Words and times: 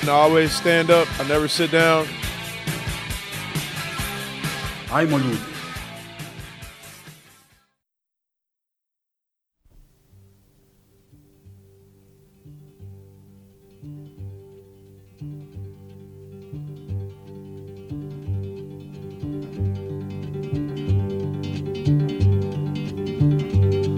And 0.00 0.08
I 0.08 0.12
always 0.12 0.50
stand 0.52 0.90
up. 0.90 1.06
I 1.20 1.28
never 1.28 1.48
sit 1.48 1.70
down. 1.70 2.06
Ajmo 4.92 5.18
ljudi. 5.18 5.38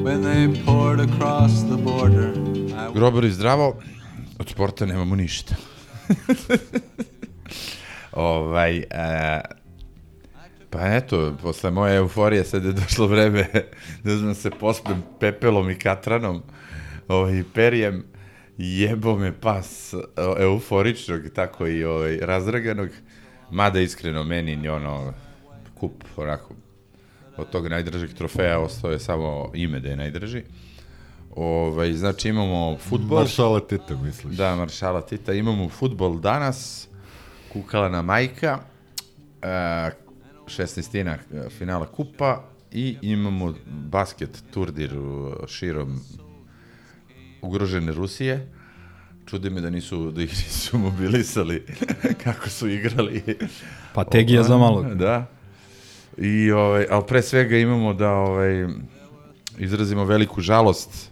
When 0.02 0.22
they 0.22 0.62
poured 0.64 1.00
across 1.00 1.62
the 1.62 1.76
border, 1.76 2.32
I 2.90 2.92
Grobari 2.94 3.30
zdravo, 3.30 3.76
od 4.38 4.48
sporta 4.48 4.86
nemamo 4.86 5.16
ništa. 5.16 5.71
ovaj, 8.12 8.76
e, 8.76 9.40
pa 10.70 10.94
eto, 10.94 11.36
posle 11.42 11.70
moje 11.70 11.96
euforije 11.96 12.44
sad 12.44 12.64
je 12.64 12.72
došlo 12.72 13.06
vreme 13.06 13.46
da 14.04 14.12
uzmem 14.12 14.34
se 14.34 14.50
pospem 14.50 15.02
pepelom 15.20 15.70
i 15.70 15.78
katranom, 15.78 16.42
ovaj, 17.08 17.42
perijem, 17.54 18.04
jebo 18.58 19.16
me 19.16 19.40
pas 19.40 19.94
o, 19.94 20.36
euforičnog, 20.38 21.20
tako 21.34 21.66
i 21.66 21.84
ovaj, 21.84 22.16
razdraganog, 22.16 22.88
mada 23.50 23.80
iskreno 23.80 24.24
meni 24.24 24.56
ni 24.56 24.68
ono, 24.68 25.12
kup, 25.74 26.04
onako, 26.16 26.54
od 27.36 27.50
tog 27.50 27.68
najdržeg 27.68 28.14
trofeja 28.14 28.58
ostao 28.58 28.92
je 28.92 28.98
samo 28.98 29.50
ime 29.54 29.80
da 29.80 29.88
je 29.88 29.96
najdrži. 29.96 30.42
Ovaj, 31.32 31.92
znači 31.92 32.28
imamo 32.28 32.76
futbol. 32.78 33.18
Maršala 33.18 33.60
Tita, 33.60 33.96
misliš? 33.96 34.36
Da, 34.36 34.56
Maršala 34.56 35.00
Tita. 35.00 35.32
Imamo 35.32 35.68
futbol 35.68 36.20
danas, 36.20 36.88
Kukalana 37.52 38.02
majka, 38.02 38.58
e, 39.42 39.46
16. 40.46 40.96
e, 41.06 41.16
finala 41.50 41.86
kupa 41.86 42.42
i 42.72 42.96
imamo 43.02 43.54
basket 43.66 44.42
turdir 44.50 44.98
u- 44.98 45.46
širom 45.48 46.00
ugrožene 47.42 47.92
Rusije. 47.92 48.48
Čudi 49.26 49.50
me 49.50 49.60
da 49.60 49.70
nisu 49.70 50.10
da 50.10 50.22
ih 50.22 50.30
nisu 50.30 50.78
mobilisali 50.78 51.66
kako 52.24 52.48
su 52.48 52.68
igrali. 52.68 53.22
Pa 53.94 54.04
tegija 54.04 54.42
za 54.42 54.56
malog. 54.56 54.94
Da. 54.94 55.26
I 56.18 56.50
ovaj, 56.50 56.86
ali 56.90 57.04
pre 57.08 57.22
svega 57.22 57.56
imamo 57.56 57.94
da 57.94 58.10
ovaj 58.10 58.66
izrazimo 59.58 60.04
veliku 60.04 60.40
žalost 60.40 61.11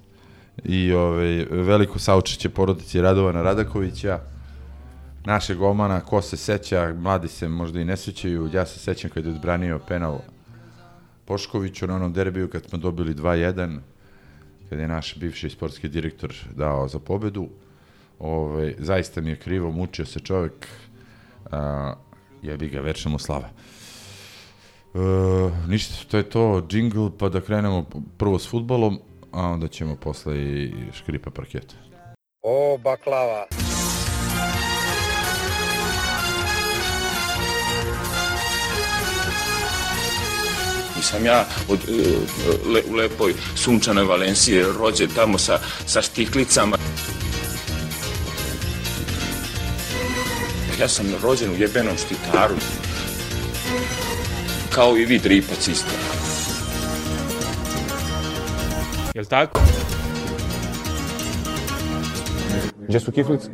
i 0.65 0.93
ovaj 0.93 1.47
veliko 1.51 1.99
saučešće 1.99 2.49
porodici 2.49 3.01
Radovana 3.01 3.43
Radakovića. 3.43 4.21
Našeg 5.25 5.57
golmana, 5.57 6.01
ko 6.01 6.23
se 6.23 6.37
seća, 6.37 6.95
mladi 6.99 7.29
se 7.29 7.49
možda 7.49 7.81
i 7.81 7.85
ne 7.85 7.97
sećaju, 7.97 8.51
ja 8.53 8.67
se 8.67 8.79
sećam 8.79 9.11
kad 9.11 9.25
je 9.25 9.33
odbranio 9.33 9.81
penal 9.89 10.19
Poškoviću 11.25 11.87
na 11.87 11.97
onom 11.97 12.13
derbiju 12.13 12.51
kad 12.51 12.65
smo 12.65 12.79
dobili 12.79 13.15
2-1, 13.15 13.79
kad 14.69 14.79
je 14.79 14.89
naš 14.89 15.17
bivši 15.17 15.51
sportski 15.51 15.89
direktor 15.89 16.35
dao 16.55 16.89
za 16.89 16.99
pobedu. 16.99 17.49
Ovaj, 18.19 18.75
zaista 18.79 19.21
mi 19.21 19.31
je 19.31 19.37
krivo, 19.37 19.71
mučio 19.71 20.07
se 20.07 20.21
čovek, 20.21 20.67
a, 21.51 21.95
jebi 22.43 22.69
ga, 22.69 22.81
večna 22.81 23.11
mu 23.11 23.19
slava. 23.19 23.49
E, 24.95 24.99
ništa, 25.69 25.95
to 26.11 26.17
je 26.17 26.23
to, 26.23 26.67
jingle, 26.71 27.11
pa 27.19 27.29
da 27.29 27.41
krenemo 27.41 27.85
prvo 28.19 28.39
s 28.39 28.51
futbolom, 28.51 28.99
a 29.33 29.47
onda 29.47 29.69
ćemo 29.69 29.97
posle 29.97 30.39
i 30.39 30.73
škripa 30.93 31.31
parketa. 31.31 31.75
O, 32.43 32.79
baklava. 32.79 33.47
Nisam 40.97 41.25
ja 41.25 41.45
od, 41.69 41.79
e, 41.89 42.73
le, 42.73 42.83
u 42.91 42.95
lepoj 42.95 43.35
sunčanoj 43.57 44.05
Valencije 44.05 44.65
rođen 44.79 45.11
tamo 45.15 45.39
sa, 45.39 45.59
sa 45.87 46.03
štiklicama. 46.03 46.77
Ja 50.81 50.89
sam 50.89 51.07
rođen 51.23 51.51
u 51.51 51.57
jebenom 51.57 51.97
štitaru. 51.97 52.55
Kao 54.75 54.97
i 54.97 55.05
vi 55.05 55.19
dripac 55.19 55.69
isto. 55.69 56.30
Jel 59.15 59.25
tako? 59.25 59.61
Gdje 62.89 63.01
su 63.01 63.13
kiflice? 63.13 63.49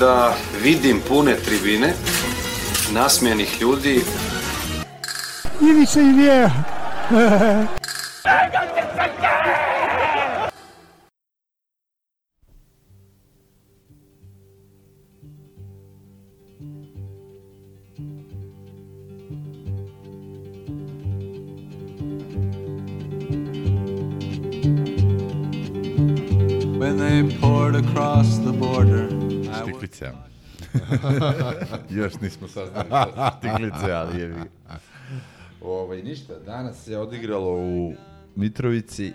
Da 0.00 0.34
vidim 0.62 1.00
pune 1.08 1.36
tribine, 1.36 1.92
nasmijenih 2.92 3.60
ljudi, 3.60 4.00
when 5.62 5.92
Još 32.00 32.20
nismo 32.20 32.48
saznali 32.48 32.88
štiklice, 33.38 33.92
ali 33.92 34.20
je 34.20 34.26
vi. 34.26 34.42
Ovaj, 35.60 36.02
ništa, 36.02 36.34
danas 36.46 36.84
se 36.84 36.98
odigralo 36.98 37.52
u 37.56 37.94
Mitrovici 38.36 39.12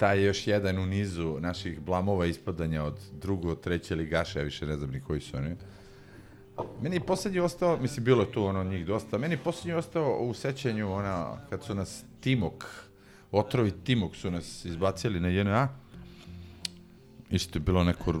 taj 0.00 0.18
je 0.18 0.24
još 0.24 0.46
jedan 0.46 0.78
u 0.78 0.86
nizu 0.86 1.36
naših 1.40 1.80
blamova 1.80 2.26
ispadanja 2.26 2.84
od 2.84 2.98
drugo, 3.20 3.54
treće 3.54 3.94
ligaša, 3.94 4.38
ja 4.38 4.44
više 4.44 4.66
ne 4.66 4.76
znam 4.76 4.90
ni 4.90 5.00
koji 5.00 5.20
su 5.20 5.36
oni. 5.36 5.56
Meni 6.82 6.96
je 6.96 7.00
poslednji 7.00 7.40
ostao, 7.40 7.76
mislim, 7.76 8.04
bilo 8.04 8.22
je 8.22 8.32
tu 8.32 8.44
ono 8.44 8.64
njih 8.64 8.86
dosta, 8.86 9.18
meni 9.18 9.34
je 9.34 9.38
poslednji 9.38 9.72
ostao 9.72 10.18
u 10.20 10.34
sećanju, 10.34 10.92
ona, 10.92 11.36
kad 11.50 11.64
su 11.64 11.74
nas 11.74 12.04
Timok, 12.20 12.64
otrovi 13.32 13.70
Timok 13.84 14.16
su 14.16 14.30
nas 14.30 14.64
izbacili 14.64 15.20
na 15.20 15.28
JNA, 15.28 15.68
Isto 17.30 17.58
je 17.58 17.60
bilo 17.60 17.84
neko 17.84 18.14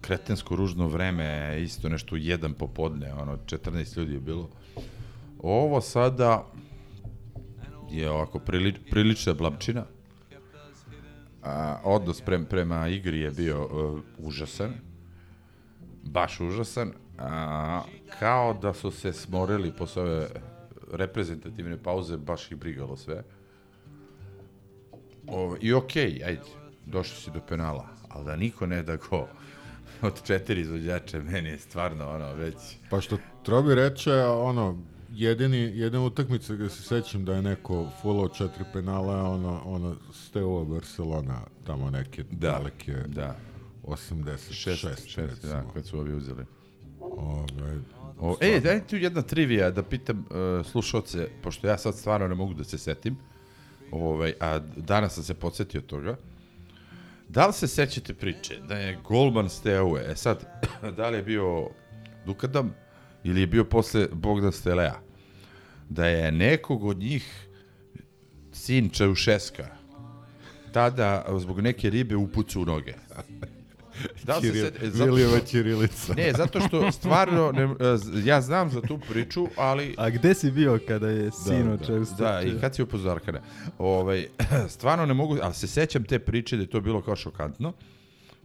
kretensko 0.00 0.56
ružno 0.56 0.88
vreme, 0.88 1.58
isto 1.62 1.88
nešto 1.88 2.16
jedan 2.16 2.54
popodne, 2.54 3.12
ono, 3.12 3.36
14 3.36 3.98
ljudi 3.98 4.14
je 4.14 4.20
bilo. 4.20 4.50
Ovo 5.42 5.80
sada 5.80 6.46
je 7.90 8.10
ovako 8.10 8.38
prili, 8.38 8.74
prilična 8.90 9.34
blabčina. 9.34 9.84
A, 11.42 11.80
odnos 11.84 12.20
prem, 12.20 12.44
prema 12.44 12.88
igri 12.88 13.20
je 13.20 13.30
bio 13.30 13.64
uh, 13.64 14.00
užasan. 14.18 14.72
Baš 16.02 16.40
užasan. 16.40 16.92
A, 17.18 17.82
kao 18.18 18.54
da 18.54 18.74
su 18.74 18.90
se 18.90 19.12
smorili 19.12 19.72
posle 19.72 20.02
ove 20.02 20.28
reprezentativne 20.92 21.82
pauze, 21.82 22.16
baš 22.16 22.52
ih 22.52 22.58
brigalo 22.58 22.96
sve. 22.96 23.22
O, 25.26 25.56
I 25.60 25.72
okej, 25.72 26.12
okay, 26.12 26.26
ajde, 26.26 26.42
došli 26.86 27.16
si 27.16 27.30
do 27.30 27.40
penala, 27.48 27.88
ali 28.14 28.24
da 28.24 28.36
niko 28.36 28.66
ne 28.66 28.82
da 28.82 28.96
go 28.96 29.28
od 30.02 30.22
četiri 30.26 30.60
izvođača, 30.60 31.22
meni 31.22 31.48
je 31.48 31.58
stvarno 31.58 32.10
ono 32.10 32.34
već... 32.34 32.54
Pa 32.90 33.00
što 33.00 33.18
Trobi 33.42 33.74
reče, 33.74 34.12
ono, 34.24 34.78
jedini, 35.12 35.56
jedina 35.56 36.04
utakmica 36.04 36.54
gde 36.54 36.70
se 36.70 36.82
sećam 36.82 37.24
da 37.24 37.34
je 37.34 37.42
neko 37.42 37.90
fullao 38.02 38.28
četiri 38.28 38.64
penala, 38.72 39.30
ono, 39.30 39.62
ono, 39.64 39.96
Steaua 40.12 40.64
Barcelona, 40.64 41.40
tamo 41.66 41.90
neke 41.90 42.22
Da, 42.22 42.50
daleke 42.50 42.92
da. 42.92 43.36
86, 43.82 44.52
Šest, 44.52 45.06
šest, 45.06 45.16
recimo. 45.16 45.52
da, 45.52 45.64
kad 45.74 45.86
su 45.86 45.98
ovi 45.98 46.14
uzeli. 46.14 46.44
Ove, 47.00 47.78
O, 48.20 48.36
e, 48.40 48.60
daj 48.60 48.86
tu 48.86 48.96
jedna 48.96 49.22
trivija 49.22 49.70
da 49.70 49.82
pitam 49.82 50.18
uh, 50.18 50.66
slušalce, 50.66 51.28
pošto 51.42 51.66
ja 51.66 51.78
sad 51.78 51.94
stvarno 51.94 52.28
ne 52.28 52.34
mogu 52.34 52.54
da 52.54 52.64
se 52.64 52.78
setim, 52.78 53.16
ovaj, 53.90 54.34
a 54.40 54.58
danas 54.76 55.14
sam 55.14 55.24
se 55.24 55.34
podsjetio 55.34 55.80
toga. 55.80 56.16
Da 57.28 57.46
li 57.46 57.52
se 57.52 57.68
sećate 57.68 58.14
priče 58.14 58.60
da 58.68 58.74
je 58.74 58.98
golman 59.04 59.48
Steaue, 59.48 60.10
e 60.10 60.16
sad, 60.16 60.62
da 60.96 61.08
li 61.08 61.16
je 61.16 61.22
bio 61.22 61.68
Dukadam 62.26 62.74
ili 63.24 63.40
je 63.40 63.46
bio 63.46 63.64
posle 63.64 64.08
Bogdan 64.12 64.52
Stelea, 64.52 64.94
da 65.88 66.06
je 66.06 66.32
nekog 66.32 66.84
od 66.84 66.98
njih 66.98 67.48
sin 68.52 68.90
Čaušeska 68.90 69.66
tada 70.72 71.24
zbog 71.38 71.60
neke 71.60 71.90
ribe 71.90 72.16
upucu 72.16 72.62
u 72.62 72.64
noge. 72.64 72.94
Da 74.24 74.36
li 74.36 74.42
se 74.42 74.48
Ćiril, 74.48 74.64
seti- 74.64 74.90
zato 74.90 75.04
Vilijeva 75.06 75.36
što- 75.36 75.46
Ćirilica. 75.46 76.14
Ne, 76.14 76.32
zato 76.32 76.60
što 76.60 76.92
stvarno, 76.92 77.52
ne, 77.52 77.68
ja 78.24 78.40
znam 78.40 78.70
za 78.70 78.80
tu 78.80 78.98
priču, 79.00 79.46
ali... 79.56 79.94
A 79.98 80.10
gde 80.10 80.34
si 80.34 80.50
bio 80.50 80.78
kada 80.88 81.08
je 81.08 81.30
sino 81.32 81.76
da. 81.76 81.86
često? 81.86 82.16
Da, 82.16 82.42
i 82.42 82.60
kad 82.60 82.74
si 82.74 82.82
upozorkane. 82.82 83.40
Ovaj, 83.78 84.26
stvarno 84.68 85.06
ne 85.06 85.14
mogu, 85.14 85.36
ali 85.42 85.54
se 85.54 85.66
sećam 85.66 86.04
te 86.04 86.18
priče 86.18 86.56
da 86.56 86.62
je 86.62 86.70
to 86.70 86.80
bilo 86.80 87.02
kao 87.02 87.16
šokantno. 87.16 87.72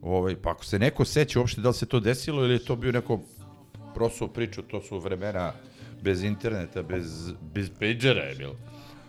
Ovaj, 0.02 0.36
pa 0.36 0.52
ako 0.52 0.66
se 0.66 0.80
neko 0.80 1.06
seća 1.06 1.40
uopšte 1.40 1.62
da 1.62 1.68
li 1.68 1.76
se 1.76 1.86
to 1.86 2.00
desilo 2.00 2.44
ili 2.44 2.54
je 2.54 2.66
to 2.66 2.76
bio 2.76 2.92
neko 2.92 3.22
prosuo 3.96 4.28
priču, 4.28 4.62
to 4.62 4.82
su 4.82 5.00
vremena 5.00 5.54
bez 6.02 6.24
interneta, 6.24 6.84
bez, 6.84 7.32
bez 7.44 7.70
pagera 7.70 8.22
je 8.22 8.36
bilo. 8.36 8.56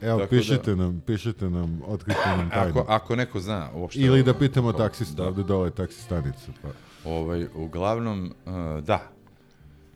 Evo, 0.02 0.18
Tako 0.18 0.34
da- 0.34 0.38
pišite 0.38 0.76
nam, 0.76 1.00
pišite 1.00 1.50
nam, 1.50 1.80
otkrite 1.86 2.20
nam 2.28 2.50
tajnu. 2.50 2.70
Ako, 2.70 2.84
ako 2.88 3.16
neko 3.16 3.40
zna 3.40 3.68
uopšte... 3.74 4.00
Ili 4.00 4.22
da 4.22 4.34
pitamo 4.34 4.72
taksista, 4.72 5.24
ovde 5.24 5.42
dole 5.42 5.66
je 5.66 5.72
taksi 5.72 6.02
stanica. 6.02 6.52
Pa. 6.62 6.68
Ovaj, 7.06 7.46
uglavnom, 7.54 8.32
uh, 8.46 8.52
da, 8.84 9.00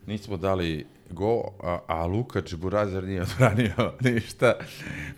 nismo 0.07 0.37
dali 0.37 0.85
go, 1.09 1.41
a, 1.63 1.79
a 1.87 2.05
Luka 2.05 2.41
Čeburazer 2.41 3.03
nije 3.03 3.21
odbranio 3.21 3.73
ništa. 4.05 4.53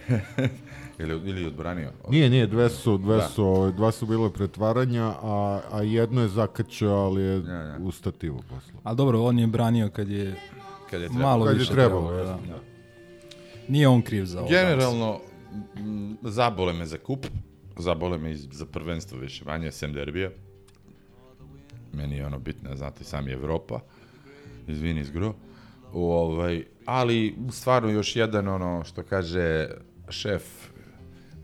ili, 0.99 1.21
ili 1.25 1.45
odbranio. 1.45 1.91
Nije, 2.09 2.29
nije, 2.29 2.47
dve 2.47 2.69
su, 2.69 2.97
dve 2.97 3.15
Da. 3.15 3.27
su, 3.27 3.45
ovaj, 3.45 3.71
dva 3.71 3.91
su 3.91 4.05
bile 4.05 4.33
pretvaranja, 4.33 5.13
a, 5.13 5.61
a 5.71 5.81
jedno 5.81 6.21
je 6.21 6.27
zakačao, 6.27 6.95
ali 6.95 7.21
je 7.21 7.37
Ja, 7.39 7.53
ja. 7.53 7.77
u 7.79 7.91
stativu 7.91 8.39
posle. 8.39 8.73
Ali 8.83 8.97
dobro, 8.97 9.21
on 9.21 9.39
je 9.39 9.47
branio 9.47 9.89
kad 9.89 10.09
je 10.09 10.35
Kad 10.89 11.01
je 11.01 11.07
trebalo. 11.07 11.27
malo 11.27 11.45
Kad 11.45 11.53
je 11.53 11.59
više 11.59 11.71
trebalo, 11.73 12.07
trebalo. 12.07 12.29
jasno. 12.29 12.47
da. 12.47 12.76
Nije 13.67 13.87
on 13.87 14.01
kriv 14.01 14.25
za 14.25 14.39
ovo. 14.39 14.49
Generalno, 14.49 15.19
m, 15.77 16.17
zabole 16.21 16.73
me 16.73 16.85
za 16.85 16.97
kup, 16.97 17.27
zabole 17.77 18.17
me 18.17 18.35
za 18.35 18.65
prvenstvo 18.65 19.17
više 19.17 19.45
manje, 19.45 19.71
sem 19.71 19.93
derbija. 19.93 20.29
Meni 21.93 22.15
je 22.15 22.25
ono 22.25 22.39
bitno, 22.39 22.75
znate, 22.75 23.03
sam 23.03 23.27
je 23.27 23.33
Evropa. 23.33 23.79
Izvini 24.67 25.03
zgro. 25.03 25.33
Ovaj, 25.93 26.63
ali 26.85 27.35
stvarno 27.51 27.89
još 27.89 28.15
jedan 28.15 28.47
ono 28.47 28.83
što 28.83 29.03
kaže 29.03 29.69
šef 30.09 30.43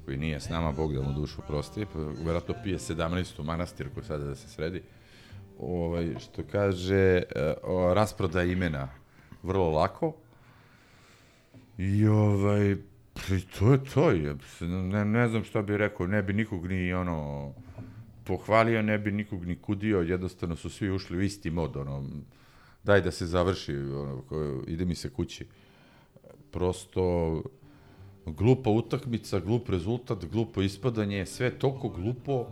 koji 0.06 0.18
nije 0.18 0.40
s 0.40 0.50
nama, 0.50 0.72
Bog 0.72 0.94
da 0.94 1.02
mu 1.02 1.14
dušu 1.14 1.42
prosti, 1.48 1.86
vjerojatno 2.18 2.56
pije 2.64 2.78
17. 2.78 3.42
u 3.42 3.44
manastirku 3.44 4.02
sada 4.02 4.24
da 4.24 4.36
se 4.36 4.48
sredi. 4.48 4.82
Ovaj, 5.60 6.16
što 6.20 6.44
kaže, 6.52 7.24
e, 7.36 7.54
o, 7.64 7.94
rasproda 7.94 8.44
imena 8.44 8.90
vrlo 9.44 9.70
lako, 9.70 10.14
I 11.78 12.08
ovaj, 12.08 12.76
to 13.60 13.74
je 13.74 13.84
to, 13.94 14.12
je. 14.12 14.36
Ne, 14.62 15.06
ne 15.06 15.28
znam 15.28 15.44
šta 15.44 15.62
bi 15.62 15.78
rekao, 15.78 16.08
ne 16.08 16.24
bi 16.24 16.34
nikog 16.34 16.68
ni 16.68 16.94
ono 16.94 17.52
pohvalio, 18.24 18.82
ne 18.82 18.98
bi 18.98 19.12
nikog 19.12 19.46
ni 19.46 19.56
kudio, 19.56 20.02
jednostavno 20.02 20.56
su 20.56 20.70
svi 20.70 20.92
ušli 20.92 21.18
u 21.18 21.22
isti 21.22 21.52
mod, 21.52 21.78
ono, 21.78 22.04
daj 22.84 23.02
da 23.02 23.12
se 23.12 23.26
završi, 23.26 23.76
ono, 23.76 24.22
ko, 24.22 24.64
ide 24.68 24.86
mi 24.86 24.96
se 24.96 25.10
kući. 25.10 25.46
Prosto, 26.52 27.44
glupa 28.26 28.70
utakmica, 28.70 29.40
glup 29.40 29.70
rezultat, 29.70 30.26
glupo 30.26 30.62
ispadanje, 30.62 31.26
sve 31.26 31.60
toliko 31.60 31.90
glupo, 31.90 32.48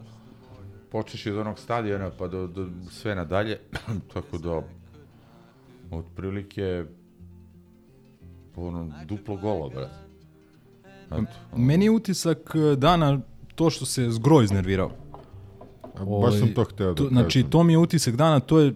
počeš 0.91 1.25
od 1.25 1.37
onog 1.37 1.59
stadiona 1.59 2.11
pa 2.17 2.27
do, 2.27 2.47
do 2.47 2.69
sve 2.89 3.15
nadalje, 3.15 3.59
tako 4.13 4.37
da, 4.37 4.61
otprilike, 5.91 6.85
ono, 8.55 8.93
duplo 9.05 9.35
gola, 9.37 9.69
brate. 9.69 10.11
Eto, 11.11 11.57
Meni 11.57 11.85
je 11.85 11.91
utisak 11.91 12.37
eh, 12.55 12.75
dana 12.75 13.19
to 13.55 13.69
što 13.69 13.85
se 13.85 14.09
zgro 14.09 14.41
iznervirao. 14.41 14.91
A 15.95 16.05
baš 16.05 16.39
sam 16.39 16.53
to 16.53 16.63
hteo 16.63 16.87
da 16.87 16.95
to, 16.95 17.03
kažem. 17.03 17.17
Znači, 17.17 17.43
to 17.43 17.63
mi 17.63 17.73
je 17.73 17.77
utisak 17.77 18.15
dana, 18.15 18.39
to 18.39 18.59
je, 18.59 18.73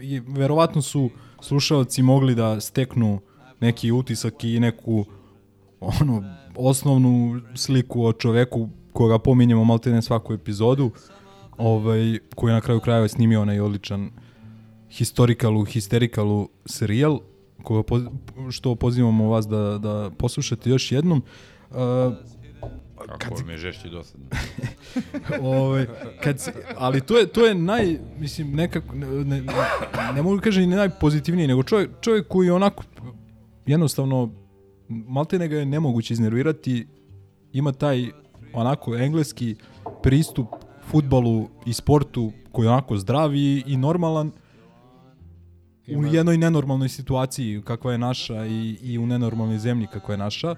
i, 0.00 0.20
verovatno 0.26 0.82
su 0.82 1.10
slušalci 1.40 2.02
mogli 2.02 2.34
da 2.34 2.60
steknu 2.60 3.20
neki 3.60 3.92
utisak 3.92 4.44
i 4.44 4.60
neku 4.60 5.04
ono, 5.80 6.22
osnovnu 6.56 7.40
sliku 7.54 8.04
o 8.04 8.12
čoveku 8.12 8.68
koga 8.92 9.18
pominjemo 9.18 9.64
maltene 9.64 10.02
svaku 10.02 10.32
epizodu, 10.32 10.90
ovaj, 11.56 12.18
koji 12.34 12.50
je 12.50 12.54
na 12.54 12.60
kraju 12.60 12.80
krajeva 12.80 13.08
snimio 13.08 13.42
onaj 13.42 13.60
odličan 13.60 14.10
historikalu, 14.90 15.64
histerikalu 15.64 16.48
serijal, 16.66 17.20
koga 17.64 17.82
po, 17.82 18.00
što 18.50 18.74
pozivamo 18.74 19.28
vas 19.28 19.48
da, 19.48 19.78
da 19.78 20.10
poslušate 20.18 20.70
još 20.70 20.92
jednom. 20.92 21.22
Uh, 21.70 21.76
Kako 23.18 23.42
mi 23.46 23.52
je 23.52 23.58
žešći 23.58 23.88
dosadno. 23.88 24.26
ovaj, 25.42 25.86
kad 26.22 26.40
se, 26.40 26.52
ali 26.76 27.00
to 27.00 27.18
je, 27.18 27.26
to 27.26 27.46
je 27.46 27.54
naj, 27.54 27.98
mislim, 28.18 28.52
nekako, 28.52 28.94
ne, 28.94 29.06
ne, 29.24 29.42
ne 30.14 30.22
mogu 30.22 30.40
kažem 30.40 30.70
ni 30.70 30.76
najpozitivniji, 30.76 31.46
nego 31.46 31.62
čovjek, 31.62 31.90
čovjek 32.00 32.28
koji 32.28 32.50
onako, 32.50 32.84
jednostavno, 33.66 34.30
maltene 34.88 35.48
ga 35.48 35.56
je 35.56 35.66
nemoguće 35.66 36.14
iznervirati, 36.14 36.86
ima 37.52 37.72
taj 37.72 38.06
onako 38.52 38.96
engleski 38.96 39.56
pristup 40.02 40.46
futbalu 40.90 41.48
i 41.66 41.72
sportu 41.72 42.32
koji 42.52 42.66
je 42.66 42.70
onako 42.70 42.96
zdrav 42.96 43.34
i, 43.34 43.64
i 43.66 43.76
normalan 43.76 44.32
u 45.88 46.06
jednoj 46.06 46.38
nenormalnoj 46.38 46.88
situaciji 46.88 47.62
kakva 47.62 47.92
je 47.92 47.98
naša 47.98 48.46
i, 48.46 48.78
i 48.82 48.98
u 48.98 49.06
nenormalnoj 49.06 49.58
zemlji 49.58 49.86
kakva 49.86 50.14
je 50.14 50.18
naša 50.18 50.54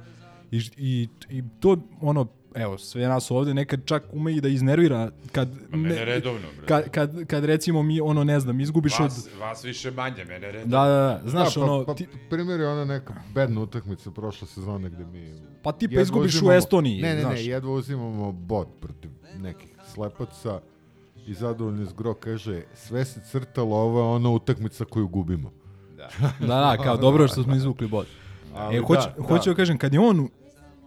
i, 0.51 0.61
i, 0.77 1.09
i 1.31 1.43
to 1.61 1.77
ono 2.01 2.27
evo 2.55 2.79
sve 2.79 3.09
nas 3.09 3.31
ovde 3.31 3.55
nekad 3.55 3.81
čak 3.85 4.03
ume 4.13 4.33
i 4.33 4.41
da 4.41 4.49
iznervira 4.49 5.11
kad 5.33 5.49
mene 5.71 6.05
redovno, 6.05 6.41
bre. 6.57 6.67
kad, 6.67 6.91
kad, 6.91 7.27
kad 7.27 7.45
recimo 7.45 7.83
mi 7.83 8.01
ono 8.01 8.25
ne 8.25 8.41
znam 8.41 8.61
izgubiš 8.61 8.95
od 8.95 9.01
Vas, 9.03 9.29
vas 9.41 9.65
više 9.65 9.91
manje, 9.91 10.25
mene 10.25 10.53
redovno. 10.53 10.77
da, 10.79 10.85
da, 10.85 11.21
da, 11.23 11.31
znaš 11.31 11.55
da, 11.55 11.61
pa, 11.61 11.67
ono 11.67 11.85
pa, 11.85 11.95
ti, 11.95 12.07
primjer 12.31 12.61
je 12.61 12.69
ona 12.69 12.85
neka 12.85 13.15
bedna 13.35 13.61
utakmica 13.61 14.11
prošle 14.11 14.49
sezone 14.49 14.91
gde 14.91 15.05
mi... 15.05 15.35
Pa 15.63 15.73
ti 15.73 15.89
pa 15.89 16.01
izgubiš 16.01 16.35
u 16.35 16.39
uzimamo- 16.39 16.53
Estoniji, 16.53 17.03
Ne, 17.03 17.15
ne, 17.15 17.21
znaš. 17.21 17.35
ne, 17.35 17.45
jedva 17.45 17.73
uzimamo 17.73 18.33
bod 18.33 18.69
protiv 18.81 19.11
nekih 19.39 19.71
slepaca 19.87 20.61
i 21.27 21.35
zadovoljni 21.35 21.87
zgro 21.87 22.15
kaže 22.15 22.63
sve 22.75 23.05
se 23.05 23.21
crtalo, 23.23 23.77
ovo 23.77 24.01
je 24.01 24.07
ona 24.07 24.31
utakmica 24.31 24.85
koju 24.85 25.09
gubimo. 25.09 25.51
da, 26.41 26.47
da, 26.47 26.77
kao 26.77 26.97
dobro 26.97 27.25
je 27.25 27.29
što 27.29 27.43
smo 27.43 27.57
izvukli 27.57 27.87
bod. 27.89 28.07
Ali 28.55 28.77
E, 28.77 28.81
hoću, 28.81 29.09
da, 29.17 29.23
hoću 29.23 29.45
da. 29.45 29.51
da 29.51 29.57
kažem, 29.57 29.79
kad 29.79 29.95
je 29.95 30.01
on, 30.01 30.29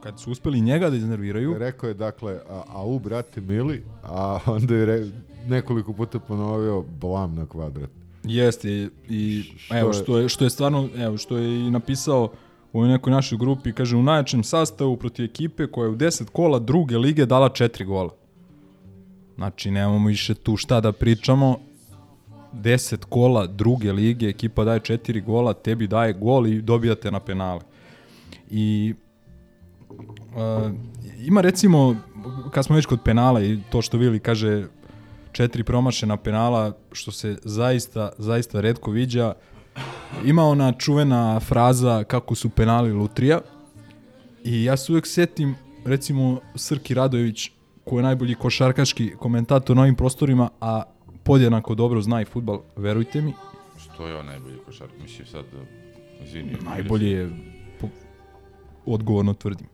kad 0.03 0.19
su 0.19 0.31
uspeli 0.31 0.62
njega 0.62 0.89
da 0.89 0.96
iznerviraju, 0.96 1.55
Rekao 1.58 1.88
je, 1.88 1.93
dakle, 1.93 2.39
a, 2.50 2.63
a 2.67 2.86
u, 2.86 3.00
brate, 3.00 3.41
mili, 3.41 3.84
a 4.03 4.39
onda 4.46 4.75
je 4.75 4.86
re, 4.86 5.08
nekoliko 5.48 5.93
puta 5.93 6.19
ponovio 6.19 6.81
blam 6.91 7.36
na 7.36 7.46
kvadrat. 7.46 7.89
Jeste 8.24 8.69
i, 8.69 8.89
i 9.10 9.43
Što 9.58 9.77
evo 9.77 9.89
je- 9.89 9.93
što 9.93 10.17
je 10.17 10.29
što 10.29 10.43
je 10.43 10.50
stvarno 10.50 10.89
evo 10.98 11.17
što 11.17 11.38
je 11.38 11.60
i 11.60 11.72
napisao 11.72 12.31
u 12.74 12.77
ovoj 12.77 12.89
nekoj 12.89 13.12
našoj 13.12 13.38
grupi 13.38 13.74
kaže 13.74 13.96
u 13.96 14.03
najjačem 14.03 14.43
sastavu 14.43 14.98
protiv 14.98 15.25
ekipe 15.25 15.67
koja 15.67 15.86
je 15.86 15.91
u 15.91 15.96
10 15.96 16.25
kola 16.25 16.60
druge 16.60 16.98
lige 16.98 17.25
dala 17.25 17.50
4 17.50 17.86
gola. 17.86 18.10
Znači 19.39 19.72
nemamo 19.72 20.08
više 20.08 20.34
tu 20.34 20.58
šta 20.58 20.81
da 20.81 20.91
pričamo. 20.91 21.60
10 22.53 23.05
kola 23.10 23.48
druge 23.48 23.91
lige, 23.91 24.27
ekipa 24.27 24.63
daje 24.63 24.79
4 24.79 25.24
gola, 25.24 25.53
tebi 25.53 25.88
daje 25.88 26.13
gol 26.13 26.48
i 26.48 26.62
dobijate 26.62 27.12
na 27.12 27.19
penale. 27.19 27.62
I 28.50 28.93
uh, 30.36 30.72
ima 31.19 31.41
recimo, 31.41 31.96
kad 32.51 32.65
smo 32.65 32.75
već 32.75 32.86
kod 32.86 33.00
penala 33.05 33.41
i 33.41 33.60
to 33.69 33.81
što 33.81 33.98
Vili 33.98 34.19
kaže 34.19 34.67
četiri 35.31 35.63
promašena 35.63 36.17
penala, 36.17 36.74
što 36.91 37.12
se 37.12 37.38
zaista, 37.43 38.12
zaista 38.17 38.62
redko 38.62 38.91
viđa. 38.91 39.34
Ima 40.25 40.43
ona 40.43 40.72
čuvena 40.72 41.39
fraza 41.39 42.03
kako 42.03 42.36
su 42.36 42.50
penali 42.50 42.93
lutrija 42.93 43.41
i 44.43 44.63
ja 44.63 44.77
se 44.77 44.91
uvek 44.91 45.08
setim 45.08 45.55
recimo 45.86 46.39
Srki 46.55 46.93
Radojević 46.93 47.51
koji 47.89 48.00
je 48.00 48.03
najbolji 48.03 48.36
košarkaški 48.36 49.12
komentator 49.12 49.75
na 49.75 49.81
ovim 49.81 49.96
prostorima, 49.96 50.50
a 50.62 50.84
podjednako 51.24 51.75
dobro 51.75 52.01
zna 52.01 52.22
i 52.22 52.25
futbal, 52.25 52.62
verujte 52.75 53.22
mi. 53.22 53.34
Što 53.77 54.08
je 54.08 54.15
on 54.15 54.25
najbolji 54.25 54.58
košark? 54.65 54.91
Mislim 55.01 55.27
sad, 55.27 55.46
da- 55.53 56.25
izvini. 56.25 56.51
Najbolji 56.63 57.10
je, 57.10 57.29
po, 57.81 57.88
odgovorno 58.86 59.34
tvrdim. 59.34 59.67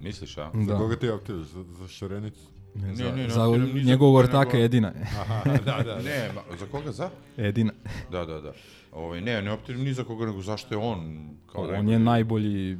Misliš, 0.00 0.38
a? 0.38 0.50
Za 0.56 0.72
Da. 0.72 0.78
koga 0.78 0.96
ti 0.96 1.08
optiraš? 1.08 1.42
Za, 1.42 1.64
za 1.72 1.88
šarenicu? 1.88 2.40
Ne, 2.74 2.88
Ne, 2.88 2.94
za, 2.94 3.04
ne, 3.04 3.12
ne, 3.12 3.28
za 3.28 3.34
za 3.34 3.82
njegovog 3.84 4.14
koga, 4.14 4.28
ortaka 4.28 4.58
jedina. 4.58 4.92
da, 5.66 5.82
da, 5.82 5.98
ne, 5.98 6.30
ma, 6.34 6.56
za 6.56 6.66
koga 6.66 6.92
za? 6.92 7.10
Edina. 7.38 7.72
Da, 8.12 8.24
da, 8.24 8.40
da. 8.40 8.52
Ovaj, 8.92 9.20
ne, 9.20 9.42
ne 9.42 9.52
optirim 9.52 9.82
ni 9.82 9.92
za 9.92 10.04
koga, 10.04 10.26
nego 10.26 10.42
zašto 10.42 10.74
je 10.74 10.78
on 10.78 11.28
kao 11.46 11.62
On 11.70 11.88
je 11.88 11.98
najbolji, 11.98 12.78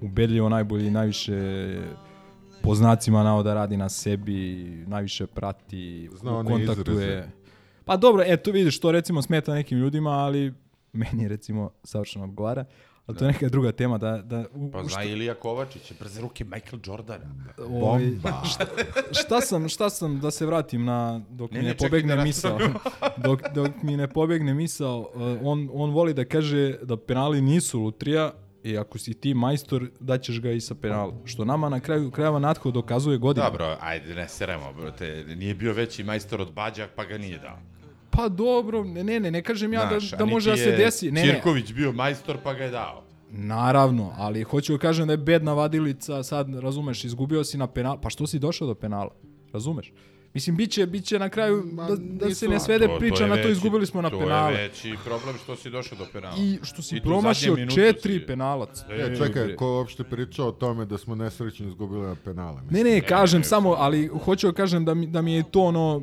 ubedljivo 0.00 0.48
najbolji, 0.48 0.90
najviše 0.90 1.34
po 2.62 2.74
znacima 2.74 3.22
navoda 3.22 3.54
radi 3.54 3.76
na 3.76 3.88
sebi, 3.88 4.64
najviše 4.86 5.26
prati, 5.26 6.10
Zna 6.14 6.32
u 6.32 6.36
one 6.36 6.50
kontaktu 6.50 6.92
izraze. 6.92 7.04
je. 7.04 7.30
Pa 7.84 7.96
dobro, 7.96 8.24
eto 8.26 8.50
vidiš, 8.50 8.80
to 8.80 8.92
recimo 8.92 9.22
smeta 9.22 9.54
nekim 9.54 9.78
ljudima, 9.78 10.10
ali 10.10 10.54
meni 10.92 11.28
recimo 11.28 11.70
savršeno 11.84 12.24
odgovara. 12.24 12.64
Ali 13.06 13.18
to 13.18 13.24
je 13.24 13.32
neka 13.32 13.48
druga 13.48 13.72
tema 13.72 13.98
da... 13.98 14.22
da 14.22 14.44
u, 14.54 14.70
Pa 14.70 14.84
zna 14.84 15.04
Ilija 15.04 15.34
Kovačić, 15.34 15.92
brze 16.00 16.20
ruke 16.20 16.44
Michael 16.44 16.80
Jordan. 16.86 17.20
Ovaj, 17.58 18.04
Bomba. 18.06 18.42
šta, 18.44 18.66
šta 19.22 19.40
sam, 19.40 19.68
šta 19.68 19.90
sam, 19.90 20.20
da 20.20 20.30
se 20.30 20.46
vratim 20.46 20.84
na, 20.84 21.20
dok 21.30 21.50
Ne, 21.50 21.58
mi 21.58 21.64
ne, 21.64 21.70
ne, 21.70 21.76
pobegne 21.76 22.16
da 22.16 22.22
misao, 22.22 22.58
dok, 23.24 23.40
dok 23.54 23.70
mi 23.82 23.96
ne 23.96 24.08
pobegne 24.08 24.54
misao, 24.54 25.00
uh, 25.00 25.38
on, 25.42 25.68
on 25.72 25.90
voli 25.90 26.14
da 26.14 26.24
kaže 26.24 26.78
da 26.82 26.96
penali 26.96 27.40
nisu 27.40 27.80
lutrija 27.80 28.32
i 28.68 28.78
ako 28.78 28.98
si 28.98 29.14
ti 29.14 29.34
majstor, 29.34 29.88
daćeš 30.00 30.40
ga 30.40 30.50
i 30.50 30.60
sa 30.60 30.74
penala. 30.74 31.14
Što 31.24 31.44
nama 31.44 31.68
na 31.68 31.80
kraju 31.80 32.10
krajeva 32.10 32.38
Natko 32.38 32.70
dokazuje 32.70 33.18
godinama. 33.18 33.50
Dobro, 33.50 33.76
ajde, 33.80 34.14
ne 34.14 34.28
seremo, 34.28 34.72
brate. 34.72 35.24
Nije 35.36 35.54
bio 35.54 35.72
veći 35.72 36.04
majstor 36.04 36.40
od 36.40 36.52
Bađak, 36.52 36.90
pa 36.96 37.04
ga 37.04 37.18
nije 37.18 37.38
dao. 37.38 37.58
Pa 38.10 38.28
dobro, 38.28 38.84
ne, 38.84 39.04
ne, 39.04 39.20
ne, 39.20 39.30
ne 39.30 39.42
kažem 39.42 39.72
ja 39.72 39.88
Znaš, 39.88 40.10
da, 40.10 40.16
a 40.16 40.18
da 40.18 40.24
niti 40.24 40.34
može 40.34 40.50
da 40.50 40.56
se 40.56 40.70
desi. 40.72 41.10
Ne, 41.10 41.20
ne, 41.26 41.32
Ćirković 41.32 41.72
bio 41.72 41.92
majstor, 41.92 42.36
pa 42.44 42.54
ga 42.54 42.64
je 42.64 42.70
dao. 42.70 43.02
naravno, 43.30 44.12
ali 44.16 44.42
hoću 44.42 44.72
da 44.72 44.78
kažem 44.78 45.06
da 45.06 45.12
je 45.12 45.16
bedna 45.16 45.52
vadilica, 45.52 46.22
sad 46.22 46.54
razumeš, 46.54 47.04
izgubio 47.04 47.44
si 47.44 47.58
na 47.58 47.66
penal, 47.66 48.00
pa 48.00 48.10
što 48.10 48.26
si 48.26 48.38
došao 48.38 48.66
do 48.68 48.74
penala? 48.74 49.10
Razumeš? 49.52 49.92
Mislim, 50.38 50.56
biće, 50.56 50.86
biće 50.86 51.18
na 51.18 51.28
kraju 51.28 51.64
da, 51.88 51.96
da 52.26 52.34
se 52.34 52.48
ne 52.48 52.60
svede 52.60 52.88
priča 52.98 53.26
na 53.26 53.42
to, 53.42 53.48
izgubili 53.48 53.86
smo 53.86 54.02
na 54.02 54.10
to 54.10 54.18
penale. 54.18 54.54
To 54.54 54.60
je 54.60 54.68
veći 54.68 54.94
problem 55.04 55.36
što 55.38 55.56
si 55.56 55.70
došao 55.70 55.98
do 55.98 56.06
penala. 56.12 56.34
I 56.38 56.58
što 56.62 56.82
si 56.82 56.96
I 56.96 57.00
promašio 57.00 57.56
četiri 57.74 58.18
si- 58.18 58.26
penalac. 58.26 58.80
E, 58.90 59.16
čekaj, 59.16 59.56
ko 59.56 59.64
je 59.64 59.72
uopšte 59.72 60.04
pričao 60.04 60.48
o 60.48 60.52
tome 60.52 60.84
da 60.84 60.98
smo 60.98 61.14
nesrećno 61.14 61.68
izgubili 61.68 62.02
na 62.02 62.16
penale? 62.24 62.60
Ne, 62.70 62.84
ne, 62.84 63.00
kažem 63.00 63.44
samo, 63.44 63.74
ali 63.78 64.06
hoću 64.24 64.46
da 64.46 64.52
kažem 64.52 64.84
da 64.84 64.94
mi, 64.94 65.06
da 65.06 65.22
mi 65.22 65.32
je 65.32 65.42
to 65.50 65.62
ono, 65.62 66.02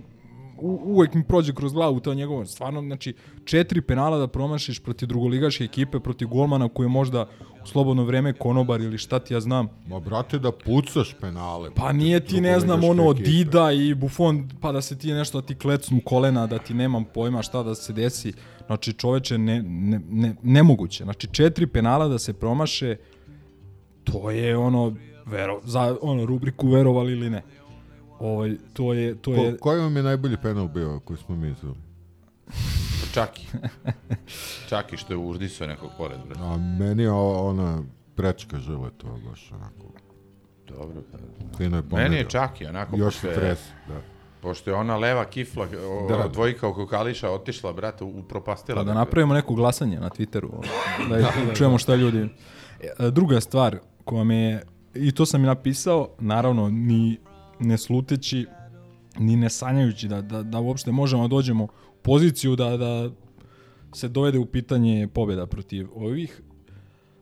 u, 0.58 0.82
uvek 0.84 1.14
mi 1.14 1.24
prođe 1.24 1.54
kroz 1.54 1.74
glavu 1.74 2.00
to 2.00 2.14
njegovo, 2.14 2.46
stvarno, 2.46 2.82
znači, 2.82 3.14
četiri 3.46 3.82
penala 3.82 4.18
da 4.18 4.28
promašiš 4.28 4.80
protiv 4.80 5.08
drugoligaške 5.08 5.64
ekipe, 5.64 6.00
protiv 6.00 6.28
golmana 6.28 6.70
koji 6.70 6.86
je 6.86 6.90
možda 6.90 7.28
u 7.64 7.68
slobodno 7.68 8.04
vreme 8.04 8.34
konobar 8.34 8.82
ili 8.82 8.98
šta 8.98 9.20
ti 9.20 9.34
ja 9.34 9.40
znam. 9.40 9.68
Ma 9.88 10.00
brate, 10.00 10.40
da 10.40 10.52
pucaš 10.52 11.16
penale. 11.22 11.70
Pa 11.76 11.92
nije 11.92 12.20
ti, 12.20 12.42
ne 12.42 12.60
znam, 12.60 12.84
ono, 12.84 13.12
ekipe. 13.12 13.30
Dida 13.30 13.72
i 13.72 13.94
Buffon, 13.94 14.50
pa 14.62 14.72
da 14.72 14.82
se 14.82 14.98
ti 14.98 15.14
nešto, 15.14 15.42
da 15.42 15.48
ti 15.48 15.56
klecnu 15.56 16.02
kolena, 16.06 16.48
da 16.48 16.58
ti 16.60 16.74
nemam 16.74 17.06
pojma 17.14 17.42
šta 17.42 17.64
da 17.64 17.76
se 17.76 17.94
desi. 17.94 18.34
Znači, 18.68 18.94
čoveče, 18.94 19.38
ne, 19.38 19.64
ne, 19.64 20.02
ne, 20.10 20.36
nemoguće. 20.44 21.04
Znači, 21.04 21.28
četiri 21.32 21.68
penala 21.68 22.08
da 22.08 22.20
se 22.20 22.34
promaše, 22.34 22.96
to 24.04 24.32
je 24.32 24.58
ono, 24.58 24.96
vero, 25.26 25.62
za 25.64 25.98
ono, 26.02 26.26
rubriku 26.26 26.68
verovali 26.68 27.12
ili 27.12 27.30
ne. 27.30 27.42
Ovaj, 28.20 28.56
to 28.74 28.94
je, 28.94 29.16
to 29.16 29.34
je... 29.34 29.52
Ko, 29.52 29.58
koji 29.60 29.80
vam 29.80 29.98
je 29.98 30.04
najbolji 30.04 30.38
penal 30.38 30.68
bio 30.68 31.00
koji 31.00 31.18
smo 31.18 31.36
mi 31.36 31.50
izveli? 31.50 31.76
Čaki. 33.14 33.48
Čaki 34.70 34.98
što 34.98 35.14
je 35.14 35.18
urdisao 35.18 35.68
nekog 35.68 35.90
pored, 35.98 36.18
brate. 36.26 36.42
A 36.44 36.58
meni 36.58 37.04
je 37.04 37.12
ona 37.12 37.84
prečka 38.16 38.60
žile 38.60 38.90
to 38.98 39.08
baš 39.30 39.52
onako. 39.52 39.86
Dobro. 40.68 41.02
Fino 41.58 41.78
je 41.78 41.84
pomerio. 41.84 42.04
Meni 42.04 42.16
je 42.16 42.30
Čaki, 42.30 42.66
onako. 42.66 42.98
Još 42.98 43.14
pošto 43.14 43.28
je- 43.28 43.56
da. 43.88 44.02
Pošto 44.42 44.70
je 44.70 44.76
ona 44.76 44.98
leva 44.98 45.26
kifla, 45.26 45.68
o, 45.82 46.08
Da. 46.10 46.28
dvojka 46.28 46.68
oko 46.68 46.88
Kališa 46.88 47.30
otišla, 47.30 47.74
brate, 47.74 48.04
upropastila. 48.04 48.76
Pa 48.76 48.84
da 48.84 48.86
dakle. 48.86 49.00
napravimo 49.00 49.34
neko 49.34 49.54
glasanje 49.54 50.00
na 50.00 50.10
Twitteru, 50.10 50.50
ovaj, 50.54 51.22
da, 51.48 51.54
čujemo 51.56 51.78
šta 51.78 51.96
ljudi... 51.96 52.30
E, 53.00 53.12
Druga 53.12 53.42
stvar 53.42 53.78
koja 54.06 54.24
me 54.24 54.36
je, 54.36 54.64
i 54.96 55.12
to 55.12 55.26
sam 55.26 55.44
i 55.44 55.48
napisao, 55.48 56.10
naravno, 56.20 56.70
ni 56.70 57.18
ne 57.60 57.78
sluteći, 57.78 58.46
ni 59.20 59.36
ne 59.36 59.50
sanjajući 59.50 60.08
da, 60.08 60.22
da, 60.22 60.44
da 60.44 60.60
uopšte 60.60 60.92
možemo 60.92 61.24
da 61.24 61.28
dođemo 61.28 61.64
u 61.64 61.70
poziciju 62.02 62.56
da, 62.56 62.78
da 62.78 63.10
se 63.94 64.08
dovede 64.08 64.40
u 64.40 64.46
pitanje 64.46 65.08
pobjeda 65.14 65.46
protiv 65.46 65.88
ovih, 65.96 66.42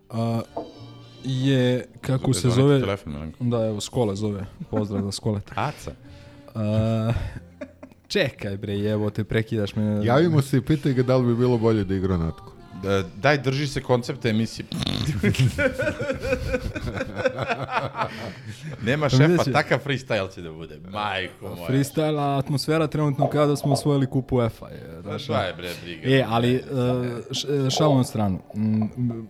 a, 0.10 0.42
je, 1.24 1.86
kako 2.02 2.34
se 2.34 2.50
zove... 2.50 2.80
telefon, 2.80 3.34
da, 3.40 3.66
evo, 3.66 3.82
Skole 3.82 4.16
zove, 4.16 4.46
pozdrav 4.70 5.04
za 5.04 5.12
Skoleta. 5.12 5.54
Aca. 5.68 5.92
A, 6.56 7.14
čekaj 8.08 8.58
bre, 8.58 8.80
evo 8.80 9.10
te 9.10 9.24
prekidaš 9.24 9.76
me. 9.76 10.06
Javimo 10.06 10.42
se 10.42 10.58
i 10.58 10.62
pitaj 10.62 10.94
ga 10.94 11.04
da 11.04 11.18
li 11.18 11.28
bi 11.28 11.36
bilo 11.36 11.58
bolje 11.58 11.84
da 11.84 11.96
igra 11.96 12.18
Natko. 12.18 12.54
Da, 12.84 13.04
daj, 13.22 13.38
drži 13.38 13.68
se 13.68 13.82
koncepta 13.82 14.30
emisije. 14.30 14.66
Nema 18.82 19.10
šefa, 19.10 19.24
Vidjet 19.24 19.44
će. 19.44 19.52
takav 19.52 19.80
freestyle 19.80 20.34
će 20.34 20.42
da 20.42 20.52
bude. 20.52 20.80
Majko 20.82 21.50
moja. 21.50 21.68
Freestyle, 21.68 22.20
a 22.20 22.38
atmosfera 22.38 22.88
trenutno 22.88 23.28
kao 23.28 23.48
da 23.48 23.56
smo 23.56 23.74
osvojili 23.74 24.06
kupu 24.08 24.36
UEFA. 24.36 24.68
Je, 24.68 24.90
Pa 24.96 25.02
znaš, 25.02 25.24
šta 25.24 25.44
je, 25.44 25.54
bre, 25.54 25.70
briga? 25.84 26.02
E, 26.08 26.26
ali, 26.30 26.56
uh, 26.56 26.62
š- 27.32 27.48
šalom 27.70 27.98
na 27.98 28.04
stranu. 28.04 28.40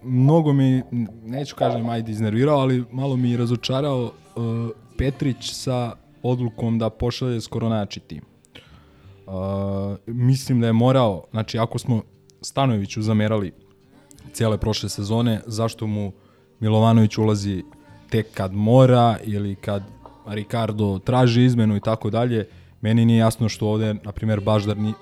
Mnogo 0.03 0.53
mi, 0.53 0.83
neću 1.23 1.55
kažem, 1.55 1.89
ajde 1.89 2.11
iznervirao, 2.11 2.57
ali 2.57 2.83
malo 2.91 3.15
mi 3.15 3.31
je 3.31 3.37
razočarao 3.37 4.03
uh, 4.35 4.43
Petrić 4.97 5.53
sa 5.53 5.91
odlukom 6.23 6.79
da 6.79 6.89
pošalje 6.89 7.41
skoro 7.41 7.69
najjači 7.69 7.99
tim. 7.99 8.21
Uh, 9.25 9.33
mislim 10.07 10.61
da 10.61 10.67
je 10.67 10.73
morao, 10.73 11.23
znači 11.31 11.57
ako 11.59 11.79
smo 11.79 12.01
Stanojeviću 12.41 13.01
zamerali 13.01 13.51
cijele 14.33 14.57
prošle 14.57 14.89
sezone, 14.89 15.41
zašto 15.45 15.87
mu 15.87 16.11
Milovanović 16.59 17.17
ulazi 17.17 17.63
tek 18.09 18.27
kad 18.33 18.53
mora 18.53 19.17
ili 19.23 19.55
kad 19.55 19.83
Ricardo 20.27 20.99
traži 20.99 21.43
izmenu 21.43 21.75
i 21.75 21.81
tako 21.81 22.09
dalje, 22.09 22.47
meni 22.81 23.05
nije 23.05 23.17
jasno 23.17 23.49
što 23.49 23.67
ovde, 23.67 23.93
na 23.95 24.11
primjer, 24.11 24.39
Baždar 24.39 24.77
ni, 24.77 24.93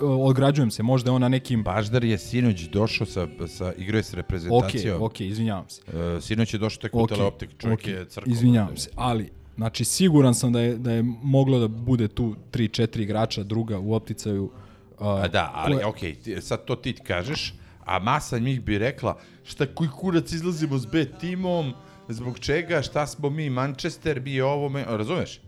u- 0.00 0.26
ograđujem 0.26 0.70
se, 0.70 0.82
možda 0.82 1.10
je 1.10 1.14
on 1.14 1.20
na 1.20 1.28
nekim... 1.28 1.62
Baždar 1.62 2.04
je 2.04 2.18
sinoć 2.18 2.60
došao 2.62 3.06
sa, 3.06 3.26
sa 3.48 3.72
igrao 3.74 3.98
je 3.98 4.02
s 4.02 4.08
Ok, 4.08 4.16
reprezentacijom. 4.16 5.02
ok, 5.02 5.20
izvinjavam 5.20 5.64
se. 5.68 5.82
Uh, 5.88 6.22
sinoć 6.22 6.54
je 6.54 6.58
došao 6.58 6.80
tek 6.80 6.94
u 6.94 7.00
Ok, 7.00 7.08
teleoptik, 7.08 7.50
čovjek 7.58 7.80
ok, 7.80 7.86
je 7.86 8.04
crkao. 8.06 8.30
Izvinjavam 8.30 8.76
se, 8.76 8.90
ali 8.94 9.30
znači 9.56 9.84
siguran 9.84 10.34
sam 10.34 10.52
da 10.52 10.60
je 10.60 10.74
da 10.76 10.92
je 10.92 11.02
moglo 11.22 11.58
da 11.58 11.68
bude 11.68 12.08
tu 12.08 12.34
3-4 12.52 13.00
igrača 13.00 13.42
druga 13.42 13.78
u 13.78 13.94
opticaju. 13.94 14.50
Uh, 14.98 15.06
A 15.06 15.28
da, 15.28 15.50
ali 15.54 15.74
koje- 15.74 15.86
okej, 15.86 16.14
ti- 16.14 16.40
sad 16.40 16.64
to 16.64 16.76
ti 16.76 16.94
kažeš, 16.94 17.54
a 17.84 17.98
masa 17.98 18.38
njih 18.38 18.62
bi 18.64 18.78
rekla, 18.78 19.18
šta 19.44 19.66
koji 19.66 19.90
kurac 19.90 20.32
izlazimo 20.32 20.78
s 20.78 20.86
B 20.86 21.04
timom, 21.20 21.72
zbog 22.08 22.38
čega, 22.38 22.82
šta 22.82 23.06
smo 23.06 23.30
mi, 23.30 23.50
Manchester, 23.50 24.20
mi 24.20 24.40
ovo, 24.40 24.68
me, 24.68 24.84
razumeš? 24.88 25.40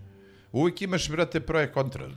Uvijek 0.52 0.82
imaš, 0.82 1.10
brate, 1.10 1.40
proje 1.40 1.72
kontra. 1.72 2.08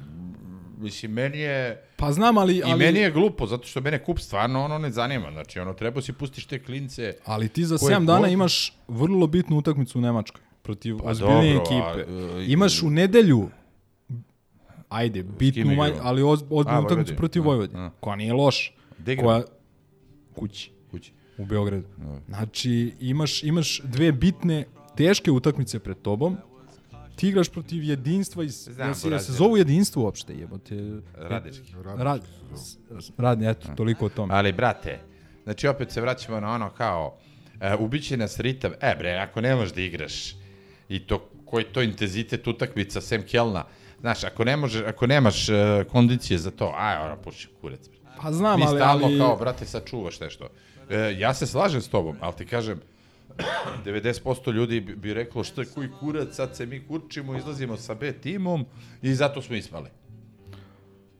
Mislim, 0.77 1.12
meni 1.12 1.39
je... 1.39 1.83
Pa 1.95 2.12
znam, 2.12 2.38
ali... 2.38 2.57
I 2.57 2.63
ali 2.63 2.75
meni 2.75 3.00
je 3.00 3.12
glupo, 3.12 3.47
zato 3.47 3.67
što 3.67 3.81
mene 3.81 4.03
kup 4.03 4.19
stvarno 4.19 4.63
ono 4.65 4.77
ne 4.77 4.91
zanima. 4.91 5.31
Znači, 5.31 5.59
ono, 5.59 5.74
treba 5.74 6.01
si 6.01 6.13
pustiš 6.13 6.45
te 6.45 6.63
klince. 6.63 7.15
Ali 7.25 7.50
ti 7.50 7.65
za 7.65 7.77
koje 7.77 7.95
7 7.95 8.05
dana 8.05 8.19
god- 8.19 8.31
imaš 8.31 8.74
vrlo 8.88 9.27
bitnu 9.27 9.57
utakmicu 9.57 9.97
u 9.97 10.01
Nemačkoj 10.01 10.41
protiv 10.62 10.97
Pa 10.97 11.09
ozbiljnije 11.09 11.53
dobro, 11.53 11.75
a, 11.75 11.91
ekipe. 11.91 12.12
e, 12.39 12.45
imaš 12.47 12.83
u 12.83 12.89
nedelju 12.89 13.50
ajde, 14.89 15.24
bitnu, 15.24 15.75
manj, 15.75 15.93
ali 16.01 16.24
oz, 16.24 16.43
ozbiljnu 16.50 16.79
A, 16.79 16.86
utakmicu 16.86 17.15
protiv 17.15 17.41
A, 17.41 17.45
Vojvodine, 17.45 17.79
a. 17.81 17.89
koja 18.00 18.15
nije 18.15 18.33
igramo? 19.07 19.29
Koja, 19.29 19.43
kući, 20.39 20.72
Kući. 20.91 21.12
u 21.38 21.46
Beogradu. 21.46 21.88
Znači, 22.27 22.94
imaš, 23.00 23.44
imaš 23.44 23.82
dve 23.84 24.12
bitne, 24.12 24.65
teške 24.96 25.32
utakmice 25.32 25.79
pred 25.79 25.98
tobom, 26.01 26.38
ti 27.15 27.29
igraš 27.29 27.50
protiv 27.50 27.84
jedinstva 27.84 28.44
iz, 28.44 28.70
Znam, 28.72 28.88
da 28.88 28.94
se, 28.94 29.10
da 29.10 29.20
se 29.20 29.32
zovu 29.32 29.58
jedinstvo 29.58 30.03
uopšte, 30.03 30.34
jebote. 30.34 31.00
Radnički. 31.15 31.74
Rad, 31.98 32.22
radni, 33.17 33.50
eto, 33.50 33.67
toliko 33.75 34.06
o 34.06 34.10
tome. 34.10 34.34
Ali, 34.34 34.51
brate, 34.51 35.00
znači 35.44 35.67
opet 35.67 35.91
se 35.91 36.01
vraćamo 36.01 36.39
na 36.39 36.51
ono 36.53 36.70
kao, 36.70 37.17
uh, 37.56 37.79
ubiće 37.79 38.17
nas 38.17 38.39
ritam, 38.39 38.72
e 38.82 38.96
bre, 39.00 39.17
ako 39.17 39.41
ne 39.41 39.56
možeš 39.56 39.74
da 39.74 39.82
igraš, 39.82 40.36
i 40.89 41.00
to, 41.00 41.29
koji 41.46 41.63
to 41.63 41.82
intenzitet 41.82 42.48
utakmica, 42.48 43.01
sem 43.01 43.24
Kelna, 43.24 43.65
znaš, 44.00 44.24
ako, 44.24 44.44
ne 44.44 44.58
možeš, 44.58 44.84
ako 44.88 45.08
nemaš 45.08 45.50
uh, 45.50 45.56
kondicije 45.91 46.38
za 46.38 46.51
to, 46.51 46.74
aj, 46.77 47.06
ono, 47.06 47.17
puši 47.22 47.48
kurac. 47.62 47.89
bre. 47.89 47.98
Pa 48.21 48.31
znam, 48.31 48.59
Mi 48.59 48.65
ali... 48.67 48.77
stalno 48.77 49.05
ali... 49.05 49.17
kao, 49.19 49.36
brate, 49.36 49.65
sačuvaš 49.65 50.19
nešto. 50.19 50.47
E, 50.89 51.15
ja 51.17 51.33
se 51.33 51.47
slažem 51.47 51.81
s 51.81 51.88
tobom, 51.88 52.15
ali 52.19 52.33
ti 52.36 52.45
kažem, 52.45 52.81
90% 53.86 54.53
ljudi 54.53 54.79
bi, 54.79 54.95
bi 54.95 55.13
reklo 55.13 55.43
što 55.43 55.62
je 55.62 55.67
koji 55.67 55.89
kurac, 56.00 56.36
sad 56.36 56.55
se 56.55 56.65
mi 56.65 56.88
kurčimo, 56.88 57.38
izlazimo 57.38 57.77
sa 57.77 57.93
B 57.93 58.12
timom 58.13 58.65
i 59.01 59.13
zato 59.13 59.41
smo 59.41 59.55
ispali. 59.55 59.89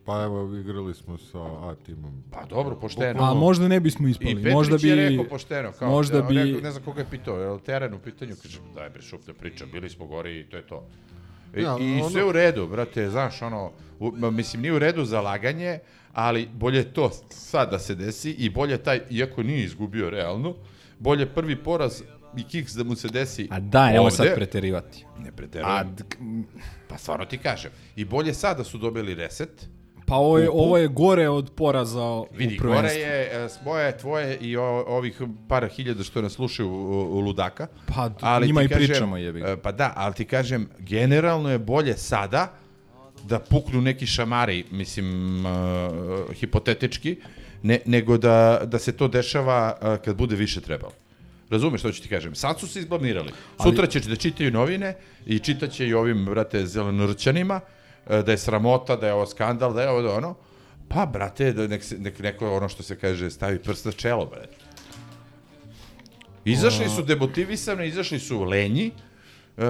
Pa 0.06 0.24
evo, 0.24 0.58
igrali 0.58 0.94
smo 0.94 1.18
sa 1.18 1.40
A 1.40 1.76
timom. 1.86 2.24
Pa 2.32 2.46
dobro, 2.46 2.76
pošteno. 2.76 3.24
A 3.24 3.34
možda 3.34 3.68
ne 3.68 3.80
bismo 3.80 4.08
I 4.08 4.12
ispali. 4.12 4.36
Petrić 4.36 4.54
možda 4.54 4.78
bi, 4.78 4.88
je 4.88 4.96
rekao 4.96 5.26
pošteno, 5.26 5.72
kao, 5.72 5.90
možda 5.90 6.18
ja, 6.18 6.24
bi, 6.24 6.36
rekao, 6.36 6.62
ne 6.62 6.72
znam 6.72 6.84
koga 6.84 7.02
je 7.02 7.08
pitao, 7.10 7.40
je 7.40 7.50
li 7.50 7.60
teren 7.62 7.94
u 7.94 8.00
pitanju, 8.00 8.36
kaže, 8.44 8.60
daj 8.76 8.90
bre, 8.90 9.02
šuplja 9.02 9.34
priča, 9.34 9.66
bili 9.66 9.90
smo 9.90 10.06
gori 10.06 10.40
i 10.40 10.44
to 10.44 10.58
je 10.58 10.68
to. 10.68 10.88
I, 11.56 11.62
Ja, 11.62 11.78
i 11.80 12.00
ono- 12.00 12.10
sve 12.10 12.24
u 12.24 12.32
redu, 12.32 12.68
brate, 12.68 13.10
znaš, 13.10 13.42
ono, 13.42 13.72
u, 14.00 14.12
mislim, 14.32 14.62
nije 14.62 14.74
u 14.74 14.80
redu 14.80 15.06
za 15.06 15.22
laganje, 15.22 15.80
ali 16.18 16.50
bolje 16.54 16.84
to 16.94 17.12
sad 17.30 17.72
da 17.72 17.80
se 17.80 17.96
desi 17.96 18.32
i 18.32 18.50
bolje 18.50 18.78
taj, 18.78 19.02
iako 19.10 19.44
nije 19.44 19.64
izgubio 19.64 20.10
realno, 20.10 20.56
bolje 21.00 21.26
prvi 21.26 21.64
poraz 21.64 22.02
i 22.38 22.44
kiks 22.44 22.74
da 22.74 22.84
mu 22.84 22.96
se 22.96 23.08
desi 23.08 23.48
A 23.52 23.60
da, 23.60 23.92
nemoj 23.92 24.12
sad 24.12 24.36
preterivati. 24.36 25.06
Ne 25.20 25.32
preterujem. 25.32 25.96
Pa 26.88 26.98
stvarno 26.98 27.26
ti 27.26 27.38
kažem. 27.38 27.72
I 27.96 28.06
bolje 28.06 28.34
sad 28.34 28.58
da 28.58 28.64
su 28.64 28.78
dobili 28.78 29.16
reset. 29.16 29.68
Pa 30.06 30.16
ovo 30.16 30.38
je, 30.38 30.50
ovo 30.50 30.78
je 30.78 30.88
gore 30.88 31.30
od 31.30 31.52
poraza 31.56 32.24
Vidi, 32.32 32.56
u 32.56 32.58
prvenstvu. 32.58 32.70
gore 32.70 32.94
je 32.94 33.46
e, 33.46 33.50
svoje, 33.50 33.98
tvoje 33.98 34.38
i 34.38 34.58
o, 34.58 34.84
ovih 34.88 35.22
par 35.48 35.68
hiljada 35.68 36.04
što 36.04 36.22
nas 36.22 36.34
slušaju 36.34 36.70
u, 36.70 37.18
u 37.18 37.20
Ludaka. 37.20 37.68
Pa, 37.96 38.40
njima 38.46 38.62
ti 38.62 38.66
i 38.66 38.70
pričamo, 38.70 39.18
jebi 39.18 39.42
e, 39.42 39.58
Pa 39.58 39.72
da, 39.72 39.94
ali 39.96 40.14
ti 40.14 40.26
kažem, 40.26 40.70
generalno 40.80 41.52
je 41.52 41.60
bolje 41.60 41.98
sada 41.98 42.54
da 43.24 43.40
puknu 43.40 43.82
neki 43.82 44.06
šamari, 44.06 44.66
mislim, 44.72 45.46
uh, 45.46 45.52
hipotetički, 46.34 47.16
ne, 47.64 47.80
nego 47.86 48.18
da, 48.18 48.62
da 48.66 48.80
se 48.80 48.92
to 48.92 49.08
dešava 49.08 49.78
uh, 49.82 50.06
kad 50.06 50.16
bude 50.16 50.36
više 50.36 50.62
trebalo. 50.62 50.94
Razumeš 51.50 51.82
što 51.82 51.92
ću 51.92 52.02
ti 52.02 52.10
kažem? 52.10 52.36
Sad 52.36 52.60
su 52.60 52.68
se 52.68 52.80
izblamirali. 52.80 53.32
Sutra 53.64 53.88
ćeš 53.88 54.04
da 54.04 54.16
čitaju 54.16 54.52
novine 54.52 54.96
i 55.26 55.40
čitaće 55.40 55.88
i 55.88 55.94
ovim, 55.94 56.26
brate, 56.26 56.66
zelenorčanima 56.66 57.60
e, 58.10 58.22
da 58.22 58.32
je 58.32 58.38
sramota, 58.38 58.96
da 58.96 59.08
je 59.08 59.14
ovo 59.14 59.26
skandal, 59.26 59.74
da 59.74 59.82
je 59.82 59.90
ovo 59.90 60.02
da 60.02 60.14
ono. 60.14 60.36
Pa, 60.88 61.06
brate, 61.06 61.54
da 61.54 61.68
nek, 61.68 61.84
se, 61.84 61.98
nek 61.98 62.20
neko, 62.20 62.52
ono 62.56 62.70
što 62.70 62.84
se 62.84 62.96
kaže, 63.00 63.30
stavi 63.30 63.60
prst 63.60 63.86
na 63.86 63.92
čelo, 63.92 64.26
brate. 64.26 64.56
Izašli 66.46 66.90
su 66.90 67.04
demotivisani, 67.04 67.88
izašli 67.88 68.20
su 68.20 68.44
lenji, 68.44 68.92
e, 69.58 69.64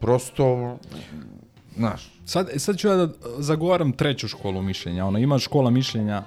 prosto, 0.00 0.78
znaš, 1.76 2.10
Sad, 2.30 2.50
sad 2.56 2.78
ću 2.78 2.88
ja 2.88 2.96
da 2.96 3.08
zagovaram 3.38 3.92
treću 3.92 4.28
školu 4.28 4.62
mišljenja. 4.62 5.06
Ona 5.06 5.18
ima 5.18 5.38
škola 5.38 5.70
mišljenja 5.70 6.22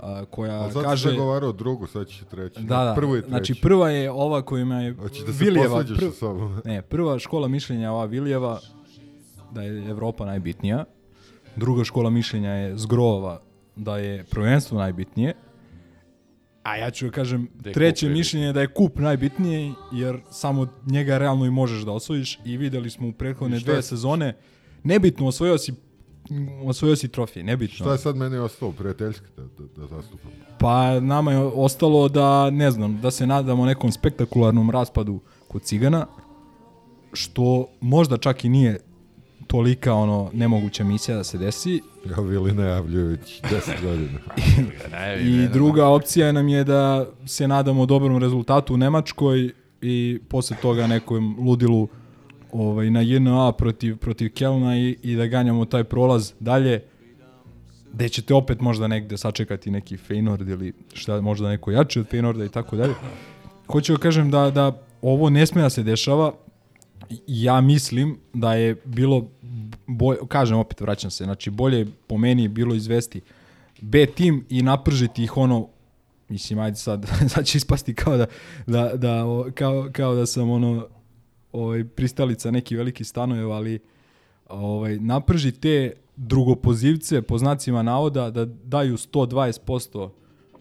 a, 0.00 0.24
koja 0.24 0.64
A 0.64 0.70
sad 0.70 0.82
kaže... 0.84 1.02
si 1.02 1.14
zagovarao 1.14 1.52
drugu, 1.52 1.86
sad 1.86 2.08
će 2.08 2.24
treći. 2.24 2.60
Da, 2.60 2.84
da. 2.84 2.94
Prvo 2.94 3.16
i 3.16 3.20
treći. 3.20 3.30
Znači 3.30 3.54
prva 3.54 3.90
je 3.90 4.10
ova 4.10 4.42
kojima 4.42 4.80
je 4.80 4.94
Hoćeš 4.94 5.24
da 5.24 5.32
se 5.32 5.44
Vilijeva. 5.44 5.68
posvađaš 5.68 5.98
sa 5.98 6.10
sobom? 6.10 6.60
Ne, 6.64 6.82
prva 6.82 7.18
škola 7.18 7.48
mišljenja 7.48 7.92
ova 7.92 8.04
Vilijeva 8.04 8.60
da 9.50 9.62
je 9.62 9.90
Evropa 9.90 10.24
najbitnija. 10.26 10.84
Druga 11.56 11.84
škola 11.84 12.10
mišljenja 12.10 12.50
je 12.50 12.78
Zgrova 12.78 13.40
da 13.76 13.98
je 13.98 14.24
prvenstvo 14.24 14.78
najbitnije. 14.78 15.34
A 16.62 16.76
ja 16.76 16.90
ću 16.90 17.10
kažem, 17.10 17.48
Da 17.54 17.70
je 17.70 17.72
treće 17.74 18.08
mišljenje 18.08 18.46
je 18.46 18.52
da 18.52 18.60
je 18.60 18.72
kup 18.74 18.98
najbitniji, 18.98 19.74
jer 19.92 20.20
samo 20.30 20.66
njega 20.86 21.18
realno 21.18 21.44
i 21.44 21.50
možeš 21.50 21.82
da 21.82 21.92
osvojiš 21.92 22.38
i 22.44 22.56
videli 22.56 22.90
smo 22.90 23.08
u 23.08 23.12
prethodne 23.12 23.58
dve 23.58 23.74
je- 23.74 23.82
sezone, 23.82 24.34
nebitno 24.84 25.26
osvojio 25.26 25.58
si 25.58 25.72
osvojio 26.64 26.96
si 26.96 27.08
trofej, 27.08 27.42
nebitno. 27.42 27.76
Šta 27.76 27.92
je 27.92 27.98
sad 27.98 28.16
meni 28.16 28.36
ostalo, 28.36 28.72
prijateljski 28.72 29.26
da, 29.36 29.42
da, 29.42 29.64
da 29.76 29.86
zastupam? 29.86 30.30
Pa 30.58 31.00
nama 31.00 31.32
je 31.32 31.38
ostalo 31.38 32.08
da, 32.08 32.50
ne 32.50 32.70
znam, 32.70 33.00
da 33.00 33.10
se 33.10 33.26
nadamo 33.26 33.66
nekom 33.66 33.92
spektakularnom 33.92 34.70
raspadu 34.70 35.20
kod 35.48 35.62
Cigana, 35.62 36.06
što 37.12 37.66
možda 37.80 38.16
čak 38.16 38.44
i 38.44 38.48
nije 38.48 38.78
tolika 39.46 39.94
ono 39.94 40.30
nemoguća 40.32 40.84
misija 40.84 41.16
da 41.16 41.24
se 41.24 41.38
desi. 41.38 41.80
Ja 42.10 42.22
Vili 42.22 42.52
najavljujući 42.52 43.42
10 43.42 43.82
godina. 43.82 44.18
I 45.30 45.48
druga 45.52 45.86
opcija 45.86 46.32
nam 46.32 46.48
je 46.48 46.64
da 46.64 47.06
se 47.26 47.48
nadamo 47.48 47.86
dobrom 47.86 48.18
rezultatu 48.18 48.74
u 48.74 48.76
Nemačkoj 48.76 49.50
i 49.80 50.20
posle 50.28 50.56
toga 50.62 50.86
nekom 50.86 51.36
ludilu 51.38 51.88
ovaj, 52.52 52.90
na 52.90 53.00
JNA 53.00 53.52
protiv, 53.52 53.96
protiv 53.96 54.32
Kelna 54.34 54.76
i, 54.78 54.96
i 55.02 55.16
da 55.16 55.26
ganjamo 55.26 55.64
taj 55.64 55.84
prolaz 55.84 56.32
dalje 56.40 56.82
gde 57.92 58.08
ćete 58.08 58.34
opet 58.34 58.60
možda 58.60 58.88
negde 58.88 59.16
sačekati 59.16 59.70
neki 59.70 59.96
Feynord 59.96 60.50
ili 60.50 60.72
šta, 60.92 61.20
možda 61.20 61.48
neko 61.48 61.70
jači 61.70 62.00
od 62.00 62.06
Feynorda 62.10 62.46
i 62.46 62.48
tako 62.48 62.76
dalje. 62.76 62.94
Hoću 63.66 63.92
da 63.92 63.98
kažem 63.98 64.30
da, 64.30 64.50
da 64.50 64.82
ovo 65.02 65.30
ne 65.30 65.46
sme 65.46 65.62
da 65.62 65.70
se 65.70 65.82
dešava. 65.82 66.32
Ja 67.26 67.60
mislim 67.60 68.18
da 68.32 68.54
je 68.54 68.76
bilo 68.84 69.28
bolje, 69.86 70.18
kažem 70.28 70.58
opet 70.58 70.80
vraćam 70.80 71.10
se, 71.10 71.24
znači 71.24 71.50
bolje 71.50 71.78
je 71.78 71.86
po 72.06 72.18
meni 72.18 72.48
bilo 72.48 72.74
izvesti 72.74 73.20
B 73.80 74.06
tim 74.06 74.44
i 74.48 74.62
napržiti 74.62 75.24
ih 75.24 75.36
ono 75.36 75.68
mislim 76.28 76.58
ajde 76.58 76.76
sad, 76.76 77.06
sad 77.34 77.44
će 77.44 77.58
ispasti 77.58 77.94
kao 77.94 78.16
da, 78.16 78.26
da, 78.66 78.90
da 78.94 79.24
kao, 79.54 79.88
kao 79.92 80.14
da 80.14 80.26
sam 80.26 80.50
ono 80.50 80.86
ovaj, 81.52 81.84
pristalica 81.84 82.50
neki 82.50 82.76
veliki 82.76 83.04
stanojeva, 83.04 83.56
ali 83.56 83.78
ovaj, 84.48 84.98
naprži 84.98 85.52
te 85.52 85.92
drugopozivce 86.16 87.22
po 87.22 87.38
znacima 87.38 87.82
navoda 87.82 88.30
da 88.30 88.44
daju 88.44 88.96
120% 88.96 90.08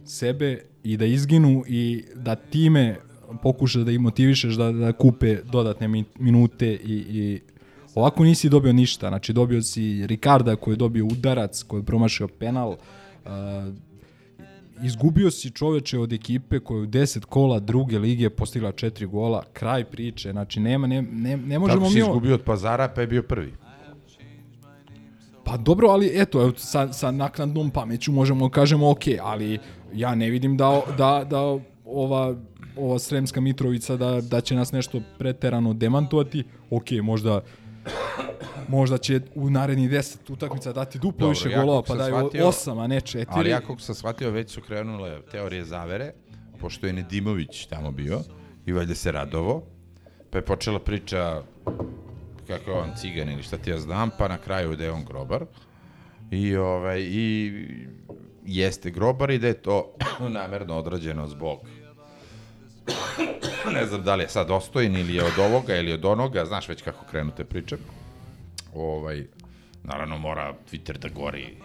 sebe 0.06 0.64
i 0.84 0.98
da 0.98 1.06
izginu 1.06 1.64
i 1.68 2.04
da 2.16 2.36
time 2.36 2.98
pokušaš 3.44 3.82
da 3.82 3.92
ih 3.92 4.00
motivišeš 4.00 4.54
da, 4.54 4.72
da 4.72 4.94
kupe 4.94 5.38
dodatne 5.52 5.88
mi- 5.88 6.04
minute 6.20 6.68
i, 6.74 7.06
i 7.10 7.40
ovako 7.96 8.24
nisi 8.24 8.50
dobio 8.50 8.74
ništa. 8.74 9.08
Znači 9.08 9.34
dobio 9.34 9.62
si 9.62 10.08
Ricarda 10.08 10.56
koji 10.56 10.74
je 10.74 10.78
dobio 10.78 11.06
udarac, 11.06 11.64
koji 11.64 11.82
je 11.82 11.86
promašio 11.86 12.28
penal, 12.28 12.70
uh, 12.70 13.32
izgubio 14.84 15.32
si 15.32 15.52
čoveče 15.52 16.00
od 16.00 16.14
ekipe 16.14 16.60
koja 16.60 16.78
je 16.78 16.84
u 16.84 16.88
10 16.88 17.26
kola 17.26 17.60
druge 17.60 18.00
lige 18.00 18.30
postigla 18.30 18.72
4 18.72 19.06
gola, 19.06 19.44
kraj 19.54 19.86
priče, 19.86 20.32
znači 20.32 20.60
nema, 20.60 20.88
ne, 20.88 21.02
ne, 21.02 21.38
ne 21.38 21.60
možemo 21.60 21.80
Kako 21.80 21.92
si 21.92 21.96
mi... 21.96 22.02
izgubio 22.02 22.34
od 22.34 22.42
pazara, 22.42 22.88
pa 22.88 23.02
je 23.02 23.08
bio 23.08 23.24
prvi. 23.24 23.54
Pa 25.44 25.58
dobro, 25.58 25.88
ali 25.88 26.12
eto, 26.14 26.54
sa, 26.58 26.94
sa 26.94 27.12
naknadnom 27.12 27.70
pameću 27.72 28.12
možemo 28.12 28.48
da 28.48 28.54
kažemo 28.54 28.90
ok, 28.90 29.04
ali 29.22 29.60
ja 29.94 30.16
ne 30.16 30.30
vidim 30.30 30.58
da, 30.58 30.82
da, 30.98 31.26
da 31.30 31.60
ova, 31.86 32.36
ova 32.78 33.00
Sremska 33.00 33.42
Mitrovica 33.42 33.98
da, 33.98 34.22
da 34.22 34.42
će 34.42 34.56
nas 34.56 34.72
nešto 34.72 35.02
preterano 35.18 35.74
demantovati. 35.74 36.44
Ok, 36.70 36.92
možda 37.04 37.42
možda 38.68 38.98
će 38.98 39.22
u 39.36 39.50
narednih 39.50 39.90
10 39.90 40.32
utakmica 40.32 40.74
dati 40.74 41.00
duplo 41.00 41.12
Dobro, 41.20 41.30
više 41.30 41.50
ja 41.50 41.60
golova, 41.60 41.82
pa 41.82 41.96
daju 41.96 42.16
shvatio- 42.16 42.46
8, 42.46 42.84
a 42.84 42.88
ne 42.88 43.02
4. 43.02 43.26
Ali 43.30 43.50
ja 43.50 43.60
kako 43.62 43.80
sam 43.80 43.96
shvatio, 43.96 44.32
već 44.32 44.52
su 44.52 44.62
krenule 44.62 45.22
teorije 45.32 45.66
zavere, 45.66 46.14
pošto 46.60 46.88
je 46.88 46.94
Nedimović 46.94 47.66
tamo 47.66 47.92
bio 47.92 48.20
i 48.66 48.72
valjda 48.72 48.96
se 48.96 49.12
radovo, 49.12 49.64
pa 50.30 50.38
je 50.38 50.46
počela 50.46 50.80
priča 50.80 51.42
kako 52.48 52.72
je 52.72 52.78
on 52.78 52.90
cigan 52.98 53.30
ili 53.30 53.44
šta 53.44 53.58
ti 53.58 53.70
ja 53.70 53.80
znam, 53.80 54.10
pa 54.18 54.28
na 54.28 54.38
kraju 54.38 54.76
da 54.76 54.84
je 54.84 54.92
on 54.92 55.06
grobar. 55.06 55.46
I, 56.32 56.56
ovaj, 56.56 57.02
i 57.02 57.54
jeste 58.46 58.92
grobar 58.92 59.32
i 59.32 59.40
da 59.40 59.48
je 59.48 59.62
to 59.62 59.94
namerno 60.30 60.76
odrađeno 60.76 61.28
zbog 61.28 61.60
ne 63.74 63.86
znam 63.86 64.04
da 64.04 64.16
li 64.16 64.24
je 64.24 64.30
sad 64.30 64.52
ostojen 64.52 64.96
ili 64.96 65.16
je 65.16 65.24
od 65.24 65.40
ovoga 65.40 65.76
ili 65.76 65.94
od 65.94 66.06
onoga, 66.06 66.46
znaš 66.46 66.70
već 66.70 66.82
kako 66.82 67.06
krenu 67.06 67.32
te 67.38 67.44
priče. 67.44 67.78
Ovaj, 68.74 69.28
naravno 69.84 70.18
mora 70.18 70.54
Twitter 70.72 70.98
da 70.98 71.10
gori 71.10 71.58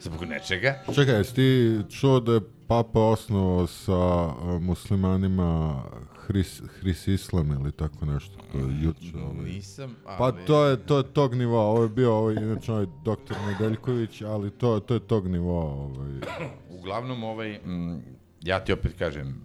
zbog 0.00 0.24
nečega. 0.24 0.74
Čekaj, 0.94 1.14
jesi 1.14 1.34
ti 1.34 1.78
čuo 1.90 2.20
da 2.20 2.32
je 2.32 2.40
Papa 2.68 3.00
osnovao 3.00 3.66
sa 3.66 4.26
uh, 4.26 4.62
muslimanima 4.62 5.82
Hris, 6.26 6.62
Hris 6.80 7.08
Islam 7.08 7.50
ili 7.50 7.72
tako 7.72 8.06
nešto? 8.06 8.38
To 8.52 8.58
je 8.58 8.82
juče. 8.82 9.18
Ovaj. 9.18 9.44
Nisam, 9.44 9.96
ali... 10.04 10.18
Pa 10.18 10.46
to 10.46 10.64
je, 10.64 10.76
to 10.76 10.96
je 10.98 11.04
tog 11.12 11.34
nivoa, 11.34 11.62
ovo 11.62 11.82
je 11.82 11.88
bio 11.88 12.14
ovaj, 12.14 12.34
inače 12.34 12.72
ovaj 12.72 12.86
doktor 13.04 13.36
Nedeljković, 13.46 14.22
ali 14.22 14.50
to, 14.50 14.80
to 14.80 14.94
je 14.94 15.00
tog 15.00 15.28
nivoa. 15.28 15.64
Ovaj. 15.64 16.10
Uglavnom, 16.78 17.24
ovaj, 17.24 17.54
m, 17.54 18.02
ja 18.42 18.64
ti 18.64 18.72
opet 18.72 18.98
kažem, 18.98 19.42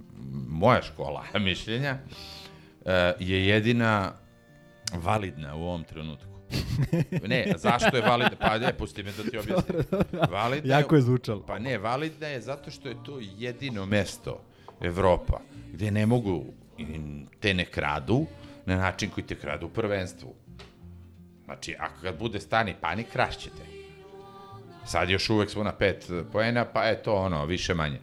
moja 0.48 0.82
škola 0.82 1.24
mišljenja 1.40 1.98
e, 2.86 3.14
je 3.20 3.48
jedina 3.48 4.14
validna 4.94 5.56
u 5.56 5.62
ovom 5.62 5.84
trenutku. 5.84 6.32
ne, 7.28 7.54
zašto 7.58 7.98
je 7.98 8.02
validna? 8.02 8.38
Pa 8.40 8.58
ne, 8.58 8.74
pusti 8.74 9.04
me 9.04 9.12
da 9.12 9.32
ti 9.32 9.38
objasnim. 9.38 9.78
Validna 10.32 10.76
Jako 10.76 10.96
je 10.96 11.02
zvučalo. 11.02 11.46
Pa 11.46 11.60
ne, 11.60 11.78
validna 11.78 12.28
je 12.28 12.42
zato 12.42 12.72
što 12.72 12.90
je 12.90 12.96
to 13.06 13.20
jedino 13.38 13.86
mesto 13.86 14.44
Evropa 14.82 15.40
gde 15.74 15.92
ne 15.92 16.06
mogu 16.06 16.46
te 17.40 17.54
ne 17.54 17.66
kradu 17.66 18.26
na 18.66 18.76
način 18.76 19.10
koji 19.10 19.28
te 19.28 19.36
kradu 19.36 19.66
u 19.66 19.70
prvenstvu. 19.70 20.34
Znači, 21.46 21.76
ako 21.80 22.02
kad 22.02 22.20
bude 22.20 22.40
stani 22.40 22.76
panik, 22.82 23.08
krašćete. 23.12 23.66
Sad 24.86 25.10
još 25.10 25.30
uvek 25.30 25.50
smo 25.50 25.64
na 25.64 25.72
pet 25.72 26.10
poena, 26.32 26.66
pa 26.66 26.84
je 26.84 27.04
to 27.04 27.16
ono, 27.16 27.46
više 27.46 27.74
manje. 27.74 28.00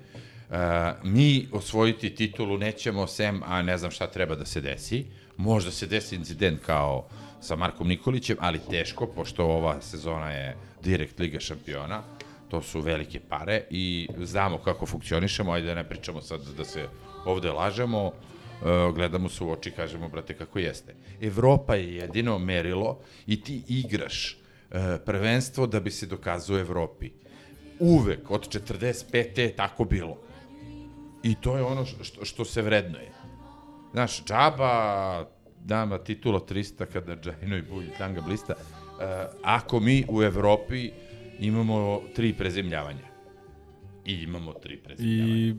Uh, 0.50 0.56
mi 1.02 1.48
osvojiti 1.52 2.14
titulu 2.14 2.58
nećemo 2.58 3.06
sem, 3.06 3.42
a 3.46 3.62
ne 3.62 3.78
znam 3.78 3.90
šta 3.90 4.06
treba 4.06 4.34
da 4.34 4.44
se 4.44 4.60
desi. 4.60 5.04
Možda 5.36 5.70
se 5.70 5.86
desi 5.86 6.16
incident 6.16 6.60
kao 6.66 7.08
sa 7.40 7.56
Markom 7.56 7.88
Nikolićem, 7.88 8.36
ali 8.40 8.60
teško, 8.70 9.06
pošto 9.06 9.44
ova 9.44 9.80
sezona 9.80 10.30
je 10.30 10.56
direkt 10.82 11.18
Liga 11.20 11.40
šampiona. 11.40 12.02
To 12.48 12.62
su 12.62 12.80
velike 12.80 13.20
pare 13.20 13.62
i 13.70 14.08
znamo 14.18 14.58
kako 14.58 14.86
funkcionišemo, 14.86 15.52
ajde 15.52 15.66
da 15.66 15.74
ne 15.74 15.88
pričamo 15.88 16.22
sad 16.22 16.40
da 16.56 16.64
se 16.64 16.88
ovde 17.24 17.50
lažemo, 17.50 18.06
uh, 18.06 18.94
gledamo 18.94 19.28
se 19.28 19.44
u 19.44 19.50
oči 19.50 19.68
i 19.68 19.72
kažemo, 19.72 20.08
brate, 20.08 20.34
kako 20.34 20.58
jeste. 20.58 20.94
Evropa 21.20 21.74
je 21.74 21.96
jedino 21.96 22.38
merilo 22.38 22.98
i 23.26 23.40
ti 23.42 23.62
igraš 23.68 24.36
uh, 24.70 24.76
prvenstvo 25.06 25.66
da 25.66 25.80
bi 25.80 25.90
se 25.90 26.06
dokazao 26.06 26.56
u 26.56 26.60
Evropi. 26.60 27.10
Uvek, 27.78 28.30
od 28.30 28.48
45. 28.48 29.38
je 29.38 29.56
tako 29.56 29.84
bilo. 29.84 30.27
I 31.22 31.34
to 31.34 31.56
je 31.56 31.62
ono 31.62 31.84
što, 31.84 32.24
što 32.24 32.44
se 32.44 32.62
vrednuje. 32.62 33.12
Znaš, 33.92 34.24
džaba, 34.24 35.24
nama 35.64 35.98
titula 35.98 36.40
300 36.40 36.86
kada 36.86 37.16
Džajno 37.16 37.56
i 37.56 37.62
Bulj 37.62 37.86
tanga 37.98 38.20
blista. 38.20 38.54
Uh, 38.54 39.02
ako 39.42 39.80
mi 39.80 40.04
u 40.08 40.22
Evropi 40.22 40.90
imamo 41.38 42.00
tri 42.14 42.32
prezemljavanja. 42.32 43.08
I 44.04 44.14
imamo 44.14 44.52
tri 44.52 44.76
prezemljavanja. 44.76 45.34
I 45.34 45.54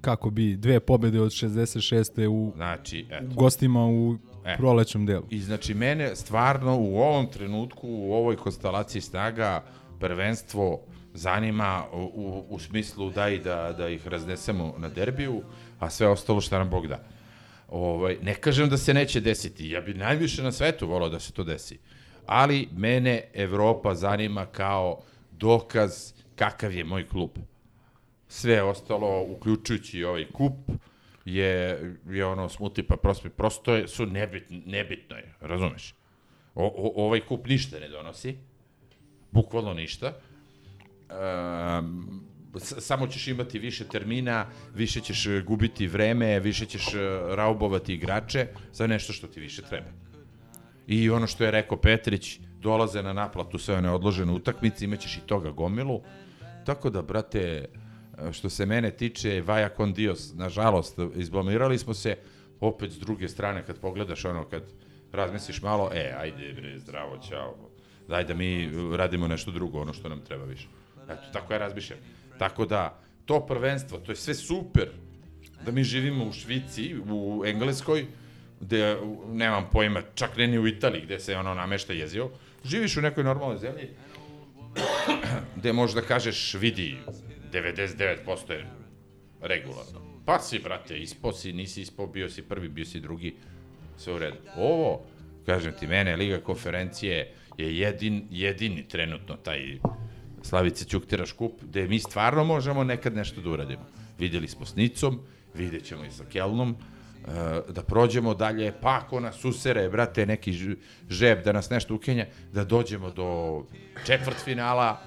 kako 0.00 0.30
bi 0.30 0.56
dve 0.56 0.80
pobede 0.80 1.20
od 1.20 1.30
66. 1.30 2.26
u 2.26 2.52
Znači, 2.56 3.06
eto. 3.10 3.34
gostima 3.34 3.86
u 3.86 4.16
E. 4.44 4.56
prolećnom 4.56 5.06
delu. 5.06 5.24
I 5.30 5.40
znači 5.40 5.74
mene 5.74 6.16
stvarno 6.16 6.78
u 6.78 6.96
ovom 6.96 7.26
trenutku, 7.26 7.88
u 7.88 8.12
ovoj 8.12 8.36
konstelaciji 8.36 9.02
snaga, 9.02 9.64
prvenstvo 10.00 10.80
zanima 11.14 11.84
u, 11.92 11.98
u, 11.98 12.46
u 12.48 12.58
smislu 12.58 13.10
da 13.10 13.28
i 13.28 13.38
da, 13.38 13.74
da 13.78 13.88
ih 13.88 14.06
raznesemo 14.06 14.74
na 14.78 14.88
derbiju, 14.88 15.42
a 15.78 15.90
sve 15.90 16.08
ostalo 16.08 16.40
šta 16.40 16.58
nam 16.58 16.70
Bog 16.70 16.86
da. 16.86 17.00
Ovaj, 17.68 18.18
ne 18.22 18.34
kažem 18.34 18.68
da 18.68 18.76
se 18.76 18.94
neće 18.94 19.20
desiti, 19.20 19.70
ja 19.70 19.80
bi 19.80 19.94
najviše 19.94 20.42
na 20.42 20.52
svetu 20.52 20.86
volao 20.86 21.08
da 21.08 21.20
se 21.20 21.32
to 21.32 21.44
desi. 21.44 21.78
Ali 22.26 22.68
mene 22.76 23.22
Evropa 23.34 23.94
zanima 23.94 24.46
kao 24.46 25.00
dokaz 25.32 26.12
kakav 26.36 26.74
je 26.74 26.84
moj 26.84 27.08
klub. 27.08 27.30
Sve 28.28 28.62
ostalo, 28.62 29.22
uključujući 29.22 30.04
ovaj 30.04 30.26
kup, 30.32 30.52
je, 31.24 31.80
je 32.10 32.26
ono 32.26 32.48
smuti 32.48 32.82
pa 32.82 32.96
prosto, 32.96 33.28
prosto 33.28 33.74
je, 33.74 33.88
su 33.88 34.06
nebitno, 34.06 34.60
nebitno 34.66 35.16
je, 35.16 35.34
razumeš? 35.40 35.94
O, 36.54 36.66
o, 36.66 37.04
ovaj 37.06 37.20
kup 37.20 37.46
ništa 37.46 37.78
ne 37.78 37.88
donosi, 37.88 38.36
bukvalno 39.30 39.74
ništa. 39.74 40.12
Um, 41.10 42.24
samo 42.58 43.06
ćeš 43.06 43.28
imati 43.28 43.58
više 43.58 43.84
termina, 43.84 44.46
više 44.74 45.00
ćeš 45.00 45.26
e, 45.26 45.42
gubiti 45.46 45.86
vreme, 45.86 46.40
više 46.40 46.66
ćeš 46.66 46.94
e, 46.94 46.98
raubovati 47.34 47.94
igrače 47.94 48.46
za 48.72 48.86
nešto 48.86 49.12
što 49.12 49.26
ti 49.26 49.40
više 49.40 49.62
treba. 49.62 49.88
I 50.86 51.10
ono 51.10 51.26
što 51.26 51.44
je 51.44 51.50
rekao 51.50 51.78
Petrić, 51.78 52.40
dolaze 52.60 53.02
na 53.02 53.12
naplatu 53.12 53.58
sve 53.58 53.76
one 53.76 53.90
odložene 53.90 54.32
utakmice, 54.32 54.84
imaćeš 54.84 55.16
i 55.16 55.26
toga 55.26 55.50
gomilu. 55.50 56.00
Tako 56.66 56.90
da, 56.90 57.02
brate, 57.02 57.64
što 58.32 58.50
se 58.50 58.66
mene 58.66 58.90
tiče, 58.90 59.42
Vaja 59.46 59.68
con 59.76 59.92
Dios, 59.92 60.32
nažalost, 60.34 60.98
izblamirali 61.16 61.78
smo 61.78 61.94
se, 61.94 62.16
opet 62.60 62.92
s 62.92 62.98
druge 62.98 63.28
strane, 63.28 63.66
kad 63.66 63.80
pogledaš 63.80 64.24
ono, 64.24 64.44
kad 64.44 64.62
razmisliš 65.12 65.62
malo, 65.62 65.90
e, 65.92 66.14
ajde 66.18 66.52
bre, 66.52 66.78
zdravo, 66.78 67.18
čao, 67.28 67.54
daj 68.08 68.24
da 68.24 68.34
mi 68.34 68.70
radimo 68.96 69.28
nešto 69.28 69.50
drugo, 69.50 69.80
ono 69.80 69.92
što 69.92 70.08
nam 70.08 70.20
treba 70.20 70.44
više. 70.44 70.68
Eto, 71.08 71.22
tako 71.32 71.52
ja 71.52 71.58
razmišljam. 71.58 71.98
Tako 72.38 72.66
da, 72.66 73.00
to 73.24 73.46
prvenstvo, 73.46 73.98
to 73.98 74.12
je 74.12 74.16
sve 74.16 74.34
super, 74.34 74.88
da 75.64 75.72
mi 75.72 75.84
živimo 75.84 76.24
u 76.24 76.32
Švici, 76.32 76.94
u 77.10 77.42
Engleskoj, 77.46 78.06
gde, 78.60 78.96
nemam 79.32 79.68
pojma, 79.72 80.02
čak 80.14 80.36
ne 80.36 80.46
ni 80.46 80.58
u 80.58 80.66
Italiji, 80.66 81.02
gde 81.02 81.20
se 81.20 81.36
ono 81.36 81.54
namešta 81.54 81.92
jezio, 81.92 82.30
živiš 82.64 82.96
u 82.96 83.00
nekoj 83.00 83.24
normalnoj 83.24 83.58
zemlji, 83.58 83.88
gde 85.56 85.72
možeš 85.72 85.94
da 85.94 86.02
kažeš, 86.02 86.54
vidi, 86.54 86.96
99% 87.52 88.52
je 88.52 88.66
regularno. 89.40 90.00
Pa 90.26 90.38
si, 90.38 90.58
brate, 90.58 90.98
ispao 90.98 91.32
si, 91.32 91.52
nisi 91.52 91.82
ispao, 91.82 92.06
bio 92.06 92.30
si 92.30 92.42
prvi, 92.42 92.68
bio 92.68 92.84
si 92.84 93.00
drugi, 93.00 93.34
sve 93.96 94.12
u 94.14 94.18
redu. 94.18 94.36
Ovo, 94.56 95.02
kažem 95.46 95.72
ti, 95.80 95.86
mene, 95.86 96.16
Liga 96.16 96.40
konferencije 96.40 97.32
je 97.58 97.78
jedin, 97.78 98.26
jedini 98.30 98.88
trenutno 98.88 99.36
taj 99.36 99.78
Slavice 100.44 100.84
Ćuktira 100.84 101.26
škup, 101.26 101.52
gde 101.62 101.88
mi 101.88 101.98
stvarno 101.98 102.44
možemo 102.44 102.84
nekad 102.84 103.14
nešto 103.14 103.40
da 103.40 103.50
uradimo. 103.50 103.82
Videli 104.18 104.48
smo 104.48 104.66
s 104.66 104.76
Nicom, 104.76 105.20
vidjet 105.54 105.84
ćemo 105.84 106.04
i 106.04 106.10
sa 106.10 106.24
Kelnom, 106.24 106.70
e, 106.70 107.72
da 107.72 107.82
prođemo 107.82 108.34
dalje, 108.34 108.72
pa 108.80 109.00
ako 109.04 109.20
nas 109.20 109.44
usere, 109.44 109.88
brate, 109.88 110.26
neki 110.26 110.76
žeb 111.08 111.44
da 111.44 111.52
nas 111.52 111.70
nešto 111.70 111.94
ukenja, 111.94 112.26
da 112.52 112.64
dođemo 112.64 113.10
do 113.10 113.62
četvrt 114.06 114.36
finala, 114.44 115.00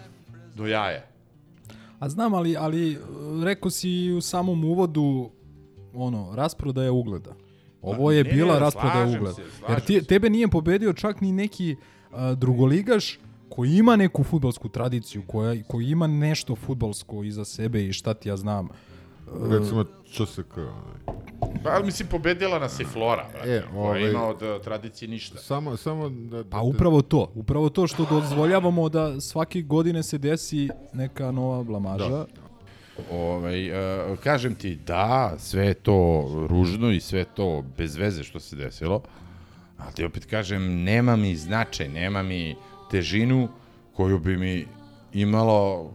do 0.55 0.67
jaja. 0.67 1.05
A 1.99 2.09
znam, 2.09 2.33
ali, 2.33 2.57
ali 2.57 2.91
e, 2.91 2.97
rekao 3.43 3.71
si 3.71 4.11
u 4.11 4.21
samom 4.21 4.63
uvodu 4.63 5.31
ono, 5.93 6.35
rasprodaja 6.35 6.91
ugleda. 6.91 7.35
Ovo 7.81 8.11
je 8.11 8.23
ne, 8.23 8.33
bila 8.33 8.59
rasprodaja 8.59 9.05
ugleda. 9.05 9.33
se, 9.33 9.41
Jer 9.69 9.79
ti, 9.79 10.03
tebe 10.03 10.29
nije 10.29 10.47
pobedio 10.47 10.93
čak 10.93 11.21
ni 11.21 11.31
neki 11.31 11.75
a, 12.11 12.33
drugoligaš 12.33 13.19
koji 13.49 13.71
ima 13.71 13.95
neku 13.95 14.23
futbalsku 14.23 14.69
tradiciju, 14.69 15.23
koja, 15.27 15.63
koji 15.67 15.89
ima 15.89 16.07
nešto 16.07 16.55
futbalsko 16.55 17.23
iza 17.23 17.45
sebe 17.45 17.85
i 17.85 17.93
šta 17.93 18.13
ti 18.13 18.29
ja 18.29 18.37
znam. 18.37 18.69
Recimo 19.49 19.85
ČSK. 20.11 20.57
Pa, 21.63 21.69
ali 21.69 21.85
mislim, 21.85 22.07
pobedila 22.07 22.59
nas 22.59 22.79
i 22.79 22.83
Flora, 22.83 23.29
brate, 23.33 23.49
E, 23.51 23.63
koja 23.71 23.81
ovaj- 23.81 24.09
ima 24.09 24.23
od 24.27 24.41
uh, 24.41 24.63
tradicije 24.63 25.09
ništa. 25.09 25.37
Samo, 25.37 25.77
samo 25.77 26.09
da... 26.09 26.43
da 26.43 26.49
Pa 26.49 26.61
upravo 26.61 27.01
to, 27.01 27.31
upravo 27.35 27.69
to 27.69 27.87
što 27.87 28.05
dozvoljavamo 28.05 28.89
da 28.89 29.21
svake 29.21 29.61
godine 29.61 30.03
se 30.03 30.17
desi 30.17 30.69
neka 30.93 31.31
nova 31.31 31.63
blamaža. 31.63 32.09
Da. 32.09 32.25
Ovaj, 33.11 33.71
uh, 33.71 34.17
kažem 34.19 34.55
ti, 34.55 34.75
da, 34.75 35.35
sve 35.37 35.65
je 35.65 35.73
to 35.73 36.25
ružno 36.49 36.91
i 36.91 36.99
sve 36.99 37.19
je 37.19 37.25
to 37.25 37.63
bez 37.77 37.95
veze 37.95 38.23
što 38.23 38.39
se 38.39 38.55
desilo, 38.55 39.01
ali 39.77 39.93
ti 39.93 40.05
opet 40.05 40.25
kažem, 40.25 40.83
nema 40.83 41.15
mi 41.15 41.35
značaj, 41.35 41.89
nema 41.89 42.23
mi 42.23 42.55
težinu 42.91 43.47
koju 43.93 44.19
bi 44.19 44.37
mi 44.37 44.65
imalo 45.13 45.91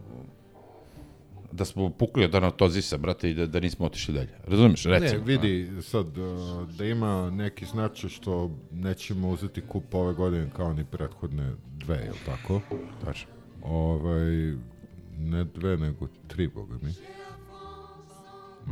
da 1.51 1.65
smo 1.65 1.89
pukli 1.89 2.25
od 2.25 2.35
anatozisa, 2.35 2.97
brate, 2.97 3.29
i 3.29 3.33
da, 3.33 3.45
da 3.45 3.59
nismo 3.59 3.85
otišli 3.85 4.13
dalje. 4.13 4.29
Razumiješ? 4.45 4.85
Recimo. 4.85 5.19
Ne, 5.19 5.25
vidi, 5.27 5.81
sad, 5.81 6.17
uh, 6.17 6.25
da 6.69 6.85
ima 6.85 7.29
neki 7.29 7.65
značaj 7.65 8.09
što 8.09 8.51
nećemo 8.71 9.29
uzeti 9.29 9.61
kup 9.61 9.93
ove 9.93 10.13
godine 10.13 10.49
kao 10.49 10.73
ni 10.73 10.85
prethodne 10.85 11.51
dve, 11.67 11.95
je 11.95 12.11
li 12.11 12.17
tako? 12.25 12.61
Tačno. 13.05 13.29
Ovaj, 13.63 14.53
ne 15.17 15.43
dve, 15.45 15.77
nego 15.77 16.07
tri, 16.27 16.47
boga 16.47 16.75
mi. 16.81 16.93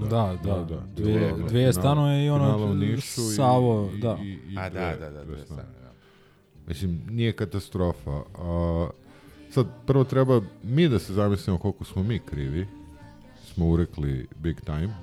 Da, 0.01 0.07
da, 0.09 0.35
da, 0.45 0.63
da. 0.65 0.81
Dve, 0.95 1.13
Finale- 1.13 1.49
dve 1.49 1.73
stanoje 1.73 2.25
i 2.25 2.29
ono 2.29 2.73
i- 2.75 3.01
Savo, 3.35 3.91
i, 3.95 3.99
da. 3.99 4.17
I, 4.21 4.27
i, 4.27 4.57
A 4.57 4.69
dve- 4.69 4.79
da, 4.79 4.95
da, 4.97 5.09
da, 5.09 5.23
dve 5.23 5.35
da. 5.49 5.80
Mislim, 6.67 7.01
nije 7.07 7.33
katastrofa. 7.33 8.11
A, 8.35 8.89
sad, 9.49 9.67
prvo 9.85 10.03
treba 10.03 10.41
mi 10.63 10.89
da 10.89 10.99
se 10.99 11.13
zamislimo 11.13 11.57
koliko 11.57 11.85
smo 11.85 12.03
mi 12.03 12.19
krivi. 12.21 12.67
Smo 13.45 13.65
urekli 13.67 14.27
big 14.35 14.61
time. 14.61 14.93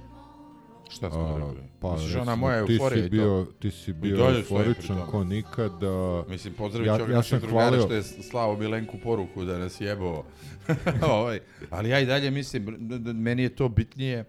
Šta 0.88 1.11
smo 1.11 1.21
A, 1.21 1.38
rekli? 1.38 1.62
pa, 1.81 1.92
Misliš, 1.92 2.12
ona 2.12 2.21
recimo, 2.23 2.37
moja 2.37 2.66
ti 2.66 2.79
si 2.90 2.99
i 2.99 3.03
to? 3.03 3.09
bio, 3.09 3.47
ti 3.59 3.71
si 3.71 3.92
bio 3.92 4.31
euforičan 4.31 5.07
ko 5.07 5.25
nikad. 5.25 5.73
A, 5.83 6.23
Mislim, 6.29 6.55
pozdravit 6.55 6.88
Ja- 6.88 6.97
ću 6.97 7.03
ja 7.03 7.09
našeg 7.09 7.31
sam 7.31 7.49
drugara 7.49 7.71
hvalio- 7.71 7.85
što 7.85 7.94
je 7.94 8.03
slao 8.03 8.57
Milenku 8.57 8.97
poruku 8.99 9.44
da 9.44 9.59
nas 9.59 9.81
jebao. 9.81 10.25
ovaj. 11.11 11.40
Ali 11.71 11.88
ja 11.88 12.01
i 12.01 12.07
dalje 12.07 12.31
mislim, 12.31 12.66
meni 13.14 13.42
je 13.42 13.49
to 13.49 13.68
bitnije 13.68 14.25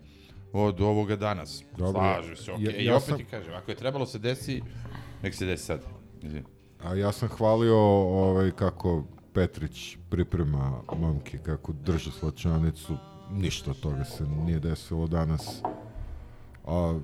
od 0.53 0.81
ovoga 0.81 1.15
danas. 1.15 1.63
Dobro. 1.77 1.91
Slažem 1.93 2.35
se, 2.35 2.51
okej. 2.51 2.65
Ja- 2.65 2.71
I 2.71 2.85
ja 2.85 2.95
opet 2.95 3.05
sam- 3.05 3.17
ti 3.17 3.25
kažem, 3.25 3.53
ako 3.53 3.71
je 3.71 3.77
trebalo 3.77 4.05
se 4.05 4.19
desi, 4.19 4.61
nek 5.23 5.35
se 5.35 5.45
desi 5.45 5.65
sad. 5.65 5.81
Izvini. 6.21 6.45
A 6.83 6.95
ja 6.95 7.11
sam 7.11 7.29
hvalio 7.29 7.77
ovaj, 7.77 8.51
kako 8.51 9.03
Petrić 9.33 9.97
priprema 10.09 10.81
momke, 10.97 11.37
kako 11.37 11.73
drže 11.73 12.11
slačanicu. 12.11 12.97
Ništa 13.31 13.71
od 13.71 13.79
toga 13.79 14.03
se 14.03 14.23
nije 14.27 14.59
desilo 14.59 15.07
danas. 15.07 15.61
A 16.65 16.99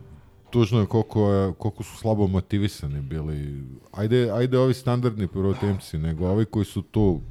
tužno 0.49 0.79
je 0.79 0.85
koliko, 0.85 1.31
je, 1.31 1.53
koliko 1.53 1.83
su 1.83 1.97
slabo 1.97 2.27
motivisani 2.27 3.01
bili. 3.01 3.63
Ajde, 3.91 4.31
ajde 4.31 4.57
ovi 4.57 4.73
standardni 4.73 5.27
prvotimci, 5.27 5.97
nego 5.97 6.27
ovi 6.27 6.45
koji 6.45 6.65
su 6.65 6.81
tu, 6.81 7.21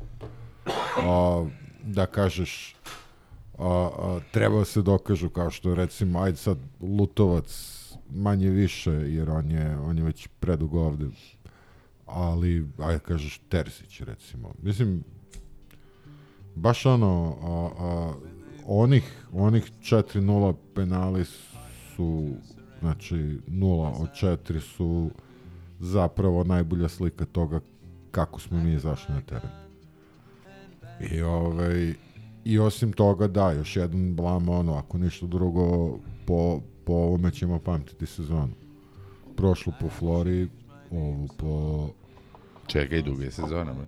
a, 0.96 1.46
da 1.82 2.06
kažeš, 2.06 2.76
a, 3.58 3.88
a, 3.98 4.20
treba 4.32 4.58
da 4.58 4.64
se 4.64 4.82
dokažu 4.82 5.28
kao 5.28 5.50
što 5.50 5.74
recimo, 5.74 6.20
ajde 6.20 6.36
sad 6.36 6.58
Lutovac 6.80 7.80
manje 8.10 8.50
više, 8.50 8.90
jer 8.90 9.30
on 9.30 9.50
je, 9.50 9.78
on 9.78 9.98
je 9.98 10.04
već 10.04 10.28
predugo 10.40 10.80
ovde 10.80 11.06
ali, 12.06 12.66
ajde 12.78 12.98
kažeš, 12.98 13.40
Terzić, 13.48 14.00
recimo. 14.00 14.54
Mislim, 14.62 15.04
baš 16.54 16.86
ono, 16.86 17.36
a, 17.42 17.82
a, 17.84 18.12
onih, 18.66 19.26
onih 19.32 19.72
4-0 19.80 20.54
penali 20.74 21.24
su, 21.96 22.30
znači, 22.80 23.14
0 23.48 24.02
od 24.02 24.08
4 24.22 24.60
su 24.60 25.10
zapravo 25.80 26.44
najbolja 26.44 26.88
slika 26.88 27.24
toga 27.24 27.60
kako 28.10 28.40
smo 28.40 28.58
mi 28.58 28.72
izašli 28.72 29.14
na 29.14 29.20
teren. 29.20 29.50
I, 31.10 31.22
ovaj, 31.22 31.94
I 32.44 32.58
osim 32.58 32.92
toga, 32.92 33.28
da, 33.28 33.52
još 33.52 33.76
jedan 33.76 34.14
blam, 34.14 34.48
ono, 34.48 34.74
ako 34.74 34.98
ništa 34.98 35.26
drugo, 35.26 35.98
po, 36.26 36.60
po 36.84 36.92
ovome 36.92 37.30
ćemo 37.30 37.58
pamtiti 37.58 38.06
sezonu. 38.06 38.52
Prošlu 39.36 39.72
po 39.80 39.88
Flori, 39.88 40.48
ovu 40.96 41.28
po 41.38 41.88
Čekaj, 42.66 43.02
duga 43.02 43.24
je 43.24 43.30
sezona. 43.30 43.72
man. 43.72 43.86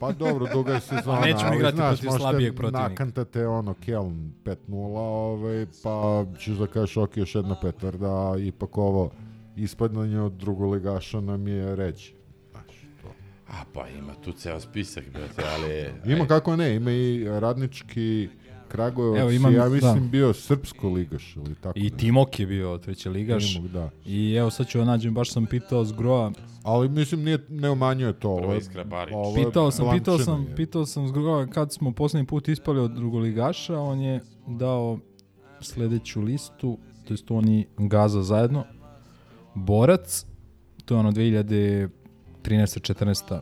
Pa 0.00 0.12
dobro, 0.12 0.46
duga 0.52 0.72
je 0.74 0.80
sezona, 0.92 1.20
nećemo 1.20 1.46
ali 1.46 1.56
igrati 1.56 1.76
znaš, 1.76 2.00
protiv 2.00 2.18
slabijeg 2.18 2.56
protivnika. 2.56 2.88
nakantate 2.88 3.46
ono 3.46 3.74
Keln 3.74 4.32
5-0, 4.44 4.56
ovaj, 4.96 5.66
pa 5.82 6.26
ćeš 6.38 6.54
da 6.56 6.66
kažeš 6.66 6.96
ok, 6.96 7.16
još 7.16 7.34
jedna 7.34 7.56
petarda, 7.60 8.34
ipak 8.38 8.78
ovo 8.78 9.10
ispadanje 9.56 10.20
od 10.20 10.32
drugoligaša 10.32 11.20
nam 11.20 11.48
je 11.48 11.76
reći. 11.76 12.14
A 13.48 13.64
pa 13.72 13.88
ima 13.88 14.14
tu 14.24 14.32
ceo 14.32 14.60
spisak, 14.60 15.04
brate, 15.12 15.42
ali... 15.54 16.12
Ima 16.12 16.26
kako 16.26 16.56
ne, 16.56 16.74
ima 16.74 16.90
i 16.90 17.24
radnički 17.40 18.28
Kragujevac, 18.72 19.20
Evo, 19.20 19.30
imam- 19.30 19.54
ja 19.54 19.68
mislim 19.68 19.94
da. 19.94 20.00
bio 20.00 20.32
srpsko 20.32 20.88
ligaš 20.88 21.36
ili 21.36 21.54
tako. 21.54 21.78
I 21.78 21.82
nešto. 21.82 21.96
Timok 21.96 22.40
je 22.40 22.46
bio 22.46 22.78
treći 22.78 23.08
ligaš. 23.08 23.52
Timok, 23.52 23.70
da. 23.70 23.90
I 24.06 24.34
evo 24.34 24.50
sad 24.50 24.66
ću 24.66 24.78
da 24.78 24.84
nađem, 24.84 25.14
baš 25.14 25.32
sam 25.32 25.46
pitao 25.46 25.84
Zgroa, 25.84 26.32
Ali 26.62 26.88
mislim 26.88 27.22
nije, 27.22 27.38
ne 27.48 27.70
umanjuje 27.70 28.12
to. 28.12 28.36
Prva 28.36 28.48
ovo 28.48 28.56
iskra 28.56 28.84
Barić. 28.84 29.14
pitao 29.36 29.70
sam, 29.70 29.86
pitao 29.92 30.18
sam, 30.18 30.46
je. 30.48 30.56
pitao 30.56 30.86
sam 30.86 31.08
Zgroa 31.08 31.46
kad 31.46 31.72
smo 31.72 31.92
poslednji 31.92 32.26
put 32.26 32.48
ispali 32.48 32.80
od 32.80 32.90
drugoligaša, 32.90 33.78
on 33.78 34.00
je 34.00 34.20
dao 34.48 34.98
sledeću 35.60 36.20
listu, 36.20 36.78
to 37.04 37.14
jest 37.14 37.30
on 37.30 37.48
i 37.48 37.66
Gaza 37.78 38.22
zajedno. 38.22 38.64
Borac, 39.54 40.26
to 40.84 40.94
je 40.94 40.98
ono 40.98 41.12
2013. 41.12 41.88
14. 42.44 43.40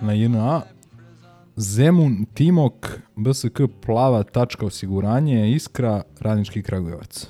na 0.00 0.12
JNA. 0.12 0.62
Zemun, 1.60 2.26
Timok, 2.34 2.86
BSK, 3.16 3.60
Plava, 3.80 4.22
tačka 4.22 4.66
osiguranje, 4.66 5.50
Iskra, 5.50 6.02
Radnički 6.20 6.62
Kragujevac. 6.62 7.26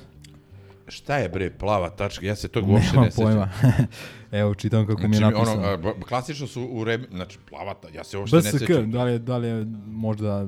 Šta 0.87 1.17
je 1.17 1.29
bre 1.29 1.49
plava 1.51 1.89
tačka? 1.89 2.25
Ja 2.25 2.35
se 2.35 2.47
tog 2.47 2.69
uopšte 2.69 2.89
Nemam 2.89 3.05
ne 3.05 3.11
sećam. 3.11 3.25
pojma. 3.25 3.49
Evo, 4.41 4.55
čitam 4.55 4.87
kako 4.87 5.01
mi 5.01 5.07
je 5.07 5.17
Znači, 5.17 5.33
napisano. 5.33 5.61
ono, 5.63 5.89
a, 5.89 5.93
klasično 6.01 6.47
su 6.47 6.63
u 6.63 6.83
re... 6.83 6.99
Znači, 7.11 7.39
plava, 7.49 7.73
ta- 7.73 7.87
ja 7.89 8.03
se 8.03 8.17
uopšte 8.17 8.35
ne 8.37 8.41
BSK, 8.43 8.57
sećam. 8.59 8.91
da 8.91 9.03
li, 9.03 9.11
je, 9.11 9.19
da 9.19 9.37
li 9.37 9.47
je 9.47 9.65
možda 9.87 10.47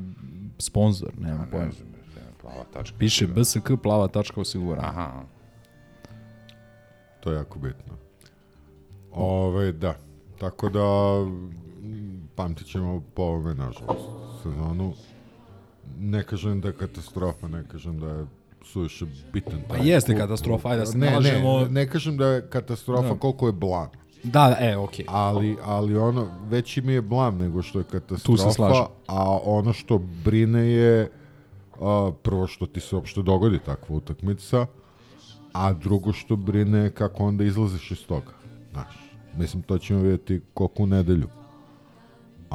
sponsor, 0.60 1.10
nemam 1.18 1.42
Ne 1.42 1.52
pojma. 1.52 1.72
znam, 1.72 1.88
ne, 2.16 2.22
plava 2.42 2.64
tačka. 2.74 2.98
Piše 2.98 3.28
BSK 3.28 3.58
plava 3.84 4.08
tačka 4.08 4.42
osiguranja. 4.42 4.88
Aha. 4.88 5.24
To 7.20 7.32
je 7.32 7.36
jako 7.36 7.60
bitno. 7.60 7.94
Ove, 9.12 9.72
da. 9.72 9.96
Tako 10.40 10.70
da, 10.70 10.80
pamtit 12.36 12.68
ćemo 12.68 13.02
po 13.14 13.22
ovome, 13.22 13.54
nažalost, 13.56 14.06
sezonu. 14.44 14.94
Ne 16.00 16.24
kažem 16.24 16.62
da 16.62 16.68
je 16.68 16.74
katastrofa, 16.74 17.48
ne 17.48 17.64
kažem 17.72 18.00
da 18.00 18.08
je 18.08 18.26
suviše 18.64 19.06
bitan. 19.34 19.62
Pa 19.70 19.78
jeste 19.78 20.18
katastrofa, 20.18 20.70
ajde 20.70 20.80
da 20.80 20.86
se 20.86 20.98
ne, 20.98 21.10
ne 21.10 21.16
lažemo. 21.16 21.60
Ne, 21.60 21.70
ne 21.70 21.90
kažem 21.90 22.18
da 22.18 22.28
je 22.28 22.50
katastrofa 22.50 23.14
Da. 23.14 23.20
koliko 23.20 23.48
je 23.48 23.52
blam. 23.52 23.88
Da, 24.24 24.58
e, 24.60 24.78
okej. 24.78 25.06
Ali, 25.10 25.58
ali 25.64 25.98
ono, 25.98 26.28
veći 26.50 26.82
mi 26.82 26.94
je 26.94 27.02
blam 27.02 27.38
nego 27.38 27.62
što 27.62 27.80
je 27.80 27.86
katastrofa, 27.92 28.52
slažem. 28.52 28.86
a 29.08 29.38
ono 29.44 29.74
što 29.74 29.98
brine 30.24 30.68
je 30.68 31.12
a, 31.82 32.12
prvo 32.24 32.48
što 32.48 32.66
ti 32.66 32.80
se 32.80 32.96
uopšte 32.96 33.22
dogodi 33.22 33.60
takva 33.60 33.96
utakmica, 33.96 34.66
a 35.54 35.74
drugo 35.74 36.14
što 36.14 36.36
brine 36.36 36.80
je 36.80 36.92
kako 36.92 37.24
onda 37.24 37.44
izlaziš 37.44 37.92
iz 37.92 38.06
toga. 38.08 38.32
Znaš, 38.72 38.96
mislim, 39.38 39.64
to 39.64 39.78
ćemo 39.78 40.02
vidjeti 40.02 40.42
koliko 40.54 40.84
u 40.84 40.88
nedelju. 40.88 41.28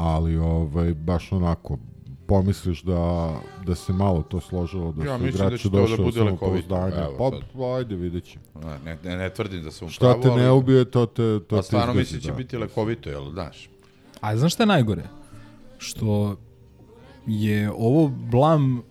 Ali, 0.01 0.37
ovaj, 0.37 0.95
baš 0.95 1.33
onako, 1.33 1.79
pomisliš 2.27 2.83
da, 2.83 3.35
da 3.67 3.75
se 3.75 3.93
malo 3.93 4.23
to 4.23 4.41
složilo, 4.41 4.93
da 4.93 5.05
Ja 5.05 5.19
su 5.19 5.23
da 5.23 5.29
igrači 5.29 5.71
da 5.71 5.79
došli 5.79 5.97
do 5.97 6.03
bude. 6.05 6.21
Evo 6.21 7.15
Pa, 7.19 7.31
pa, 7.59 7.77
ajde, 7.77 7.97
vidjet 7.97 8.25
ćemo. 8.25 8.45
Ne, 8.85 8.99
ne, 9.05 9.17
ne 9.17 9.31
tvrdim 9.31 9.63
da 9.63 9.71
sam 9.71 9.89
u 9.89 9.91
Šta 9.91 10.21
te 10.21 10.31
ne 10.31 10.51
ubije, 10.51 10.85
to 10.85 11.07
te, 11.07 11.41
to 11.49 11.57
A 11.57 11.61
te 11.61 11.67
stvarno 11.67 11.95
mislim 11.95 12.21
će 12.21 12.31
da. 12.31 12.37
biti 12.37 12.57
lekovito, 12.57 13.11
jel, 13.11 13.31
znaš? 13.31 13.71
A 14.21 14.37
znaš 14.37 14.55
šta 14.55 14.63
je 14.63 14.67
najgore? 14.67 15.03
Što 15.79 16.37
je 17.27 17.71
ovo 17.71 18.09
blam 18.09 18.83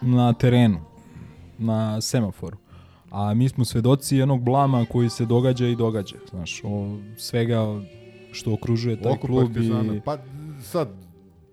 na 0.00 0.32
terenu, 0.32 0.80
na 1.58 2.00
semaforu. 2.00 2.56
A 3.10 3.34
mi 3.34 3.48
smo 3.48 3.64
svedoci 3.64 4.16
jednog 4.16 4.42
blama 4.42 4.86
koji 4.92 5.10
se 5.10 5.24
događa 5.24 5.66
i 5.66 5.76
događa. 5.76 6.16
Znaš, 6.30 6.60
o 6.64 6.96
svega 7.16 7.80
što 8.36 8.52
okružuje 8.52 8.96
taj 8.98 9.12
Oko 9.12 9.26
klub 9.26 9.44
Partizana. 9.44 9.94
i... 9.94 10.00
Pa 10.00 10.18
sad, 10.62 10.88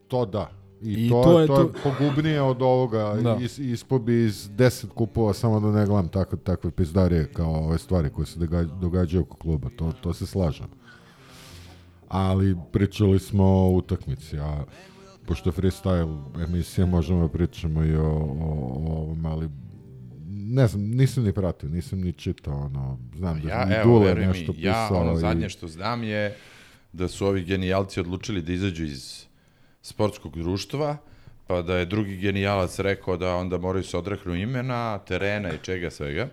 to 0.08 0.26
da. 0.26 0.50
I, 0.82 0.94
I 0.96 1.10
to, 1.10 1.24
to 1.24 1.40
je, 1.40 1.48
to 1.48 1.62
je 1.62 1.68
to- 1.68 1.80
pogubnije 1.84 2.42
od 2.42 2.62
ovoga. 2.62 3.14
Da. 3.16 3.36
Is, 3.36 3.58
ispo 3.60 4.00
bi 4.00 4.26
iz 4.26 4.50
deset 4.50 4.90
kupova 4.92 5.34
samo 5.34 5.60
da 5.62 5.72
ne 5.72 5.86
gledam 5.86 6.08
takve, 6.08 6.38
takve 6.40 6.72
pizdarije 6.72 7.26
kao 7.28 7.54
ove 7.54 7.78
stvari 7.78 8.10
koje 8.10 8.26
se 8.26 8.40
doga- 8.40 8.70
događaju 8.74 9.22
oko 9.22 9.38
kluba. 9.38 9.70
To, 9.72 9.92
to 9.94 10.14
se 10.14 10.26
slažem. 10.26 10.68
Ali 12.08 12.56
pričali 12.72 13.20
smo 13.20 13.44
o 13.46 13.70
utakmici, 13.70 14.40
a 14.40 14.64
pošto 15.26 15.50
je 15.50 15.54
freestyle 15.54 16.08
emisija, 16.44 16.86
možemo 16.88 17.22
da 17.22 17.28
pričamo 17.30 17.84
i 17.84 17.96
o, 17.96 18.04
o, 18.04 18.10
o 18.80 18.94
ovom, 18.94 19.26
ali 19.26 19.50
ne 20.30 20.68
znam, 20.68 20.82
nisam 20.84 21.24
ni 21.24 21.34
pratio, 21.34 21.70
nisam 21.70 22.00
ni 22.00 22.14
čitao, 22.14 22.56
ono, 22.56 22.98
znam 23.16 23.42
da 23.42 23.50
Ja, 23.50 23.66
mi 23.66 23.74
evo, 23.74 24.00
Dule 24.00 24.16
nešto 24.16 24.54
mi, 24.54 24.62
ja, 24.62 24.74
pisao 24.88 25.02
ono 25.02 25.14
i- 25.14 25.18
zadnje 25.18 25.50
što 25.50 25.68
znam 25.68 26.04
je 26.04 26.36
da 26.94 27.08
su 27.08 27.28
ovi 27.28 27.44
genijalci 27.44 28.00
odlučili 28.00 28.42
da 28.42 28.54
izađu 28.54 28.84
iz 28.84 29.26
sportskog 29.82 30.38
društva, 30.38 30.98
pa 31.48 31.62
da 31.62 31.78
je 31.78 31.86
drugi 31.86 32.18
genijalac 32.18 32.80
rekao 32.80 33.18
da 33.18 33.36
onda 33.36 33.58
moraju 33.58 33.84
se 33.84 33.98
odreknu 33.98 34.36
imena, 34.36 35.00
terena 35.00 35.54
i 35.54 35.58
čega 35.64 35.92
svega. 35.92 36.30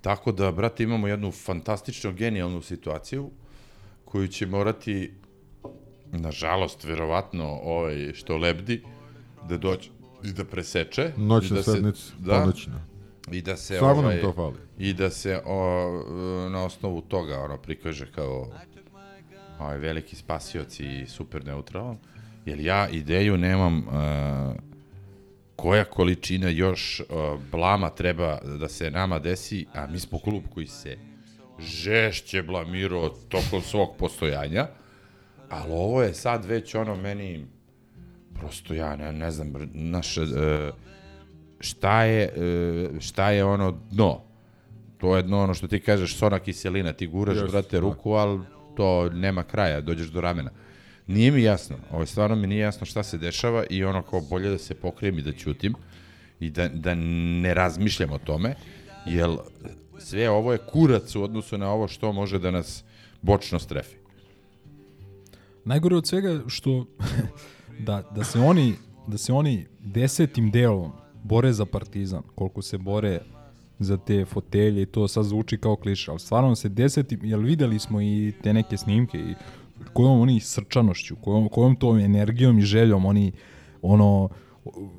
Tako 0.00 0.32
da, 0.32 0.52
brate, 0.52 0.82
imamo 0.82 1.08
jednu 1.08 1.30
fantastično 1.32 2.12
genijalnu 2.12 2.62
situaciju 2.62 3.30
koju 4.04 4.28
će 4.28 4.46
morati, 4.46 5.12
nažalost, 6.12 6.84
verovatno, 6.84 7.44
ovaj, 7.62 8.12
što 8.14 8.36
lebdi, 8.36 8.82
da 9.48 9.56
dođe 9.58 9.88
i 10.24 10.32
da 10.32 10.44
preseče. 10.44 11.12
Noćna 11.16 11.56
da 11.56 11.62
se- 11.62 11.72
sednica, 11.72 12.12
da, 12.18 12.40
ponoćna. 12.40 12.86
I 13.32 13.42
da 13.42 13.56
se 13.56 13.78
Samo 13.78 13.94
nam 13.94 14.04
ovaj, 14.04 14.20
to 14.20 14.32
fali. 14.32 14.56
I 14.78 14.92
da 14.92 15.10
se 15.10 15.40
o, 15.46 16.48
na 16.50 16.64
osnovu 16.64 17.00
toga 17.00 17.38
ono 17.38 17.56
prikaže 17.56 18.12
kao 18.12 18.50
ovaj 19.62 19.78
veliki 19.78 20.16
spasioc 20.16 20.80
i 20.80 21.06
super 21.08 21.44
neutralan. 21.46 21.96
Jer 22.46 22.60
ja 22.60 22.88
ideju 22.88 23.36
nemam 23.36 23.78
uh, 23.78 23.92
koja 25.56 25.84
količina 25.84 26.48
još 26.48 27.00
uh, 27.00 27.40
blama 27.50 27.90
treba 27.90 28.38
da 28.58 28.68
se 28.68 28.90
nama 28.90 29.18
desi, 29.18 29.66
a 29.74 29.86
mi 29.86 30.00
smo 30.00 30.18
klub 30.18 30.42
koji 30.54 30.66
se 30.66 30.96
žešće 31.58 32.42
blamirao 32.42 33.08
tokom 33.08 33.60
svog 33.62 33.96
postojanja, 33.98 34.66
ali 35.48 35.72
ovo 35.72 36.02
je 36.02 36.14
sad 36.14 36.44
već 36.44 36.74
ono 36.74 36.96
meni 36.96 37.46
prosto 38.34 38.74
ja 38.74 38.96
ne, 38.96 39.12
ne 39.12 39.30
znam, 39.30 39.52
naše, 39.72 40.22
uh, 40.22 40.28
šta 41.60 42.02
je, 42.02 42.22
e, 42.22 43.00
šta 43.00 43.30
je 43.30 43.44
ono 43.44 43.80
dno. 43.90 44.20
To 44.98 45.16
je 45.16 45.22
dno 45.22 45.42
ono 45.42 45.54
što 45.54 45.68
ti 45.68 45.80
kažeš, 45.80 46.16
sona 46.16 46.38
kiselina, 46.38 46.92
ti 46.92 47.06
guraš, 47.06 47.36
Jeste, 47.36 47.50
brate, 47.50 47.76
da. 47.76 47.80
ruku, 47.80 48.12
ali 48.12 48.40
to 48.76 49.10
nema 49.10 49.42
kraja, 49.42 49.80
dođeš 49.80 50.08
do 50.08 50.20
ramena. 50.20 50.50
Nije 51.06 51.30
mi 51.30 51.42
jasno, 51.42 51.76
ovo 51.90 52.06
stvarno 52.06 52.36
mi 52.36 52.46
nije 52.46 52.60
jasno 52.60 52.86
šta 52.86 53.02
se 53.02 53.18
dešava 53.18 53.64
i 53.70 53.84
ono 53.84 54.02
kao 54.02 54.20
bolje 54.20 54.50
da 54.50 54.58
se 54.58 54.74
pokrijem 54.74 55.18
i 55.18 55.22
da 55.22 55.32
ćutim 55.32 55.74
i 56.40 56.50
da, 56.50 56.68
da 56.68 56.94
ne 56.94 57.54
razmišljam 57.54 58.12
o 58.12 58.18
tome, 58.18 58.54
jer 59.06 59.30
sve 59.98 60.30
ovo 60.30 60.52
je 60.52 60.58
kurac 60.58 61.14
u 61.16 61.22
odnosu 61.22 61.58
na 61.58 61.70
ovo 61.70 61.88
što 61.88 62.12
može 62.12 62.38
da 62.38 62.50
nas 62.50 62.84
bočno 63.22 63.58
strefi. 63.58 63.96
Najgore 65.64 65.96
od 65.96 66.06
svega 66.06 66.40
što 66.48 66.86
da, 67.86 68.02
da 68.14 68.24
se 68.24 68.38
oni 68.38 68.74
da 69.06 69.18
se 69.18 69.32
oni 69.32 69.66
desetim 69.80 70.50
delom 70.50 70.92
bore 71.22 71.52
za 71.52 71.66
Partizan, 71.66 72.22
koliko 72.34 72.62
se 72.62 72.78
bore 72.78 73.20
za 73.84 73.96
te 73.96 74.24
fotelje 74.24 74.82
i 74.82 74.86
to 74.86 75.08
sad 75.08 75.24
zvuči 75.24 75.58
kao 75.58 75.76
kliše, 75.76 76.10
ali 76.10 76.20
stvarno 76.20 76.54
se 76.56 76.68
desetim, 76.68 77.24
jel 77.24 77.40
videli 77.40 77.78
smo 77.78 78.00
i 78.00 78.32
te 78.42 78.52
neke 78.52 78.76
snimke 78.76 79.18
i 79.18 79.34
kojom 79.92 80.20
oni 80.20 80.40
srčanošću, 80.40 81.16
kojom, 81.16 81.48
kojom 81.48 81.76
tom 81.76 81.98
energijom 81.98 82.58
i 82.58 82.62
željom 82.62 83.04
oni 83.04 83.32
ono 83.82 84.28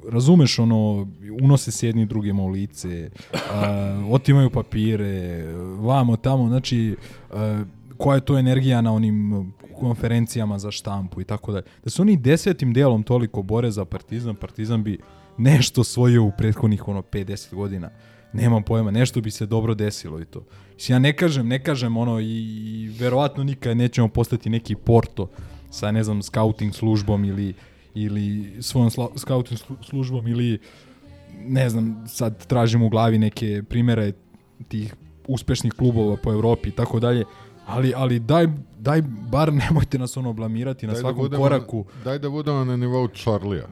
razumeš 0.10 0.60
ono 0.60 1.08
unose 1.42 1.72
se 1.72 1.88
jedni 1.88 2.06
drugima 2.06 2.44
u 2.44 2.48
lice 2.48 3.10
a, 3.52 4.08
otimaju 4.12 4.50
papire 4.50 5.46
vamo 5.80 6.16
tamo 6.16 6.48
znači 6.48 6.96
a, 7.32 7.64
koja 7.98 8.16
je 8.16 8.26
to 8.26 8.38
energija 8.38 8.82
na 8.82 8.94
onim 8.94 9.54
konferencijama 9.80 10.60
za 10.60 10.72
štampu 10.72 11.22
i 11.22 11.24
tako 11.24 11.52
dalje. 11.52 11.66
Da 11.84 11.90
se 11.90 12.02
oni 12.02 12.18
desetim 12.18 12.74
delom 12.74 13.04
toliko 13.04 13.42
bore 13.42 13.72
za 13.72 13.86
Partizan, 13.86 14.36
Partizan 14.36 14.84
bi 14.84 15.00
nešto 15.38 15.84
svojio 15.84 16.24
u 16.24 16.32
prethodnih 16.38 16.88
ono 16.88 17.02
50 17.02 17.56
godina. 17.56 17.90
Nemam 18.34 18.64
pojma, 18.64 18.92
nešto 18.92 19.22
bi 19.22 19.32
se 19.32 19.46
dobro 19.46 19.74
desilo 19.76 20.22
i 20.22 20.26
to. 20.26 20.44
Mislim, 20.76 20.96
ja 20.96 21.00
ne 21.00 21.14
kažem, 21.14 21.48
ne 21.48 21.64
kažem 21.64 21.98
ono 21.98 22.20
i, 22.20 22.26
i 22.26 22.92
verovatno 23.00 23.44
nikad 23.44 23.78
nećemo 23.78 24.08
postati 24.08 24.50
neki 24.50 24.76
Porto 24.76 25.30
sa 25.70 25.92
ne 25.92 26.04
znam 26.04 26.22
scouting 26.22 26.74
službom 26.74 27.26
ili 27.26 27.54
ili 27.96 28.54
svojom 28.62 28.90
sla, 28.90 29.10
scouting 29.16 29.60
slu- 29.60 29.90
službom 29.90 30.28
ili 30.28 30.60
ne 31.40 31.70
znam, 31.70 32.04
sad 32.08 32.46
tražim 32.48 32.84
u 32.84 32.90
glavi 32.90 33.18
neke 33.18 33.64
primere 33.64 34.12
tih 34.68 34.96
uspešnih 35.28 35.74
klubova 35.74 36.18
po 36.18 36.32
Evropi 36.32 36.70
i 36.70 36.72
tako 36.72 37.00
dalje, 37.00 37.24
ali, 37.66 37.94
ali 37.96 38.20
daj, 38.20 38.48
daj 38.80 39.02
bar 39.32 39.54
nemojte 39.54 39.98
nas 40.00 40.18
ono 40.18 40.34
blamirati 40.34 40.88
na 40.88 40.94
Daj 40.94 40.98
da 40.98 41.02
svakom 41.02 41.22
budemo- 41.22 41.44
koraku. 41.44 41.86
Daj 42.04 42.20
da 42.20 42.30
budemo 42.30 42.66
na 42.66 42.78
nivou 42.78 43.08
Charlija. 43.08 43.68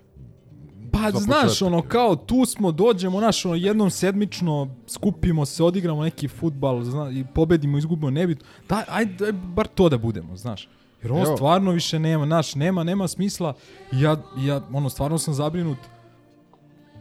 Pa 0.91 1.11
znaš, 1.11 1.41
početak. 1.41 1.67
ono, 1.67 1.81
kao 1.81 2.15
tu 2.15 2.45
smo, 2.45 2.71
dođemo, 2.71 3.21
naš, 3.21 3.45
ono, 3.45 3.55
jednom 3.55 3.89
sedmično, 3.89 4.75
skupimo 4.87 5.45
se, 5.45 5.63
odigramo 5.63 6.03
neki 6.03 6.27
futbal, 6.27 6.83
zna, 6.83 7.09
i 7.09 7.25
pobedimo, 7.35 7.77
izgubimo, 7.77 8.09
nebitno. 8.09 8.45
Daj, 8.69 8.83
ajde, 8.87 9.13
daj, 9.13 9.31
bar 9.31 9.67
to 9.67 9.89
da 9.89 9.97
budemo, 9.97 10.37
znaš. 10.37 10.69
Jer 11.01 11.11
ovo 11.11 11.21
Evo. 11.21 11.35
stvarno 11.35 11.71
više 11.71 11.99
nema, 11.99 12.25
naš, 12.25 12.55
nema, 12.55 12.83
nema 12.83 13.07
smisla. 13.07 13.53
Ja, 13.91 14.17
ja, 14.37 14.61
ono, 14.73 14.89
stvarno 14.89 15.17
sam 15.17 15.33
zabrinut. 15.33 15.77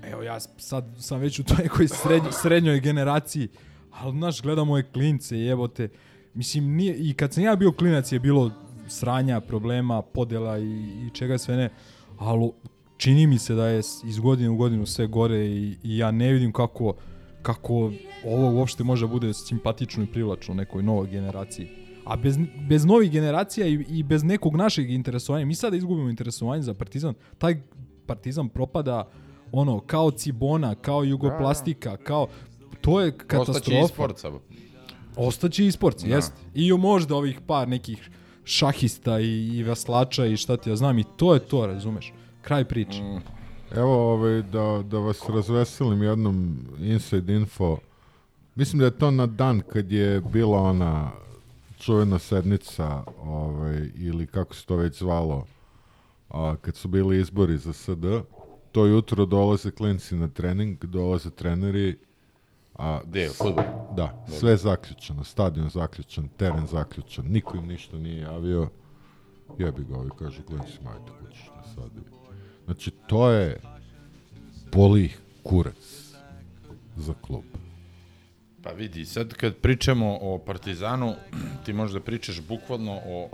Evo, 0.05 0.23
ja 0.23 0.41
sad 0.41 0.85
sam 0.99 1.21
već 1.21 1.39
u 1.39 1.45
toj 1.45 1.57
nekoj 1.63 1.89
srednj, 1.89 2.29
srednjoj 2.31 2.81
generaciji, 2.81 3.49
ali, 3.91 4.13
znaš, 4.13 4.43
gledam 4.43 4.67
moje 4.67 4.83
klince 4.93 5.39
i 5.39 5.47
evo 5.47 5.69
te, 5.69 5.89
mislim, 6.35 6.77
nije, 6.77 6.97
i 6.97 7.15
kad 7.15 7.33
sam 7.35 7.45
ja 7.45 7.57
bio 7.57 7.73
klinac 7.73 8.13
je 8.13 8.21
bilo 8.21 8.51
sranja, 8.89 9.41
problema, 9.41 10.03
podela 10.03 10.59
i, 10.59 11.07
i 11.07 11.11
čega 11.15 11.39
sve 11.39 11.57
ne, 11.57 11.71
ali 12.19 12.51
čini 13.01 13.27
mi 13.27 13.39
se 13.39 13.55
da 13.55 13.67
je 13.67 13.79
iz 14.05 14.19
godine 14.19 14.51
u 14.51 14.57
godinu 14.57 14.87
sve 14.87 15.07
gore 15.07 15.47
i, 15.47 15.77
i 15.83 15.99
ja 15.99 16.11
ne 16.11 16.33
vidim 16.33 16.53
kako, 16.53 16.95
kako 17.43 17.93
ovo 18.25 18.51
uopšte 18.51 18.85
može 18.85 19.07
da 19.07 19.13
bude 19.13 19.35
simpatično 19.35 20.05
i 20.05 20.07
privlačno 20.07 20.55
nekoj 20.55 20.83
novoj 20.83 21.09
generaciji. 21.11 21.69
A 22.05 22.17
bez, 22.17 22.39
bez 22.69 22.85
novih 22.85 23.11
generacija 23.11 23.67
i, 23.67 23.85
i 23.89 24.03
bez 24.03 24.25
nekog 24.25 24.57
našeg 24.57 24.91
interesovanja, 24.91 25.47
mi 25.47 25.55
sada 25.55 25.77
izgubimo 25.77 26.11
interesovanje 26.11 26.63
za 26.63 26.75
Partizan, 26.75 27.15
taj 27.39 27.63
Partizan 28.07 28.49
propada 28.49 29.09
ono, 29.53 29.81
kao 29.81 30.11
Cibona, 30.11 30.75
kao 30.75 31.05
Jugoplastika, 31.05 31.97
kao, 31.97 32.27
to 32.81 33.01
je 33.01 33.13
katastrofa. 33.13 33.51
Ostaće 33.51 33.79
e-sport 33.79 34.19
samo. 34.19 34.41
Ostaće 35.17 35.67
i 35.67 35.73
sports, 35.73 36.05
da. 36.05 36.15
jeste. 36.15 36.37
I 36.55 36.73
možda 36.73 37.17
ovih 37.17 37.41
par 37.47 37.69
nekih 37.69 38.11
šahista 38.45 39.21
i, 39.21 39.47
i 39.47 39.63
veslača 39.63 40.27
i 40.27 40.37
šta 40.37 40.57
ti 40.57 40.71
ja 40.71 40.77
znam 40.77 40.99
i 40.99 41.05
to 41.17 41.35
je 41.35 41.41
to, 41.41 41.67
razumeš? 41.67 42.13
Kraj 42.43 42.65
priče. 42.65 43.03
Mm. 43.03 43.23
Evo, 43.77 44.13
ovaj, 44.13 44.43
da, 44.43 44.83
da 44.85 44.99
vas 44.99 45.29
razveselim 45.29 46.03
jednom 46.03 46.59
inside 46.79 47.35
info. 47.35 47.79
Mislim 48.55 48.79
da 48.79 48.85
je 48.85 48.99
to 48.99 49.11
na 49.11 49.27
dan 49.27 49.61
kad 49.73 49.93
je 49.93 50.21
bila 50.21 50.59
ona 50.59 51.11
čuvena 51.79 52.19
sednica, 52.19 53.03
ovaj, 53.23 53.91
ili 53.95 54.27
kako 54.27 54.55
se 54.55 54.67
to 54.67 54.77
već 54.77 54.99
zvalo, 54.99 55.47
a, 56.29 56.57
kad 56.61 56.77
su 56.77 56.89
bili 56.89 57.21
izbori 57.21 57.59
za 57.59 57.73
SD. 57.73 58.05
To 58.73 58.87
jutro 58.87 59.27
dolaze 59.27 59.71
klinci 59.71 60.17
na 60.17 60.29
trening, 60.29 60.85
dolaze 60.85 61.31
treneri, 61.31 61.99
a 62.75 63.01
Gde 63.05 63.21
je, 63.21 63.29
fudbal? 63.29 63.65
Da, 63.97 64.25
sve 64.39 64.57
zaključano, 64.57 65.25
stadion 65.25 65.69
zaključan, 65.69 66.29
teren 66.37 66.67
zaključan, 66.67 67.25
niko 67.29 67.57
im 67.57 67.67
ništa 67.67 67.97
nije 67.97 68.21
javio. 68.21 68.69
Jebi 69.59 69.85
ga, 69.85 69.97
ovi 69.97 70.11
kažu, 70.19 70.43
klinci, 70.43 70.79
majte 70.85 71.13
kući, 71.21 71.39
šta 71.39 71.63
sad 71.75 71.97
je. 71.97 72.10
Znači, 72.65 72.91
to 73.07 73.31
je 73.31 73.61
boli 74.73 75.11
kurac 75.43 76.11
za 76.97 77.15
klub. 77.21 77.45
Pa 78.63 78.71
vidi, 78.71 79.07
sad 79.07 79.35
kad 79.35 79.57
pričamo 79.57 80.19
o 80.21 80.39
Partizanu, 80.39 81.15
ti 81.65 81.73
možeš 81.73 81.95
da 81.95 82.01
pričaš 82.01 82.41
bukvalno 82.41 83.01
o... 83.07 83.29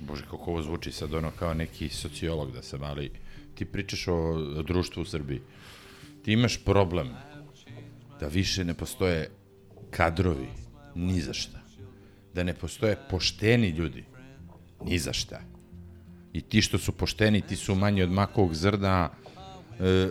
Bože, 0.00 0.24
kako 0.24 0.50
ovo 0.50 0.62
zvuči 0.62 0.92
sad 0.92 1.14
ono 1.14 1.30
kao 1.30 1.54
neki 1.54 1.88
sociolog 1.88 2.52
da 2.52 2.62
sam, 2.62 2.82
ali 2.82 3.10
ti 3.54 3.64
pričaš 3.64 4.08
o 4.08 4.36
društvu 4.62 5.02
u 5.02 5.04
Srbiji. 5.04 5.40
Ti 6.24 6.32
imaš 6.32 6.64
problem 6.64 7.08
da 8.20 8.26
više 8.26 8.64
ne 8.64 8.74
postoje 8.74 9.30
kadrovi 9.90 10.48
ni 10.94 11.20
za 11.20 11.32
šta. 11.32 11.58
Da 12.34 12.42
ne 12.42 12.54
postoje 12.54 12.96
pošteni 13.10 13.68
ljudi 13.68 14.04
ni 14.84 14.98
za 14.98 15.12
šta. 15.12 15.51
I 16.32 16.40
ti 16.40 16.62
što 16.62 16.78
su 16.78 16.92
pošteni, 16.92 17.40
ti 17.40 17.56
su 17.56 17.74
manji 17.74 18.02
od 18.02 18.10
makovog 18.10 18.54
zrna, 18.54 19.10
e, 19.80 20.08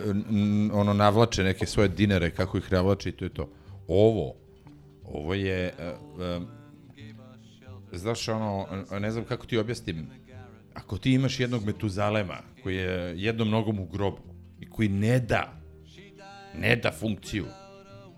ono 0.72 0.92
navlače 0.92 1.44
neke 1.44 1.66
svoje 1.66 1.88
dinare 1.88 2.30
kako 2.30 2.58
ih 2.58 2.72
navlače 2.72 3.08
i 3.08 3.12
to 3.12 3.24
je 3.24 3.28
to. 3.28 3.50
Ovo, 3.88 4.34
ovo 5.04 5.34
je, 5.34 5.74
e, 5.78 5.94
e, 7.92 7.98
znaš 7.98 8.28
ono, 8.28 8.66
ne 9.00 9.10
znam 9.10 9.24
kako 9.24 9.46
ti 9.46 9.58
objasnim, 9.58 10.06
ako 10.74 10.98
ti 10.98 11.12
imaš 11.12 11.40
jednog 11.40 11.64
metuzalema 11.66 12.38
koji 12.62 12.76
je 12.76 13.14
jednom 13.16 13.50
nogom 13.50 13.78
u 13.78 13.86
grobu 13.86 14.22
i 14.60 14.70
koji 14.70 14.88
ne 14.88 15.20
da, 15.20 15.60
ne 16.58 16.76
da 16.76 16.92
funkciju, 16.92 17.46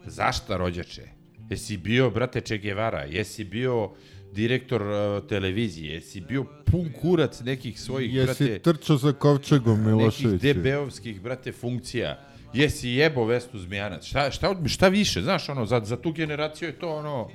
zašta 0.07 0.57
rođače? 0.57 1.03
Jesi 1.51 1.77
bio, 1.77 2.11
brate, 2.11 2.41
Che 2.41 2.59
Guevara? 2.59 3.03
Jesi 3.03 3.45
bio 3.45 3.91
direktor 4.35 4.83
uh, 4.83 5.29
televizije? 5.29 5.95
Jesi 5.95 6.21
bio 6.21 6.45
pun 6.65 6.93
kurac 7.01 7.41
nekih 7.41 7.81
svojih, 7.81 8.15
Jesi 8.15 8.45
brate, 8.45 8.59
trčao 8.59 8.97
za 8.97 9.13
kovčegom 9.13 9.79
nekih 9.79 9.87
Miloševića? 9.87 10.47
DB-ovskih, 10.47 11.21
brate, 11.21 11.53
funkcija? 11.53 12.19
Jesi 12.53 12.89
jebo 12.89 13.25
Vestu 13.25 13.59
Zmijanac? 13.59 14.05
Šta, 14.05 14.31
šta, 14.31 14.55
šta 14.67 14.89
više? 14.89 15.23
Znaš, 15.23 15.49
ono, 15.49 15.67
za, 15.67 15.81
za 15.85 15.97
tu 15.97 16.13
generaciju 16.13 16.69
je 16.69 16.79
to, 16.79 16.97
ono, 16.97 17.29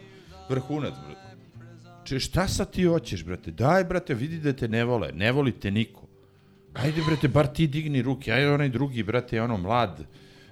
vrhunac, 0.49 0.93
brate. 1.07 1.29
Če, 2.03 2.19
šta 2.19 2.47
sad 2.47 2.71
ti 2.71 2.83
hoćeš, 2.83 3.25
brate? 3.25 3.51
Daj, 3.51 3.83
brate, 3.83 4.13
vidi 4.13 4.37
da 4.39 4.53
te 4.53 4.67
ne 4.67 4.83
vole. 4.83 5.11
Ne 5.13 5.31
voli 5.31 5.51
te 5.51 5.71
niko. 5.71 6.07
Ajde, 6.73 7.01
brate, 7.07 7.27
bar 7.27 7.47
ti 7.47 7.67
digni 7.67 8.01
ruke. 8.01 8.31
Ajde, 8.31 8.49
onaj 8.51 8.69
drugi, 8.69 9.03
brate, 9.03 9.41
ono, 9.41 9.57
mlad. 9.57 9.99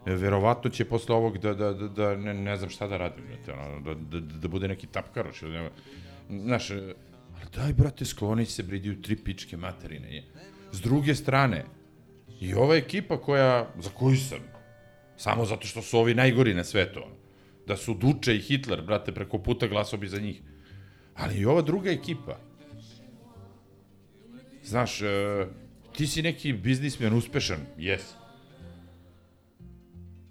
Verovatno 0.05 0.69
će 0.69 0.85
posle 0.85 1.15
ovog 1.15 1.37
da, 1.37 1.53
da, 1.53 1.73
da, 1.73 1.87
da 1.87 2.15
ne, 2.15 2.33
ne 2.33 2.57
znam 2.57 2.69
šta 2.69 2.87
da 2.87 2.97
radi, 2.97 3.21
brate, 3.27 3.53
ono, 3.53 3.79
da, 3.81 3.93
da, 3.93 4.19
da 4.19 4.47
bude 4.47 4.67
neki 4.67 4.87
tapkaroš. 4.87 5.41
Ili, 5.41 5.51
nema- 5.51 5.69
znaš, 6.29 6.71
ali 6.71 7.45
daj, 7.55 7.73
brate, 7.73 8.05
skloni 8.05 8.45
se, 8.45 8.63
bridi, 8.63 8.91
u 8.91 9.01
tri 9.01 9.15
pičke 9.15 9.57
materine. 9.57 10.15
je. 10.15 10.23
S 10.71 10.81
druge 10.81 11.15
strane, 11.15 11.65
i 12.39 12.53
ova 12.53 12.75
ekipa 12.75 13.21
koja, 13.21 13.73
za 13.79 13.89
koju 13.89 14.17
sam, 14.17 14.39
samo 15.17 15.45
zato 15.45 15.67
što 15.67 15.81
su 15.81 15.99
ovi 15.99 16.13
najgori 16.13 16.53
na 16.53 16.63
svetu, 16.63 16.99
da 17.67 17.77
su 17.77 17.93
Duče 17.93 18.35
i 18.35 18.39
Hitler, 18.39 18.81
brate, 18.81 19.11
preko 19.11 19.37
puta 19.37 19.67
glasao 19.67 19.99
bi 19.99 20.07
za 20.07 20.19
njih. 20.19 20.41
Ali 21.15 21.37
i 21.37 21.45
ova 21.45 21.61
druga 21.61 21.91
ekipa. 21.91 22.39
Znaš, 24.63 25.01
e, 25.01 25.47
ti 25.95 26.07
si 26.07 26.21
neki 26.21 26.53
biznismen 26.53 27.13
uspešan, 27.13 27.59
jes. 27.77 28.16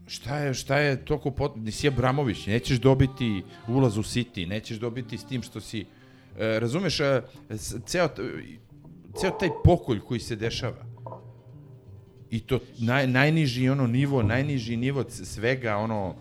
Šta 0.06 0.38
je, 0.38 0.54
šta 0.54 0.78
je 0.78 1.04
toliko 1.04 1.30
pot... 1.30 1.52
Nisi 1.56 1.88
Abramović, 1.88 2.46
nećeš 2.46 2.78
dobiti 2.78 3.42
ulaz 3.68 3.98
u 3.98 4.02
City, 4.02 4.48
nećeš 4.48 4.78
dobiti 4.78 5.18
s 5.18 5.24
tim 5.24 5.42
što 5.42 5.60
si... 5.60 5.86
E, 6.38 6.60
razumeš, 6.60 7.00
e, 7.00 7.22
s- 7.50 7.74
ceo, 7.86 8.08
ceo 9.16 9.30
taj 9.30 9.48
pokolj 9.64 10.00
koji 10.00 10.20
se 10.20 10.36
dešava. 10.36 10.86
I 12.30 12.40
to 12.40 12.58
naj, 12.78 13.06
najniži 13.06 13.68
ono 13.68 13.86
nivo, 13.86 14.22
najniži 14.22 14.76
nivo 14.76 15.04
svega, 15.08 15.76
ono, 15.76 16.14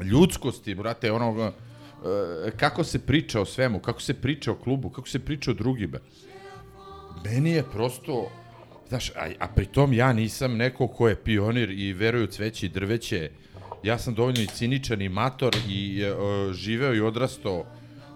ljudskosti, 0.00 0.74
brate, 0.74 1.12
ono, 1.12 1.52
e, 2.46 2.50
kako 2.50 2.84
se 2.84 2.98
priča 2.98 3.40
o 3.40 3.44
svemu, 3.44 3.78
kako 3.78 4.02
se 4.02 4.14
priča 4.14 4.52
o 4.52 4.56
klubu, 4.56 4.90
kako 4.90 5.08
se 5.08 5.18
priča 5.18 5.50
o 5.50 5.54
drugima. 5.54 5.98
Meni 7.24 7.50
je 7.50 7.62
prosto, 7.72 8.30
znaš, 8.88 9.10
a, 9.10 9.30
a 9.38 9.48
pritom 9.48 9.92
ja 9.92 10.12
nisam 10.12 10.56
neko 10.56 10.88
ko 10.88 11.08
je 11.08 11.16
pionir 11.16 11.70
i 11.70 11.92
veruje 11.92 12.24
u 12.24 12.26
cveće 12.26 12.66
i 12.66 12.68
drveće. 12.68 13.30
Ja 13.82 13.98
sam 13.98 14.14
dovoljno 14.14 14.40
i 14.40 14.46
ciničan 14.46 15.02
i 15.02 15.08
mator 15.08 15.56
i 15.68 16.02
e, 16.02 16.12
živeo 16.52 16.94
i 16.94 17.00
odrastao 17.00 17.64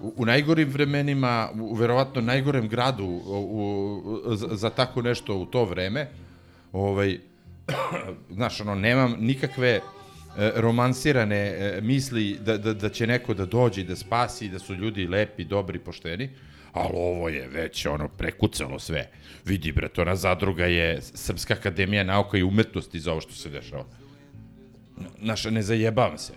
u, 0.00 0.12
u 0.16 0.26
najgorim 0.26 0.68
vremenima, 0.68 1.48
u 1.54 1.74
verovatno 1.74 2.20
najgorem 2.20 2.68
gradu 2.68 3.04
u, 3.04 3.20
u, 3.50 4.36
za, 4.36 4.48
za 4.52 4.70
tako 4.70 5.02
nešto 5.02 5.36
u 5.36 5.46
to 5.46 5.64
vreme. 5.64 6.08
Ovaj, 6.72 7.18
znaš, 8.36 8.60
ono, 8.60 8.74
nemam 8.74 9.16
nikakve 9.18 9.68
e, 9.68 9.80
romansirane 10.56 11.36
e, 11.36 11.80
misli 11.82 12.38
da, 12.40 12.58
da, 12.58 12.74
da 12.74 12.88
će 12.88 13.06
neko 13.06 13.34
da 13.34 13.46
dođe 13.46 13.80
i 13.80 13.84
da 13.84 13.96
spasi, 13.96 14.48
da 14.48 14.58
su 14.58 14.74
ljudi 14.74 15.06
lepi, 15.06 15.44
dobri, 15.44 15.78
pošteni, 15.78 16.30
ali 16.72 16.92
ovo 16.94 17.28
je 17.28 17.48
već 17.48 17.86
ono 17.86 18.08
prekucalo 18.08 18.78
sve. 18.78 19.10
Vidi 19.44 19.72
bre, 19.72 19.88
to 19.88 20.04
na 20.04 20.16
zadruga 20.16 20.64
je 20.64 21.02
Srpska 21.02 21.54
akademija 21.54 22.04
nauka 22.04 22.38
i 22.38 22.42
umetnosti 22.42 23.00
za 23.00 23.12
ovo 23.12 23.20
što 23.20 23.32
se 23.32 23.50
dešava. 23.50 23.84
Znaš, 25.22 25.44
ne 25.44 25.62
zajebavam 25.62 26.18
se. 26.18 26.32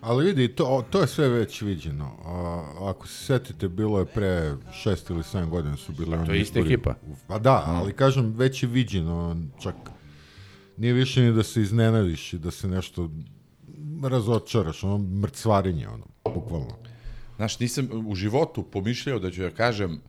Ali 0.00 0.26
vidi, 0.26 0.48
to, 0.48 0.84
to 0.90 1.00
je 1.00 1.06
sve 1.06 1.28
već 1.28 1.62
viđeno. 1.62 2.16
A, 2.24 2.90
ako 2.90 3.06
se 3.06 3.24
setite, 3.24 3.68
bilo 3.68 3.98
je 3.98 4.06
pre 4.06 4.54
šest 4.82 5.10
ili 5.10 5.22
sedam 5.22 5.50
godina 5.50 5.76
su 5.76 5.92
bile 5.92 6.26
to 6.26 6.32
je 6.32 6.40
ista 6.40 6.58
ekipa. 6.60 6.94
Pa 7.26 7.38
da, 7.38 7.62
ali 7.66 7.92
kažem, 7.92 8.34
već 8.36 8.62
je 8.62 8.68
viđeno, 8.68 9.36
čak 9.62 9.74
nije 10.76 10.92
više 10.92 11.22
ni 11.22 11.32
da 11.32 11.42
se 11.42 11.62
iznenadiš 11.62 12.32
i 12.32 12.38
da 12.38 12.50
se 12.50 12.68
nešto 12.68 13.10
razočaraš, 14.02 14.84
ono 14.84 14.98
mrcvarenje, 14.98 15.88
ono, 15.88 16.04
bukvalno. 16.34 16.76
Znaš, 17.36 17.58
nisam 17.58 17.88
u 18.06 18.14
životu 18.14 18.62
pomišljao 18.62 19.18
da 19.18 19.30
ću 19.30 19.42
ja 19.42 19.50
kažem 19.50 20.00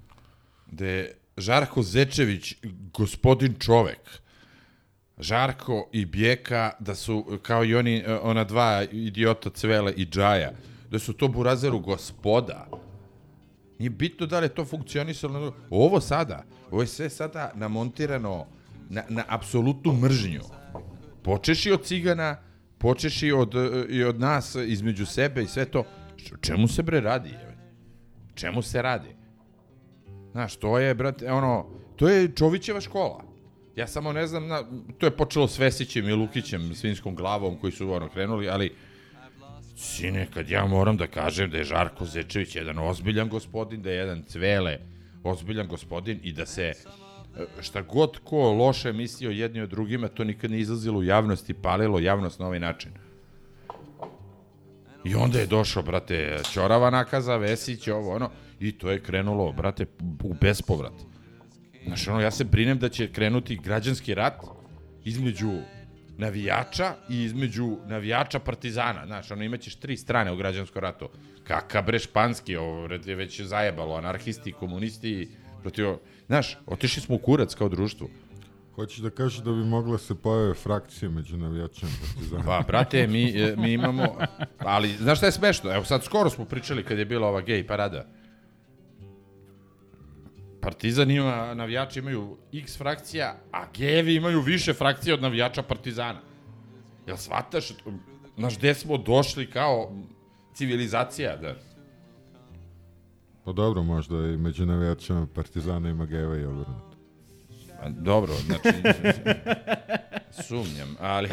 da 0.72 0.86
je 0.86 1.16
Žarko 1.38 1.84
Zečević 1.84 2.56
gospodin 2.94 3.56
čovek. 3.60 4.22
Žarko 5.20 5.90
i 5.92 6.06
Bijeka, 6.06 6.72
da 6.80 6.96
su, 6.96 7.40
kao 7.42 7.66
i 7.66 7.76
oni, 7.76 7.98
e, 7.98 8.16
ona 8.16 8.44
dva 8.44 8.84
idiota 8.92 9.50
Cvele 9.50 9.94
i 9.94 10.06
Džaja, 10.06 10.52
da 10.92 11.00
su 11.00 11.14
to 11.14 11.28
Burazeru 11.28 11.80
gospoda. 11.80 12.68
Nije 13.80 13.90
bitno 13.90 14.26
da 14.26 14.40
li 14.40 14.46
je 14.46 14.56
to 14.56 14.66
funkcionisalo. 14.66 15.56
Ovo 15.70 16.02
sada, 16.02 16.44
ovo 16.72 16.82
je 16.82 16.88
sve 16.88 17.10
sada 17.10 17.52
namontirano 17.56 18.46
na, 18.90 19.04
na 19.10 19.24
apsolutnu 19.28 19.94
mržnju. 19.94 20.42
Počeši 21.24 21.72
od 21.72 21.84
cigana, 21.84 22.38
počeši 22.78 23.32
od, 23.32 23.56
e, 23.56 23.86
i 23.90 24.04
od 24.04 24.20
nas 24.20 24.56
između 24.56 25.06
sebe 25.06 25.44
i 25.44 25.48
sve 25.48 25.66
to. 25.66 25.84
Š- 26.18 26.34
Čemu 26.42 26.68
se 26.68 26.84
bre 26.84 27.02
radi? 27.02 27.34
Čemu 28.36 28.62
se 28.62 28.82
radi? 28.82 29.10
Znaš, 30.32 30.56
to 30.56 30.80
je, 30.80 30.96
brate, 30.96 31.32
ono, 31.32 31.66
to 31.96 32.10
je 32.10 32.32
Čovićeva 32.36 32.82
škola. 32.82 33.24
Ja 33.76 33.88
samo 33.88 34.14
ne 34.14 34.28
znam, 34.28 34.48
na, 34.48 34.64
to 34.98 35.06
je 35.06 35.12
počelo 35.18 35.48
s 35.48 35.60
Vesićem 35.60 36.10
i 36.10 36.14
Lukićem, 36.14 36.76
svinskom 36.76 37.16
glavom 37.16 37.58
koji 37.58 37.72
su 37.72 37.92
ono 37.92 38.10
krenuli, 38.10 38.50
ali 38.50 38.76
sine, 39.76 40.28
kad 40.34 40.50
ja 40.50 40.66
moram 40.66 40.98
da 40.98 41.08
kažem 41.08 41.52
da 41.52 41.58
je 41.58 41.64
Žarko 41.64 42.06
Zečević 42.06 42.56
jedan 42.56 42.80
ozbiljan 42.80 43.30
gospodin, 43.30 43.82
da 43.82 43.90
je 43.90 43.96
jedan 43.98 44.24
Cvele 44.24 44.80
ozbiljan 45.24 45.68
gospodin 45.68 46.20
i 46.24 46.32
da 46.34 46.46
se 46.46 46.64
e, 46.64 46.76
šta 47.62 47.82
god 47.82 48.18
ko 48.24 48.52
loše 48.52 48.94
mislio 48.94 49.32
jedni 49.32 49.62
od 49.62 49.70
drugima, 49.70 50.08
to 50.08 50.24
nikad 50.24 50.52
ne 50.52 50.60
izlazilo 50.60 51.00
u 51.00 51.04
javnost 51.04 51.50
i 51.50 51.54
palilo 51.54 52.00
javnost 52.00 52.40
na 52.40 52.46
ovaj 52.48 52.60
način. 52.60 52.92
I 55.08 55.16
onda 55.16 55.40
je 55.40 55.46
došao, 55.46 55.84
brate, 55.84 56.40
Ćorava 56.52 56.90
nakaza, 56.90 57.38
Vesić, 57.38 57.88
ovo, 57.88 58.16
ono, 58.16 58.30
i 58.60 58.72
to 58.72 58.92
je 58.92 59.04
krenulo, 59.04 59.52
brate, 59.52 59.86
u 60.24 60.34
bespovrat. 60.42 60.94
Znaš, 61.86 62.08
ono, 62.08 62.22
ja 62.22 62.32
se 62.32 62.44
brinem 62.44 62.80
da 62.80 62.90
će 62.90 63.12
krenuti 63.12 63.60
građanski 63.64 64.14
rat 64.14 64.42
između 65.04 65.52
navijača 66.18 66.94
i 67.10 67.24
između 67.24 67.78
navijača 67.86 68.40
partizana. 68.40 69.06
Znaš, 69.06 69.32
ono, 69.32 69.44
imaćeš 69.44 69.76
tri 69.76 69.98
strane 69.98 70.32
u 70.32 70.36
građanskom 70.36 70.82
ratu. 70.82 71.10
Kaka 71.44 71.82
bre 71.82 72.00
španski, 72.00 72.56
ovo 72.56 72.90
je 73.06 73.16
već 73.16 73.42
zajebalo, 73.42 73.96
anarhisti, 73.96 74.52
komunisti, 74.52 75.30
protiv... 75.62 75.86
Znaš, 76.28 76.58
otišli 76.66 77.02
smo 77.02 77.16
u 77.16 77.20
kurac 77.20 77.56
kao 77.56 77.70
društvo. 77.70 78.10
Hoćeš 78.78 78.98
da 78.98 79.10
kažeš 79.10 79.40
da 79.40 79.52
bi 79.52 79.64
mogle 79.66 79.98
se 79.98 80.16
pojave 80.16 80.54
frakcije 80.54 81.10
među 81.10 81.38
navijačima 81.38 81.92
Partizana? 82.02 82.44
Pa, 82.46 82.64
brate, 82.68 83.08
mi, 83.08 83.30
e, 83.30 83.56
mi 83.58 83.74
imamo... 83.74 84.18
Ali, 84.60 84.90
znaš 84.90 85.18
šta 85.18 85.26
je 85.26 85.32
smešno? 85.32 85.74
Evo 85.76 85.86
sad 85.86 86.04
skoro 86.04 86.30
smo 86.30 86.46
pričali 86.46 86.84
kad 86.84 86.98
je 86.98 87.06
bila 87.06 87.28
ova 87.28 87.42
gej 87.42 87.68
parada. 87.68 88.06
Partizan 90.62 91.12
ima, 91.12 91.54
navijači 91.54 92.00
imaju 92.00 92.38
x 92.54 92.78
frakcija, 92.78 93.36
a 93.52 93.66
gejevi 93.74 94.16
imaju 94.16 94.42
više 94.42 94.74
frakcija 94.74 95.16
od 95.16 95.22
navijača 95.22 95.64
Partizana. 95.64 96.20
Jel 97.08 97.18
shvataš? 97.18 97.74
Znaš, 98.38 98.58
gde 98.58 98.74
smo 98.74 98.98
došli 98.98 99.50
kao 99.50 99.92
civilizacija, 100.54 101.38
da... 101.38 101.56
Pa 103.46 103.52
dobro, 103.52 103.84
možda 103.84 104.16
i 104.16 104.38
među 104.38 104.66
navijačima 104.66 105.28
Partizana 105.36 105.90
ima 105.90 106.06
geva 106.06 106.38
i 106.38 106.46
obrnuto. 106.46 106.87
Pa, 107.82 107.90
dobro, 107.90 108.34
znači... 108.34 108.70
sumnjam, 110.48 110.96
ali... 111.00 111.30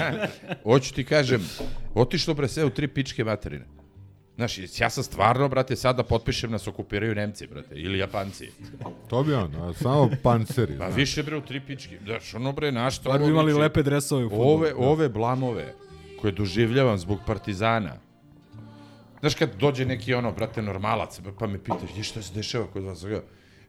Hoću 0.62 0.94
ti 0.94 1.04
kažem, 1.04 1.48
otišlo 1.94 2.34
bre 2.34 2.48
sve 2.48 2.64
u 2.64 2.70
tri 2.70 2.88
pičke 2.88 3.24
materine. 3.24 3.64
Znaš, 4.36 4.80
ja 4.80 4.90
sam 4.90 5.04
stvarno, 5.04 5.48
brate, 5.48 5.76
sad 5.76 5.96
da 5.96 6.02
potpišem 6.02 6.50
nas 6.50 6.68
okupiraju 6.68 7.14
Nemci, 7.14 7.46
brate, 7.46 7.74
ili 7.74 7.98
Japanci. 7.98 8.50
To 9.08 9.22
bi 9.22 9.34
ono, 9.34 9.68
a 9.68 9.72
samo 9.72 10.10
panceri. 10.22 10.78
Pa 10.78 10.86
više 10.86 11.22
bre 11.22 11.36
u 11.36 11.40
tri 11.40 11.60
pičke. 11.60 11.98
Znaš, 12.04 12.34
ono 12.34 12.52
bre, 12.52 12.72
naš 12.72 12.98
to... 12.98 13.10
Bar 13.10 13.20
bi 13.20 13.28
imali 13.28 13.52
lepe 13.52 13.82
dresove 13.82 14.24
u 14.24 14.28
fudbalu. 14.30 14.50
Ove, 14.50 14.74
ove 14.74 15.08
blamove 15.08 15.74
koje 16.20 16.32
doživljavam 16.32 16.98
zbog 16.98 17.18
Partizana. 17.26 17.96
Znaš 19.20 19.34
kad 19.34 19.54
dođe 19.56 19.84
neki 19.84 20.14
ono, 20.14 20.32
brate, 20.32 20.62
normalac, 20.62 21.20
pa 21.38 21.46
me 21.46 21.58
pitaš, 21.58 22.08
šta 22.08 22.22
se 22.22 22.34
dešava 22.34 22.66
kod 22.66 22.84
vas? 22.84 23.04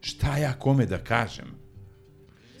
Šta 0.00 0.36
ja 0.36 0.52
kome 0.52 0.86
da 0.86 0.98
kažem? 0.98 1.61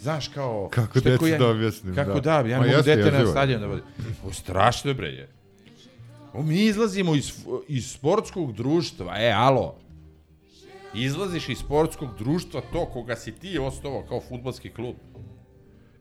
Znaš 0.02 0.28
kao... 0.28 0.68
Kako 0.70 0.98
ko 1.18 1.26
ja- 1.26 1.38
da 1.38 1.48
objasnim, 1.48 1.94
Kako 1.94 2.20
da. 2.20 2.42
da, 2.42 2.48
ja 2.48 2.58
Ma 2.58 2.66
ne 2.66 2.72
mogu 2.72 2.82
dete 2.82 3.10
na 3.10 3.26
stadion 3.26 3.60
da 3.60 3.66
vodi. 3.66 3.82
O, 4.26 4.32
strašno 4.32 4.94
bre 4.94 5.08
je. 5.08 5.28
O, 6.32 6.42
mi 6.42 6.60
izlazimo 6.60 7.14
iz, 7.14 7.32
iz 7.68 7.86
sportskog 7.86 8.52
društva, 8.52 9.14
e, 9.18 9.30
alo. 9.30 9.74
Izlaziš 10.94 11.48
iz 11.48 11.58
sportskog 11.58 12.08
društva 12.18 12.62
to 12.72 12.86
koga 12.86 13.16
si 13.16 13.32
ti 13.32 13.58
osnovao 13.58 14.02
kao 14.02 14.20
futbalski 14.20 14.70
klub. 14.70 14.94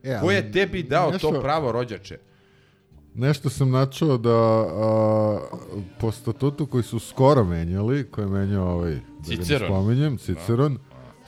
E, 0.03 0.19
Ko 0.21 0.31
je 0.31 0.51
tebi 0.51 0.83
dao 0.83 1.07
to 1.07 1.13
nešto- 1.13 1.41
pravo 1.41 1.71
rođače? 1.71 2.17
Nešto 3.15 3.49
sam 3.49 3.71
načuo 3.71 4.17
da 4.17 4.29
a, 4.31 5.39
po 5.99 6.11
statutu 6.11 6.65
koji 6.65 6.83
su 6.83 6.99
skoro 6.99 7.43
menjali, 7.43 8.03
koji 8.03 8.25
je 8.25 8.29
menjao 8.29 8.67
ovaj, 8.67 8.91
da 8.91 8.99
ga 8.99 9.05
ne 9.19 9.35
Ciceron. 9.35 9.69
spominjem, 9.69 10.17
Ciceron, 10.17 10.77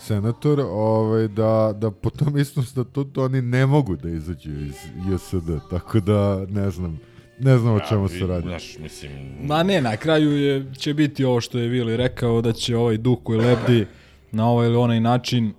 senator, 0.08 0.60
ovaj, 0.60 1.28
da, 1.28 1.74
da 1.78 1.92
po 1.92 2.10
tom 2.10 2.38
istom 2.38 2.64
statutu 2.64 3.22
oni 3.22 3.42
ne 3.42 3.66
mogu 3.66 3.96
da 3.96 4.10
izađu 4.10 4.52
iz 4.52 4.76
JSD, 5.10 5.50
tako 5.70 6.00
da 6.00 6.46
ne 6.50 6.72
znam, 6.72 7.00
ne 7.40 7.58
znam 7.58 7.76
o 7.76 7.80
čemu 7.90 8.08
se 8.08 8.28
radi. 8.28 8.48
Znaš, 8.48 8.78
mislim... 8.78 9.12
Ma 9.42 9.64
ne, 9.64 9.82
na 9.82 9.98
kraju 9.98 10.38
je, 10.38 10.74
će 10.78 10.94
biti 10.94 11.26
ovo 11.26 11.42
što 11.42 11.60
je 11.60 11.68
Vili 11.68 11.98
rekao, 11.98 12.42
da 12.42 12.54
će 12.54 12.78
ovaj 12.78 12.98
duh 12.98 13.18
koji 13.24 13.40
lebdi 13.40 13.86
na 14.32 14.50
ovaj 14.50 14.68
ili 14.68 14.76
onaj 14.76 15.00
način 15.00 15.54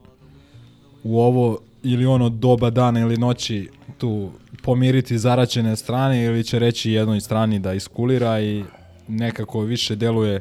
u 1.02 1.20
ovo 1.20 1.58
ili 1.82 2.06
ono 2.06 2.28
doba 2.28 2.70
dana 2.70 3.00
ili 3.00 3.16
noći 3.16 3.68
tu 3.98 4.30
pomiriti 4.62 5.18
zaraćene 5.18 5.76
strane 5.76 6.24
ili 6.24 6.44
će 6.44 6.58
reći 6.58 6.92
jednoj 6.92 7.20
strani 7.20 7.58
da 7.58 7.72
iskulira 7.72 8.40
i 8.40 8.64
nekako 9.08 9.60
više 9.60 9.96
deluje 9.96 10.40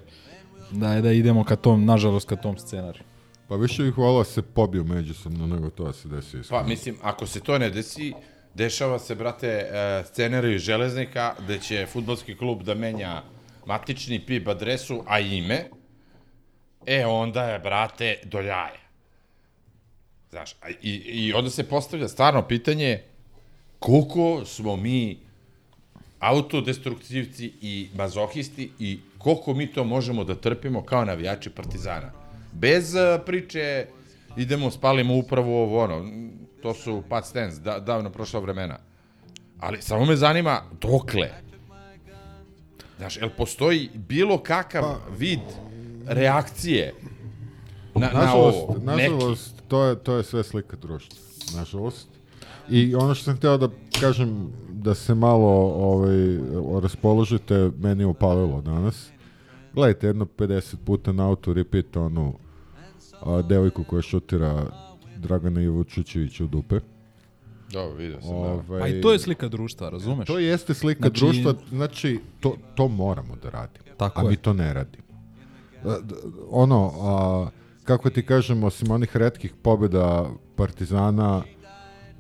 da 0.71 0.93
je 0.93 1.01
da 1.01 1.11
idemo 1.11 1.43
ka 1.43 1.55
tom, 1.55 1.85
nažalost, 1.85 2.29
ka 2.29 2.35
tom 2.35 2.57
scenariju. 2.57 3.03
Pa 3.47 3.55
više 3.55 3.87
ih 3.87 3.97
volao 3.97 4.23
se 4.23 4.41
pobiju 4.41 4.83
međusobno 4.83 5.47
nego 5.47 5.69
to 5.69 5.83
da 5.83 5.93
se 5.93 6.07
desi 6.07 6.39
iskreno. 6.39 6.61
Pa, 6.61 6.67
mislim, 6.67 6.97
ako 7.01 7.27
se 7.27 7.39
to 7.39 7.57
ne 7.57 7.69
desi, 7.69 8.13
dešava 8.53 8.99
se, 8.99 9.15
brate, 9.15 9.47
e, 9.47 10.03
scenarij 10.05 10.57
železnika, 10.57 11.35
gde 11.43 11.59
će 11.59 11.85
futbolski 11.85 12.35
klub 12.37 12.63
da 12.63 12.75
menja 12.75 13.21
matični 13.65 14.19
PIB 14.25 14.49
adresu, 14.49 15.03
a 15.07 15.19
ime, 15.19 15.65
e, 16.85 17.05
onda 17.05 17.43
je, 17.43 17.59
brate, 17.59 18.19
do 18.23 18.39
jaja. 18.39 18.83
Znaš, 20.29 20.55
i, 20.81 20.91
i 20.91 21.33
onda 21.33 21.49
se 21.49 21.69
postavlja 21.69 22.07
stvarno 22.07 22.47
pitanje 22.47 23.03
koliko 23.79 24.45
smo 24.45 24.75
mi 24.75 25.19
autodestruktivci 26.19 27.53
i 27.61 27.87
mazohisti 27.95 28.71
i 28.79 28.99
koliko 29.17 29.53
mi 29.53 29.67
to 29.67 29.83
možemo 29.83 30.23
da 30.23 30.35
trpimo 30.35 30.83
kao 30.83 31.05
navijači 31.05 31.49
Partizana. 31.49 32.22
Bez 32.53 32.93
uh, 32.95 33.25
priče 33.25 33.87
idemo, 34.37 34.71
spalimo 34.71 35.15
upravo 35.15 35.63
ovo, 35.63 35.83
ono, 35.83 36.05
to 36.61 36.73
su 36.73 37.03
past 37.09 37.29
stance, 37.29 37.61
da, 37.61 37.79
davno 37.79 38.09
prošla 38.09 38.39
vremena. 38.39 38.79
Ali 39.59 39.81
samo 39.81 40.05
me 40.05 40.15
zanima 40.15 40.61
dokle. 40.81 41.29
Znaš, 42.97 43.17
jel 43.17 43.29
postoji 43.37 43.89
bilo 43.93 44.37
kakav 44.37 44.83
pa, 44.83 44.99
vid 45.17 45.39
reakcije 46.07 46.93
na, 47.95 48.07
na 48.13 48.19
nažalost, 48.19 48.57
ovo? 48.57 48.73
Neki. 48.73 49.11
nažalost 49.11 49.63
to, 49.67 49.83
je, 49.83 49.95
to 49.95 50.15
je 50.15 50.23
sve 50.23 50.43
slika 50.43 50.77
društva. 50.77 51.19
Nažalost. 51.55 52.07
I 52.69 52.95
ono 52.95 53.15
što 53.15 53.23
sam 53.23 53.35
hteo 53.35 53.57
da 53.57 53.69
kažem, 54.01 54.51
da 54.69 54.95
se 54.95 55.15
malo 55.15 55.49
ovaj, 55.75 56.37
raspoložite, 56.81 57.71
meni 57.79 58.03
je 58.03 58.07
upalilo 58.07 58.61
danas. 58.61 59.09
Gledajte, 59.73 60.07
jedno 60.07 60.25
50 60.25 60.75
puta 60.85 61.11
na 61.11 61.27
auto 61.27 61.53
repeat 61.53 61.97
onu 61.97 62.33
a, 63.25 63.41
devojku 63.41 63.83
koja 63.83 64.01
šutira 64.01 64.65
Dragana 65.17 65.61
Ivučićevića 65.61 66.43
u 66.43 66.47
dupe. 66.47 66.79
Dobro, 67.71 67.95
vidio 67.95 68.21
sam, 68.21 68.29
da. 68.31 68.35
Ovaj, 68.37 68.79
Pa 68.81 68.87
i 68.87 69.01
to 69.01 69.11
je 69.11 69.19
slika 69.19 69.47
društva, 69.47 69.89
razumeš? 69.89 70.27
To 70.27 70.39
jeste 70.39 70.73
slika 70.73 70.99
Znači- 71.01 71.19
društva, 71.19 71.53
znači 71.69 72.19
to, 72.39 72.55
to 72.75 72.87
moramo 72.87 73.35
da 73.35 73.49
radimo, 73.49 73.85
Tako 73.97 74.21
a 74.21 74.23
je. 74.23 74.29
mi 74.29 74.35
to 74.35 74.53
ne 74.53 74.73
radimo. 74.73 75.03
A, 75.83 75.99
d- 75.99 76.15
Ono, 76.49 76.91
a, 76.95 77.49
kako 77.83 78.09
ti 78.09 78.23
kažem, 78.23 78.63
osim 78.63 78.91
onih 78.91 79.17
redkih 79.17 79.53
pobjeda 79.53 80.25
Partizana, 80.55 81.43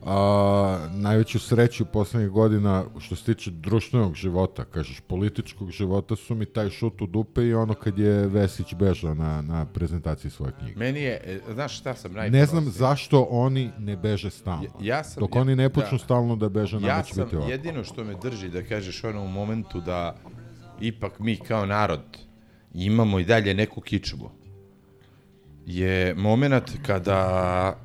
a, 0.05 0.87
najveću 0.91 1.39
sreću 1.39 1.85
poslednjih 1.85 2.29
godina 2.29 2.85
što 2.99 3.15
se 3.15 3.23
tiče 3.25 3.51
društvenog 3.51 4.15
života, 4.15 4.65
kažeš 4.65 4.99
političkog 4.99 5.71
života 5.71 6.15
su 6.15 6.35
mi 6.35 6.45
taj 6.45 6.69
šut 6.69 7.01
u 7.01 7.07
dupe 7.07 7.43
i 7.43 7.53
ono 7.53 7.73
kad 7.73 7.99
je 7.99 8.27
Vesić 8.27 8.73
bežao 8.73 9.13
na, 9.13 9.41
na 9.41 9.65
prezentaciji 9.65 10.31
svoje 10.31 10.51
knjige. 10.53 10.75
Meni 10.75 11.01
je, 11.01 11.21
e, 11.47 11.53
znaš 11.53 11.79
šta 11.79 11.95
sam 11.95 12.11
Ne 12.11 12.17
najponosniji? 12.17 12.45
znam 12.47 12.71
zašto 12.71 13.21
oni 13.23 13.71
ne 13.79 13.95
beže 13.97 14.29
stalno. 14.29 14.63
Ja- 14.63 14.95
ja 14.95 15.03
sam- 15.03 15.21
Dok 15.21 15.35
ja- 15.35 15.41
oni 15.41 15.55
ne 15.55 15.69
počnu 15.69 15.97
da. 15.97 16.03
stalno 16.03 16.35
da 16.35 16.49
beže, 16.49 16.75
nama 16.75 16.87
Ja 16.87 17.01
će 17.03 17.13
sam, 17.13 17.23
biti 17.23 17.35
ovako. 17.35 17.51
jedino 17.51 17.83
što 17.83 18.03
me 18.03 18.15
drži 18.15 18.49
da 18.49 18.63
kažeš 18.63 19.03
ono 19.03 19.21
u 19.21 19.27
momentu 19.27 19.81
da 19.81 20.15
ipak 20.81 21.19
mi 21.19 21.35
kao 21.37 21.65
narod 21.65 22.01
imamo 22.73 23.19
i 23.19 23.25
dalje 23.25 23.53
neku 23.53 23.81
kičmu 23.81 24.29
je 25.65 26.15
moment 26.15 26.71
kada 26.85 27.77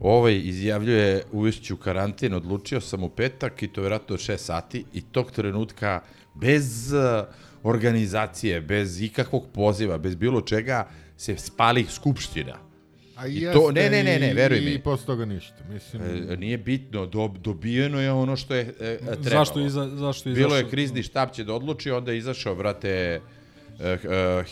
ovaj 0.00 0.40
izjavljuje 0.44 1.22
uvešću 1.32 1.76
karantin, 1.76 2.34
odlučio 2.34 2.80
sam 2.80 3.04
u 3.04 3.08
petak 3.08 3.62
i 3.62 3.68
to 3.68 3.80
vjerojatno 3.80 4.14
od 4.14 4.20
6 4.20 4.36
sati 4.36 4.84
i 4.94 5.00
tog 5.00 5.30
trenutka 5.30 6.00
bez 6.34 6.92
uh, 6.92 7.26
organizacije, 7.62 8.60
bez 8.60 9.02
ikakvog 9.02 9.46
poziva, 9.52 9.98
bez 9.98 10.14
bilo 10.14 10.40
čega 10.40 10.88
se 11.16 11.36
spali 11.36 11.86
skupština. 11.90 12.70
A 13.16 13.26
I 13.26 13.36
jeste, 13.36 13.52
to, 13.52 13.70
ne, 13.72 13.90
ne, 13.90 14.04
ne, 14.04 14.18
ne, 14.18 14.34
veruj 14.34 14.58
i, 14.58 14.64
mi. 14.64 14.70
I 14.70 14.78
posle 14.78 15.06
toga 15.06 15.24
ništa. 15.24 15.54
Mislim, 15.72 16.02
E, 16.30 16.36
nije 16.36 16.58
bitno, 16.58 17.06
dob, 17.06 17.38
dobijeno 17.38 18.00
je 18.00 18.12
ono 18.12 18.36
što 18.36 18.54
je 18.54 18.74
e, 18.80 18.98
trebalo. 18.98 19.22
Zašto 19.22 19.60
iza, 19.60 19.88
zašto 19.96 20.28
je 20.28 20.34
Bilo 20.34 20.54
je 20.54 20.60
izašao? 20.60 20.70
krizni 20.70 21.02
štab 21.02 21.30
će 21.32 21.44
da 21.44 21.54
odluči, 21.54 21.90
onda 21.90 22.12
je 22.12 22.18
izašao, 22.18 22.54
brate, 22.54 22.88
e, 22.88 22.92
e, 23.14 23.20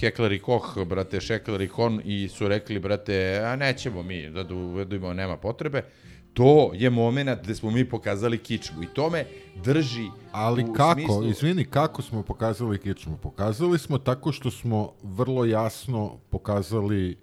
Hekler 0.01 0.33
i 0.33 0.39
Koch, 0.39 0.85
brate, 0.87 1.21
Šekler 1.21 1.61
i 1.61 1.69
Kon 1.69 2.01
i 2.05 2.29
su 2.29 2.49
rekli, 2.49 2.79
brate, 2.79 3.41
a 3.45 3.57
nećemo 3.57 4.03
mi 4.03 4.31
da 4.31 4.55
uvedujemo, 4.55 5.13
nema 5.13 5.37
potrebe. 5.37 5.83
To 6.35 6.71
je 6.75 6.91
moment 6.91 7.43
gde 7.43 7.55
smo 7.55 7.71
mi 7.71 7.89
pokazali 7.89 8.39
kičmu 8.39 8.83
i 8.83 8.87
to 8.87 9.11
me 9.11 9.25
drži 9.65 10.07
Ali 10.33 10.65
u 10.65 10.73
kako, 10.73 11.01
smislu... 11.01 11.29
izvini, 11.29 11.65
kako 11.65 12.03
smo 12.03 12.23
pokazali 12.23 12.79
kičmu? 12.79 13.17
Pokazali 13.17 13.79
smo 13.79 13.99
tako 13.99 14.33
što 14.33 14.51
smo 14.51 14.93
vrlo 15.03 15.45
jasno 15.45 16.19
pokazali 16.31 17.19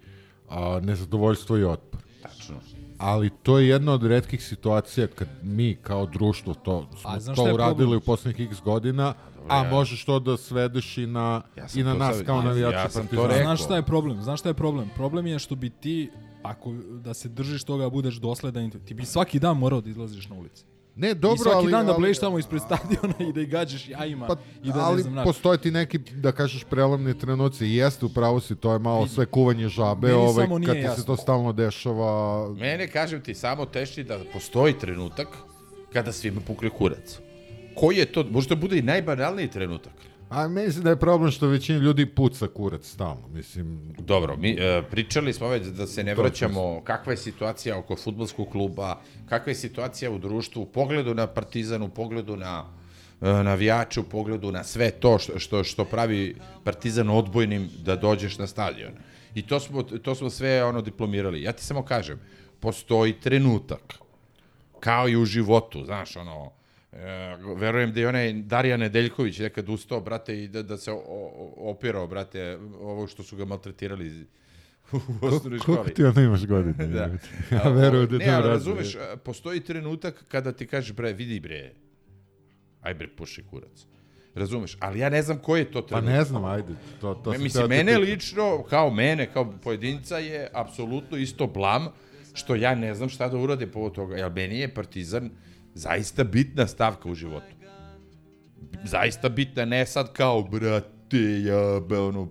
a, 0.48 0.80
nezadovoljstvo 0.82 1.56
i 1.56 1.64
otpor. 1.64 2.00
Tačno. 2.22 2.75
Ali 2.98 3.30
to 3.32 3.58
je 3.58 3.68
jedna 3.68 3.92
od 3.92 4.02
redkih 4.04 4.44
situacija 4.44 5.06
kad 5.06 5.28
mi 5.42 5.76
kao 5.76 6.06
društvo 6.06 6.54
to 6.54 6.88
smo 6.92 7.34
to 7.34 7.42
uradili 7.44 7.76
problem? 7.76 7.98
u 7.98 8.00
poslednjih 8.00 8.48
x 8.48 8.60
godina, 8.60 9.14
a 9.48 9.56
ja- 9.56 9.70
možeš 9.70 10.04
to 10.04 10.18
da 10.20 10.36
svedeš 10.36 10.98
i 10.98 11.06
na, 11.06 11.42
Ja 11.56 11.66
i 11.74 11.82
na 11.82 11.94
nas 11.94 12.16
kao 12.26 12.36
ja- 12.36 12.42
navijače 12.44 12.76
ja 12.76 12.88
sam 12.90 13.02
to 13.02 13.08
Partizana. 13.08 13.28
rekao. 13.28 13.44
Znaš 13.46 13.64
šta 13.64 13.76
je 13.76 13.82
problem? 13.82 14.22
Znaš 14.22 14.40
šta 14.40 14.48
je 14.48 14.54
problem? 14.54 14.90
Problem 14.96 15.26
je 15.26 15.38
što 15.38 15.54
bi 15.54 15.70
ti, 15.70 16.10
ako 16.42 16.72
da 16.94 17.14
se 17.14 17.28
držiš 17.28 17.64
toga, 17.64 17.90
budeš 17.90 18.14
dosledan, 18.14 18.70
ti 18.70 18.94
bi 18.94 19.04
svaki 19.04 19.38
dan 19.38 19.58
morao 19.58 19.80
da 19.80 19.90
izlaziš 19.90 20.28
na 20.28 20.36
ulici. 20.36 20.64
Ne, 20.96 21.14
dobro, 21.14 21.34
I 21.34 21.38
svaki 21.38 21.56
ali, 21.56 21.70
dan 21.70 21.86
da 21.86 21.92
bleješ 21.92 22.18
tamo 22.18 22.38
ispred 22.38 22.62
stadiona 22.62 23.14
i 23.28 23.32
da 23.32 23.40
ih 23.40 23.48
gađaš 23.48 23.88
jajima 23.88 24.26
Pa, 24.26 24.36
i 24.64 24.72
da 24.72 24.78
ali 24.80 24.96
ne 24.96 25.02
znam 25.02 25.14
na 25.14 25.24
postoje 25.24 25.58
ti 25.58 25.70
neki, 25.70 25.98
da 25.98 26.32
kažeš, 26.32 26.64
prelomni 26.64 27.18
trenuci. 27.18 27.66
I 27.66 27.76
jeste, 27.76 28.06
upravo 28.06 28.40
si, 28.40 28.56
to 28.56 28.72
je 28.72 28.78
malo 28.78 29.06
sve 29.06 29.26
kuvanje 29.26 29.68
žabe, 29.68 30.06
Meni 30.06 30.18
ovaj, 30.18 30.46
kad 30.66 30.74
ti 30.74 30.80
jasno. 30.80 30.96
se 30.96 31.06
to 31.06 31.16
stalno 31.16 31.52
dešava. 31.52 32.48
Mene, 32.54 32.88
kažem 32.88 33.20
ti, 33.20 33.34
samo 33.34 33.66
teši 33.66 34.04
da 34.04 34.18
postoji 34.32 34.78
trenutak 34.78 35.28
kada 35.92 36.12
svima 36.12 36.40
pukne 36.46 36.70
kurac. 36.70 37.18
Koji 37.74 37.96
je 37.96 38.12
to? 38.12 38.24
Možda 38.30 38.54
bude 38.54 38.78
i 38.78 38.82
najbanalniji 38.82 39.48
trenutak. 39.48 39.92
A 40.28 40.48
mislim 40.48 40.84
da 40.84 40.90
je 40.90 40.98
problem 40.98 41.30
što 41.30 41.46
većina 41.46 41.78
ljudi 41.78 42.06
puca 42.06 42.46
kurac 42.46 42.86
stalno, 42.86 43.28
mislim. 43.28 43.94
Dobro, 43.98 44.36
mi 44.36 44.50
e, 44.50 44.82
pričali 44.90 45.32
smo 45.32 45.48
već 45.48 45.66
da 45.66 45.86
se 45.86 46.04
ne 46.04 46.14
vraćamo 46.14 46.80
kakva 46.84 47.12
je 47.12 47.16
situacija 47.16 47.78
oko 47.78 47.96
futbolskog 47.96 48.48
kluba, 48.48 49.00
kakva 49.28 49.50
je 49.50 49.54
situacija 49.54 50.10
u 50.10 50.18
društvu, 50.18 50.62
u 50.62 50.66
pogledu 50.66 51.14
na 51.14 51.26
Partizan, 51.26 51.82
u 51.82 51.88
pogledu 51.88 52.36
na 52.36 52.64
e, 53.20 53.26
navijače, 53.26 54.00
u 54.00 54.04
pogledu 54.04 54.52
na 54.52 54.64
sve 54.64 54.90
to 54.90 55.18
što, 55.18 55.38
što, 55.38 55.64
što 55.64 55.84
pravi 55.84 56.36
Partizan 56.64 57.10
odbojnim 57.10 57.70
da 57.84 57.96
dođeš 57.96 58.38
na 58.38 58.46
stadion. 58.46 58.92
I 59.34 59.46
to 59.46 59.60
smo, 59.60 59.82
to 59.82 60.14
smo 60.14 60.30
sve 60.30 60.64
ono 60.64 60.82
diplomirali. 60.82 61.42
Ja 61.42 61.52
ti 61.52 61.64
samo 61.64 61.82
kažem, 61.82 62.20
postoji 62.60 63.20
trenutak, 63.20 63.94
kao 64.80 65.08
i 65.08 65.16
u 65.16 65.24
životu, 65.24 65.84
znaš, 65.84 66.16
ono, 66.16 66.55
e, 66.96 67.36
verujem 67.56 67.92
da 67.92 68.00
je 68.00 68.08
onaj 68.08 68.32
Darija 68.32 68.76
Nedeljković 68.76 69.38
nekad 69.38 69.68
ustao, 69.68 70.00
brate, 70.00 70.42
i 70.44 70.48
da, 70.48 70.62
da 70.62 70.76
se 70.76 70.92
o, 70.92 70.96
o, 71.06 71.70
opirao, 71.70 72.06
brate, 72.06 72.58
ovo 72.80 73.06
što 73.06 73.22
su 73.22 73.36
ga 73.36 73.44
maltretirali 73.44 74.26
u 74.92 74.98
osnovnoj 75.26 75.58
školi. 75.58 75.76
Koliko 75.76 75.90
ti 75.90 76.04
ono 76.04 76.20
imaš 76.20 76.46
godine? 76.46 76.86
Da. 76.86 77.10
ja 77.56 77.68
verujem 77.68 78.08
da 78.08 78.18
ne, 78.18 78.24
to 78.24 78.30
ali 78.32 78.48
razumeš, 78.48 78.94
a, 78.94 79.16
postoji 79.16 79.60
trenutak 79.60 80.24
kada 80.28 80.52
ti 80.52 80.66
kažeš, 80.66 80.92
bre, 80.92 81.12
vidi 81.12 81.40
bre, 81.40 81.72
aj 82.80 82.94
bre, 82.94 83.08
puši 83.16 83.44
kurac. 83.50 83.86
Razumeš, 84.34 84.76
ali 84.80 84.98
ja 84.98 85.08
ne 85.10 85.22
znam 85.22 85.38
koji 85.38 85.60
je 85.60 85.70
to 85.70 85.82
Pa 85.82 85.88
trenutak. 85.88 86.14
ne 86.14 86.24
znam, 86.24 86.44
ajde. 86.44 86.74
To, 87.00 87.14
to 87.14 87.30
Me, 87.30 87.38
mislim, 87.38 87.62
te 87.62 87.68
mene 87.68 87.92
pitam. 87.92 88.02
lično, 88.02 88.62
kao 88.62 88.90
mene, 88.90 89.32
kao 89.32 89.52
pojedinca 89.64 90.18
je 90.18 90.48
apsolutno 90.52 91.16
isto 91.16 91.46
blam, 91.46 91.86
što 92.34 92.54
ja 92.54 92.74
ne 92.74 92.94
znam 92.94 93.08
šta 93.08 93.28
da 93.28 93.36
uradim 93.38 93.70
po 93.70 93.90
toga. 93.90 94.16
Jer 94.16 94.32
meni 94.32 94.58
je 94.58 94.74
Partizan 94.74 95.30
zaista 95.76 96.24
bitna 96.24 96.66
stavka 96.66 97.08
u 97.08 97.14
životu. 97.14 97.46
Zaista 98.84 99.28
bitna, 99.28 99.64
ne 99.64 99.86
sad 99.86 100.12
kao, 100.12 100.42
brate, 100.42 101.42
ja, 101.42 101.80
be, 101.88 101.98
ono, 101.98 102.28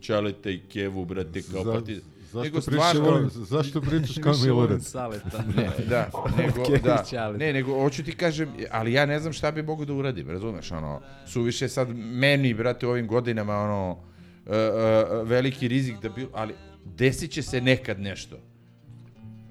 čalete 0.00 0.54
i 0.54 0.60
kevu, 0.60 1.04
brate, 1.04 1.42
kao 1.52 1.64
Za- 1.64 1.72
Partizan. 1.72 2.04
zašto 2.22 2.42
Nego 2.42 2.60
stvarno, 2.60 3.04
kao- 3.04 3.28
zašto 3.30 3.80
pričaš 3.80 4.16
kao 4.18 4.32
volim 4.32 4.46
Milorad? 4.46 4.82
Saleta. 4.84 5.44
ne, 5.56 5.70
da, 5.88 6.10
nego, 6.38 6.64
da, 6.78 7.32
ne, 7.32 7.52
nego, 7.52 7.80
hoću 7.82 8.04
ti 8.04 8.12
kažem, 8.12 8.48
ali 8.70 8.92
ja 8.92 9.06
ne 9.06 9.20
znam 9.20 9.32
šta 9.32 9.50
bi 9.50 9.62
mogu 9.62 9.84
da 9.84 9.92
uradim, 9.92 10.30
razumeš, 10.30 10.70
ono, 10.72 11.00
suviše 11.26 11.68
sad 11.68 11.88
meni, 11.96 12.54
brate, 12.54 12.86
u 12.86 12.90
ovim 12.90 13.06
godinama, 13.06 13.56
ono, 13.58 13.90
uh, 13.92 13.98
uh, 15.22 15.28
veliki 15.28 15.68
rizik 15.68 15.96
da 16.02 16.08
bi, 16.08 16.26
ali 16.32 16.54
desit 16.84 17.30
će 17.30 17.42
se 17.42 17.60
nekad 17.60 18.00
nešto. 18.00 18.36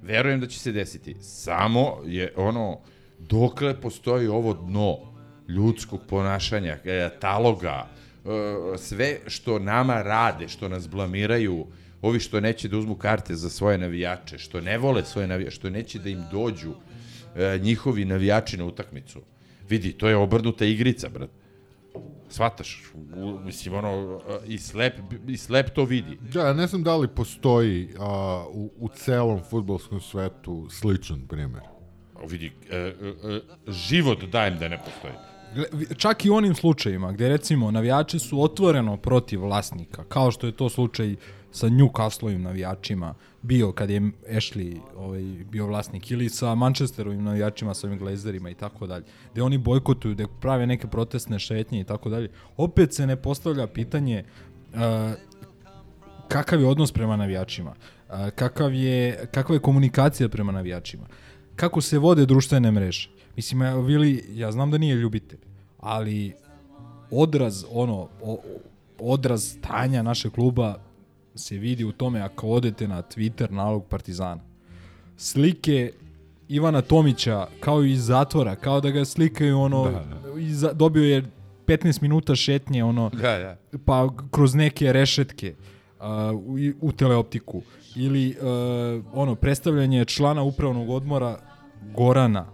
Verujem 0.01 0.39
da 0.39 0.47
će 0.47 0.59
se 0.59 0.71
desiti. 0.71 1.15
Samo 1.21 1.97
je, 2.05 2.33
ono, 2.35 2.79
dokle 3.19 3.81
postoji 3.81 4.27
ovo 4.27 4.53
dno 4.53 4.97
ljudskog 5.47 6.01
ponašanja, 6.09 6.77
e, 6.85 7.09
taloga, 7.19 7.87
e, 7.87 8.77
sve 8.77 9.19
što 9.27 9.59
nama 9.59 10.01
rade, 10.01 10.47
što 10.47 10.69
nas 10.69 10.89
blamiraju, 10.89 11.65
ovi 12.01 12.19
što 12.19 12.39
neće 12.39 12.67
da 12.67 12.77
uzmu 12.77 12.95
karte 12.95 13.35
za 13.35 13.49
svoje 13.49 13.77
navijače, 13.77 14.37
što 14.37 14.61
ne 14.61 14.77
vole 14.77 15.05
svoje 15.05 15.27
navijače, 15.27 15.55
što 15.55 15.69
neće 15.69 15.99
da 15.99 16.09
im 16.09 16.23
dođu 16.31 16.73
e, 17.35 17.59
njihovi 17.61 18.05
navijači 18.05 18.57
na 18.57 18.65
utakmicu. 18.65 19.21
Vidi, 19.69 19.91
to 19.93 20.09
je 20.09 20.15
obrnuta 20.15 20.65
igrica, 20.65 21.09
brat. 21.09 21.29
Svataš, 22.29 22.91
mislim, 23.45 23.73
ono, 23.73 24.21
i 24.47 24.57
slep, 24.57 24.93
i 25.27 25.37
slep 25.37 25.69
to 25.75 25.85
vidi. 25.85 26.17
Ja 26.33 26.53
ne 26.53 26.67
znam 26.67 26.83
da 26.83 26.95
li 26.95 27.07
postoji 27.07 27.89
a, 27.99 28.45
u, 28.51 28.71
u 28.77 28.89
celom 28.89 29.39
futbolskom 29.49 30.01
svetu 30.01 30.67
sličan 30.69 31.27
primjer. 31.27 31.76
Vidi, 32.25 32.51
e, 32.69 32.75
e, 32.77 32.87
e, 32.87 33.41
život 33.67 34.23
dajem 34.23 34.57
da 34.57 34.67
ne 34.67 34.77
postoji. 34.77 35.13
Čak 35.97 36.25
i 36.25 36.29
u 36.29 36.35
onim 36.35 36.55
slučajima 36.55 37.11
gde 37.11 37.29
recimo 37.29 37.71
navijači 37.71 38.19
su 38.19 38.41
otvoreno 38.41 38.97
protiv 38.97 39.41
vlasnika, 39.41 40.03
kao 40.03 40.31
što 40.31 40.47
je 40.47 40.51
to 40.51 40.69
slučaj 40.69 41.15
sa 41.51 41.67
Newcastleovim 41.67 42.37
navijačima 42.37 43.13
bio 43.41 43.71
kad 43.71 43.89
je 43.89 44.01
Ashley 44.29 44.79
ovaj, 44.95 45.21
bio 45.51 45.65
vlasnik 45.65 46.11
ili 46.11 46.29
sa 46.29 46.55
Manchesterovim 46.55 47.23
navijačima, 47.23 47.73
sa 47.73 47.87
ovim 47.87 47.99
Glazerima 47.99 48.49
i 48.49 48.53
tako 48.53 48.87
dalje, 48.87 49.05
gde 49.31 49.41
oni 49.41 49.57
bojkotuju, 49.57 50.13
gde 50.13 50.27
prave 50.41 50.67
neke 50.67 50.87
protestne 50.87 51.39
šetnje 51.39 51.79
i 51.79 51.83
tako 51.83 52.09
dalje, 52.09 52.29
opet 52.57 52.93
se 52.93 53.07
ne 53.07 53.15
postavlja 53.15 53.67
pitanje 53.67 54.23
uh, 54.73 54.79
kakav 56.27 56.61
je 56.61 56.67
odnos 56.67 56.91
prema 56.91 57.15
navijačima, 57.15 57.73
uh, 58.09 58.29
kakav 58.35 58.73
je, 58.73 59.27
kakva 59.31 59.55
je 59.55 59.61
komunikacija 59.61 60.29
prema 60.29 60.51
navijačima, 60.51 61.05
kako 61.57 61.81
se 61.81 61.97
vode 61.97 62.25
društvene 62.25 62.71
mreže. 62.71 63.09
Mislim, 63.35 63.61
ja, 63.61 63.75
Vili, 63.75 64.25
ja 64.33 64.51
znam 64.51 64.71
da 64.71 64.77
nije 64.77 64.95
ljubitelj, 64.95 65.39
ali 65.79 66.33
odraz, 67.11 67.65
ono, 67.71 68.09
o, 68.21 68.37
odraz 68.99 69.43
stanja 69.43 70.03
našeg 70.03 70.31
kluba 70.31 70.75
se 71.35 71.57
vidi 71.57 71.83
u 71.83 71.91
tome 71.91 72.21
ako 72.21 72.47
odete 72.47 72.87
na 72.87 73.01
Twitter 73.01 73.51
nalog 73.51 73.85
Partizana. 73.85 74.41
Slike 75.17 75.91
Ivana 76.47 76.81
Tomića 76.81 77.47
kao 77.59 77.83
iz 77.83 78.05
zatvora, 78.05 78.55
kao 78.55 78.81
da 78.81 78.89
ga 78.89 79.05
slikaju 79.05 79.59
ono, 79.59 79.83
da, 79.83 79.91
da. 79.91 80.39
Iza, 80.39 80.73
dobio 80.73 81.03
je 81.03 81.23
15 81.65 82.01
minuta 82.01 82.35
šetnje, 82.35 82.83
ono, 82.83 83.09
Da, 83.09 83.37
da. 83.37 83.57
pa 83.85 84.09
kroz 84.31 84.55
neke 84.55 84.93
rešetke 84.93 85.55
uh, 85.59 85.76
u, 86.35 86.57
u 86.81 86.91
teleoptiku 86.91 87.61
ili 87.95 88.29
uh, 88.31 88.45
ono 89.13 89.35
predstavljanje 89.35 90.05
člana 90.05 90.43
upravnog 90.43 90.89
odmora 90.89 91.39
Gorana 91.93 92.45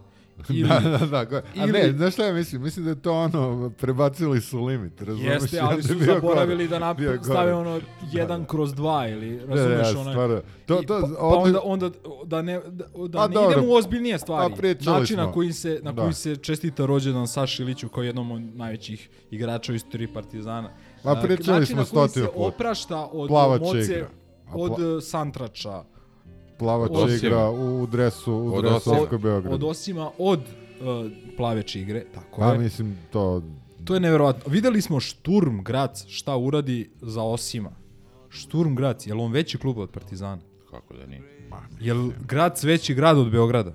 ili 0.49 0.69
da, 0.69 0.79
da, 0.91 1.05
da. 1.07 1.25
go- 1.25 1.35
A 1.35 1.41
ili- 1.57 1.71
ne, 1.71 1.91
znaš 1.91 2.13
šta 2.13 2.25
ja 2.25 2.33
mislim? 2.33 2.61
Mislim 2.61 2.85
da 2.85 2.91
je 2.91 3.01
to 3.01 3.13
ono, 3.13 3.71
prebacili 3.71 4.41
su 4.41 4.61
limit, 4.61 5.01
razumiješ? 5.01 5.33
Jeste, 5.33 5.59
ali 5.61 5.83
su 5.83 5.93
zaboravili 5.95 6.67
da 6.67 6.79
nap 6.79 6.97
stave 7.23 7.53
ono 7.53 7.79
jedan 8.11 8.45
kroz 8.45 8.73
dva 8.73 9.07
ili 9.07 9.39
razumeš 9.39 9.93
da, 9.93 9.99
ono. 9.99 10.11
stvarno. 10.11 10.41
To- 10.65 10.81
I 10.81 10.85
to- 10.85 11.01
pa, 11.01 11.07
pa 11.19 11.25
onda 11.27 11.59
onda 11.63 11.89
da 12.25 12.41
ne 12.41 12.59
da, 12.61 12.85
da 13.07 13.19
A 13.19 13.27
ne 13.27 13.33
dobro. 13.33 13.51
idemo 13.51 13.67
u 13.67 13.75
ozbiljnije 13.75 14.19
stvari. 14.19 14.53
A 14.53 14.57
pričali 14.57 14.99
Način 14.99 15.17
na 15.17 15.31
koji 15.31 15.53
se 15.53 15.79
na 15.83 15.91
Da. 15.91 16.01
koji 16.01 16.13
se 16.13 16.35
čestita 16.35 16.85
rođendan 16.85 17.27
Saši 17.27 17.63
Iliću 17.63 17.89
kao 17.89 18.03
jednom 18.03 18.31
od 18.31 18.41
najvećih 18.41 19.09
igrača 19.31 19.71
u 19.71 19.75
istoriji 19.75 20.07
Partizana. 20.07 20.69
Ma, 21.05 21.21
pričali 21.21 21.59
način 21.59 21.65
smo 21.65 21.75
na 21.75 21.85
koji 21.85 22.07
se 22.07 22.11
stotinu 22.11 22.27
puta. 22.27 22.47
oprašta 22.47 23.09
od 23.11 23.27
Plava 23.27 23.57
će 23.57 23.63
moce 23.65 23.79
igra. 23.83 24.09
A 24.47 24.55
od 24.55 24.71
pla- 24.71 24.95
uh, 24.97 25.03
Santrača. 25.03 25.83
Plava 26.59 26.87
Od- 26.91 27.11
igra 27.13 27.49
u 27.49 27.87
dresu, 27.87 28.33
u 28.33 28.55
Od 28.55 28.61
dresu 28.63 28.75
Osijeka. 28.75 29.01
Ofka 29.03 29.17
Beograd. 29.17 29.53
Od 29.53 29.63
Osima 29.63 30.11
od 30.17 30.39
uh, 30.39 30.45
plaveće 31.37 31.81
igre, 31.81 32.05
tako 32.13 32.41
Pa 32.41 32.47
je. 32.47 32.59
mislim, 32.59 32.97
to... 33.11 33.43
To 33.85 33.93
je 33.93 33.99
neverovatno. 33.99 34.51
Videli 34.51 34.81
smo 34.81 34.99
Šturm 34.99 35.61
Grac 35.61 36.05
šta 36.07 36.37
uradi 36.37 36.89
za 37.01 37.21
Osima. 37.23 37.71
Šturm 38.29 38.75
Grac, 38.75 39.07
je 39.07 39.13
li 39.13 39.21
on 39.21 39.31
veći 39.31 39.57
klub 39.57 39.77
od 39.77 39.89
Partizana? 39.89 40.41
Kako 40.71 40.93
da 40.93 41.05
nije? 41.05 41.21
Je 41.79 41.93
li 41.93 42.11
Grac 42.21 42.63
veći 42.63 42.93
grad 42.93 43.17
od 43.17 43.31
Beograda? 43.31 43.73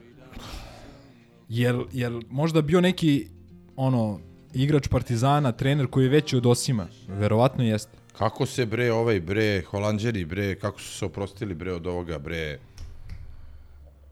Jel, 1.48 1.84
jel 1.92 2.20
možda 2.30 2.62
bio 2.62 2.80
neki 2.80 3.28
ono 3.76 4.20
igrač 4.54 4.88
Partizana, 4.88 5.52
trener 5.52 5.86
koji 5.86 6.04
je 6.04 6.10
veći 6.10 6.36
od 6.36 6.46
Osima? 6.46 6.86
Verovatno 7.08 7.64
jeste. 7.64 7.98
Kako 8.18 8.46
se 8.46 8.66
bre 8.66 8.92
ovaj 8.92 9.20
bre 9.20 9.62
Holanđani 9.62 10.24
bre 10.24 10.54
kako 10.54 10.80
su 10.80 10.98
se 10.98 11.04
oprostili 11.04 11.54
bre 11.54 11.72
od 11.72 11.86
ovoga 11.86 12.18
bre 12.18 12.58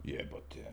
Jebote. 0.05 0.65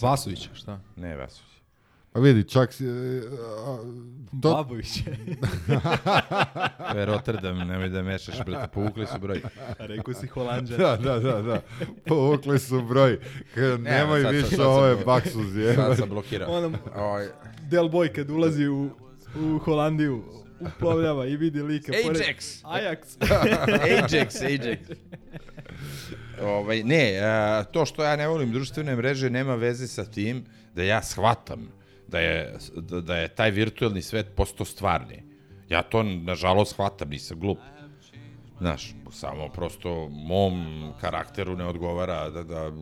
Vasović, 0.00 0.48
šta? 0.54 0.80
Ne, 0.96 1.16
Vasović. 1.16 1.51
A 2.14 2.20
vidi, 2.20 2.44
čak 2.44 2.72
si... 2.72 2.84
e, 2.84 3.20
a, 3.58 3.76
to, 4.32 4.54
Babović. 4.54 5.02
Je 6.96 7.04
Rotterdam, 7.06 7.58
nemoj 7.58 7.88
da 7.88 8.02
mešaš, 8.02 8.44
brate, 8.46 8.68
povukli 8.68 9.06
su 9.06 9.18
broj. 9.18 9.42
Rekao 9.78 10.14
si 10.14 10.26
Holandžan. 10.26 10.78
da, 10.78 10.96
da, 10.96 11.18
da, 11.20 11.42
da. 11.42 11.60
Povukli 12.06 12.58
su 12.58 12.82
broj. 12.82 13.18
Ne, 13.56 13.78
nemoj 13.78 14.22
sad 14.22 14.24
sam- 14.24 14.34
više 14.34 14.46
sad 14.46 14.56
sam- 14.56 14.66
ove 14.68 14.96
baksuz, 14.96 15.46
Sad 15.74 15.96
sam 15.96 16.08
blokirao. 16.08 16.50
Ono, 16.50 16.72
Ovaj, 16.96 17.26
Del 17.62 17.84
Boy 17.84 18.08
kad 18.08 18.30
ulazi 18.30 18.66
u, 18.66 18.90
u 19.36 19.58
Holandiju, 19.58 20.24
uplovljava 20.60 21.26
i 21.26 21.36
vidi 21.36 21.62
lika. 21.62 21.92
pored- 21.94 22.16
Ajax. 22.16 22.62
Ajax. 22.64 22.98
Ajax, 23.82 24.42
Ajax. 24.42 24.78
Ovaj, 26.42 26.82
ne, 26.82 27.18
a, 27.18 27.64
to 27.64 27.86
što 27.86 28.04
ja 28.04 28.16
ne 28.16 28.28
volim 28.28 28.52
društvene 28.52 28.96
mreže 28.96 29.30
nema 29.30 29.54
veze 29.54 29.86
sa 29.86 30.04
tim 30.04 30.44
da 30.74 30.82
ja 30.82 31.02
shvatam 31.02 31.68
da 32.12 32.20
je, 32.20 32.54
da, 32.76 33.00
da 33.00 33.16
je 33.16 33.28
taj 33.28 33.50
virtuelni 33.50 34.02
svet 34.02 34.26
posto 34.36 34.64
stvarni. 34.64 35.22
Ja 35.68 35.82
to, 35.82 36.02
nažalost, 36.02 36.74
shvatam, 36.74 37.08
nisam 37.08 37.40
glup. 37.40 37.58
Znaš, 38.58 38.94
samo 39.12 39.48
prosto 39.48 40.08
mom 40.08 40.54
karakteru 41.00 41.56
ne 41.56 41.64
odgovara 41.66 42.30
da, 42.30 42.42
da 42.42 42.72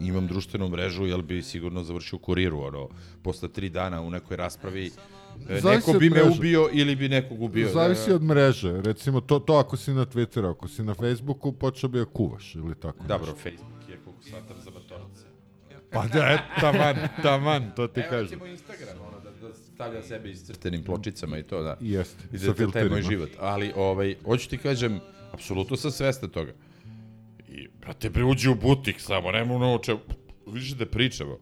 imam 0.00 0.26
društvenu 0.26 0.68
mrežu, 0.68 1.06
jer 1.06 1.22
bi 1.22 1.42
sigurno 1.42 1.82
završio 1.82 2.18
kuriru, 2.18 2.60
ono, 2.60 2.88
posle 3.22 3.48
tri 3.48 3.68
dana 3.68 4.02
u 4.02 4.10
nekoj 4.10 4.36
raspravi 4.36 4.86
e, 4.86 5.60
Zavisi 5.60 5.90
neko 5.90 5.98
bi 5.98 6.10
me 6.10 6.22
ubio 6.22 6.68
ili 6.72 6.96
bi 6.96 7.08
nekog 7.08 7.42
ubio. 7.42 7.68
Zavisi 7.72 8.10
Da, 8.10 8.16
od 8.16 8.22
mreže. 8.22 8.80
Recimo, 8.80 9.20
to, 9.20 9.38
to 9.38 9.54
ako 9.54 9.76
si 9.76 9.92
na 9.92 10.06
Twitteru, 10.06 10.50
ako 10.50 10.68
si 10.68 10.82
na 10.82 10.94
Facebooku, 10.94 11.52
počeo 11.52 11.88
bi 11.88 11.98
da 11.98 12.04
kuvaš 12.04 12.54
ili 12.54 12.74
tako. 12.74 13.04
Dobro, 13.08 13.32
Facebook 13.32 13.88
je, 13.88 13.98
koliko 14.04 14.22
shvatam, 14.22 14.56
za. 14.64 14.83
Pa 15.94 16.06
da, 16.06 16.26
et, 16.32 16.60
taman, 16.60 16.96
taman, 17.22 17.70
to 17.76 17.86
ti 17.86 18.00
Evo 18.00 18.10
kažem. 18.10 18.24
recimo 18.24 18.46
Instagram, 18.46 18.96
ono, 19.08 19.20
da, 19.20 19.48
da 19.48 19.54
stavlja 19.54 20.02
sebe 20.02 20.30
iscrtenim 20.30 20.84
pločicama 20.84 21.38
i 21.38 21.42
to, 21.42 21.62
da. 21.62 21.76
Jeste, 21.80 22.24
I 22.32 22.38
sa 22.38 22.44
da 22.44 22.62
je 22.62 22.66
to 22.66 22.72
taj 22.72 22.82
moj 22.82 22.90
filterima. 23.02 23.10
život. 23.10 23.30
Ali, 23.40 23.72
ovaj, 23.76 24.16
hoću 24.24 24.48
ti 24.48 24.58
kažem, 24.58 25.00
apsolutno 25.32 25.76
sam 25.76 25.90
svestan 25.90 26.30
toga. 26.30 26.52
I, 27.48 27.68
brate, 27.80 28.10
bre, 28.10 28.24
uđi 28.24 28.48
u 28.48 28.54
butik 28.54 29.00
samo, 29.00 29.30
nema 29.32 29.54
ono 29.54 29.74
o 29.74 29.78
čemu, 29.78 30.00
vidiš 30.46 30.70
da 30.70 30.86
pričamo. 30.86 31.38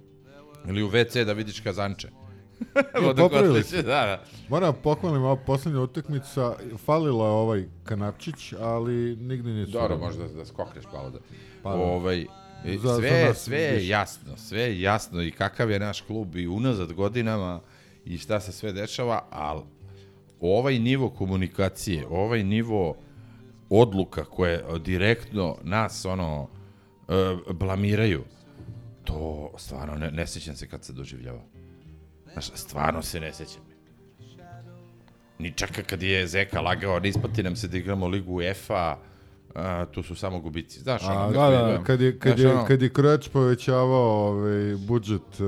Ili 0.69 0.83
u 0.83 0.91
WC 0.91 1.25
da 1.25 1.33
vidiš 1.33 1.61
kazanče. 1.61 2.09
Popravili 3.17 3.63
ste. 3.63 3.77
Da, 3.77 3.83
da. 3.83 4.25
Moram 4.49 4.75
pohvalim, 4.83 5.23
ova 5.23 5.37
poslednja 5.37 5.81
utakmica, 5.81 6.55
falila 6.85 7.27
je 7.27 7.33
ovaj 7.33 7.65
kanapčić, 7.85 8.53
ali 8.61 9.17
nigde 9.17 9.51
nisu. 9.51 9.73
Dobro, 9.73 9.99
možda 9.99 10.29
da 10.29 10.45
skokneš 10.45 10.85
malo 10.93 11.11
da. 11.11 11.19
Pa 11.63 11.71
da. 11.71 11.77
ovaj, 11.77 12.27
Za- 12.65 12.79
za 12.89 12.97
sve, 12.97 13.25
nas 13.25 13.39
sve 13.39 13.59
je 13.59 13.89
jasno, 13.89 14.37
sve 14.37 14.61
je 14.61 14.81
jasno 14.81 15.23
i 15.23 15.31
kakav 15.31 15.71
je 15.71 15.79
naš 15.79 16.01
klub 16.01 16.37
i 16.37 16.47
unazad 16.47 16.93
godinama 16.93 17.61
i 18.05 18.19
šta 18.19 18.41
se 18.41 18.53
sve 18.53 18.73
dešava, 18.73 19.25
ali 19.31 19.63
ovaj 20.41 20.79
nivo 20.79 21.11
komunikacije, 21.11 22.07
ovaj 22.11 22.45
nivo 22.45 22.97
odluka 23.71 24.25
koje 24.25 24.65
direktno 24.85 25.57
nas 25.63 26.05
ono 26.05 26.49
e, 27.09 27.53
blamiraju, 27.53 28.25
to 29.05 29.51
stvarno 29.59 29.95
ne, 29.95 30.11
ne 30.11 30.27
sećam 30.27 30.57
se 30.57 30.69
kad 30.69 30.85
se 30.85 30.93
doživljava. 30.93 31.43
Znaš, 32.33 32.51
stvarno 32.55 33.03
se 33.03 33.21
ne 33.21 33.33
sećam. 33.33 33.63
Ni 35.39 35.53
čak 35.53 35.71
kad 35.87 36.03
je 36.03 36.27
Zeka 36.27 36.61
lagao, 36.61 37.01
ne 37.01 37.09
isplati 37.09 37.43
nam 37.43 37.57
se 37.57 37.69
da 37.69 37.77
igramo 37.79 38.09
ligu 38.09 38.33
UEFA, 38.33 38.75
a, 38.75 38.97
tu 39.93 40.03
su 40.03 40.15
samo 40.15 40.41
gubici. 40.41 40.81
Znaš, 40.81 41.03
A, 41.05 41.13
ono, 41.27 41.33
da, 41.33 41.51
da. 41.51 41.85
Kad 41.85 42.01
je, 42.01 42.19
kad 42.19 42.33
Znaš, 42.37 42.41
je, 42.45 42.55
ono- 42.55 42.67
kad 42.67 42.83
je 42.83 42.89
Krojač 42.89 43.29
povećavao 43.29 44.29
ovaj, 44.29 44.77
budžet, 44.87 45.41
eh, 45.41 45.45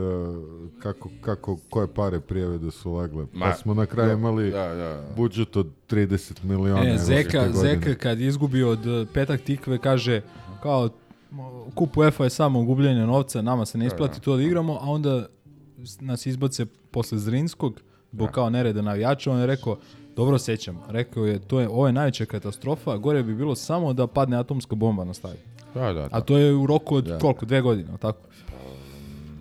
kako, 0.79 1.09
kako, 1.21 1.59
koje 1.71 1.95
pare 1.95 2.21
prijave 2.21 2.59
da 2.59 2.71
su 2.71 2.95
legle, 2.95 3.27
pa 3.33 3.39
Ma, 3.39 3.53
smo 3.55 3.75
na 3.75 3.87
kraju 3.87 4.13
imali 4.13 4.51
da, 4.51 4.75
da. 4.75 5.03
budžet 5.17 5.57
od 5.57 5.67
30 5.91 6.45
miliona. 6.45 6.89
E, 6.95 6.99
Zeka. 6.99 7.49
Zeka 7.53 7.95
kad 7.95 8.21
izgubi 8.21 8.63
od 8.63 8.87
eh, 8.87 9.07
petak 9.15 9.41
tikve 9.41 9.79
kaže 9.79 10.23
kao 10.63 10.89
kup 11.75 11.97
UEFA 11.97 12.25
je 12.25 12.31
samo 12.31 12.65
gubljenje 12.65 13.07
novca, 13.07 13.43
nama 13.43 13.67
se 13.67 13.79
ne 13.79 13.87
isplati 13.87 14.21
to 14.21 14.37
da 14.37 14.43
igramo, 14.43 14.73
a 14.75 14.85
onda 14.91 15.27
nas 16.01 16.27
izbace 16.27 16.67
posle 16.91 17.19
Zrinskog, 17.19 17.81
zbog 18.13 18.31
kao 18.31 18.51
nereda 18.51 18.83
navijača, 18.83 19.33
on 19.33 19.41
je 19.41 19.47
rekao, 19.47 19.77
dobro 20.17 20.39
sećam, 20.39 20.83
rekao 20.89 21.27
je, 21.27 21.39
to 21.39 21.61
je, 21.61 21.69
ovo 21.69 21.87
je 21.87 21.93
najveća 21.93 22.25
katastrofa, 22.25 22.97
gore 22.97 23.23
bi 23.23 23.35
bilo 23.35 23.55
samo 23.55 23.93
da 23.93 24.07
padne 24.07 24.37
atomska 24.37 24.75
bomba 24.75 25.05
na 25.05 25.15
stadion. 25.15 25.43
Da, 25.75 25.93
da, 25.93 26.09
A 26.11 26.21
to 26.21 26.39
je 26.39 26.55
u 26.55 26.67
roku 26.67 26.97
od 26.97 27.19
koliko, 27.21 27.47
dve 27.47 27.61
godine, 27.61 27.89
tako? 28.01 28.19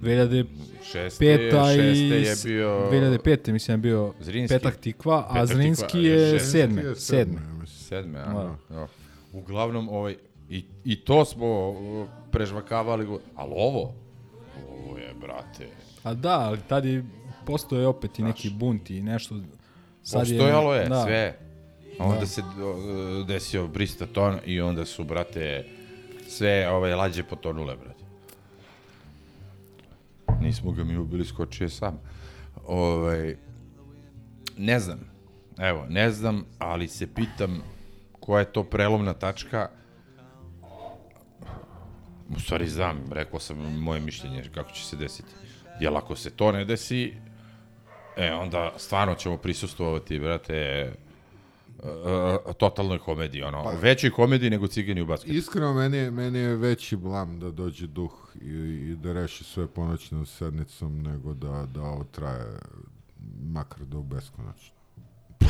2005. 0.01 0.45
Šeste 0.83 1.25
je, 1.25 1.51
šeste 1.95 2.49
je 2.49 2.55
bio... 2.55 2.87
2005. 2.91 3.51
mislim 3.51 3.73
je 3.73 3.77
bio 3.77 4.13
Zrinski. 4.19 4.55
Petak 4.55 4.75
Tikva, 4.75 5.25
a 5.29 5.33
Petak 5.33 5.47
Zrinski 5.47 5.87
Tikva, 5.87 6.09
je 6.09 6.39
sedme. 6.39 6.81
je 6.81 6.95
Sedme. 6.95 7.41
Sedme, 7.65 8.19
a? 8.19 8.33
Da. 8.33 8.75
Da. 8.75 8.87
Uglavnom, 9.33 9.89
ovaj, 9.89 10.15
i, 10.49 10.65
i 10.85 10.95
to 10.95 11.25
smo 11.25 11.69
uh, 11.69 12.07
prežvakavali, 12.31 13.07
ali 13.35 13.53
ovo, 13.55 13.93
ovo 14.69 14.97
je, 14.97 15.13
brate, 15.21 15.67
A 16.03 16.13
da, 16.13 16.39
ali 16.39 16.59
tad 16.67 16.85
je 16.85 17.05
postoje 17.45 17.87
opet 17.87 18.19
i 18.19 18.23
neki 18.23 18.49
bunt 18.49 18.89
i 18.89 19.01
nešto. 19.01 19.35
Sad 20.03 20.19
postojalo 20.19 20.73
je, 20.73 20.89
da. 20.89 21.03
sve. 21.03 21.37
A 21.99 22.05
onda 22.05 22.25
se 22.25 22.41
uh, 22.41 23.27
desio 23.27 23.67
Bristaton 23.67 24.39
i 24.45 24.61
onda 24.61 24.85
su, 24.85 25.03
brate, 25.03 25.65
sve 26.27 26.69
ove 26.69 26.95
lađe 26.95 27.23
potonule, 27.23 27.75
brate. 27.75 28.03
Nismo 30.41 30.71
ga 30.71 30.83
mi 30.83 30.97
ubili, 30.97 31.25
skočio 31.25 31.65
je 31.65 31.69
sam. 31.69 31.99
Ovaj, 32.67 33.35
ne 34.57 34.79
znam, 34.79 34.99
evo, 35.57 35.85
ne 35.89 36.11
znam, 36.11 36.45
ali 36.59 36.87
se 36.87 37.13
pitam 37.13 37.61
koja 38.19 38.39
je 38.39 38.51
to 38.51 38.63
prelomna 38.63 39.13
tačka. 39.13 39.69
U 42.35 42.39
stvari 42.39 42.69
znam, 42.69 43.03
rekao 43.11 43.39
sam 43.39 43.57
moje 43.57 43.99
mišljenje 43.99 44.43
kako 44.55 44.71
će 44.71 44.85
se 44.85 44.95
desiti. 44.95 45.29
Jer 45.79 45.93
ako 45.95 46.15
se 46.15 46.29
to 46.29 46.51
ne 46.51 46.65
desi, 46.65 47.13
E, 48.17 48.33
onda 48.33 48.73
stvarno 48.77 49.15
ćemo 49.15 49.37
prisustovati, 49.37 50.19
brate, 50.19 50.91
uh, 51.83 52.53
totalnoj 52.57 52.99
komediji, 52.99 53.43
ono, 53.43 53.71
većoj 53.81 54.11
komediji 54.11 54.49
nego 54.49 54.67
cigani 54.67 55.01
u 55.01 55.05
basketu. 55.05 55.33
Iskreno, 55.33 55.73
meni 55.73 55.97
je, 55.97 56.11
meni 56.11 56.39
je 56.39 56.55
veći 56.55 56.95
blam 56.95 57.39
da 57.39 57.51
dođe 57.51 57.87
duh 57.87 58.11
i, 58.41 58.49
i 58.91 58.95
da 58.95 59.13
reši 59.13 59.43
sve 59.43 59.67
ponoćnom 59.67 60.25
sednicom 60.25 61.01
nego 61.01 61.33
da, 61.33 61.65
da 61.73 61.81
ovo 61.81 62.03
traje 62.03 62.57
makar 63.43 63.79
do 63.79 64.01
beskonačno. 64.01 64.75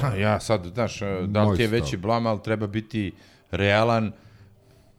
Pa 0.01 0.07
ja 0.26 0.39
sad, 0.39 0.66
znaš, 0.74 0.99
da 1.28 1.43
li 1.43 1.57
ti 1.57 1.64
je 1.64 1.68
veći 1.68 1.97
blam, 1.97 2.28
ali 2.28 2.43
treba 2.43 2.68
biti 2.68 3.11
realan 3.51 4.11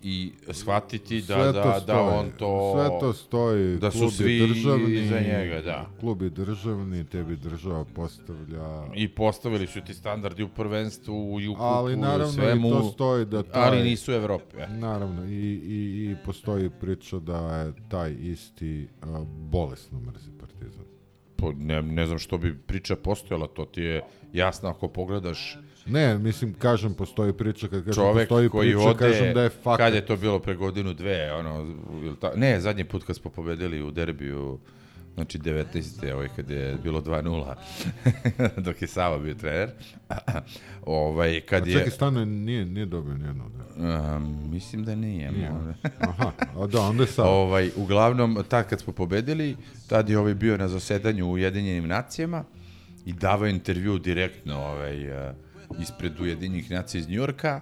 i 0.07 0.33
shvatiti 0.51 1.21
da, 1.21 1.35
Sve 1.35 1.53
da, 1.53 1.53
da 1.53 1.81
stoji. 1.81 2.19
on 2.19 2.31
to... 2.39 2.73
Sve 2.75 3.01
to 3.01 3.13
stoji. 3.13 3.77
da 3.77 3.91
su 3.91 3.99
klub 3.99 4.11
svi 4.13 4.49
državni, 4.49 4.95
iza 4.95 5.21
njega, 5.21 5.61
da. 5.61 5.87
Klub 6.01 6.23
je 6.23 6.31
državni, 6.31 7.05
tebi 7.05 7.37
država 7.37 7.85
postavlja... 7.85 8.87
I 8.95 9.09
postavili 9.09 9.67
su 9.67 9.81
ti 9.81 9.95
standardi 9.95 10.43
u 10.43 10.49
prvenstvu, 10.49 11.35
u 11.35 11.41
Jukupu, 11.41 11.65
Ali 11.65 11.97
naravno 11.97 12.33
svemu, 12.33 12.69
i 12.69 12.71
to 12.71 12.91
stoji 12.91 13.25
da 13.25 13.43
taj... 13.43 13.69
ali 13.69 13.83
nisu 13.83 14.13
Evrope. 14.13 14.57
e. 14.59 14.69
Naravno, 14.69 15.25
i, 15.25 15.61
i, 15.65 16.11
i 16.11 16.17
postoji 16.25 16.71
priča 16.81 17.19
da 17.19 17.57
je 17.57 17.73
taj 17.89 18.15
isti 18.21 18.89
a, 19.03 19.25
bolesno 19.27 20.01
mrzi 20.01 20.31
Partizan. 20.41 20.85
Po, 21.37 21.53
ne, 21.53 21.83
ne 21.83 22.07
znam 22.07 22.19
što 22.19 22.39
bi 22.39 22.59
priča 22.59 22.97
postojala, 22.97 23.47
to 23.47 23.65
ti 23.65 23.83
je 23.83 24.03
jasno 24.33 24.69
ako 24.69 24.89
pogledaš 24.89 25.59
Ne, 25.87 26.19
mislim, 26.19 26.55
kažem, 26.55 26.95
postoji 26.95 27.33
priča, 27.33 27.69
kad 27.69 27.85
kažem 27.85 27.95
čovek 27.95 28.29
postoji 28.29 28.49
koji 28.49 28.73
priča, 28.73 28.89
ode, 28.89 28.99
kažem 28.99 29.35
da 29.35 29.43
je 29.43 29.49
fakat. 29.49 29.87
kad 29.87 29.95
je 29.95 30.07
to 30.07 30.17
bilo 30.17 30.39
pre 30.39 30.55
godinu, 30.55 30.95
dve, 30.95 31.33
ono, 31.33 31.75
ta, 32.21 32.33
ne, 32.37 32.61
zadnji 32.61 32.85
put 32.85 33.05
kad 33.05 33.17
smo 33.17 33.31
pobedili 33.31 33.83
u 33.83 33.91
derbiju, 33.91 34.59
znači 35.15 35.39
19. 35.39 36.13
ovaj, 36.15 36.29
kad 36.37 36.51
je 36.51 36.77
bilo 36.83 37.01
2-0, 37.01 37.55
dok 38.65 38.83
je 38.83 38.89
Sava 38.89 39.19
bio 39.19 39.35
trener, 39.35 39.71
ovaj, 40.87 41.41
kad 41.41 41.63
A 41.63 41.67
je... 41.67 41.73
čekaj, 41.73 41.91
stano, 41.91 42.25
nije, 42.25 42.65
nije 42.65 42.87
dobio 42.87 43.15
nijedno. 43.15 43.45
Da. 43.49 43.65
Um, 44.17 44.51
mislim 44.51 44.85
da 44.85 44.95
nije. 44.95 45.33
Nije. 45.33 45.51
Aha, 46.01 46.33
a 46.57 46.67
da, 46.67 46.81
onda 46.81 47.03
je 47.03 47.07
Sava. 47.07 47.31
Ovaj, 47.45 47.71
uglavnom, 47.77 48.45
tad 48.49 48.69
kad 48.69 48.81
smo 48.81 48.93
pobedili, 48.93 49.57
tad 49.89 50.09
je 50.09 50.19
ovaj 50.19 50.35
bio 50.35 50.57
na 50.57 50.69
zasedanju 50.69 51.27
u 51.27 51.33
Ujedinjenim 51.33 51.89
nacijama 51.89 52.45
i 53.07 53.13
davao 53.13 53.49
intervju 53.49 53.99
direktno 53.99 54.59
ovaj, 54.59 55.29
eh, 55.29 55.35
ispred 55.81 56.21
Ujedinjenih 56.21 56.71
nacija 56.71 56.99
iz 56.99 57.09
Njujorka 57.09 57.61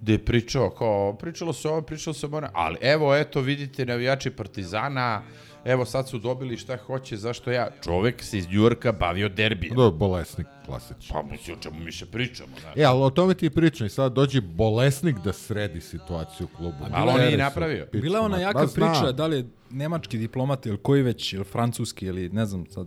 gde 0.00 0.12
je 0.12 0.24
pričao, 0.24 0.70
kao, 0.70 1.16
pričalo 1.16 1.52
se 1.52 1.68
ovo, 1.68 1.82
pričalo 1.82 2.14
se 2.14 2.26
ovo, 2.26 2.42
ali 2.52 2.76
evo, 2.80 3.16
eto, 3.16 3.40
vidite, 3.40 3.86
navijači 3.86 4.30
Partizana, 4.30 5.22
evo 5.64 5.84
sad 5.84 6.08
su 6.08 6.18
dobili 6.18 6.56
šta 6.56 6.76
hoće, 6.76 7.16
zašto 7.16 7.50
ja, 7.50 7.68
čovek 7.84 8.22
se 8.22 8.38
iz 8.38 8.48
Njujorka 8.48 8.92
bavio 8.92 9.28
derbijem. 9.28 9.76
Da, 9.76 9.90
bolesnik, 9.90 10.46
klasično. 10.66 11.14
Pa 11.14 11.22
mislim, 11.30 11.56
o 11.58 11.62
čemu 11.62 11.80
mi 11.80 11.92
se 11.92 12.06
pričamo, 12.06 12.50
znaš. 12.60 12.72
E, 12.76 12.84
ali 12.84 13.02
o 13.02 13.10
tome 13.10 13.34
ti 13.34 13.50
pričam 13.50 13.86
i 13.86 13.90
sad 13.90 14.12
dođe 14.12 14.40
bolesnik 14.40 15.16
da 15.18 15.32
sredi 15.32 15.80
situaciju 15.80 16.48
u 16.52 16.56
klubu. 16.56 16.76
malo 16.90 17.12
Pere 17.12 17.24
nije 17.24 17.38
su 17.38 17.38
napravio. 17.38 17.86
pičma. 17.86 18.02
Bila 18.02 18.18
je 18.18 18.24
ona 18.24 18.38
jaka 18.38 18.66
znam. 18.66 18.92
priča, 18.92 19.12
da 19.12 19.26
li 19.26 19.36
je 19.36 19.46
nemački 19.70 20.18
diplomat 20.18 20.66
ili 20.66 20.78
koji 20.78 21.02
već, 21.02 21.32
ili 21.32 21.44
francuski, 21.44 22.06
ili 22.06 22.28
ne 22.28 22.46
znam 22.46 22.66
sad, 22.66 22.86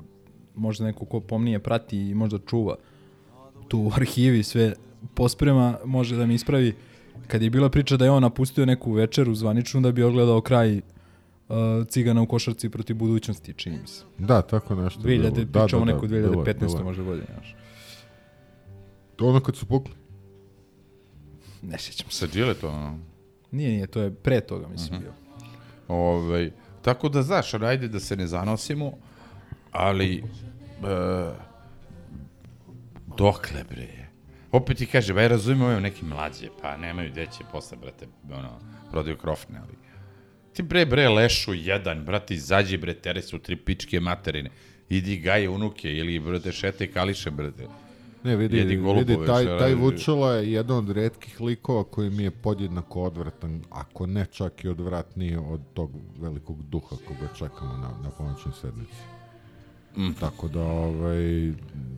možda 0.55 0.85
neko 0.85 1.05
ko 1.05 1.19
pomnije 1.19 1.59
prati 1.59 1.97
i 1.97 2.13
možda 2.13 2.39
čuva 2.47 2.75
tu 3.71 3.79
u 3.79 3.91
arhivi 3.95 4.43
sve 4.43 4.73
posprema, 5.13 5.77
može 5.85 6.15
da 6.15 6.25
mi 6.25 6.33
ispravi. 6.33 6.75
Kad 7.27 7.41
je 7.41 7.49
bila 7.49 7.69
priča 7.69 7.97
da 7.97 8.05
je 8.05 8.11
on 8.11 8.21
napustio 8.21 8.65
neku 8.65 8.91
večeru 8.93 9.35
zvaničnu 9.35 9.81
da 9.81 9.91
bi 9.91 10.03
ogledao 10.03 10.41
kraj 10.41 10.77
uh, 10.77 10.83
Cigana 11.87 12.21
u 12.21 12.27
košarci 12.27 12.69
protiv 12.69 12.95
budućnosti, 12.95 13.53
čini 13.53 13.77
mi 13.81 13.87
se. 13.87 14.03
Da, 14.17 14.41
tako 14.41 14.75
nešto. 14.75 14.99
2000, 14.99 15.05
bilo. 15.07 15.29
da, 15.29 15.43
Da, 15.43 15.59
pričamo 15.63 15.85
da, 15.85 15.91
da, 15.91 15.95
neku 15.95 16.07
bilo 16.07 16.27
je, 16.27 16.37
2015. 16.37 16.59
bilo 16.59 16.77
je. 16.77 16.83
možda 16.83 17.03
godine, 17.03 17.27
znaš. 17.33 17.55
To 19.15 19.27
ono 19.27 19.39
kad 19.39 19.55
su 19.55 19.65
pukli. 19.65 19.93
Ne 21.61 21.77
sjećam 21.79 22.09
se. 22.09 22.17
Sa 22.17 22.27
Giletom, 22.33 22.75
ono. 22.75 22.99
Nije, 23.51 23.69
nije, 23.69 23.87
to 23.87 24.01
je 24.01 24.11
pre 24.13 24.41
toga, 24.41 24.67
mislim, 24.67 24.99
Mhm. 24.99 25.03
bio. 25.03 25.13
Ovaj, 25.87 26.51
tako 26.81 27.09
da, 27.09 27.21
znaš, 27.21 27.53
ajde 27.53 27.87
da 27.87 27.99
se 27.99 28.15
ne 28.15 28.27
zanosimo, 28.27 28.91
ali 29.71 30.17
e, 30.17 30.23
dokle, 33.21 33.63
bre? 33.69 33.87
Opet 34.51 34.77
ti 34.77 34.85
kažem, 34.85 35.17
aj 35.17 35.27
razumijem 35.27 35.61
ove 35.65 35.81
neki 35.81 36.05
mlađe, 36.05 36.49
pa 36.61 36.77
nemaju 36.77 37.11
gde 37.11 37.25
će 37.25 37.43
posle, 37.51 37.77
brate, 37.77 38.07
ono, 38.31 38.59
prodaju 38.91 39.17
krofne, 39.17 39.59
ali 39.59 39.77
ti 40.53 40.63
bre, 40.63 40.85
bre, 40.85 41.09
lešu 41.09 41.53
jedan, 41.53 42.05
brate, 42.05 42.33
izađi, 42.33 42.77
bre, 42.77 42.93
tere 42.93 43.21
su 43.21 43.39
tri 43.39 43.55
pičke 43.55 43.99
materine, 43.99 44.49
idi 44.89 45.17
gaje 45.17 45.49
unuke, 45.49 45.93
ili, 45.93 46.19
brate, 46.19 46.51
šete 46.51 46.91
kališe, 46.91 47.31
brate. 47.31 47.67
Ne, 48.23 48.35
vidi, 48.35 48.57
Jedi 48.57 48.75
vidi 48.75 49.17
taj, 49.25 49.45
taj. 49.45 49.75
Vučela 49.75 50.33
je 50.33 50.51
jedan 50.51 50.77
od 50.77 50.89
redkih 50.89 51.41
likova 51.41 51.83
koji 51.83 52.09
mi 52.09 52.23
je 52.23 52.31
podjednako 52.31 53.01
odvratan, 53.03 53.63
ako 53.69 54.05
ne 54.07 54.25
čak 54.25 54.63
i 54.63 54.67
odvratniji 54.67 55.35
od 55.35 55.61
tog 55.73 55.91
velikog 56.19 56.63
duha 56.63 56.95
koga 57.07 57.33
čekamo 57.37 57.77
na, 57.77 57.89
na 58.03 58.09
pomoćnoj 58.17 58.53
sednici. 58.61 59.20
Mm. 59.97 60.11
Tako 60.19 60.47
da, 60.47 60.61
ovaj, 60.61 61.51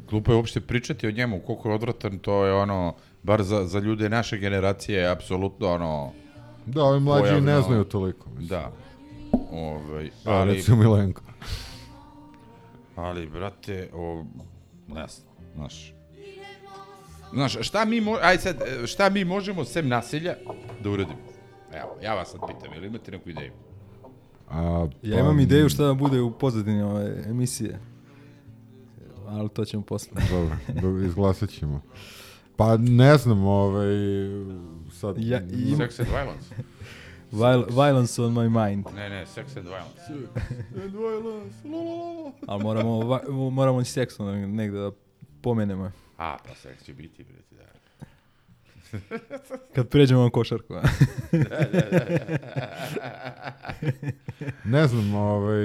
Glupo 0.10 0.32
je 0.32 0.36
uopšte 0.36 0.62
pričati 0.62 1.08
o 1.08 1.12
njemu, 1.12 1.40
koliko 1.40 1.70
je 1.70 1.76
odvratan, 1.76 2.20
to 2.20 2.46
je 2.46 2.54
ono, 2.54 2.96
bar 3.24 3.44
za, 3.44 3.66
za 3.66 3.80
ljude 3.80 4.10
naše 4.10 4.38
generacije, 4.38 5.00
je 5.00 5.10
apsolutno 5.12 5.68
ono... 5.68 6.12
da, 6.66 6.84
ovi 6.84 7.00
mlađi 7.00 7.24
pojavno- 7.24 7.52
ne 7.52 7.62
znaju 7.62 7.84
toliko. 7.84 8.30
Mislim. 8.30 8.48
Da. 8.48 8.72
Ovaj, 9.52 10.10
Ali, 10.26 10.38
ali, 10.38 10.54
recimo 10.54 10.78
Milenko. 10.78 11.22
ali, 12.96 13.28
brate, 13.30 13.90
o, 13.94 14.26
ne 14.88 15.08
znam, 15.08 15.28
znaš. 15.56 15.94
Znaš, 17.34 17.58
šta 17.62 17.86
mi, 17.86 18.02
mo 18.02 18.18
aj 18.22 18.38
sad, 18.38 18.58
šta 18.86 19.10
mi 19.10 19.26
možemo 19.26 19.66
sem 19.66 19.88
nasilja 19.88 20.36
da 20.84 20.90
uradimo? 20.90 21.20
Evo, 21.74 21.98
ja 22.04 22.14
vas 22.14 22.32
sad 22.32 22.40
pitam, 22.48 22.74
ili 22.76 22.88
imate 22.88 23.12
neku 23.12 23.30
ideju? 23.30 23.52
A, 24.54 24.88
Ja 25.04 25.20
imam 25.20 25.40
ideju 25.40 25.70
šta 25.70 25.84
da 25.84 25.94
bude 25.94 26.22
u 26.22 26.32
pozadini 26.32 26.82
ove 26.82 27.24
emisije. 27.26 27.80
Ali 29.28 29.50
to 29.50 29.66
ćemo 29.66 29.84
posle. 29.84 30.22
Dobro, 30.32 30.56
dobro, 30.82 31.04
izglasat 31.04 31.50
ćemo. 31.50 31.82
Pa 32.56 32.78
ne 32.78 33.18
znam, 33.18 33.44
ovaj, 33.44 33.88
sad... 34.92 35.16
Ja, 35.20 35.42
i- 35.42 35.76
Sex 35.76 36.00
and 36.00 36.10
violence? 36.10 36.56
Viol 37.32 37.66
violence 37.68 38.22
on 38.22 38.34
my 38.34 38.50
mind. 38.68 38.86
Ne, 38.96 39.10
ne, 39.10 39.26
sex 39.26 39.58
and 39.58 39.68
violence. 39.68 40.30
Ali 42.48 42.64
moramo, 42.64 43.00
va- 43.00 43.22
moramo 43.52 43.82
i 43.82 43.86
seksu 43.86 44.24
negde 44.38 44.78
da 44.80 44.92
pomenemo. 45.42 45.92
A, 46.18 46.38
pa 46.40 46.56
seks 46.56 46.84
će 46.84 46.94
biti, 46.94 47.24
brate, 47.24 47.56
da. 47.56 47.64
Kad 49.76 49.88
pređemo 49.88 50.24
na 50.24 50.30
košarku. 50.30 50.74
Ne 54.66 54.88
znam, 54.88 55.14
ovaj... 55.16 55.64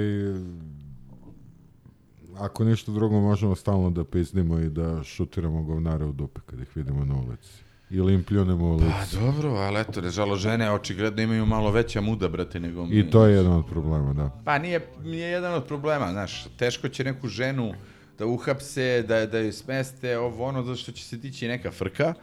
Ako 2.37 2.63
ništa 2.63 2.91
drugo, 2.91 3.19
možemo 3.19 3.55
stalno 3.55 3.89
da 3.89 4.03
pizdimo 4.03 4.59
i 4.59 4.69
da 4.69 5.03
šutiramo 5.03 5.63
govnare 5.63 6.05
u 6.05 6.11
dupe 6.11 6.41
kad 6.45 6.59
ih 6.59 6.67
vidimo 6.75 7.05
na 7.05 7.15
ulici. 7.15 7.63
Ili 7.89 8.13
im 8.13 8.23
pljunemo 8.23 8.75
u 8.75 8.79
Pa 8.79 8.85
lice. 8.85 9.19
dobro, 9.19 9.49
ali 9.49 9.79
eto, 9.79 10.01
režalo 10.01 10.35
žene 10.35 10.71
očigledno 10.71 11.21
imaju 11.21 11.45
malo 11.45 11.71
veća 11.71 12.01
muda, 12.01 12.27
brate, 12.27 12.59
nego 12.59 12.85
mi. 12.85 12.99
I 12.99 13.09
to 13.09 13.25
je 13.25 13.35
jedan 13.35 13.53
od 13.53 13.65
problema, 13.65 14.13
da. 14.13 14.41
Pa 14.45 14.57
nije, 14.57 14.87
nije 15.03 15.29
jedan 15.29 15.53
od 15.53 15.65
problema, 15.65 16.11
znaš, 16.11 16.47
teško 16.57 16.89
će 16.89 17.03
neku 17.03 17.27
ženu 17.27 17.73
da 18.19 18.25
uhapse, 18.25 19.03
da, 19.07 19.25
da 19.25 19.39
ju 19.39 19.53
smeste, 19.53 20.17
ovo 20.17 20.45
ono, 20.45 20.63
zato 20.63 20.75
što 20.75 20.91
će 20.91 21.03
se 21.05 21.21
tići 21.21 21.47
neka 21.47 21.71
frka, 21.71 22.13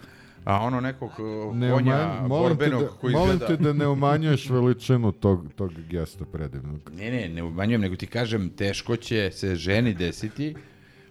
a 0.46 0.60
ono 0.60 0.80
nekog 0.80 1.10
uh, 1.18 1.56
Ne 1.56 1.70
konja 1.70 1.92
umanj- 1.92 2.28
molim, 2.28 2.56
borbenog 2.56 2.82
da, 2.82 2.88
koji 2.88 3.12
molim 3.12 3.32
izgleda... 3.34 3.56
te 3.56 3.62
da 3.62 3.72
ne 3.72 3.86
umanjuješ 3.88 4.50
veličinu 4.50 5.12
tog, 5.12 5.52
tog 5.56 5.72
gesta 5.90 6.24
predivnog. 6.24 6.90
Ne, 6.98 7.10
ne, 7.10 7.28
ne 7.28 7.42
umanjujem, 7.42 7.80
nego 7.80 7.96
ti 7.96 8.06
kažem, 8.06 8.50
teško 8.50 8.96
će 8.96 9.30
se 9.32 9.54
ženi 9.54 9.94
desiti 9.94 10.54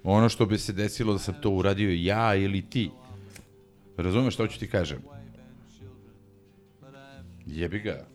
ono 0.03 0.29
što 0.29 0.45
bi 0.45 0.57
se 0.57 0.73
desilo 0.73 1.13
da 1.13 1.19
sam 1.19 1.35
to 1.41 1.49
uradio 1.49 1.89
ja 1.93 2.35
ili 2.35 2.61
ti. 2.61 2.91
Razumeš 3.97 4.33
što 4.33 4.47
ću 4.47 4.59
ti 4.59 4.67
kažem? 4.67 4.97
Jebi 7.45 7.79
ga. 7.79 8.14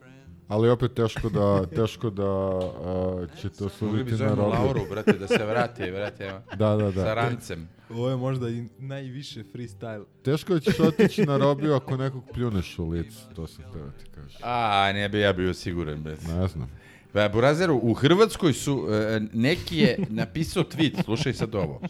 Ali 0.50 0.68
opet 0.68 0.94
teško 0.94 1.28
da, 1.28 1.66
teško 1.66 2.10
da 2.10 2.24
a, 2.24 3.26
će 3.40 3.48
to 3.48 3.68
suditi 3.68 4.12
na 4.12 4.28
robu. 4.28 4.50
Lauru, 4.50 4.80
brate, 4.90 5.12
da 5.12 5.28
se 5.28 5.44
vrati, 5.46 5.90
brate, 5.90 6.32
Da, 6.56 6.76
da, 6.76 6.90
da. 6.90 7.04
sa 7.04 7.14
rancem. 7.14 7.68
Ovo 7.90 8.10
je 8.10 8.16
možda 8.16 8.48
i 8.48 8.64
najviše 8.78 9.44
freestyle. 9.54 10.04
Teško 10.22 10.54
da 10.54 10.60
ćeš 10.60 10.80
otići 10.80 11.26
na 11.26 11.36
robiju 11.36 11.74
ako 11.74 11.96
nekog 11.96 12.24
pljuneš 12.34 12.78
u 12.78 12.88
lice, 12.88 13.16
to 13.34 13.46
sam 13.46 13.64
teo 13.72 13.84
da 13.84 13.90
ti 13.90 14.04
kažem. 14.14 14.40
A, 14.42 14.90
ne 14.94 15.08
bi 15.08 15.20
ja 15.20 15.32
bio 15.32 15.54
siguran, 15.54 16.02
brate. 16.02 16.26
Ne 16.28 16.48
znam. 16.48 16.70
Pa, 17.12 17.28
Burazeru, 17.28 17.80
u 17.82 17.94
Hrvatskoj 17.94 18.52
su, 18.52 18.86
e, 18.90 19.20
neki 19.32 19.78
je 19.78 19.98
napisao 20.08 20.62
tweet, 20.64 21.04
slušaj 21.04 21.32
sad 21.32 21.54
ovo, 21.54 21.80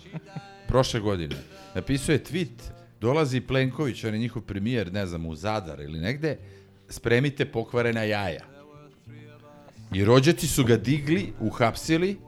prošle 0.68 1.00
godine, 1.00 1.36
napisao 1.74 2.12
je 2.12 2.24
tweet, 2.24 2.70
dolazi 3.00 3.40
Plenković, 3.40 4.04
on 4.04 4.14
je 4.14 4.20
njihov 4.20 4.42
premijer, 4.42 4.92
ne 4.92 5.06
znam, 5.06 5.26
u 5.26 5.34
Zadar 5.34 5.80
ili 5.80 6.00
negde, 6.00 6.38
spremite 6.90 7.44
pokvarena 7.44 8.02
jaja. 8.02 8.44
I 9.92 10.04
rođaci 10.04 10.46
su 10.46 10.64
ga 10.64 10.76
digli, 10.76 11.32
uhapsili 11.40 12.18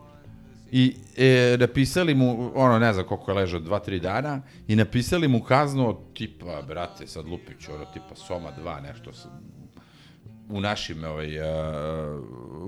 i 0.73 0.97
e, 1.17 1.57
napisali 1.61 2.15
mu, 2.15 2.53
ono, 2.55 2.79
ne 2.79 2.93
znam 2.93 3.07
koliko 3.07 3.31
je 3.31 3.35
ležao, 3.35 3.61
dva, 3.61 3.79
tri 3.79 4.01
dana, 4.01 4.43
i 4.69 4.77
napisali 4.77 5.29
mu 5.29 5.41
kaznu 5.43 5.89
od 5.89 5.97
tipa, 6.15 6.63
brate, 6.63 7.07
sad 7.07 7.27
Lupić, 7.27 7.69
ono, 7.69 7.85
tipa 7.85 8.15
Soma 8.15 8.53
2, 8.65 8.83
nešto, 8.83 9.11
u 10.49 10.61
našim, 10.61 11.05
ovaj, 11.05 11.39
uh, 11.39 11.47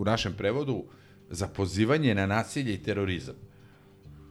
u 0.00 0.04
našem 0.04 0.32
prevodu, 0.32 0.84
za 1.30 1.48
pozivanje 1.48 2.14
na 2.14 2.26
nasilje 2.26 2.74
i 2.74 2.82
terorizam. 2.82 3.34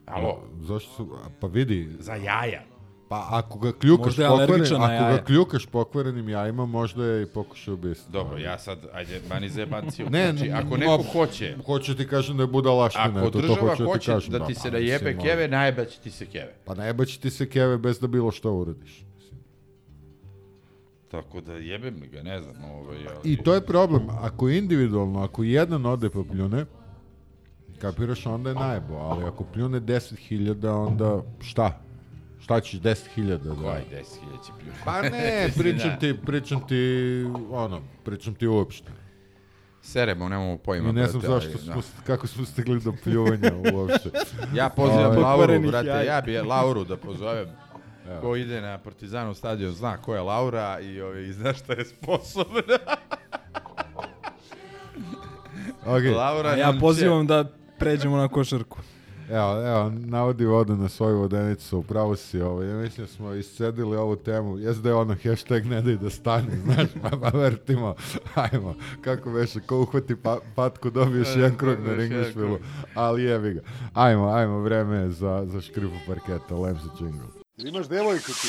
Alo, 0.06 0.48
Zašto 0.62 0.92
su, 0.94 1.18
a, 1.26 1.30
pa 1.40 1.48
vidi, 1.48 1.90
za 2.00 2.16
jaja. 2.16 2.73
Pa 3.10 3.28
ako 3.32 3.60
ga 3.60 3.72
kljukaš 3.72 4.06
Možda 4.06 4.24
je 4.24 4.30
pokvaren, 4.30 4.52
alergičan 4.52 4.80
na 4.80 4.86
ako 4.86 4.94
jaja. 4.94 5.18
ga 5.18 5.24
kljukaš 5.24 5.66
pokvarenim 5.66 6.30
jajima, 6.30 6.66
možda 6.66 7.06
je 7.06 7.24
i 7.24 7.26
pokušao 7.26 7.74
ubistva. 7.74 8.12
Dobro, 8.12 8.38
ja 8.38 8.60
sad, 8.60 8.80
ajde, 8.94 9.22
mani 9.30 9.50
zebanciju. 9.50 10.08
Ne, 10.14 10.34
znači, 10.34 10.52
ako 10.52 10.78
neko 10.78 11.04
hoće, 11.04 11.58
Hoću 11.66 11.96
ti 11.96 12.08
kažem 12.08 12.38
da 12.38 12.44
je 12.44 12.48
budalaština, 12.48 13.04
ako 13.04 13.20
eto, 13.20 13.30
to 13.30 13.42
država 13.42 13.70
hoću 13.70 13.86
hoće 13.86 14.00
ti 14.00 14.06
kažem. 14.06 14.32
da 14.32 14.46
ti 14.46 14.56
se 14.56 14.72
pa, 14.72 14.78
najebe 14.78 15.06
mislim, 15.06 15.22
keve, 15.22 15.48
najebaće 15.48 16.00
ti 16.00 16.12
se 16.12 16.26
keve. 16.26 16.54
Pa 16.66 16.76
najebaće 16.76 17.20
ti 17.20 17.30
se 17.30 17.50
keve 17.50 17.78
bez 17.78 18.00
da 18.00 18.08
bilo 18.08 18.32
što 18.32 18.54
uradiš. 18.54 19.06
Tako 21.12 21.42
da 21.42 21.54
jebem 21.54 21.96
ga, 22.12 22.24
ne 22.24 22.42
znam, 22.42 22.56
ovaj, 22.64 22.98
ali... 22.98 23.34
I 23.34 23.38
to 23.38 23.54
je 23.54 23.62
problem, 23.62 24.10
ako 24.10 24.50
individualno, 24.50 25.24
ako 25.24 25.44
jedan 25.44 25.86
ode 25.86 26.10
pa 26.10 26.24
pljune, 26.32 26.66
kapiraš, 27.80 28.26
onda 28.26 28.50
je 28.50 28.56
najebo, 28.56 28.96
ali 28.96 29.26
ako 29.26 29.44
pljune 29.44 29.82
10.000, 29.82 30.68
onda 30.88 31.22
šta? 31.42 31.80
Šta 32.44 32.60
ćeš 32.60 32.80
10.000 32.80 33.38
da... 33.38 33.56
Koji 33.56 34.02
10.000 34.02 34.46
će 34.46 34.52
pljuti? 34.60 34.80
Pa 34.86 35.02
ne, 35.02 35.50
pričam 35.60 36.00
ti, 36.00 36.16
pričam 36.26 36.68
ti, 36.68 37.24
ono, 37.52 37.82
pričam 38.04 38.36
ti 38.36 38.48
uopšte. 38.48 38.92
Seremo, 39.82 40.30
nemamo 40.30 40.58
pojma. 40.58 40.90
I 40.90 40.94
ne 40.94 41.08
znam 41.08 41.22
brate, 41.22 41.34
zašto 41.48 41.58
smo, 41.58 41.82
kako 42.06 42.28
smo 42.28 42.46
stigli 42.46 42.80
do 42.80 42.94
pljuvanja 43.04 43.52
uopšte. 43.74 44.10
Ja 44.56 44.70
pozivam 44.70 45.06
Ovaj, 45.06 45.18
Lauru, 45.18 45.60
brate, 45.68 46.06
ja 46.06 46.22
bi 46.22 46.38
Lauru 46.38 46.84
da 46.84 46.98
pozovem. 46.98 47.48
Ko 48.22 48.36
ide 48.36 48.62
na 48.62 48.78
Partizanov 48.78 49.34
stadion 49.34 49.72
zna 49.72 49.98
ko 49.98 50.16
je 50.16 50.22
Laura 50.22 50.80
i, 50.80 51.02
ovaj, 51.02 51.22
i 51.24 51.34
zna 51.34 51.54
šta 51.54 51.74
je 51.74 51.86
sposobna. 51.86 52.78
Okay. 55.86 56.16
Laura 56.24 56.50
A 56.50 56.56
ja 56.56 56.66
nam 56.66 56.76
će- 56.76 56.80
pozivam 56.80 57.28
da 57.28 57.46
pređemo 57.80 58.18
na 58.18 58.28
košarku. 58.28 58.78
Evo, 59.30 59.68
evo, 59.68 59.90
navodi 59.90 60.46
vodu 60.46 60.76
na 60.76 60.90
svoju 60.90 61.18
vodenicu, 61.18 61.78
upravo 61.78 62.16
si 62.16 62.42
ovo. 62.42 62.64
Ja 62.64 62.76
mislim 62.78 63.06
da 63.08 63.14
smo 63.14 63.34
iscedili 63.34 63.98
ovu 63.98 64.16
temu. 64.16 64.58
Jes 64.58 64.78
da 64.78 64.90
je 64.90 64.96
ono 64.96 65.16
hashtag 65.24 65.66
ne 65.66 65.82
daj 65.82 65.96
da 65.96 66.10
stane, 66.10 66.58
znaš, 66.64 66.88
pa, 67.02 67.10
pa 67.10 67.38
vrtimo, 67.38 67.96
ajmo, 68.36 68.76
kako 69.02 69.32
veše, 69.32 69.60
ko 69.60 69.82
uhvati 69.82 70.16
pa, 70.16 70.40
patku, 70.56 70.90
dobiješ 70.90 71.28
E, 71.28 71.40
jedan 71.40 71.58
krug 71.58 71.78
na 71.80 72.32
krug. 72.34 72.60
ali 72.96 73.24
jebi 73.24 73.54
ga. 73.54 73.62
Ajmo, 73.94 74.28
ajmo, 74.28 74.60
vreme 74.60 74.96
je 74.98 75.12
za, 75.12 75.46
za 75.46 75.62
škrifu 75.62 75.96
parketa, 76.08 76.56
lem 76.56 76.76
se 76.76 77.04
jingle. 77.04 77.28
Imaš 77.58 77.88
devojku 77.88 78.32
ti. 78.32 78.48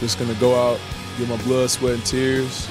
Just 0.00 0.18
gonna 0.18 0.34
go 0.40 0.54
out, 0.54 0.80
get 1.18 1.28
my 1.28 1.36
blood, 1.44 1.68
sweat, 1.70 1.94
and 1.94 2.06
tears. 2.06 2.66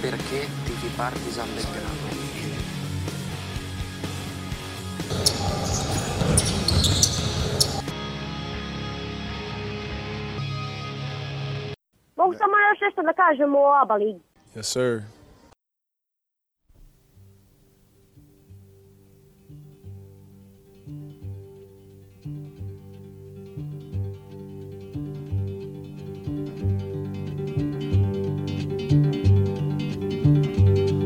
Perché 0.00 0.40
tifi 0.64 0.88
Partizan 0.96 1.48
Belgrado? 1.54 2.08
Mogu 12.16 12.34
samo 12.34 12.54
još 12.70 12.80
nešto 12.80 13.02
da 13.02 13.12
kažem 13.12 13.54
o 13.54 13.72
ABA 13.82 13.94
ligi. 13.94 14.20
Yes, 14.56 14.62
sir. 14.62 15.13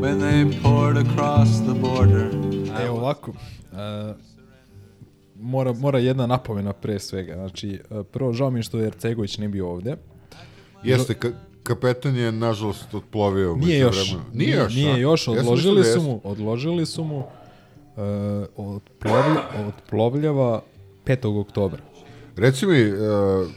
When 0.09 0.19
they 0.19 0.61
poured 0.61 0.97
across 0.97 1.49
the 1.49 1.73
border. 1.81 2.29
Evo 2.85 2.97
ovako, 2.97 3.31
e, 3.31 4.13
mora, 5.35 5.73
mora 5.73 5.99
jedna 5.99 6.27
napomena 6.27 6.73
pre 6.73 6.99
svega. 6.99 7.33
Znači, 7.33 7.79
e, 7.91 8.03
prvo, 8.03 8.33
žao 8.33 8.49
mi 8.49 8.59
je 8.59 8.63
što 8.63 8.81
Ercegović 8.81 9.37
ne 9.37 9.47
bio 9.47 9.69
ovde. 9.69 9.95
Jeste, 10.83 11.13
ka, 11.13 11.29
kapetan 11.63 12.15
je 12.15 12.31
nažalost 12.31 12.93
otplovio. 12.93 13.53
u 13.53 13.57
Nije 13.57 13.79
još, 13.79 13.97
međuvremenu. 13.97 14.29
nije, 14.33 14.57
još, 14.57 14.75
nije 14.75 14.99
još, 14.99 15.27
Ja 15.27 15.33
sam 15.33 15.43
odložili 15.43 15.81
da 15.81 15.83
su 15.83 16.01
mu, 16.01 16.21
odložili 16.23 16.85
su 16.85 17.03
mu, 17.03 17.23
e, 17.97 18.01
otplovlja, 18.55 19.41
otplovljava 19.67 20.61
5. 21.05 21.41
oktobra. 21.41 21.79
Reci 22.37 22.65
mi, 22.65 22.91
uh, 22.91 22.97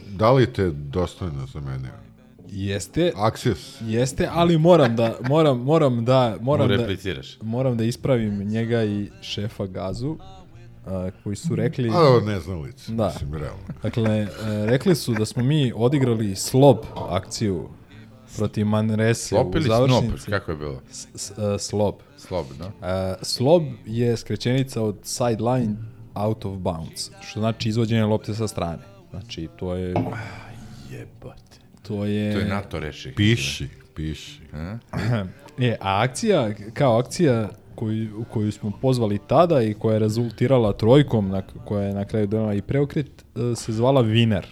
da 0.09 0.31
li 0.31 0.53
te 0.53 0.69
dostojno 0.69 1.45
zamenio? 1.53 1.91
Jeste. 2.55 3.11
Axios. 3.15 3.81
Jeste, 3.81 4.29
ali 4.31 4.57
moram 4.57 4.95
da 4.95 5.15
moram 5.21 5.59
moram 5.59 6.05
da 6.05 6.37
moram 6.41 6.67
Mu 6.67 6.71
da 6.71 6.77
repliciraš. 6.77 7.37
moram 7.41 7.77
da 7.77 7.83
ispravim 7.83 8.39
njega 8.39 8.83
i 8.83 9.09
šefa 9.21 9.65
Gazu 9.65 10.17
a, 10.85 11.09
koji 11.23 11.35
su 11.35 11.55
rekli 11.55 11.89
A, 11.89 12.19
ne 12.25 12.39
znam 12.39 12.61
lice, 12.61 12.91
Da. 12.91 13.05
mislim, 13.05 13.33
realno. 13.33 13.63
Dakle, 13.83 14.19
e, 14.19 14.27
rekli 14.65 14.95
su 14.95 15.13
da 15.13 15.25
smo 15.25 15.43
mi 15.43 15.73
odigrali 15.75 16.35
slob 16.35 16.77
akciju 17.09 17.69
protiv 18.37 18.65
Manrese 18.65 19.27
Slop 19.27 19.55
u 19.55 19.57
ili 19.57 19.67
završnici. 19.67 20.07
snop? 20.07 20.29
Kako 20.29 20.51
je 20.51 20.57
bilo? 20.57 20.81
S, 20.91 21.07
s, 21.15 21.31
e, 21.31 21.59
slob. 21.59 21.95
Slob, 22.17 22.45
da. 22.59 22.87
E, 22.87 23.15
slob 23.21 23.63
je 23.85 24.17
skraćenica 24.17 24.81
od 24.81 24.95
sideline 25.03 25.75
out 26.15 26.45
of 26.45 26.57
bounds, 26.57 27.09
što 27.21 27.39
znači 27.39 27.69
izvođenje 27.69 28.03
lopte 28.03 28.33
sa 28.33 28.47
strane. 28.47 28.83
Znači, 29.09 29.47
to 29.55 29.75
je... 29.75 29.93
Jebote. 30.91 31.42
To 31.87 32.05
je... 32.05 32.33
To 32.33 32.39
je 32.39 32.45
NATO 32.45 32.79
reši. 32.79 33.11
Piši, 33.11 33.67
piši. 33.95 34.39
E, 35.59 35.77
a 35.81 36.01
akcija, 36.03 36.51
kao 36.73 36.99
akcija 36.99 37.49
koju, 37.75 38.19
u 38.19 38.23
koju 38.23 38.51
smo 38.51 38.71
pozvali 38.81 39.19
tada 39.27 39.61
i 39.61 39.73
koja 39.73 39.93
je 39.93 39.99
rezultirala 39.99 40.73
trojkom, 40.73 41.29
na, 41.29 41.41
koja 41.41 41.83
je 41.87 41.93
na 41.93 42.05
kraju 42.05 42.27
donala 42.27 42.53
i 42.53 42.61
preokret, 42.61 43.07
e, 43.07 43.55
se 43.55 43.73
zvala 43.73 44.01
Viner. 44.01 44.45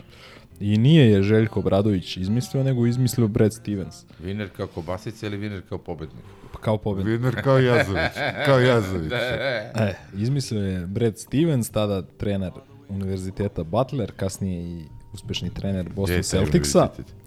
I 0.60 0.78
nije 0.78 1.12
je 1.12 1.24
Željko 1.24 1.62
Bradović 1.62 2.18
izmislio, 2.18 2.64
nego 2.64 2.86
izmislio 2.88 3.28
Brad 3.28 3.54
Stevens. 3.54 4.06
Viner 4.20 4.50
kao 4.50 4.68
kobasica 4.68 5.28
ili 5.28 5.38
viner 5.38 5.62
kao 5.70 5.78
pobednik? 5.78 6.24
Pa 6.54 6.60
Kao 6.60 6.78
pobednik. 6.78 7.20
Viner 7.20 7.44
kao 7.44 7.60
Jazović. 7.60 8.02
Kao 8.46 8.60
Jazović. 8.60 9.12
E, 9.12 9.94
izmislio 10.18 10.64
je 10.64 10.88
Brad 10.88 11.20
Stevens, 11.20 11.70
tada 11.70 12.02
trener 12.02 12.52
univerziteta 12.90 13.64
Butler, 13.64 14.12
kasnije 14.16 14.64
i 14.64 14.86
uspešni 15.14 15.54
trener 15.54 15.90
Boston 15.96 16.24
Celticsa. 16.24 16.80
univerzitet? 16.80 17.21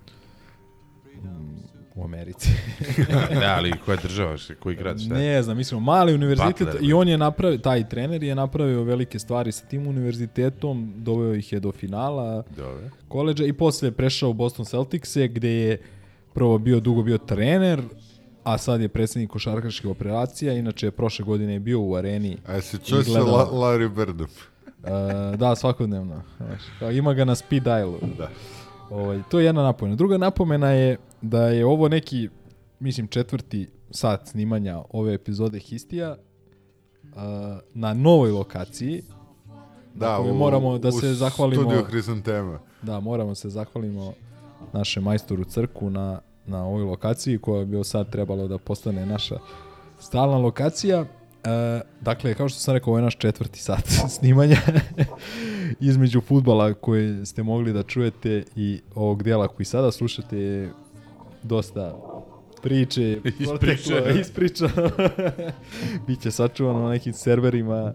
U 1.95 2.05
Americi. 2.05 2.49
da, 3.41 3.55
ali 3.57 3.73
koja 3.85 3.97
država, 3.97 4.37
koji 4.61 4.77
grad, 4.77 5.01
šta 5.01 5.15
je? 5.15 5.21
Ne 5.21 5.43
znam, 5.43 5.57
mislimo, 5.57 5.81
mali 5.81 6.15
univerzitet 6.15 6.67
Butler, 6.67 6.85
i 6.85 6.93
on 6.93 7.09
je 7.09 7.19
napravio, 7.19 7.59
taj 7.59 7.89
trener 7.89 8.23
je 8.23 8.35
napravio 8.35 8.83
velike 8.83 9.19
stvari 9.19 9.53
sa 9.53 9.67
tim 9.67 9.87
univerzitetom, 9.87 10.93
doveo 10.97 11.35
ih 11.35 11.53
je 11.53 11.61
do 11.61 11.73
finala 11.73 12.43
Dobro. 12.57 12.91
koleđa 13.09 13.45
i 13.45 13.53
posle 13.53 13.89
je 13.89 13.93
prešao 13.93 14.31
u 14.31 14.33
Boston 14.33 14.65
Celticse 14.65 15.29
gde 15.29 15.51
je 15.51 15.79
prvo 16.35 16.59
bio 16.59 16.81
dugo 16.81 17.03
bio 17.03 17.19
trener, 17.19 17.83
a 18.45 18.59
sad 18.59 18.81
je 18.81 18.89
predsednik 18.89 19.31
košarkaških 19.31 19.91
operacija, 19.91 20.53
inače 20.53 20.87
je 20.87 20.91
prošle 20.91 21.25
godine 21.25 21.53
je 21.53 21.61
bio 21.61 21.81
u 21.81 21.95
areni. 21.95 22.37
A 22.47 22.61
se 22.61 22.79
čuo 22.79 23.03
gledao- 23.03 23.37
La, 23.37 23.47
Larry 23.47 23.95
Birdom? 23.95 24.29
E, 24.85 25.37
da, 25.37 25.57
svakodnevno. 25.57 26.23
Ima 26.93 27.15
ga 27.15 27.25
na 27.25 27.35
speed 27.35 27.63
dialu. 27.63 27.99
Da. 28.19 28.29
Ovaj, 28.91 29.21
to 29.31 29.39
je 29.39 29.47
jedna 29.47 29.63
napomena. 29.63 29.97
Druga 29.97 30.19
napomena 30.19 30.71
je 30.71 30.97
da 31.25 31.47
je 31.49 31.67
ovo 31.67 31.89
neki, 31.89 32.29
mislim, 32.81 33.07
četvrti 33.07 33.69
sat 33.91 34.29
snimanja 34.29 34.83
ove 34.91 35.15
epizode 35.15 35.59
Histija 35.59 36.17
uh, 37.03 37.19
na 37.75 37.95
novoj 37.95 38.31
lokaciji. 38.31 39.03
Da, 39.95 40.17
kojoj 40.17 40.31
u- 40.31 40.35
moramo 40.35 40.79
da 40.79 40.89
u 40.89 40.93
se 40.93 41.15
zahvalimo. 41.15 41.63
studiju 41.63 41.85
Hrizantema. 41.85 42.59
Da, 42.83 43.01
moramo 43.01 43.35
se 43.35 43.49
zahvalimo 43.51 44.13
našem 44.73 45.03
majstoru 45.03 45.45
Crku 45.45 45.91
na, 45.91 46.21
na 46.47 46.65
ovoj 46.67 46.83
lokaciji 46.83 47.39
koja 47.39 47.65
bi 47.65 47.85
sad 47.85 48.11
trebalo 48.11 48.49
da 48.49 48.59
postane 48.59 49.07
naša 49.07 49.39
stalna 50.01 50.37
lokacija. 50.39 51.05
E, 51.45 51.81
dakle, 52.01 52.35
kao 52.35 52.49
što 52.49 52.59
sam 52.61 52.75
rekao, 52.75 52.91
ovo 52.91 52.99
je 52.99 53.03
naš 53.05 53.17
četvrti 53.19 53.59
sat 53.63 53.85
snimanja 54.19 54.57
između 55.81 56.21
futbala 56.21 56.75
koje 56.75 57.27
ste 57.27 57.43
mogli 57.43 57.73
da 57.73 57.83
čujete 57.83 58.45
i 58.57 58.81
ovog 58.95 59.23
dijela 59.23 59.49
koji 59.49 59.67
sada 59.67 59.93
slušate 59.93 60.39
je 60.39 60.73
dosta 61.45 61.97
priče, 62.63 63.21
proteklo, 63.49 64.21
ispričano, 64.21 64.91
biće 66.07 66.31
sačuvano 66.31 66.83
na 66.83 66.91
nekim 66.91 67.13
serverima 67.13 67.95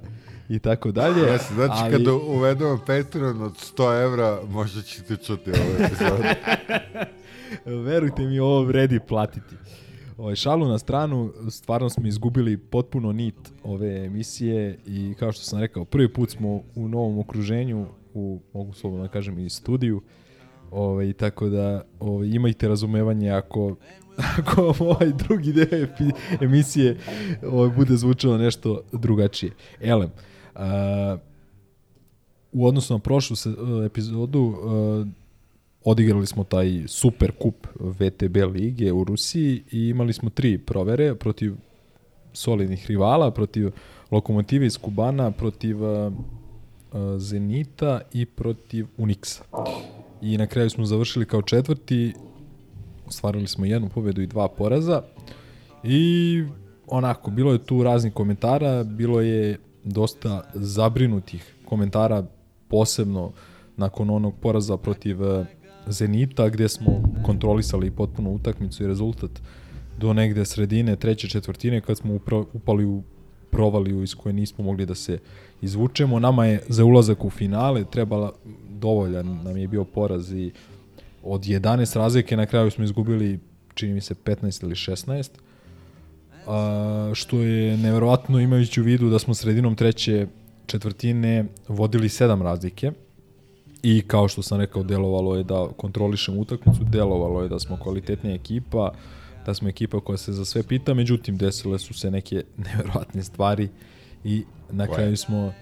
i 0.49 0.59
tako 0.59 0.91
dalje. 0.91 1.21
Jesi, 1.21 1.53
znači 1.53 1.73
ali- 1.75 1.91
kada 1.91 2.13
uvedemo 2.13 2.79
Patreon 2.87 3.41
od 3.41 3.53
100 3.53 4.03
evra, 4.03 4.39
možda 4.49 4.81
ćete 4.81 5.17
čuti 5.17 5.51
ovo 5.51 5.85
epizodu. 5.85 6.23
Verujte 7.85 8.21
mi, 8.25 8.39
ovo 8.39 8.63
vredi 8.63 8.99
platiti. 8.99 9.55
Ovaj, 10.17 10.35
šalu 10.35 10.67
na 10.67 10.77
stranu, 10.79 11.33
stvarno 11.49 11.89
smo 11.89 12.07
izgubili 12.07 12.57
potpuno 12.57 13.11
nit 13.11 13.35
ove 13.63 14.05
emisije 14.05 14.79
i 14.85 15.13
kao 15.19 15.31
što 15.31 15.43
sam 15.43 15.59
rekao, 15.59 15.85
prvi 15.85 16.13
put 16.13 16.29
smo 16.29 16.61
u 16.75 16.87
novom 16.87 17.19
okruženju, 17.19 17.87
u, 18.13 18.41
mogu 18.53 18.73
slobodno 18.73 19.05
da 19.05 19.11
kažem, 19.11 19.39
i 19.39 19.49
studiju, 19.49 20.01
ovaj, 20.72 21.13
tako 21.13 21.49
da 21.49 21.84
ovaj, 21.99 22.28
imajte 22.28 22.67
razumevanje 22.67 23.32
ako, 23.32 23.76
ako 24.38 24.74
ovaj 24.80 25.11
drugi 25.28 25.53
deo 25.53 25.88
emisije 26.41 26.97
ovaj, 27.43 27.70
bude 27.70 27.95
zvučalo 27.95 28.38
nešto 28.38 28.82
drugačije. 28.91 29.51
Elem, 29.82 30.09
a, 30.55 31.17
u 32.51 32.67
odnosu 32.67 32.93
na 32.93 32.99
prošlu 32.99 33.36
se, 33.36 33.49
epizodu, 33.86 34.55
a, 34.63 35.05
odigrali 35.84 36.26
smo 36.26 36.43
taj 36.43 36.84
super 36.88 37.32
kup 37.32 37.67
VTB 37.80 38.38
lige 38.53 38.91
u 38.91 39.03
Rusiji 39.03 39.63
i 39.72 39.88
imali 39.88 40.13
smo 40.13 40.30
tri 40.30 40.57
provere 40.57 41.15
protiv 41.15 41.53
solidnih 42.34 42.88
rivala, 42.88 43.32
protiv 43.32 43.72
Lokomotive 44.11 44.65
iz 44.65 44.78
Kubana, 44.78 45.32
protiv 45.32 45.84
uh, 45.84 46.13
uh, 46.13 46.99
Zenita 47.17 48.01
i 48.13 48.26
protiv 48.26 48.88
Unixa. 48.97 49.43
I 50.22 50.38
na 50.38 50.47
kraju 50.47 50.70
smo 50.70 50.86
završili 50.86 51.26
kao 51.26 51.41
četvrti, 51.41 52.13
ostvarili 53.07 53.47
smo 53.47 53.65
jednu 53.65 53.89
pobedu 53.89 54.22
i 54.22 54.28
dva 54.28 54.47
poraza 54.47 55.01
i 55.84 56.43
onako, 56.88 57.32
bilo 57.32 57.51
je 57.51 57.63
tu 57.63 57.84
raznih 57.84 58.13
komentara, 58.13 58.84
bilo 58.84 59.22
je 59.22 59.57
dosta 59.84 60.43
zabrinutih 60.53 61.55
komentara, 61.65 62.24
posebno 62.67 63.32
nakon 63.78 64.09
onog 64.09 64.34
poraza 64.41 64.78
protiv 64.78 65.22
uh, 65.22 65.45
Zenita, 65.88 66.49
gde 66.49 66.70
smo 66.70 67.03
kontrolisali 67.26 67.91
potpuno 67.91 68.32
utakmicu 68.32 68.84
i 68.84 68.88
rezultat 68.88 69.32
do 69.97 70.13
negde 70.13 70.45
sredine 70.45 70.95
treće 70.95 71.28
četvrtine 71.28 71.82
kad 71.82 71.97
smo 71.97 72.20
upali 72.53 72.86
u 72.86 73.03
provaliju 73.51 74.03
iz 74.03 74.15
koje 74.15 74.34
nismo 74.34 74.63
mogli 74.63 74.86
da 74.86 74.95
se 74.95 75.20
izvučemo. 75.61 76.20
Nama 76.20 76.45
je 76.45 76.61
za 76.67 76.86
ulazak 76.86 77.26
u 77.26 77.30
finale 77.30 77.86
trebala 77.86 78.34
dovoljan 78.80 79.39
nam 79.43 79.57
je 79.57 79.67
bio 79.67 79.84
poraz 79.84 80.34
i 80.34 80.51
od 81.23 81.41
11 81.41 81.97
razlike 81.97 82.38
na 82.38 82.45
kraju 82.45 82.71
smo 82.71 82.84
izgubili 82.84 83.39
čini 83.73 83.93
mi 83.93 84.01
se 84.01 84.15
15 84.15 84.63
ili 84.63 84.75
16 84.75 85.30
a, 86.47 87.11
što 87.13 87.39
je 87.39 87.77
neverovatno 87.77 88.39
imajući 88.39 88.82
u 88.82 88.84
vidu 88.84 89.09
da 89.09 89.19
smo 89.19 89.34
sredinom 89.34 89.75
treće 89.75 90.27
četvrtine 90.65 91.45
vodili 91.67 92.09
sedam 92.09 92.41
razlike 92.41 92.91
i 93.84 94.01
kao 94.07 94.27
što 94.27 94.41
sam 94.41 94.59
rekao 94.59 94.84
delovalo 94.84 95.36
je 95.36 95.43
da 95.43 95.67
kontrolišemo 95.77 96.41
utakmicu, 96.41 96.84
delovalo 96.84 97.41
je 97.41 97.49
da 97.49 97.59
smo 97.59 97.77
kvalitetnija 97.77 98.36
ekipa, 98.36 98.91
da 99.45 99.53
smo 99.53 99.69
ekipa 99.69 99.99
koja 99.99 100.17
se 100.17 100.34
za 100.34 100.45
sve 100.45 100.63
pita, 100.63 100.93
međutim 100.93 101.38
desile 101.38 101.80
su 101.80 101.93
se 101.93 102.11
neke 102.11 102.43
neverovatne 102.65 103.23
stvari 103.23 103.69
i 104.23 104.43
na 104.71 104.88
kraju 104.88 105.17
smo 105.17 105.53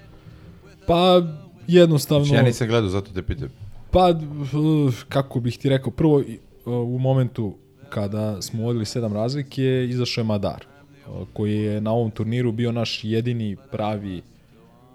pa 0.88 1.22
jednostavno 1.68 2.26
Znači, 2.26 2.40
ja 2.40 2.44
nisam 2.44 2.68
gledao, 2.68 2.90
zato 2.90 3.12
te 3.14 3.22
pitam. 3.22 3.50
Pa, 3.92 4.14
kako 5.10 5.40
bih 5.40 5.58
ti 5.58 5.70
rekao, 5.70 5.92
prvo 5.92 6.16
uh, 6.16 6.24
u 6.66 7.00
momentu 7.00 7.56
kada 7.90 8.42
smo 8.42 8.64
vodili 8.64 8.86
sedam 8.86 9.14
razlike, 9.14 9.88
izašao 9.90 10.22
je 10.22 10.26
Madar, 10.26 10.66
uh, 11.08 11.28
koji 11.34 11.58
je 11.58 11.82
na 11.82 11.92
ovom 11.92 12.12
turniru 12.12 12.52
bio 12.52 12.72
naš 12.72 13.04
jedini 13.04 13.58
pravi 13.72 14.22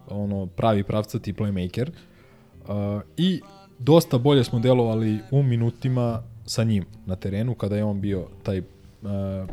ono 0.09 0.47
pravi 0.47 0.83
pravcati 0.83 1.33
playmaker. 1.33 1.89
Uh, 1.89 3.03
I 3.17 3.41
dosta 3.79 4.19
bolje 4.19 4.45
smo 4.45 4.59
delovali 4.59 5.19
u 5.31 5.43
minutima 5.43 6.23
sa 6.47 6.65
njim 6.65 6.85
na 7.07 7.17
terenu 7.17 7.55
kada 7.55 7.77
je 7.77 7.85
on 7.85 8.01
bio 8.01 8.27
taj 8.43 8.63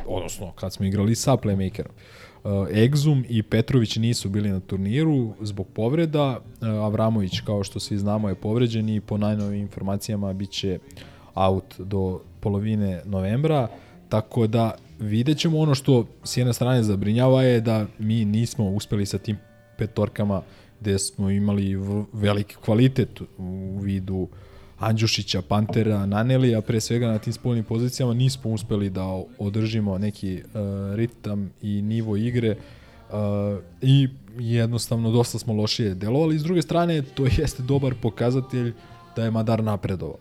odnosno 0.06 0.52
kad 0.52 0.74
smo 0.74 0.86
igrali 0.86 1.16
sa 1.16 1.38
playmakerom. 1.38 1.90
Uh, 1.90 2.29
Egzum 2.74 3.26
i 3.30 3.44
Petrović 3.44 3.96
nisu 3.96 4.30
bili 4.30 4.50
na 4.50 4.60
turniru 4.60 5.34
zbog 5.42 5.68
povreda. 5.74 6.40
Uh, 6.62 6.68
Avramović, 6.68 7.40
kao 7.40 7.64
što 7.64 7.80
svi 7.80 7.98
znamo, 7.98 8.30
je 8.30 8.36
povređen 8.36 8.90
i 8.90 9.02
po 9.02 9.18
najnovim 9.18 9.60
informacijama 9.60 10.34
biće 10.34 10.80
out 11.36 11.80
do 11.80 12.22
polovine 12.40 13.02
novembra. 13.06 13.68
Tako 14.10 14.48
da 14.48 14.76
vidjet 15.00 15.38
ćemo 15.38 15.60
ono 15.60 15.76
što 15.76 16.06
s 16.24 16.38
jedne 16.38 16.54
strane 16.54 16.84
zabrinjava 16.84 17.44
je 17.44 17.62
da 17.62 17.86
mi 18.00 18.26
nismo 18.26 18.70
uspeli 18.70 19.06
sa 19.06 19.18
tim 19.18 19.38
petorkama 19.78 20.42
gde 20.80 21.00
smo 21.00 21.30
imali 21.30 21.76
veliki 22.14 22.56
kvalitet 22.56 23.22
u 23.38 23.80
vidu 23.82 24.28
Andjušića, 24.80 25.42
Pantera, 25.42 26.06
Nanelija, 26.06 26.62
pre 26.62 26.82
svega 26.82 27.08
na 27.08 27.20
tim 27.20 27.34
spoljnim 27.34 27.64
pozicijama 27.64 28.14
nismo 28.14 28.52
uspeli 28.52 28.90
da 28.90 29.24
održimo 29.38 29.98
neki 29.98 30.36
uh, 30.36 30.96
ritam 30.96 31.52
i 31.62 31.82
nivo 31.82 32.18
igre 32.18 32.56
uh, 33.10 33.16
i 33.82 34.08
jednostavno 34.38 35.12
dosta 35.12 35.40
smo 35.40 35.54
lošije 35.54 35.96
delovali. 35.96 36.40
S 36.40 36.44
druge 36.44 36.62
strane, 36.62 37.02
to 37.02 37.26
jeste 37.38 37.64
dobar 37.64 37.94
pokazatelj 38.02 38.74
da 39.16 39.24
je 39.24 39.32
Madar 39.32 39.64
napredovao. 39.64 40.18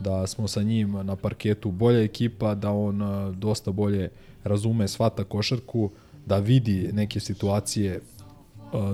Da 0.00 0.26
smo 0.26 0.48
sa 0.48 0.62
njim 0.62 0.92
na 0.92 1.16
parketu 1.16 1.70
bolja 1.70 2.02
ekipa, 2.02 2.54
da 2.54 2.70
on 2.70 3.02
uh, 3.02 3.34
dosta 3.36 3.72
bolje 3.72 4.10
razume, 4.44 4.88
svata 4.88 5.24
košarku, 5.24 5.90
da 6.26 6.38
vidi 6.38 6.90
neke 6.92 7.20
situacije 7.20 8.00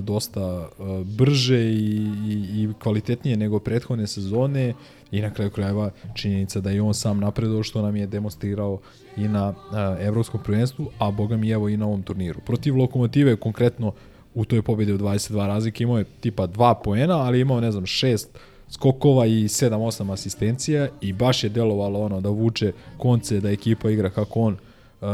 dosta 0.02 0.68
brže 1.04 1.72
i, 1.72 2.06
i, 2.28 2.62
i 2.62 2.68
kvalitetnije 2.82 3.36
nego 3.36 3.58
prethodne 3.58 4.06
sezone 4.06 4.74
i 5.10 5.20
na 5.20 5.30
kraju 5.30 5.50
krajeva 5.50 5.90
činjenica 6.14 6.60
da 6.60 6.70
je 6.70 6.82
on 6.82 6.94
sam 6.94 7.20
napredovao 7.20 7.62
što 7.62 7.82
nam 7.82 7.96
je 7.96 8.06
demonstrirao 8.06 8.78
i 9.16 9.28
na 9.28 9.54
evropskom 10.00 10.40
prvenstvu, 10.44 10.90
a 10.98 11.10
boga 11.10 11.36
mi 11.36 11.50
evo 11.50 11.68
i 11.68 11.76
na 11.76 11.86
ovom 11.86 12.02
turniru. 12.02 12.40
Protiv 12.46 12.76
Lokomotive 12.76 13.36
konkretno 13.36 13.92
u 14.34 14.44
toj 14.44 14.62
pobedi 14.62 14.92
od 14.92 15.00
22 15.00 15.46
razlike 15.46 15.84
imao 15.84 15.98
je 15.98 16.04
tipa 16.20 16.46
2 16.46 16.74
poena, 16.84 17.18
ali 17.18 17.40
imao 17.40 17.60
ne 17.60 17.72
znam 17.72 17.84
6 17.84 18.26
skokova 18.70 19.26
i 19.26 19.30
7-8 19.30 20.12
asistencija 20.12 20.88
i 21.00 21.12
baš 21.12 21.44
je 21.44 21.50
delovalo 21.50 22.00
ono 22.00 22.20
da 22.20 22.28
vuče 22.28 22.72
konce, 22.98 23.40
da 23.40 23.50
ekipa 23.50 23.90
igra 23.90 24.10
kako 24.10 24.40
on 24.40 24.52
uh, 24.54 25.08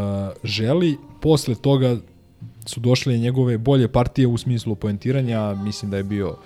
želi. 0.44 0.96
Posle 1.20 1.54
toga 1.54 1.96
su 2.66 2.80
došle 2.80 3.18
njegove 3.18 3.58
bolje 3.58 3.88
partije 3.88 4.26
u 4.26 4.38
smislu 4.38 4.74
poentiranja, 4.74 5.54
mislim 5.54 5.90
da 5.90 5.96
je 5.96 6.02
bio 6.02 6.36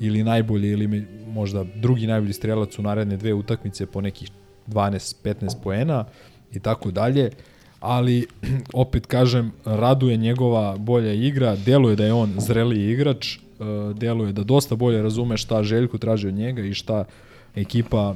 ili 0.00 0.24
najbolji 0.24 0.70
ili 0.70 1.06
možda 1.28 1.64
drugi 1.74 2.06
najbolji 2.06 2.32
strelac 2.32 2.78
u 2.78 2.82
naredne 2.82 3.16
dve 3.16 3.34
utakmice 3.34 3.86
po 3.86 4.00
nekih 4.00 4.30
12-15 4.66 5.62
poena 5.62 6.04
i 6.52 6.60
tako 6.60 6.90
dalje. 6.90 7.30
Ali 7.80 8.26
opet 8.72 9.06
kažem 9.06 9.52
raduje 9.64 10.16
njegova 10.16 10.76
bolja 10.76 11.12
igra 11.12 11.56
deluje 11.56 11.96
da 11.96 12.04
je 12.04 12.12
on 12.12 12.34
zreliji 12.38 12.90
igrač 12.92 13.36
e, 13.36 13.38
deluje 13.94 14.32
da 14.32 14.44
dosta 14.44 14.76
bolje 14.76 15.02
razume 15.02 15.36
šta 15.36 15.62
Željko 15.62 15.98
traži 15.98 16.28
od 16.28 16.34
njega 16.34 16.62
i 16.62 16.74
šta 16.74 17.04
ekipa 17.54 18.14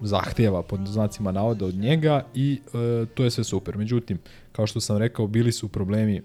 zahteva 0.00 0.62
pod 0.62 0.80
znacima 0.86 1.32
navoda 1.32 1.66
od 1.66 1.74
njega 1.74 2.24
i 2.34 2.60
e, 2.74 3.06
to 3.14 3.24
je 3.24 3.30
sve 3.30 3.44
super. 3.44 3.76
Međutim, 3.76 4.18
kao 4.52 4.66
što 4.66 4.80
sam 4.80 4.96
rekao, 4.96 5.26
bili 5.26 5.52
su 5.52 5.68
problemi 5.68 6.16
e, 6.16 6.22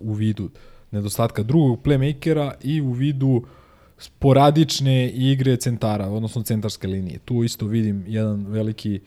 u 0.00 0.12
vidu 0.12 0.50
nedostatka 0.90 1.42
drugog 1.42 1.82
playmakera 1.82 2.52
i 2.62 2.80
u 2.80 2.92
vidu 2.92 3.42
sporadične 3.98 5.10
igre 5.10 5.56
centara, 5.56 6.08
odnosno 6.08 6.42
centarske 6.42 6.88
linije. 6.88 7.18
Tu 7.18 7.44
isto 7.44 7.66
vidim 7.66 8.04
jedan 8.06 8.46
veliki 8.46 9.00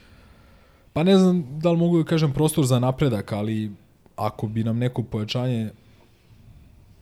pa 0.93 1.03
ne 1.03 1.17
znam 1.17 1.59
da 1.59 1.71
li 1.71 1.77
mogu 1.77 1.97
da 1.97 2.03
kažem 2.03 2.33
prostor 2.33 2.65
za 2.65 2.79
napredak, 2.79 3.31
ali 3.31 3.71
ako 4.15 4.47
bi 4.47 4.63
nam 4.63 4.77
neko 4.77 5.03
pojačanje 5.03 5.69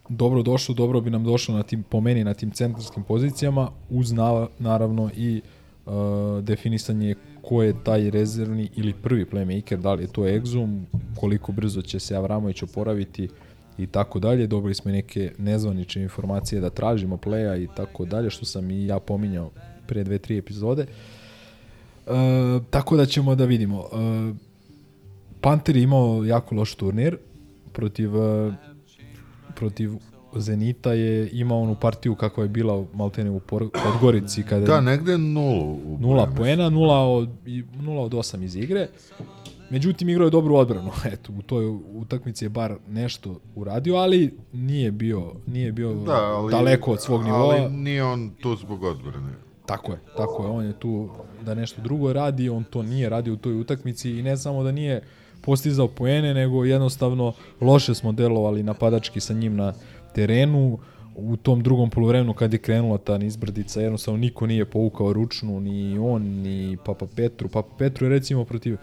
dobro 0.09 0.43
došlo, 0.43 0.75
dobro 0.75 1.01
bi 1.01 1.09
nam 1.09 1.23
došlo 1.23 1.55
na 1.55 1.63
tim, 1.63 1.83
po 1.83 2.01
meni 2.01 2.23
na 2.23 2.33
tim 2.33 2.51
centarskim 2.51 3.03
pozicijama, 3.03 3.69
uz 3.89 4.11
na, 4.11 4.47
naravno 4.59 5.09
i 5.15 5.41
uh, 5.43 5.58
definisanje 6.41 7.15
ko 7.41 7.63
je 7.63 7.73
taj 7.83 8.09
rezervni 8.09 8.69
ili 8.75 8.93
prvi 8.93 9.25
playmaker, 9.25 9.77
da 9.77 9.93
li 9.93 10.03
je 10.03 10.07
to 10.07 10.21
Exum, 10.21 10.83
koliko 11.15 11.51
brzo 11.51 11.81
će 11.81 11.99
se 11.99 12.15
Avramović 12.15 12.63
oporaviti 12.63 13.29
i 13.77 13.87
tako 13.87 14.19
dalje. 14.19 14.47
Dobili 14.47 14.75
smo 14.75 14.91
neke 14.91 15.31
nezvanične 15.37 16.01
informacije 16.01 16.61
da 16.61 16.69
tražimo 16.69 17.17
playa 17.17 17.63
i 17.63 17.67
tako 17.75 18.05
dalje, 18.05 18.29
što 18.29 18.45
sam 18.45 18.71
i 18.71 18.85
ja 18.85 18.99
pominjao 18.99 19.51
pre 19.87 20.03
dve, 20.03 20.17
tri 20.17 20.37
epizode. 20.37 20.85
Uh, 22.05 22.13
tako 22.69 22.97
da 22.97 23.05
ćemo 23.05 23.35
da 23.35 23.45
vidimo. 23.45 23.79
Uh, 23.79 24.35
Panter 25.41 25.77
je 25.77 25.83
imao 25.83 26.25
jako 26.25 26.55
loš 26.55 26.75
turnir 26.75 27.17
protiv 27.73 28.15
uh, 28.15 28.53
protiv 29.55 29.91
Zenita 30.33 30.93
je 30.93 31.29
imao 31.31 31.61
onu 31.61 31.75
partiju 31.75 32.15
kakva 32.15 32.43
je 32.43 32.49
bila 32.49 32.85
maltene 32.93 33.29
u 33.29 33.39
Podgorici 33.39 34.43
kada 34.43 34.65
Da, 34.65 34.81
negde 34.81 35.17
nulu. 35.17 35.77
nula 35.99 36.27
poena, 36.27 36.69
nula 36.69 36.99
od, 36.99 37.29
i- 37.45 37.63
nula 37.75 38.01
od 38.01 38.11
8 38.13 38.43
iz 38.43 38.55
igre. 38.55 38.87
Međutim, 39.69 40.09
igrao 40.09 40.25
je 40.25 40.31
dobru 40.31 40.55
odbranu. 40.55 40.91
Eto, 41.13 41.31
u 41.31 41.41
toj 41.41 41.65
utakmici 41.91 42.45
je 42.45 42.49
bar 42.49 42.75
nešto 42.87 43.39
uradio, 43.55 43.95
ali 43.95 44.33
nije 44.53 44.91
bio, 44.91 45.31
nije 45.47 45.71
bio 45.71 45.93
Da, 45.93 46.13
ali, 46.15 46.51
daleko 46.51 46.91
od 46.91 47.01
svog 47.01 47.23
nivoa. 47.23 47.39
Ali 47.55 47.69
nije 47.71 48.03
on 48.03 48.29
tu 48.31 48.55
zbog 48.55 48.83
odbrane. 48.83 49.33
Tako 49.65 49.91
je, 49.91 49.99
tako 50.17 50.43
je. 50.43 50.49
On 50.49 50.65
je 50.65 50.73
tu 50.73 51.09
da 51.41 51.53
nešto 51.53 51.81
drugo 51.81 52.13
radi, 52.13 52.49
on 52.49 52.63
to 52.63 52.83
nije 52.83 53.09
radio 53.09 53.33
u 53.33 53.37
toj 53.37 53.53
utakmici 53.55 54.11
i 54.11 54.23
ne 54.23 54.37
samo 54.37 54.63
da 54.63 54.71
nije 54.71 55.01
postizao 55.41 55.87
poene, 55.87 56.33
nego 56.33 56.65
jednostavno 56.65 57.33
loše 57.61 57.95
smo 57.95 58.11
delovali 58.11 58.63
napadački 58.63 59.19
sa 59.19 59.33
njim 59.33 59.55
na 59.55 59.73
terenu. 60.19 60.77
U 61.15 61.35
tom 61.37 61.63
drugom 61.63 61.89
polovremenu 61.89 62.33
kad 62.33 62.53
je 62.53 62.59
krenula 62.59 62.97
ta 62.97 63.17
nizbrdica, 63.17 63.81
jednostavno 63.81 64.17
niko 64.19 64.47
nije 64.47 64.65
povukao 64.65 65.13
ručnu, 65.13 65.59
ni 65.59 65.97
on, 65.97 66.23
ni 66.23 66.77
Papa 66.85 67.07
Petru. 67.15 67.49
Papa 67.49 67.75
Petru 67.77 68.05
je 68.05 68.09
recimo 68.09 68.45
protiv 68.45 68.77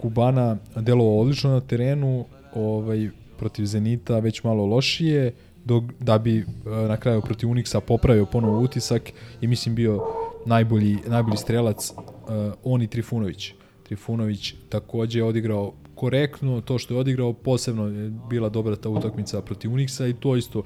Kubana 0.00 0.56
delovao 0.76 1.20
odlično 1.20 1.50
na 1.50 1.60
terenu, 1.60 2.24
ovaj, 2.54 3.08
protiv 3.38 3.64
Zenita 3.64 4.18
već 4.18 4.44
malo 4.44 4.66
lošije, 4.66 5.32
dok, 5.64 5.84
da 6.00 6.18
bi 6.18 6.38
e, 6.38 6.44
na 6.88 6.96
kraju 6.96 7.20
protiv 7.20 7.50
Unixa 7.50 7.80
popravio 7.80 8.26
ponovo 8.26 8.60
utisak 8.60 9.10
i 9.40 9.46
mislim 9.46 9.74
bio 9.74 10.06
najbolji, 10.46 10.98
najbolji 11.06 11.36
strelac 11.36 11.90
uh, 11.90 12.52
on 12.64 12.82
i 12.82 12.86
Trifunović. 12.86 13.52
Trifunović 13.82 14.54
takođe 14.68 15.18
je 15.18 15.24
odigrao 15.24 15.72
korektno, 16.00 16.60
to 16.60 16.78
što 16.78 16.94
je 16.94 17.00
odigrao 17.00 17.32
posebno 17.32 17.86
je 17.86 18.10
bila 18.30 18.48
dobra 18.48 18.76
ta 18.76 18.88
utakmica 18.88 19.42
protiv 19.42 19.70
Unixa 19.70 20.10
i 20.10 20.14
to 20.14 20.36
isto 20.36 20.62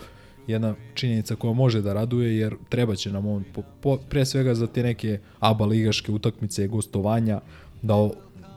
jedna 0.47 0.74
činjenica 0.95 1.35
koja 1.35 1.53
može 1.53 1.82
da 1.82 1.93
raduje 1.93 2.39
jer 2.39 2.55
treba 2.68 2.95
će 2.95 3.12
nam 3.12 3.26
on 3.26 3.45
po, 3.55 3.62
po, 3.80 3.97
pre 4.09 4.24
svega 4.24 4.55
za 4.55 4.66
te 4.66 4.82
neke 4.82 5.18
ABA 5.41 5.66
ligaške 5.66 6.12
utakmice 6.12 6.66
gostovanja 6.66 7.41
da 7.82 7.95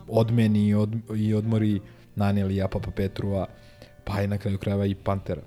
odmeni 0.08 0.68
i, 0.68 0.74
od, 0.74 0.94
i 1.16 1.34
odmori 1.34 1.80
Nanelija, 2.14 2.68
Papa 2.68 2.90
Petrua, 2.90 3.46
pa 4.04 4.22
i 4.22 4.26
na 4.26 4.38
kraju 4.38 4.58
krajeva 4.58 4.86
i 4.86 4.94
Pantera. 4.94 5.42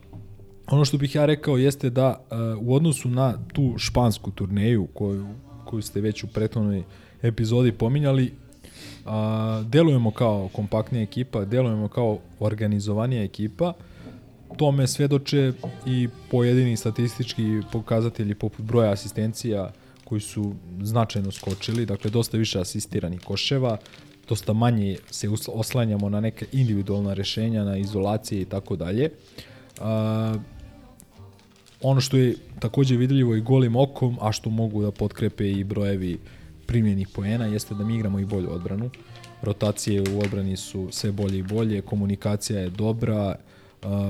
Ono 0.67 0.85
što 0.85 0.97
bih 0.97 1.15
ja 1.15 1.25
rekao 1.25 1.57
jeste 1.57 1.89
da 1.89 2.09
uh, 2.19 2.67
u 2.67 2.75
odnosu 2.75 3.09
na 3.09 3.33
tu 3.53 3.73
špansku 3.77 4.31
turneju 4.31 4.87
koju, 4.93 5.27
koju 5.65 5.81
ste 5.81 6.01
već 6.01 6.23
u 6.23 6.27
prethodnoj 6.27 6.83
epizodi 7.21 7.71
pominjali, 7.71 8.33
A, 9.11 9.63
delujemo 9.67 10.11
kao 10.11 10.49
kompaktnija 10.53 11.03
ekipa, 11.03 11.45
delujemo 11.45 11.87
kao 11.87 12.19
organizovanija 12.39 13.23
ekipa, 13.23 13.73
tome 14.57 14.87
svedoče 14.87 15.53
i 15.85 16.07
pojedini 16.31 16.77
statistički 16.77 17.61
pokazatelji 17.71 18.35
poput 18.35 18.65
broja 18.65 18.91
asistencija 18.91 19.71
koji 20.03 20.21
su 20.21 20.53
značajno 20.81 21.31
skočili, 21.31 21.85
dakle 21.85 22.11
dosta 22.11 22.37
više 22.37 22.59
asistiranih 22.59 23.21
koševa, 23.21 23.77
dosta 24.29 24.53
manje 24.53 24.97
se 25.09 25.29
oslanjamo 25.47 26.09
na 26.09 26.19
neke 26.19 26.45
individualna 26.51 27.13
rešenja, 27.13 27.63
na 27.63 27.77
izolacije 27.77 28.41
i 28.41 28.45
tako 28.45 28.75
dalje. 28.75 29.09
Ono 31.81 32.01
što 32.01 32.17
je 32.17 32.35
takođe 32.59 32.95
vidljivo 32.95 33.35
i 33.35 33.41
golim 33.41 33.75
okom, 33.75 34.17
a 34.21 34.31
što 34.31 34.49
mogu 34.49 34.81
da 34.81 34.91
potkrepe 34.91 35.51
i 35.51 35.63
brojevi 35.63 36.19
primljenih 36.71 37.07
poena, 37.15 37.45
jeste 37.45 37.75
da 37.75 37.83
mi 37.83 37.95
igramo 37.95 38.19
i 38.19 38.25
bolju 38.25 38.51
odbranu. 38.51 38.89
Rotacije 39.41 40.01
u 40.01 40.19
odbrani 40.19 40.57
su 40.57 40.87
sve 40.91 41.11
bolje 41.11 41.37
i 41.39 41.43
bolje, 41.43 41.81
komunikacija 41.81 42.59
je 42.59 42.69
dobra, 42.69 43.35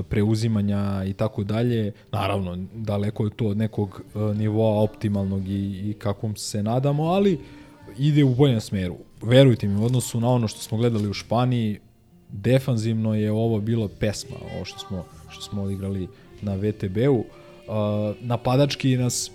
preuzimanja 0.09 1.03
i 1.07 1.14
tako 1.14 1.43
dalje. 1.43 1.91
Naravno, 2.12 2.57
daleko 2.74 3.26
je 3.26 3.32
to 3.36 3.47
od 3.47 3.57
nekog 3.57 4.01
nivoa 4.36 4.82
optimalnog 4.82 5.47
i, 5.47 5.89
i 5.89 5.93
kakvom 5.93 6.36
se 6.36 6.64
nadamo, 6.64 7.03
ali 7.03 7.39
ide 7.97 8.24
u 8.24 8.36
boljem 8.36 8.62
smeru. 8.62 8.97
Verujte 9.22 9.68
mi, 9.68 9.82
u 9.82 9.86
odnosu 9.86 10.20
na 10.20 10.30
ono 10.30 10.47
što 10.47 10.59
smo 10.59 10.78
gledali 10.78 11.09
u 11.09 11.14
Španiji, 11.14 11.80
defanzivno 12.30 13.16
je 13.16 13.32
ovo 13.32 13.59
bilo 13.59 13.88
pesma, 13.88 14.36
ovo 14.55 14.66
što 14.66 14.80
smo, 14.80 15.05
što 15.30 15.41
smo 15.41 15.64
odigrali 15.64 16.07
na 16.41 16.55
VTB-u. 16.55 17.26
Napadački 18.22 18.97
nas 18.97 19.32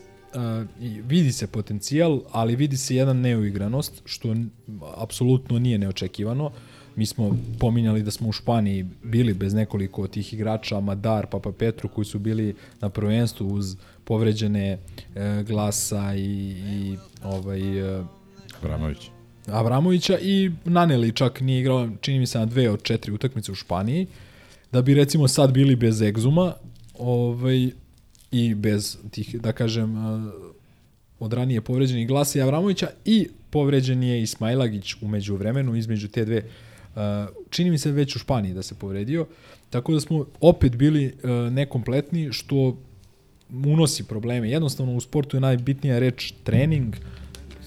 vidi 1.09 1.32
se 1.32 1.47
potencijal, 1.47 2.20
ali 2.30 2.57
vidi 2.57 2.76
se 2.76 2.97
jedan 2.97 3.20
neuigranost, 3.20 4.03
što 4.05 4.34
apsolutno 4.97 5.59
nije 5.59 5.78
neočekivano. 5.78 6.51
Mi 6.97 7.07
smo 7.07 7.37
pominjali 7.59 8.03
da 8.03 8.11
smo 8.11 8.28
u 8.28 8.32
Španiji 8.32 8.87
bili 9.03 9.34
bez 9.34 9.55
nekoliko 9.55 10.03
od 10.03 10.11
tih 10.11 10.32
igrača, 10.32 10.80
Madar, 10.80 11.26
Papa 11.26 11.53
Petru, 11.53 11.89
koji 11.89 12.05
su 12.05 12.18
bili 12.18 12.55
na 12.80 12.89
prvenstvu 12.89 13.47
uz 13.47 13.76
povređene 14.05 14.78
e, 15.14 15.45
glasa 15.47 16.14
i, 16.14 16.55
i 16.66 16.97
ovaj, 17.24 17.99
e, 17.99 18.05
Abramović. 18.62 19.11
Avramovića 19.47 20.18
i 20.18 20.51
Naneli 20.64 21.12
čak 21.12 21.41
nije 21.41 21.61
igrao, 21.61 21.89
čini 22.01 22.18
mi 22.18 22.26
se, 22.26 22.39
na 22.39 22.47
dve 22.47 22.70
od 22.70 22.82
četiri 22.82 23.12
utakmice 23.12 23.53
u 23.53 23.55
Španiji, 23.55 24.07
da 24.72 24.82
bi 24.82 24.95
recimo 24.95 25.28
sad 25.28 25.53
bili 25.53 25.76
bez 25.76 26.03
egzuma 26.03 26.55
ovaj, 26.99 27.70
i 28.31 28.55
bez 28.55 28.99
tih, 29.11 29.41
da 29.41 29.53
kažem, 29.53 29.97
eh, 29.97 30.31
od 31.20 31.33
ranije 31.33 31.61
povređenih 31.61 32.09
glasa 32.09 32.39
i 32.39 32.43
Avramovića 32.43 32.89
i 33.05 33.29
povređen 33.51 34.03
je 34.03 34.22
Ismailagić 34.22 34.95
umeđu 35.01 35.37
vremenu, 35.37 35.77
između 35.77 36.09
te 36.09 36.24
dve 36.24 36.37
eh, 36.37 37.27
čini 37.51 37.70
mi 37.70 37.79
se 37.79 37.93
već 37.93 38.16
u 38.16 38.18
Španiji 38.18 38.55
da 38.55 38.62
se 38.62 38.74
povredio, 38.74 39.27
tako 39.70 39.93
da 39.93 40.01
smo 40.01 40.27
opet 40.41 40.77
bili 40.77 41.05
eh, 41.05 41.29
nekompletni, 41.51 42.33
što 42.33 42.77
unosi 43.51 44.05
probleme. 44.05 44.51
Jednostavno 44.51 44.97
u 44.97 45.01
sportu 45.01 45.37
je 45.37 45.41
najbitnija 45.41 45.99
reč 45.99 46.33
trening, 46.45 46.97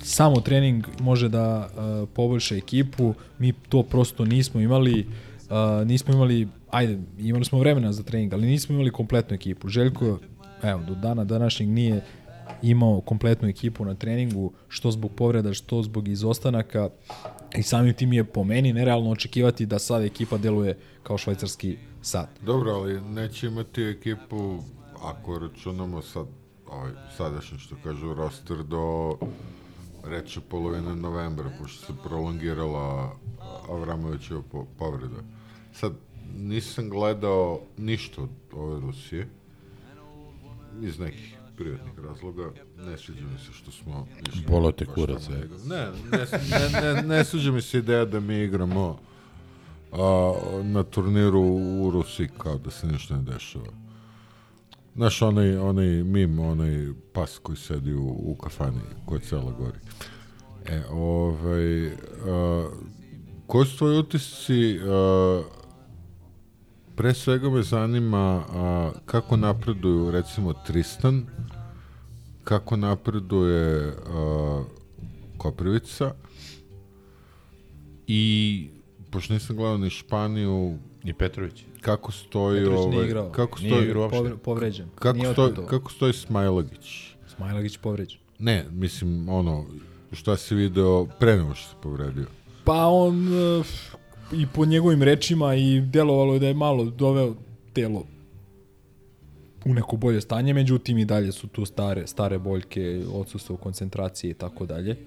samo 0.04 0.42
trening 0.42 0.86
može 1.00 1.30
da 1.30 1.70
poboljša 2.14 2.56
ekipu, 2.56 3.14
mi 3.38 3.54
to 3.70 3.84
prosto 3.84 4.26
nismo 4.26 4.62
imali, 4.62 5.06
nismo 5.86 6.14
imali, 6.14 6.48
ajde, 6.70 7.00
imali 7.20 7.46
smo 7.46 7.60
vremena 7.60 7.94
za 7.94 8.04
trening, 8.04 8.34
ali 8.34 8.48
nismo 8.48 8.76
imali 8.76 8.92
kompletnu 8.92 9.36
ekipu. 9.36 9.70
Željko, 9.70 10.20
evo, 10.64 10.84
do 10.88 10.96
dana 10.96 11.24
današnjeg 11.24 11.70
nije 11.70 12.02
imao 12.62 13.02
kompletnu 13.02 13.48
ekipu 13.48 13.86
na 13.86 13.96
treningu, 13.96 14.54
što 14.68 14.92
zbog 14.92 15.12
povreda, 15.12 15.54
što 15.54 15.84
zbog 15.84 16.08
izostanaka 16.08 16.90
i 17.56 17.64
samim 17.64 17.94
tim 17.94 18.14
je 18.14 18.24
po 18.24 18.44
meni 18.44 18.74
nerealno 18.74 19.12
očekivati 19.12 19.66
da 19.66 19.80
sad 19.80 20.04
ekipa 20.04 20.38
deluje 20.38 20.78
kao 21.04 21.18
švajcarski 21.18 21.78
sat. 22.02 22.30
Dobro, 22.42 22.72
ali 22.72 23.02
neće 23.02 23.48
imati 23.48 23.84
ekipu, 23.84 24.60
ako 25.04 25.40
računamo 25.40 26.02
sad, 26.02 26.26
ovaj, 26.68 26.92
sadašnji 27.18 27.58
što 27.58 27.76
kažu 27.84 28.14
roster 28.14 28.58
do 28.64 29.18
reče 30.06 30.40
polovine 30.50 30.96
novembra, 30.96 31.52
pošto 31.60 31.86
se 31.86 31.94
prolongirala 32.04 33.16
Avramovićeva 33.70 34.42
po, 34.52 34.66
povreda. 34.78 35.22
Sad, 35.74 35.94
nisam 36.38 36.90
gledao 36.90 37.60
ništa 37.78 38.22
od 38.22 38.30
ove 38.54 38.80
Rusije, 38.80 39.28
iz 40.82 41.00
nekih 41.00 41.40
privatnih 41.58 41.94
razloga, 42.00 42.52
ne 42.78 42.98
sviđa 42.98 43.26
mi 43.34 43.40
se 43.40 43.54
što 43.54 43.72
smo 43.72 44.08
išli. 44.28 44.44
Bolo 44.48 44.72
te 44.72 44.86
kurac, 44.86 45.30
e. 45.30 45.32
Ne, 45.66 45.92
ne, 46.12 46.26
ne, 46.52 46.94
ne, 46.94 47.02
ne 47.02 47.24
sviđa 47.24 47.52
mi 47.52 47.62
se 47.62 47.78
ideja 47.78 48.06
da 48.06 48.20
mi 48.20 48.44
igramo 48.44 49.00
a, 49.92 50.34
na 50.64 50.84
turniru 50.84 51.42
u 51.82 51.92
Rusiji 51.92 52.30
kao 52.38 52.58
da 52.58 52.72
se 52.72 52.88
ništa 52.88 53.16
ne 53.16 53.24
dešava. 53.24 53.72
Znaš, 54.96 55.22
onaj, 55.22 55.58
onaj 55.58 55.88
mim, 55.88 56.40
onaj 56.40 56.88
pas 57.14 57.38
koji 57.38 57.58
sedi 57.58 57.94
u, 57.94 58.08
u 58.08 58.36
kafani, 58.36 58.82
koji 59.06 59.22
cela 59.22 59.52
gori. 59.52 59.80
E, 60.66 60.82
ovaj, 60.92 61.88
a, 61.88 62.70
koji 63.48 63.66
su 63.66 63.78
tvoji 63.78 64.00
utisci, 64.00 64.80
a, 64.84 65.44
pre 67.00 67.14
svega 67.14 67.50
me 67.50 67.64
zanima 67.64 68.18
a, 68.50 68.92
kako 69.06 69.38
napreduju, 69.38 70.12
recimo, 70.12 70.54
Tristan, 70.56 71.26
kako 72.44 72.76
napreduje 72.76 73.94
a, 74.08 74.64
Koprivica 75.38 76.12
i 78.08 78.68
pošto 79.12 79.34
nisam 79.34 79.56
gledao 79.56 79.78
ni 79.78 79.90
Španiju 79.90 80.78
i 81.04 81.14
Petrović 81.14 81.64
kako 81.82 82.12
stoji 82.12 82.60
Petrović 82.60 82.80
nije 82.80 82.94
ovaj 82.94 83.06
igrao. 83.06 83.32
kako 83.32 83.60
Nije 83.60 83.72
stoji 83.72 83.86
igrao 83.86 84.02
uopšte. 84.04 84.18
Povre- 84.20 84.38
povređen. 84.38 84.88
kako 84.96 85.18
Nije 85.18 85.34
stoji 85.34 85.54
kako 85.70 85.92
stoji 85.92 86.14
Smailagić 86.14 87.14
Smailagić 87.36 87.78
povređen. 87.78 88.20
ne 88.40 88.66
mislim 88.72 89.30
ono 89.30 89.66
šta 90.12 90.38
si 90.38 90.56
video 90.56 91.06
pre 91.20 91.38
nego 91.38 91.56
što 91.56 91.70
se 91.70 91.76
povredio 91.82 92.26
Pa 92.64 92.86
on 92.86 93.28
uh, 93.28 93.66
i 94.34 94.48
po 94.54 94.66
njegovim 94.66 95.04
rečima 95.04 95.56
i 95.56 95.82
delovalo 95.82 96.34
je 96.34 96.40
da 96.40 96.48
je 96.48 96.54
malo 96.54 96.86
doveo 96.86 97.36
telo 97.74 98.04
u 99.66 99.74
neko 99.74 99.98
bolje 99.98 100.22
stanje, 100.22 100.54
međutim 100.54 100.98
i 100.98 101.06
dalje 101.06 101.32
su 101.32 101.48
tu 101.48 101.66
stare, 101.66 102.08
stare 102.08 102.40
boljke, 102.40 103.04
odsustvo 103.14 103.58
koncentracije 103.58 104.32
i 104.32 104.34
tako 104.34 104.66
dalje. 104.66 104.98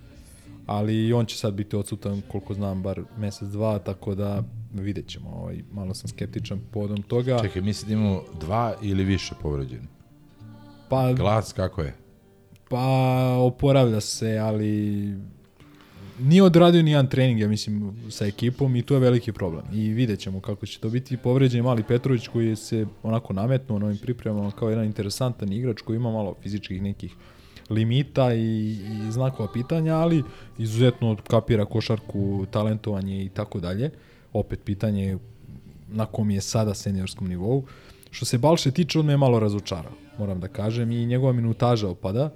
Ali 0.66 1.12
on 1.12 1.26
će 1.26 1.36
sad 1.36 1.54
biti 1.54 1.76
odsutan, 1.76 2.22
koliko 2.28 2.54
znam, 2.54 2.82
bar 2.82 3.02
mesec, 3.18 3.48
dva, 3.48 3.78
tako 3.78 4.14
da 4.14 4.42
vidjet 4.72 5.08
ćemo. 5.08 5.30
Ovaj, 5.30 5.62
malo 5.72 5.94
sam 5.94 6.08
skeptičan 6.08 6.60
povodom 6.70 7.02
toga. 7.02 7.38
Čekaj, 7.42 7.62
misli 7.62 7.86
da 7.86 7.92
imamo 7.92 8.22
dva 8.40 8.74
ili 8.82 9.04
više 9.04 9.34
povređeni? 9.42 9.86
Pa, 10.88 11.12
Glas 11.12 11.52
kako 11.52 11.82
je? 11.82 11.94
Pa 12.68 12.86
oporavlja 13.38 14.00
se, 14.00 14.38
ali 14.38 15.14
nije 16.18 16.42
odradio 16.42 16.82
ni 16.82 16.90
jedan 16.90 17.06
trening, 17.06 17.40
ja 17.40 17.48
mislim, 17.48 17.92
sa 18.10 18.26
ekipom 18.26 18.76
i 18.76 18.82
to 18.82 18.94
je 18.94 19.00
veliki 19.00 19.32
problem. 19.32 19.64
I 19.72 19.88
vidjet 19.88 20.20
ćemo 20.20 20.40
kako 20.40 20.66
će 20.66 20.78
to 20.78 20.88
biti. 20.88 21.16
Povređen 21.16 21.58
je 21.58 21.62
Mali 21.62 21.82
Petrović 21.82 22.28
koji 22.28 22.56
se 22.56 22.86
onako 23.02 23.32
nametnuo 23.32 23.78
na 23.78 23.86
ovim 23.86 23.98
pripremama 23.98 24.50
kao 24.50 24.70
jedan 24.70 24.84
interesantan 24.84 25.52
igrač 25.52 25.80
koji 25.80 25.96
ima 25.96 26.10
malo 26.10 26.34
fizičkih 26.42 26.82
nekih 26.82 27.14
limita 27.70 28.34
i, 28.34 28.70
i 28.70 29.12
znakova 29.12 29.52
pitanja, 29.52 29.96
ali 29.96 30.22
izuzetno 30.58 31.16
kapira 31.28 31.64
košarku, 31.64 32.46
talentovanje 32.50 33.24
i 33.24 33.28
tako 33.28 33.60
dalje. 33.60 33.90
Opet 34.32 34.60
pitanje 34.64 35.06
je 35.06 35.18
na 35.88 36.06
kom 36.06 36.30
je 36.30 36.40
sada 36.40 36.74
seniorskom 36.74 37.28
nivou. 37.28 37.64
Što 38.10 38.24
se 38.24 38.38
Balše 38.38 38.70
tiče, 38.70 38.98
on 38.98 39.06
me 39.06 39.12
je 39.12 39.16
malo 39.16 39.40
razočarao, 39.40 39.92
moram 40.18 40.40
da 40.40 40.48
kažem, 40.48 40.90
i 40.90 41.06
njegova 41.06 41.32
minutaža 41.32 41.88
opada 41.88 42.30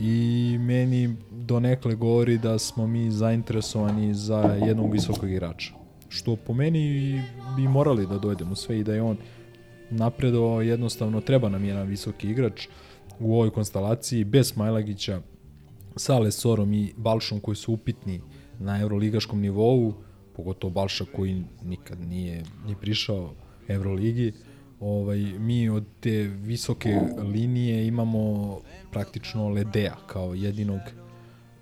i 0.00 0.56
meni 0.60 1.16
donekle 1.30 1.94
govori 1.94 2.38
da 2.38 2.58
smo 2.58 2.86
mi 2.86 3.10
zainteresovani 3.10 4.14
za 4.14 4.40
jednog 4.40 4.92
visokog 4.92 5.30
igrača. 5.30 5.72
Što 6.08 6.36
po 6.36 6.52
meni 6.52 7.22
bi 7.56 7.68
morali 7.68 8.06
da 8.06 8.18
dojdemo 8.18 8.54
sve 8.54 8.78
i 8.78 8.84
da 8.84 8.94
je 8.94 9.02
on 9.02 9.16
napredovao, 9.90 10.62
jednostavno 10.62 11.20
treba 11.20 11.48
nam 11.48 11.64
jedan 11.64 11.86
visoki 11.86 12.30
igrač 12.30 12.68
u 13.20 13.34
ovoj 13.34 13.50
konstelaciji, 13.50 14.24
bez 14.24 14.48
Smajlagića, 14.48 15.20
sa 15.96 16.18
Lesorom 16.18 16.72
i 16.72 16.92
Balšom 16.96 17.40
koji 17.40 17.56
su 17.56 17.72
upitni 17.72 18.20
na 18.58 18.80
evroligaškom 18.80 19.40
nivou, 19.40 19.94
pogotovo 20.36 20.72
Balša 20.72 21.04
koji 21.16 21.44
nikad 21.62 22.00
nije 22.00 22.42
ni 22.66 22.74
prišao 22.80 23.34
Evroligi, 23.68 24.32
ovaj, 24.80 25.18
mi 25.18 25.68
od 25.68 25.84
te 26.00 26.22
visoke 26.22 27.00
linije 27.32 27.86
imamo 27.86 28.58
praktično 28.92 29.48
Ledea 29.48 29.96
kao 30.06 30.34
jedinog 30.34 30.80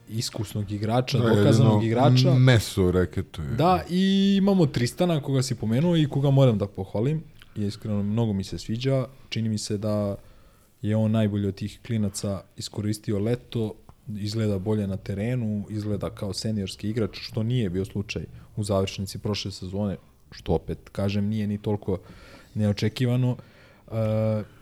iskusnog 0.09 0.73
igrača, 0.73 1.19
Da, 1.19 1.35
dokazanog 1.35 1.85
igrača. 1.85 2.35
Meso 2.35 2.85
u 2.85 2.91
reketu 2.91 3.43
je. 3.43 3.49
Da, 3.49 3.83
i 3.91 4.35
imamo 4.39 4.67
Tristana 4.67 5.21
koga 5.21 5.43
si 5.43 5.55
pomenuo 5.55 5.97
i 5.97 6.09
koga 6.09 6.31
moram 6.31 6.59
da 6.59 6.67
pohvalim. 6.67 7.23
I 7.57 7.65
iskreno, 7.65 8.03
mnogo 8.03 8.33
mi 8.33 8.45
se 8.45 8.59
sviđa. 8.59 9.07
Čini 9.29 9.49
mi 9.49 9.59
se 9.59 9.79
da 9.79 10.17
je 10.83 10.97
on 10.97 11.11
najbolji 11.11 11.49
od 11.49 11.55
tih 11.55 11.81
klinaca 11.87 12.41
iskoristio 12.57 13.19
leto 13.19 13.75
izgleda 14.09 14.59
bolje 14.59 14.87
na 14.87 14.97
terenu, 14.97 15.67
izgleda 15.71 16.11
kao 16.11 16.33
seniorski 16.33 16.91
igrač, 16.91 17.19
što 17.21 17.43
nije 17.43 17.71
bio 17.71 17.85
slučaj 17.85 18.25
u 18.57 18.65
završnici 18.65 19.19
prošle 19.19 19.51
sezone, 19.51 19.97
što 20.31 20.53
opet, 20.53 20.79
kažem, 20.93 21.25
nije 21.25 21.47
ni 21.47 21.59
toliko 21.59 21.99
neočekivano. 22.57 23.37
Uh, 23.87 23.95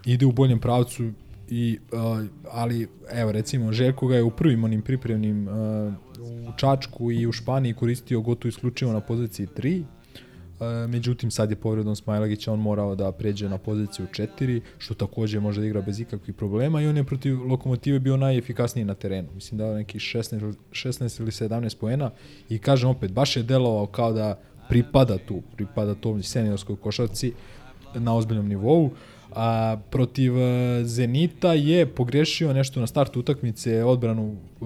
ide 0.04 0.26
u 0.26 0.32
boljem 0.32 0.60
pravcu, 0.60 1.10
i, 1.48 1.78
uh, 1.92 2.26
ali 2.50 2.88
evo 3.12 3.32
recimo 3.32 3.72
Željko 3.72 4.06
ga 4.06 4.16
je 4.16 4.22
u 4.22 4.30
prvim 4.30 4.64
onim 4.64 4.82
pripremnim 4.82 5.48
uh, 5.48 5.54
u 6.20 6.52
Čačku 6.56 7.12
i 7.12 7.26
u 7.26 7.32
Španiji 7.32 7.74
koristio 7.74 8.20
gotovo 8.20 8.48
isključivo 8.48 8.92
na 8.92 9.00
poziciji 9.00 9.46
3 9.46 9.84
E, 10.60 10.86
međutim 10.86 11.30
sad 11.30 11.50
je 11.50 11.56
povredom 11.56 11.96
Smajlagića 11.96 12.52
on 12.52 12.60
morao 12.60 12.94
da 12.94 13.12
pređe 13.12 13.48
na 13.48 13.58
poziciju 13.58 14.06
4, 14.06 14.60
što 14.78 14.94
takođe 14.94 15.40
može 15.40 15.60
da 15.60 15.66
igra 15.66 15.80
bez 15.80 16.00
ikakvih 16.00 16.36
problema 16.36 16.82
i 16.82 16.86
on 16.86 16.96
je 16.96 17.04
protiv 17.04 17.48
Lokomotive 17.48 17.98
bio 17.98 18.16
najefikasniji 18.16 18.84
na 18.84 18.94
terenu. 18.94 19.28
Mislim 19.34 19.58
da 19.58 19.74
neki 19.74 19.98
16, 19.98 20.54
16 20.70 21.20
ili 21.20 21.30
17 21.30 21.76
poena 21.76 22.10
i 22.48 22.58
kažem 22.58 22.90
opet, 22.90 23.12
baš 23.12 23.36
je 23.36 23.42
delovao 23.42 23.86
kao 23.86 24.12
da 24.12 24.40
pripada 24.68 25.18
tu, 25.18 25.42
pripada 25.56 25.94
tom 25.94 26.22
seniorskoj 26.22 26.76
košarci 26.76 27.32
na 27.94 28.16
ozbiljnom 28.16 28.48
nivou. 28.48 28.90
A 29.36 29.76
protiv 29.90 30.38
e, 30.38 30.84
Zenita 30.84 31.52
je 31.52 31.86
pogrešio 31.86 32.52
nešto 32.52 32.80
na 32.80 32.86
startu 32.86 33.20
utakmice, 33.20 33.84
odbranu 33.84 34.32
e, 34.32 34.64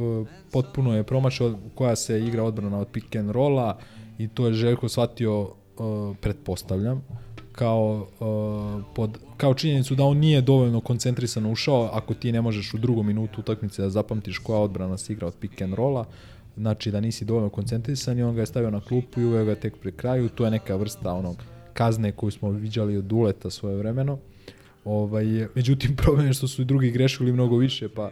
potpuno 0.52 0.96
je 0.96 1.02
promašao 1.02 1.54
koja 1.74 1.96
se 1.96 2.24
igra 2.24 2.42
odbrana 2.42 2.78
od 2.78 2.88
pick 2.88 3.16
and 3.16 3.30
rolla 3.30 3.78
i 4.18 4.28
to 4.28 4.46
je 4.46 4.52
Željko 4.52 4.88
shvatio 4.88 5.40
uh, 5.42 6.16
pretpostavljam, 6.20 7.04
kao, 7.52 8.06
uh, 8.20 8.84
pod, 8.94 9.18
kao 9.36 9.54
činjenicu 9.54 9.94
da 9.94 10.04
on 10.04 10.16
nije 10.16 10.40
dovoljno 10.40 10.80
koncentrisan 10.80 11.46
ušao, 11.46 11.90
ako 11.92 12.14
ti 12.14 12.32
ne 12.32 12.40
možeš 12.40 12.74
u 12.74 12.78
drugom 12.78 13.06
minutu 13.06 13.40
utakmice 13.40 13.82
da 13.82 13.90
zapamtiš 13.90 14.38
koja 14.38 14.58
odbrana 14.58 14.98
se 14.98 15.12
igra 15.12 15.26
od 15.26 15.34
pick 15.40 15.62
and 15.62 15.74
rolla, 15.74 16.04
znači 16.56 16.90
da 16.90 17.00
nisi 17.00 17.24
dovoljno 17.24 17.48
koncentrisan 17.48 18.18
i 18.18 18.22
on 18.22 18.34
ga 18.34 18.40
je 18.40 18.46
stavio 18.46 18.70
na 18.70 18.80
klupu 18.80 19.20
i 19.20 19.24
uveo 19.24 19.44
ga 19.44 19.54
tek 19.54 19.76
pri 19.76 19.92
kraju, 19.92 20.28
to 20.28 20.44
je 20.44 20.50
neka 20.50 20.76
vrsta 20.76 21.12
onog 21.12 21.36
kazne 21.78 22.12
koju 22.12 22.30
smo 22.30 22.50
viđali 22.50 22.96
od 22.96 23.04
Duleta 23.04 23.50
svoje 23.50 23.76
vremeno. 23.76 24.18
Ovaj, 24.84 25.24
međutim, 25.54 25.96
problem 25.96 26.26
je 26.26 26.32
što 26.32 26.48
su 26.48 26.62
i 26.62 26.64
drugi 26.64 26.90
grešili 26.90 27.32
mnogo 27.32 27.56
više, 27.56 27.88
pa 27.88 28.10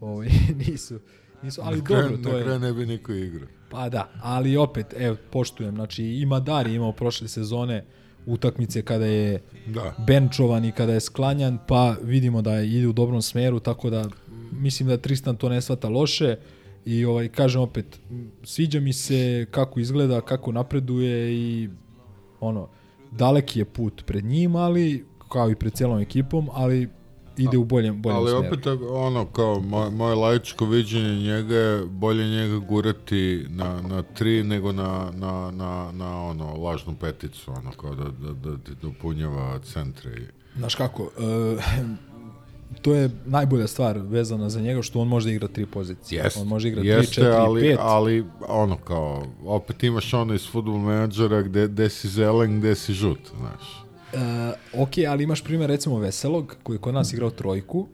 ovaj, 0.00 0.28
nisu, 0.66 0.98
nisu, 1.42 1.60
ali 1.64 1.78
na 1.78 1.84
kraju, 1.84 2.08
dobro, 2.08 2.22
to 2.22 2.28
je... 2.28 2.38
Na 2.38 2.44
kraju 2.44 2.58
ne 2.58 2.72
bi 2.72 2.86
niko 2.86 3.12
igrao. 3.12 3.48
Pa 3.70 3.88
da, 3.88 4.10
ali 4.22 4.56
opet, 4.56 4.86
evo, 4.98 5.16
poštujem, 5.30 5.74
znači 5.74 6.04
i 6.04 6.26
Madar 6.26 6.66
je 6.66 6.74
imao 6.74 6.92
prošle 6.92 7.28
sezone 7.28 7.84
utakmice 8.26 8.82
kada 8.82 9.06
je 9.06 9.40
da. 9.66 9.94
benčovan 10.06 10.64
i 10.64 10.72
kada 10.72 10.92
je 10.92 11.00
sklanjan, 11.00 11.58
pa 11.68 11.96
vidimo 12.02 12.42
da 12.42 12.60
ide 12.60 12.86
u 12.86 12.92
dobrom 12.92 13.22
smeru, 13.22 13.60
tako 13.60 13.90
da 13.90 14.08
mislim 14.52 14.88
da 14.88 14.96
Tristan 14.96 15.36
to 15.36 15.48
ne 15.48 15.60
svata 15.60 15.88
loše 15.88 16.36
i 16.84 17.04
ovaj 17.04 17.28
kažem 17.28 17.60
opet, 17.60 18.00
sviđa 18.44 18.80
mi 18.80 18.92
se 18.92 19.46
kako 19.50 19.80
izgleda, 19.80 20.20
kako 20.20 20.52
napreduje 20.52 21.34
i 21.34 21.68
ono, 22.40 22.68
daleki 23.12 23.58
je 23.58 23.64
put 23.64 24.02
pred 24.06 24.24
njim, 24.24 24.56
ali 24.56 25.06
kao 25.28 25.50
i 25.50 25.54
pred 25.54 25.72
celom 25.72 25.98
ekipom, 25.98 26.48
ali 26.52 26.88
ide 27.36 27.58
u 27.58 27.64
boljem, 27.64 28.02
boljem 28.02 28.18
Ali 28.18 28.30
smeru. 28.30 28.46
opet, 28.46 28.66
ono, 28.90 29.26
kao, 29.26 29.60
moje, 29.60 29.90
moje 29.90 30.14
laičko 30.14 30.64
viđenje 30.64 31.16
njega 31.16 31.54
je 31.54 31.86
bolje 31.86 32.24
njega 32.24 32.58
gurati 32.58 33.46
na, 33.48 33.80
na 33.82 34.02
tri 34.02 34.42
nego 34.42 34.72
na, 34.72 35.10
na, 35.14 35.50
na, 35.50 35.92
na 35.92 36.24
ono, 36.24 36.56
lažnu 36.56 36.94
peticu, 37.00 37.50
ono, 37.50 37.70
kao 37.70 37.94
da, 37.94 38.04
da, 38.04 38.32
da 38.32 38.56
ti 38.56 38.70
dopunjava 38.82 39.58
centre. 39.58 40.10
Znaš 40.56 40.74
kako, 40.74 41.02
uh, 41.02 41.10
to 42.82 42.94
je 42.94 43.10
najbolja 43.26 43.66
stvar 43.66 43.98
vezana 43.98 44.50
za 44.50 44.60
njega 44.60 44.82
što 44.82 45.00
on 45.00 45.08
može 45.08 45.26
da 45.26 45.32
igra 45.32 45.48
tri 45.48 45.66
pozicije. 45.66 46.22
Jest, 46.24 46.36
on 46.36 46.46
može 46.46 46.68
igrati 46.68 46.88
jeste, 46.88 47.22
3, 47.22 47.24
4, 47.24 47.34
ali, 47.34 47.62
5. 47.62 47.76
ali 47.80 48.24
ono 48.48 48.76
kao, 48.76 49.26
opet 49.44 49.82
imaš 49.82 50.14
ono 50.14 50.34
iz 50.34 50.50
futbol 50.50 50.78
menadžera 50.78 51.42
gde, 51.42 51.68
gde 51.68 51.88
si 51.88 52.08
zelen, 52.08 52.58
gde 52.60 52.74
si 52.74 52.92
žut, 52.92 53.30
znaš. 53.38 53.82
Uh, 54.12 54.82
ok, 54.82 54.92
ali 55.08 55.24
imaš 55.24 55.44
primjer 55.44 55.70
recimo 55.70 55.98
Veselog, 55.98 56.56
koji 56.62 56.76
je 56.76 56.80
kod 56.80 56.94
nas 56.94 57.12
igrao 57.12 57.30
trojku 57.30 57.86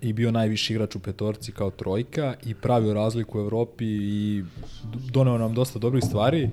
i 0.00 0.12
bio 0.12 0.30
najviši 0.30 0.72
igrač 0.72 0.96
u 0.96 0.98
petorci 0.98 1.52
kao 1.52 1.70
trojka 1.70 2.34
i 2.46 2.54
pravio 2.54 2.94
razliku 2.94 3.38
u 3.38 3.40
Evropi 3.40 3.84
i 3.86 4.44
doneo 5.10 5.38
nam 5.38 5.54
dosta 5.54 5.78
dobrih 5.78 6.04
stvari, 6.04 6.50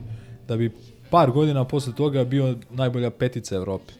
da 0.48 0.58
bi 0.58 0.72
par 1.10 1.32
godina 1.32 1.66
posle 1.66 1.94
toga 1.96 2.24
bio 2.24 2.56
najbolja 2.70 3.10
petica 3.10 3.56
Evrope. 3.56 3.94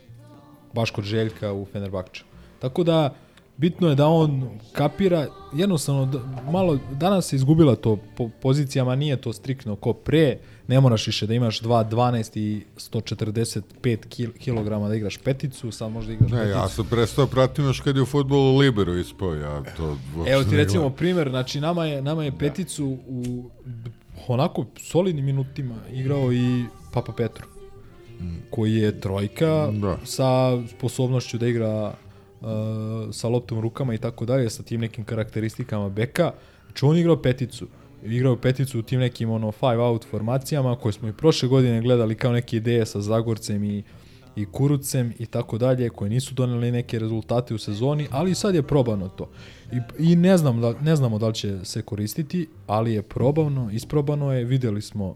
Baš 0.74 0.92
kod 0.92 1.04
Željka 1.04 1.54
u 1.54 1.66
Fenerbahču. 1.66 2.24
Tako 2.60 2.84
da, 2.84 3.16
bitno 3.58 3.90
je 3.90 3.96
da 3.96 4.08
on 4.08 4.50
kapira, 4.72 5.28
jednostavno, 5.54 6.22
malo, 6.52 6.80
danas 6.92 7.28
se 7.28 7.36
izgubila 7.36 7.76
to 7.76 7.98
po 8.18 8.30
pozicijama, 8.42 8.96
nije 8.96 9.22
to 9.22 9.34
striktno 9.34 9.76
ko 9.76 9.94
pre, 9.94 10.38
ne 10.68 10.80
moraš 10.80 11.08
više 11.08 11.28
da 11.28 11.34
imaš 11.34 11.62
2.12 11.62 12.40
i 12.40 12.64
145 12.78 14.32
kg 14.46 14.88
da 14.90 14.96
igraš 14.96 15.18
peticu, 15.18 15.72
sad 15.72 15.92
možda 15.92 16.14
igraš 16.14 16.32
ne, 16.32 16.38
peticu. 16.38 16.58
ja 16.58 16.70
sam 16.70 16.86
prestao 16.90 17.28
pratim 17.28 17.66
još 17.66 17.80
kad 17.80 17.96
je 17.96 18.02
u 18.02 18.06
futbolu 18.06 18.58
Libero 18.58 18.94
ispao, 18.94 19.36
ja 19.36 19.64
to 19.78 19.98
Evo 20.28 20.44
ti 20.44 20.58
recimo 20.58 20.90
primer, 20.90 21.30
znači 21.30 21.62
nama 21.62 21.86
je, 21.86 22.02
nama 22.02 22.24
je 22.24 22.38
peticu 22.38 22.98
u 23.08 23.50
onako 24.28 24.66
solidnim 24.78 25.26
minutima 25.26 25.76
igrao 25.94 26.34
i 26.34 26.66
Papa 26.94 27.14
Petru, 27.18 27.48
koji 28.50 28.76
je 28.76 29.00
trojka 29.02 29.72
da. 29.72 29.98
sa 30.06 30.62
sposobnošću 30.78 31.38
da 31.38 31.48
igra 31.48 31.94
sa 33.12 33.28
loptom 33.28 33.60
rukama 33.60 33.94
i 33.94 33.98
tako 33.98 34.26
dalje, 34.26 34.50
sa 34.50 34.64
tim 34.64 34.82
nekim 34.82 35.04
karakteristikama 35.04 35.90
beka. 35.90 36.32
Znači 36.66 36.86
on 36.86 36.98
igrao 36.98 37.22
peticu 37.22 37.68
igrao 38.06 38.36
peticu 38.36 38.80
u 38.80 38.82
tim 38.82 39.00
nekim 39.00 39.30
ono 39.30 39.52
five 39.52 39.84
out 39.84 40.06
formacijama 40.06 40.76
koje 40.76 40.94
smo 40.94 41.08
i 41.08 41.14
prošle 41.14 41.50
godine 41.50 41.82
gledali 41.82 42.16
kao 42.16 42.32
neke 42.32 42.58
ideje 42.58 42.86
sa 42.86 43.02
Zagorcem 43.02 43.64
i 43.64 43.84
i 44.36 44.46
Kurucem 44.46 45.14
i 45.20 45.26
tako 45.26 45.58
dalje 45.58 45.90
koje 45.90 46.10
nisu 46.10 46.34
doneli 46.34 46.72
neke 46.72 47.00
rezultate 47.00 47.54
u 47.54 47.58
sezoni, 47.58 48.08
ali 48.12 48.36
sad 48.36 48.56
je 48.56 48.64
probano 48.64 49.10
to. 49.10 49.30
I, 49.72 50.12
i 50.12 50.16
ne, 50.16 50.38
znam 50.38 50.62
da, 50.62 50.74
ne 50.82 50.96
znamo 50.96 51.20
da 51.20 51.28
li 51.28 51.34
će 51.34 51.66
se 51.66 51.82
koristiti, 51.82 52.48
ali 52.68 52.94
je 52.94 53.02
probano, 53.02 53.70
isprobano 53.72 54.34
je, 54.34 54.44
videli 54.46 54.82
smo 54.82 55.16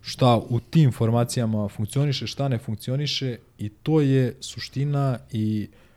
šta 0.00 0.36
u 0.48 0.60
tim 0.60 0.92
formacijama 0.92 1.68
funkcioniše, 1.68 2.26
šta 2.26 2.48
ne 2.48 2.58
funkcioniše 2.58 3.36
i 3.58 3.68
to 3.68 4.00
je 4.00 4.36
suština 4.40 5.18
i 5.32 5.68
uh, 5.68 5.89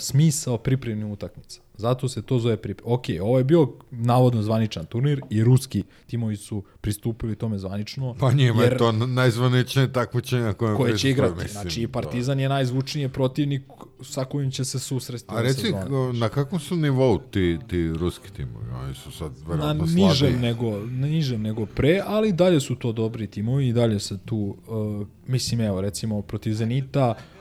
smisao 0.00 0.58
pripremnih 0.58 1.06
utakmica. 1.06 1.60
Zato 1.76 2.08
se 2.08 2.22
to 2.22 2.38
zove 2.38 2.56
priprem. 2.56 2.92
Ok, 2.92 3.04
ovo 3.20 3.38
je 3.38 3.44
bio 3.44 3.68
navodno 3.90 4.42
zvaničan 4.42 4.86
turnir 4.86 5.20
i 5.30 5.44
ruski 5.44 5.82
timovi 6.06 6.36
su 6.36 6.62
pristupili 6.80 7.36
tome 7.36 7.58
zvanično. 7.58 8.14
Pa 8.20 8.32
njima 8.32 8.62
jer, 8.62 8.72
je 8.72 8.78
to 8.78 8.92
najzvaničnije 8.92 9.92
takmičenje 9.92 10.52
koje, 10.52 10.76
koje 10.76 10.98
će 10.98 11.10
igrati. 11.10 11.34
Mislim, 11.34 11.48
znači, 11.48 11.88
Partizan 11.88 12.40
je 12.40 12.48
najzvučniji 12.48 13.08
protivnik 13.08 13.62
sa 14.02 14.24
kojim 14.24 14.50
će 14.50 14.64
se 14.64 14.78
susresti. 14.78 15.28
A 15.34 15.42
reci, 15.42 15.72
na 16.12 16.28
kakvom 16.28 16.60
su 16.60 16.76
nivou 16.76 17.18
ti, 17.18 17.58
ti 17.68 17.88
ruski 17.88 18.32
timovi? 18.32 18.66
Oni 18.84 18.94
su 18.94 19.12
sad 19.12 19.32
verovatno 19.48 19.86
na 19.86 19.92
nižem 19.92 20.40
nego, 20.40 20.70
na 20.78 21.06
nižem 21.06 21.42
nego 21.42 21.66
pre, 21.66 22.02
ali 22.06 22.32
dalje 22.32 22.60
su 22.60 22.74
to 22.74 22.92
dobri 22.92 23.26
timovi 23.26 23.68
i 23.68 23.72
dalje 23.72 24.00
se 24.00 24.18
tu, 24.24 24.56
uh, 24.66 25.06
mislim, 25.26 25.60
evo, 25.60 25.80
recimo, 25.80 26.22
protiv 26.22 26.52
Zenita, 26.52 27.08
o, 27.10 27.33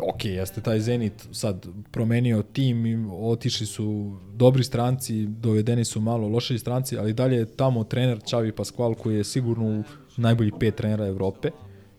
ok, 0.00 0.24
jeste 0.24 0.60
taj 0.60 0.80
Zenit 0.80 1.28
sad 1.32 1.66
promenio 1.90 2.42
tim, 2.42 3.10
otišli 3.10 3.66
su 3.66 4.16
dobri 4.34 4.64
stranci, 4.64 5.26
dovedeni 5.26 5.84
su 5.84 6.00
malo 6.00 6.28
loši 6.28 6.58
stranci, 6.58 6.98
ali 6.98 7.12
dalje 7.12 7.36
je 7.36 7.56
tamo 7.56 7.84
trener 7.84 8.20
Čavi 8.26 8.52
Pasqual 8.52 8.94
koji 8.94 9.16
je 9.16 9.24
sigurno 9.24 9.64
u 9.64 9.84
najbolji 10.16 10.52
pet 10.60 10.74
trenera 10.74 11.06
Evrope. 11.06 11.50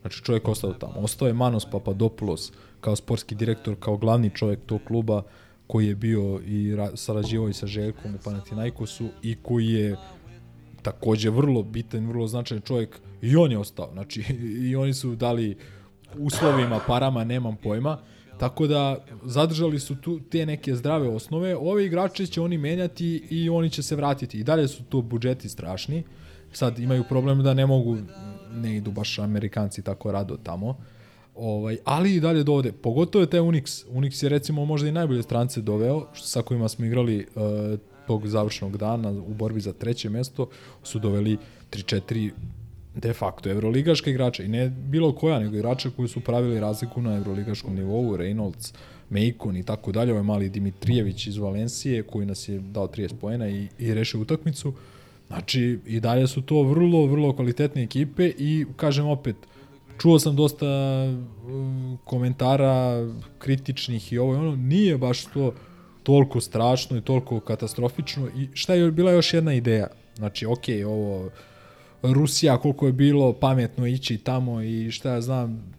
Znači 0.02 0.24
čovjek 0.24 0.48
ostao 0.48 0.74
tamo. 0.74 0.94
Ostao 0.98 1.28
je 1.28 1.34
Manos 1.34 1.66
Papadopoulos 1.72 2.52
kao 2.82 2.96
sportski 2.96 3.36
direktor, 3.36 3.76
kao 3.80 3.98
glavni 3.98 4.30
čovjek 4.30 4.60
tog 4.66 4.82
kluba 4.88 5.24
koji 5.68 5.88
je 5.88 5.96
bio 5.96 6.40
i 6.46 6.76
sarađivao 6.96 7.50
i 7.50 7.54
sa 7.54 7.68
Željkom 7.68 8.16
u 8.16 8.18
Panathinaikosu 8.24 9.08
i 9.24 9.36
koji 9.42 9.68
je 9.68 9.98
takođe 10.82 11.30
vrlo 11.30 11.64
bitan, 11.64 12.08
vrlo 12.08 12.28
značajan 12.28 12.62
čovjek 12.62 13.00
i 13.22 13.36
on 13.36 13.52
je 13.52 13.58
ostao. 13.58 13.90
Znači 13.94 14.24
i 14.70 14.76
oni 14.76 14.94
su 14.94 15.16
dali 15.16 15.58
uslovima, 16.20 16.80
parama, 16.88 17.24
nemam 17.24 17.56
pojma. 17.64 17.98
Tako 18.38 18.68
da 18.68 19.06
zadržali 19.24 19.80
su 19.80 19.96
tu 19.96 20.20
te 20.20 20.46
neke 20.46 20.76
zdrave 20.76 21.10
osnove. 21.10 21.56
Ove 21.56 21.86
igrače 21.86 22.26
će 22.26 22.42
oni 22.42 22.58
menjati 22.58 23.28
i 23.30 23.50
oni 23.50 23.70
će 23.70 23.84
se 23.84 23.96
vratiti. 23.96 24.40
I 24.40 24.44
dalje 24.44 24.68
su 24.68 24.84
tu 24.84 25.02
budžeti 25.02 25.50
strašni. 25.50 26.04
Sad 26.52 26.80
imaju 26.80 27.04
problem 27.10 27.44
da 27.44 27.54
ne 27.54 27.66
mogu, 27.66 27.98
ne 28.54 28.78
idu 28.78 28.92
baš 28.92 29.20
Amerikanci 29.20 29.82
tako 29.82 30.12
rado 30.12 30.38
tamo. 30.44 30.78
Ovaj, 31.36 31.78
ali 31.86 32.16
i 32.16 32.20
dalje 32.20 32.44
dovode. 32.44 32.72
Pogotovo 32.72 33.24
je 33.24 33.30
taj 33.30 33.40
Unix. 33.40 33.86
Unix 33.94 34.24
je 34.24 34.30
recimo 34.30 34.66
možda 34.66 34.88
i 34.88 34.92
najbolje 34.92 35.24
strance 35.24 35.62
doveo, 35.62 36.08
sa 36.16 36.42
kojima 36.42 36.70
smo 36.70 36.86
igrali 36.86 37.28
uh, 37.36 37.80
tog 38.08 38.28
završnog 38.28 38.78
dana 38.78 39.12
u 39.12 39.34
borbi 39.34 39.60
za 39.60 39.74
treće 39.74 40.10
mesto, 40.10 40.50
su 40.84 41.00
doveli 41.00 41.38
3-4 41.72 42.32
de 42.98 43.14
facto 43.14 43.50
evroligaške 43.50 44.12
igrače 44.12 44.46
i 44.46 44.48
ne 44.48 44.70
bilo 44.70 45.12
koja, 45.16 45.40
nego 45.40 45.56
igrače 45.56 45.90
koji 45.96 46.08
su 46.08 46.20
pravili 46.20 46.60
razliku 46.60 47.02
na 47.02 47.16
evroligaškom 47.16 47.76
nivou, 47.76 48.18
Reynolds, 48.18 48.74
Mejkon 49.10 49.58
i 49.58 49.64
tako 49.64 49.92
dalje, 49.92 50.12
ovaj 50.12 50.24
mali 50.24 50.50
Dimitrijević 50.50 51.28
iz 51.28 51.38
Valencije 51.38 52.04
koji 52.04 52.26
nas 52.26 52.50
je 52.50 52.60
dao 52.60 52.88
30 52.88 53.14
poena 53.22 53.50
i, 53.50 53.68
i 53.80 53.94
rešio 53.94 54.22
utakmicu. 54.22 54.74
Znači, 55.28 55.80
i 55.86 56.00
dalje 56.00 56.28
su 56.28 56.42
to 56.42 56.64
vrlo, 56.64 57.06
vrlo 57.06 57.36
kvalitetne 57.36 57.84
ekipe 57.84 58.32
i, 58.38 58.66
kažem 58.76 59.08
opet, 59.08 59.36
čuo 60.02 60.20
sam 60.20 60.36
dosta 60.36 60.66
um, 61.48 61.98
komentara 62.04 63.08
kritičnih 63.40 64.14
i 64.14 64.18
ovo 64.18 64.34
i 64.34 64.38
ono, 64.38 64.56
nije 64.56 64.98
baš 64.98 65.26
to 65.26 65.54
toliko 66.04 66.42
strašno 66.42 66.98
i 66.98 67.02
toliko 67.02 67.40
katastrofično 67.40 68.28
i 68.28 68.48
šta 68.54 68.74
je 68.74 68.92
bila 68.92 69.12
još 69.12 69.34
jedna 69.34 69.54
ideja? 69.54 69.88
Znači, 70.16 70.46
okay, 70.46 70.86
ovo 70.86 71.30
Rusija, 72.04 72.58
koliko 72.58 72.86
je 72.86 72.92
bilo 72.94 73.34
pametno 73.34 73.88
ići 73.88 74.18
tamo 74.18 74.62
i 74.62 74.92
šta 74.92 75.12
ja 75.12 75.22
znam, 75.22 75.74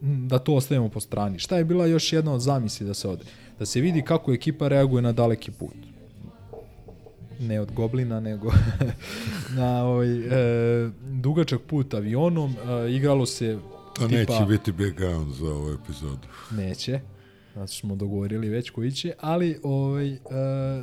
da 0.00 0.38
to 0.38 0.54
ostavimo 0.54 0.88
po 0.88 1.00
strani. 1.00 1.38
Šta 1.38 1.56
je 1.56 1.64
bila 1.64 1.86
još 1.86 2.12
jedna 2.12 2.32
od 2.32 2.40
zamisli 2.40 2.86
da 2.86 2.94
se 2.94 3.08
ode? 3.08 3.24
Da 3.58 3.66
se 3.66 3.80
vidi 3.80 4.02
kako 4.02 4.32
ekipa 4.32 4.68
reaguje 4.68 5.02
na 5.02 5.12
daleki 5.12 5.50
put. 5.50 5.74
Ne 7.40 7.60
od 7.60 7.72
goblina, 7.72 8.20
nego 8.20 8.52
na 9.58 9.84
ovaj, 9.84 10.18
e, 10.18 10.90
dugačak 11.02 11.60
put 11.66 11.94
avionom. 11.94 12.54
E, 12.86 12.90
igralo 12.92 13.26
se 13.26 13.58
To 13.94 14.08
tipa... 14.08 14.18
neće 14.18 14.44
biti 14.48 14.72
background 14.72 15.34
za 15.34 15.46
ovu 15.46 15.72
epizodu. 15.72 16.28
Neće. 16.50 17.00
Znači 17.52 17.80
smo 17.80 17.96
dogovorili 17.96 18.48
već 18.48 18.70
koji 18.70 18.92
će, 18.92 19.12
ali 19.20 19.58
ovaj... 19.62 20.12
E, 20.12 20.18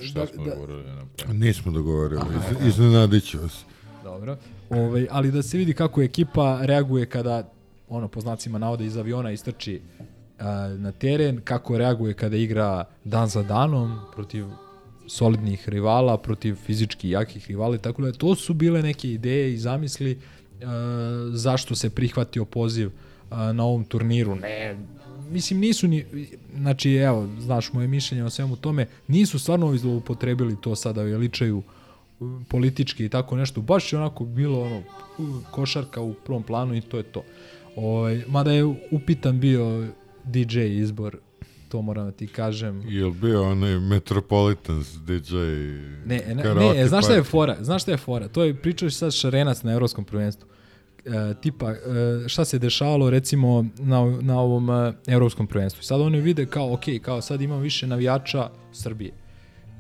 Šta 0.02 0.28
smo 0.28 0.44
dogovorili? 0.46 0.84
Na 1.28 1.34
Nismo 1.34 1.72
dogovorili, 1.72 2.22
Iz, 2.62 2.68
iznenadit 2.68 3.24
ću 3.24 3.40
vas. 3.42 3.64
Dobro. 4.04 4.38
Ovaj, 4.76 5.08
ali 5.12 5.32
da 5.32 5.42
se 5.42 5.58
vidi 5.58 5.74
kako 5.74 6.02
ekipa 6.02 6.60
reaguje 6.62 7.06
kada 7.06 7.50
ono 7.90 8.08
po 8.08 8.22
znacima 8.22 8.58
navoda 8.58 8.84
iz 8.84 8.98
aviona 8.98 9.32
istrči 9.32 9.82
uh, 10.40 10.46
na 10.80 10.92
teren, 10.92 11.42
kako 11.44 11.78
reaguje 11.78 12.14
kada 12.14 12.38
igra 12.38 12.86
dan 13.04 13.28
za 13.28 13.44
danom 13.44 14.00
protiv 14.14 14.46
solidnih 15.08 15.70
rivala, 15.70 16.18
protiv 16.18 16.56
fizički 16.56 17.10
jakih 17.10 17.48
rivala 17.48 17.76
i 17.76 17.80
tako 17.80 18.02
da 18.02 18.12
to 18.12 18.36
su 18.36 18.54
bile 18.54 18.82
neke 18.82 19.12
ideje 19.12 19.54
i 19.54 19.58
zamisli 19.58 20.12
uh, 20.12 20.68
zašto 21.34 21.76
se 21.76 21.90
prihvatio 21.90 22.46
poziv 22.46 22.88
uh, 22.88 23.38
na 23.38 23.64
ovom 23.64 23.84
turniru. 23.84 24.36
Ne, 24.36 24.78
mislim 25.30 25.60
nisu 25.60 25.88
ni, 25.88 26.06
znači 26.56 26.92
evo, 26.92 27.30
znaš 27.40 27.74
moje 27.74 27.88
mišljenje 27.88 28.24
o 28.24 28.30
svemu 28.30 28.56
tome, 28.56 28.88
nisu 29.08 29.40
stvarno 29.40 29.76
upotrebili 29.98 30.56
to 30.62 30.76
sada 30.76 31.04
veličaju 31.04 31.64
politički 32.48 33.06
i 33.06 33.10
tako 33.10 33.36
nešto, 33.36 33.62
baš 33.62 33.94
je 33.94 34.00
onako 34.00 34.26
bilo 34.26 34.62
ono, 34.62 34.84
košarka 35.52 36.02
u 36.02 36.14
prvom 36.14 36.44
planu 36.44 36.76
i 36.76 36.82
to 36.82 36.98
je 36.98 37.04
to. 37.04 37.24
Ovaj, 37.76 38.24
mada 38.28 38.52
je 38.52 38.64
upitan 38.92 39.40
bio 39.40 39.88
DJ 40.24 40.60
izbor, 40.60 41.18
to 41.70 41.82
moram 41.82 42.06
da 42.06 42.12
ti 42.12 42.28
kažem. 42.28 42.84
Jel 42.88 43.12
bio 43.12 43.44
onaj 43.44 43.80
Metropolitans 43.80 44.98
DJ 44.98 45.36
Ne, 46.06 46.22
ne, 46.28 46.74
ne 46.76 46.88
znaš 46.88 47.06
šta 47.06 47.14
je 47.14 47.24
fora? 47.24 47.58
Znaš 47.62 47.82
šta 47.82 47.92
je 47.92 47.98
fora? 47.98 48.28
To 48.28 48.44
je 48.44 48.56
pričao 48.56 48.90
sad 48.90 49.14
Šarenac 49.14 49.64
na 49.64 49.72
evropskom 49.72 50.06
prvenstvu. 50.06 50.48
E, 51.06 51.34
tipa, 51.42 51.72
e, 51.72 51.78
šta 52.28 52.46
se 52.46 52.60
dešavalo 52.60 53.10
recimo 53.10 53.66
na, 53.80 54.18
na 54.22 54.40
ovom 54.40 54.70
e, 54.70 54.94
evropskom 55.08 55.48
prvenstvu. 55.48 55.84
Sad 55.84 56.02
oni 56.02 56.22
vide 56.22 56.46
kao, 56.46 56.74
ok, 56.74 56.84
kao 57.02 57.22
sad 57.22 57.42
ima 57.42 57.58
više 57.58 57.88
navijača 57.88 58.50
Srbije. 58.72 59.23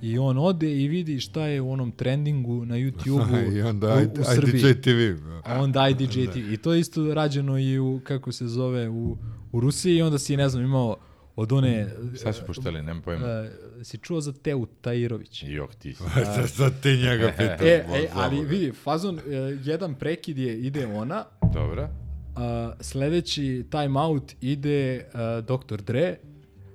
I 0.04 0.18
on 0.18 0.38
ode 0.38 0.72
i 0.72 0.88
vidi 0.88 1.20
šta 1.20 1.46
je 1.46 1.62
u 1.62 1.72
onom 1.72 1.92
trendingu 1.92 2.66
na 2.66 2.76
YouTube-u 2.84 3.54
I 3.56 3.62
onda 3.62 3.88
u, 3.88 4.22
u 4.22 4.24
Srbiji. 4.24 4.62
IDJ 4.62 4.82
TV. 4.82 5.24
A 5.44 5.62
onda 5.62 5.90
IDJ 5.90 6.26
TV. 6.32 6.54
I 6.54 6.58
to 6.58 6.74
je 6.74 6.80
isto 6.80 7.14
rađeno 7.14 7.60
i 7.60 7.80
u, 7.80 8.02
kako 8.04 8.32
se 8.32 8.48
zove, 8.48 8.90
u, 8.90 9.18
u 9.52 9.60
Rusiji 9.60 9.98
i 9.98 10.02
onda 10.02 10.20
si, 10.20 10.38
ne 10.38 10.50
znam, 10.50 10.64
imao 10.64 10.98
od 11.36 11.52
one... 11.52 11.90
Šta 12.16 12.34
su 12.34 12.46
puštali, 12.48 12.82
nema 12.82 13.02
pojma. 13.02 13.26
Uh, 13.26 13.84
si 13.84 13.98
čuo 13.98 14.22
za 14.22 14.34
Teu 14.34 14.66
Tajirović? 14.82 15.44
Jok, 15.48 15.76
ti 15.76 15.94
si. 15.94 16.04
Sad, 16.36 16.50
sad 16.50 16.82
ti 16.82 16.90
njega 16.90 17.32
pitaš. 17.38 17.62
e, 17.62 17.86
e, 17.94 18.08
ali 18.14 18.46
vidi, 18.46 18.72
fazon, 18.72 19.16
uh, 19.16 19.22
jedan 19.64 19.96
prekid 19.96 20.38
je, 20.38 20.60
ide 20.60 20.88
ona. 20.88 21.26
Dobro. 21.54 21.84
Uh, 21.84 22.40
sledeći 22.80 23.66
time 23.70 24.00
out 24.00 24.34
ide 24.42 25.06
uh, 25.14 25.58
Dr. 25.60 25.82
Dre. 25.82 26.18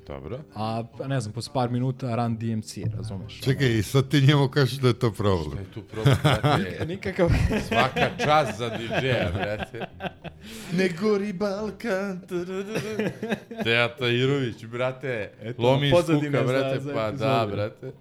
Dobro. 0.08 0.38
A, 0.54 0.84
ne 1.06 1.20
znam, 1.20 1.32
posle 1.32 1.52
par 1.52 1.70
minuta 1.70 2.16
Run 2.16 2.36
DMC, 2.36 2.76
razumeš? 2.96 3.40
Čekaj, 3.40 3.78
i 3.78 3.82
sad 3.82 4.08
ti 4.08 4.20
njemu 4.20 4.48
kažeš 4.48 4.78
da 4.78 4.88
je 4.88 4.98
to 4.98 5.12
problem. 5.12 5.50
Šta 5.50 5.60
je 5.60 5.72
tu 5.74 5.82
problem, 5.82 6.16
brate? 6.22 6.86
Nikakav... 6.86 7.28
Svaka 7.68 8.10
čast 8.24 8.58
za 8.58 8.68
DJ-a, 8.68 9.30
brate. 9.32 9.86
Ne 10.72 10.88
gori 11.00 11.32
Balkan. 11.32 12.20
Teata 13.64 14.08
Irović, 14.08 14.64
brate. 14.66 15.30
Eto, 15.42 15.62
Lomi 15.62 15.86
iz 15.88 15.92
kuka, 15.92 16.12
za- 16.12 16.52
brate. 16.52 16.80
za 16.80 16.94
pa 16.94 17.08
epizodu. 17.08 17.30
da, 17.30 17.46
brate. 17.52 17.92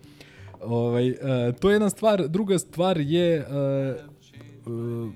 Ovaj, 0.61 1.09
uh, 1.09 1.15
to 1.59 1.69
je 1.69 1.73
jedna 1.73 1.89
stvar. 1.89 2.27
Druga 2.27 2.59
stvar 2.59 2.97
je 2.97 3.39
uh, 3.39 4.73
uh, 4.73 5.11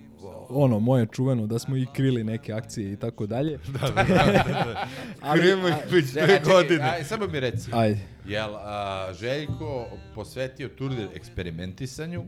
ono, 0.53 0.79
moje 0.79 1.05
čuveno, 1.11 1.47
da 1.47 1.59
smo 1.59 1.77
i 1.77 1.85
krili 1.93 2.23
neke 2.23 2.53
akcije 2.53 2.93
i 2.93 2.95
tako 2.95 3.27
dalje. 3.27 3.59
Da, 3.73 3.87
da, 3.87 4.03
da, 4.03 4.87
da. 5.21 5.33
Krijemo 5.37 5.67
ih 5.67 5.75
već 5.89 6.05
dve 6.05 6.41
godine. 6.45 6.83
Aj, 6.83 7.03
samo 7.03 7.27
mi 7.27 7.39
reci. 7.39 7.69
Ajde. 7.73 7.99
Jel 8.27 8.55
a, 8.55 9.13
Željko 9.19 9.87
posvetio 10.15 10.67
turnir 10.67 11.07
eksperimentisanju 11.15 12.23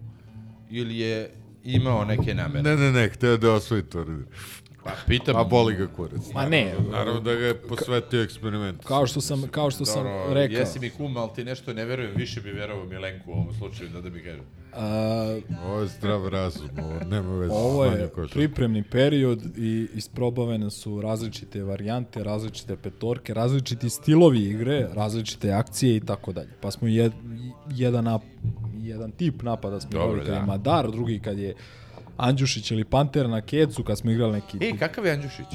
ili 0.69 0.97
je 0.97 1.29
imao 1.63 2.05
neke 2.05 2.33
namere? 2.33 2.61
Ne, 2.61 2.75
ne, 2.75 2.91
ne, 2.91 3.09
htio 3.09 3.37
da 3.37 3.51
osvoji 3.51 3.83
turnir. 3.83 4.25
Pa 4.83 4.91
pitam. 5.07 5.35
A 5.35 5.43
boli 5.43 5.75
ga 5.75 5.87
kurac. 5.87 6.21
Ma 6.33 6.45
ne. 6.45 6.73
Naravno 6.91 7.19
da 7.19 7.33
ga 7.35 7.45
je 7.45 7.61
posvetio 7.61 8.23
eksperimentu. 8.23 8.87
Kao 8.87 9.07
što 9.07 9.21
sam, 9.21 9.47
kao 9.51 9.71
što 9.71 9.85
sam 9.85 10.03
rekao. 10.33 10.59
Jesi 10.59 10.79
mi 10.79 10.89
kum, 10.89 11.17
ali 11.17 11.29
ti 11.35 11.43
nešto 11.43 11.73
ne 11.73 11.85
verujem, 11.85 12.11
više 12.15 12.41
bi 12.41 12.51
verovao 12.51 12.85
Milenku 12.85 13.31
u 13.31 13.33
ovom 13.33 13.53
slučaju, 13.53 13.89
da 13.89 14.01
da 14.01 14.09
mi 14.09 14.23
kažem. 14.23 14.45
A, 14.75 15.39
Ovo 15.65 15.79
je 15.79 15.87
zdrav 15.87 16.27
razum, 16.27 16.69
ovo 16.77 17.09
nema 17.09 17.37
veze. 17.37 17.53
Ovo 17.53 17.85
je 17.85 18.11
pripremni 18.33 18.83
period 18.83 19.57
i 19.57 19.87
isprobavane 19.95 20.69
su 20.71 21.01
različite 21.01 21.63
varijante, 21.63 22.23
različite 22.23 22.75
petorke, 22.75 23.33
različiti 23.33 23.89
stilovi 23.89 24.39
igre, 24.43 24.87
različite 24.93 25.51
akcije 25.51 25.95
i 25.95 25.99
tako 25.99 26.31
dalje. 26.33 26.49
Pa 26.61 26.71
smo 26.71 26.87
jed, 26.87 27.11
jedan, 27.71 28.03
nap, 28.03 28.21
jedan 28.77 29.11
tip 29.11 29.41
napada 29.41 29.79
smo 29.79 29.91
Dobro, 29.91 30.05
igrali 30.07 30.25
kad 30.25 30.33
da. 30.35 30.39
je 30.39 30.45
Madar, 30.45 30.91
drugi 30.91 31.19
kad 31.19 31.39
je 31.39 31.55
Andjušić 32.17 32.71
ili 32.71 32.85
Panter 32.85 33.29
na 33.29 33.41
Kecu, 33.41 33.83
kad 33.83 33.97
smo 33.97 34.11
igrali 34.11 34.33
neki... 34.33 34.57
Ej, 34.61 34.77
kakav 34.77 35.05
je 35.05 35.11
Andjušić? 35.11 35.47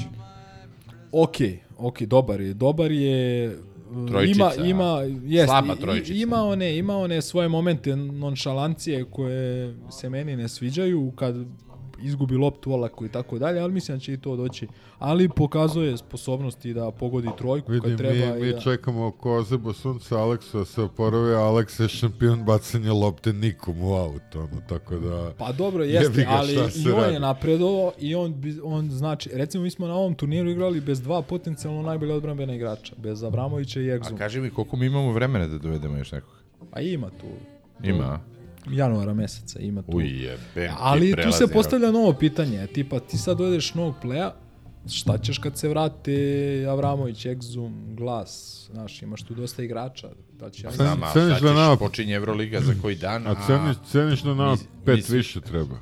Ok, 1.11 1.35
ok, 1.77 2.01
dobar 2.01 2.41
je. 2.41 2.53
Dobar 2.53 2.91
je... 2.91 3.57
Trojičica, 4.07 4.51
ima, 4.55 4.65
ima, 4.65 5.01
jest, 5.25 5.47
slaba 5.47 5.73
i- 5.73 5.79
Ima 6.11 6.37
one, 6.37 6.77
ima 6.77 6.97
one 6.97 7.21
svoje 7.21 7.47
momente 7.49 7.95
nonšalancije 7.95 9.05
koje 9.05 9.75
se 9.91 10.09
meni 10.09 10.35
ne 10.35 10.47
sviđaju 10.47 11.11
kad 11.11 11.35
izgubi 12.01 12.35
loptu 12.35 12.71
olako 12.71 13.05
i 13.05 13.09
tako 13.09 13.39
dalje, 13.39 13.59
ali 13.59 13.73
mislim 13.73 13.97
da 13.97 14.01
će 14.01 14.13
i 14.13 14.17
to 14.17 14.35
doći. 14.35 14.67
Ali 14.99 15.29
pokazuje 15.29 15.97
sposobnosti 15.97 16.73
da 16.73 16.91
pogodi 16.91 17.27
trojku 17.37 17.71
Vidim, 17.71 17.89
kad 17.89 17.97
treba 17.97 18.33
mi, 18.33 18.39
i 18.39 18.43
mi 18.43 18.53
da... 18.53 18.59
čekamo 18.59 19.11
Kozebo 19.11 19.73
sunca 19.73 20.17
Aleksa 20.17 20.65
se 20.65 20.81
oporavio, 20.81 21.37
Aleks 21.37 21.79
je 21.79 21.87
šampion 21.87 22.43
bacanja 22.43 22.93
lopte 22.93 23.33
nikom 23.33 23.81
u 23.81 23.93
aut, 23.93 24.35
ono, 24.35 24.61
tako 24.69 24.95
da... 24.95 25.31
Pa 25.37 25.51
dobro, 25.51 25.83
jeste, 25.83 26.21
ga, 26.21 26.29
ali 26.29 26.53
i 26.53 26.57
on 26.87 26.95
radi. 26.95 27.13
je 27.13 27.19
napredovao 27.19 27.91
i 27.99 28.15
on, 28.15 28.33
bi- 28.33 28.59
on 28.63 28.89
znači, 28.91 29.29
recimo 29.33 29.63
mi 29.63 29.69
smo 29.69 29.87
na 29.87 29.93
ovom 29.93 30.15
turniru 30.15 30.49
igrali 30.49 30.81
bez 30.81 31.01
dva 31.01 31.21
potencijalno 31.21 31.81
najbolje 31.81 32.13
odbrambena 32.13 32.55
igrača, 32.55 32.95
bez 32.97 33.23
Abramovića 33.23 33.81
i 33.81 33.91
A 33.91 33.95
Egzuma. 33.95 34.17
kaži 34.17 34.41
mi 34.41 34.49
koliko 34.49 34.77
mi 34.77 34.85
imamo 34.85 35.11
vremena 35.11 35.47
da 35.47 35.57
dovedemo 35.57 35.97
još 35.97 36.11
nekog? 36.11 36.33
A 36.71 36.81
ima 36.81 37.09
tu. 37.09 37.27
Ima, 37.83 38.03
a? 38.03 38.19
Januara 38.67 39.13
meseca 39.13 39.59
ima 39.59 39.81
tu. 39.81 39.91
Uj, 39.91 40.05
jebem 40.05 40.39
ti 40.55 40.67
Ali 40.77 41.15
tu 41.15 41.31
se 41.31 41.43
rok. 41.43 41.51
postavlja 41.51 41.91
novo 41.91 42.13
pitanje, 42.13 42.67
tipa 42.67 42.99
ti 42.99 43.17
sad 43.17 43.37
dovedeš 43.37 43.73
novog 43.73 43.95
pleja, 44.01 44.35
šta 44.89 45.17
ćeš 45.17 45.37
kad 45.37 45.57
se 45.57 45.69
vrate 45.69 46.13
Avramović, 46.69 47.25
Exum, 47.25 47.95
Glas, 47.95 48.31
znaš, 48.71 49.01
imaš 49.01 49.23
tu 49.23 49.33
dosta 49.33 49.63
igrača. 49.63 50.07
Da 50.31 50.49
će, 50.49 50.67
Znam, 50.69 51.03
a 51.03 51.13
da 51.41 51.53
nama- 51.53 51.77
počinje 51.77 52.13
Euroliga 52.13 52.59
za 52.61 52.73
koji 52.81 52.95
dan, 52.95 53.27
A 53.27 53.35
ceniš, 53.47 53.75
ceniš 53.85 54.21
da 54.21 54.29
nama 54.29 54.57
pet 54.85 54.95
mis- 54.95 55.09
više 55.09 55.41
treba 55.41 55.75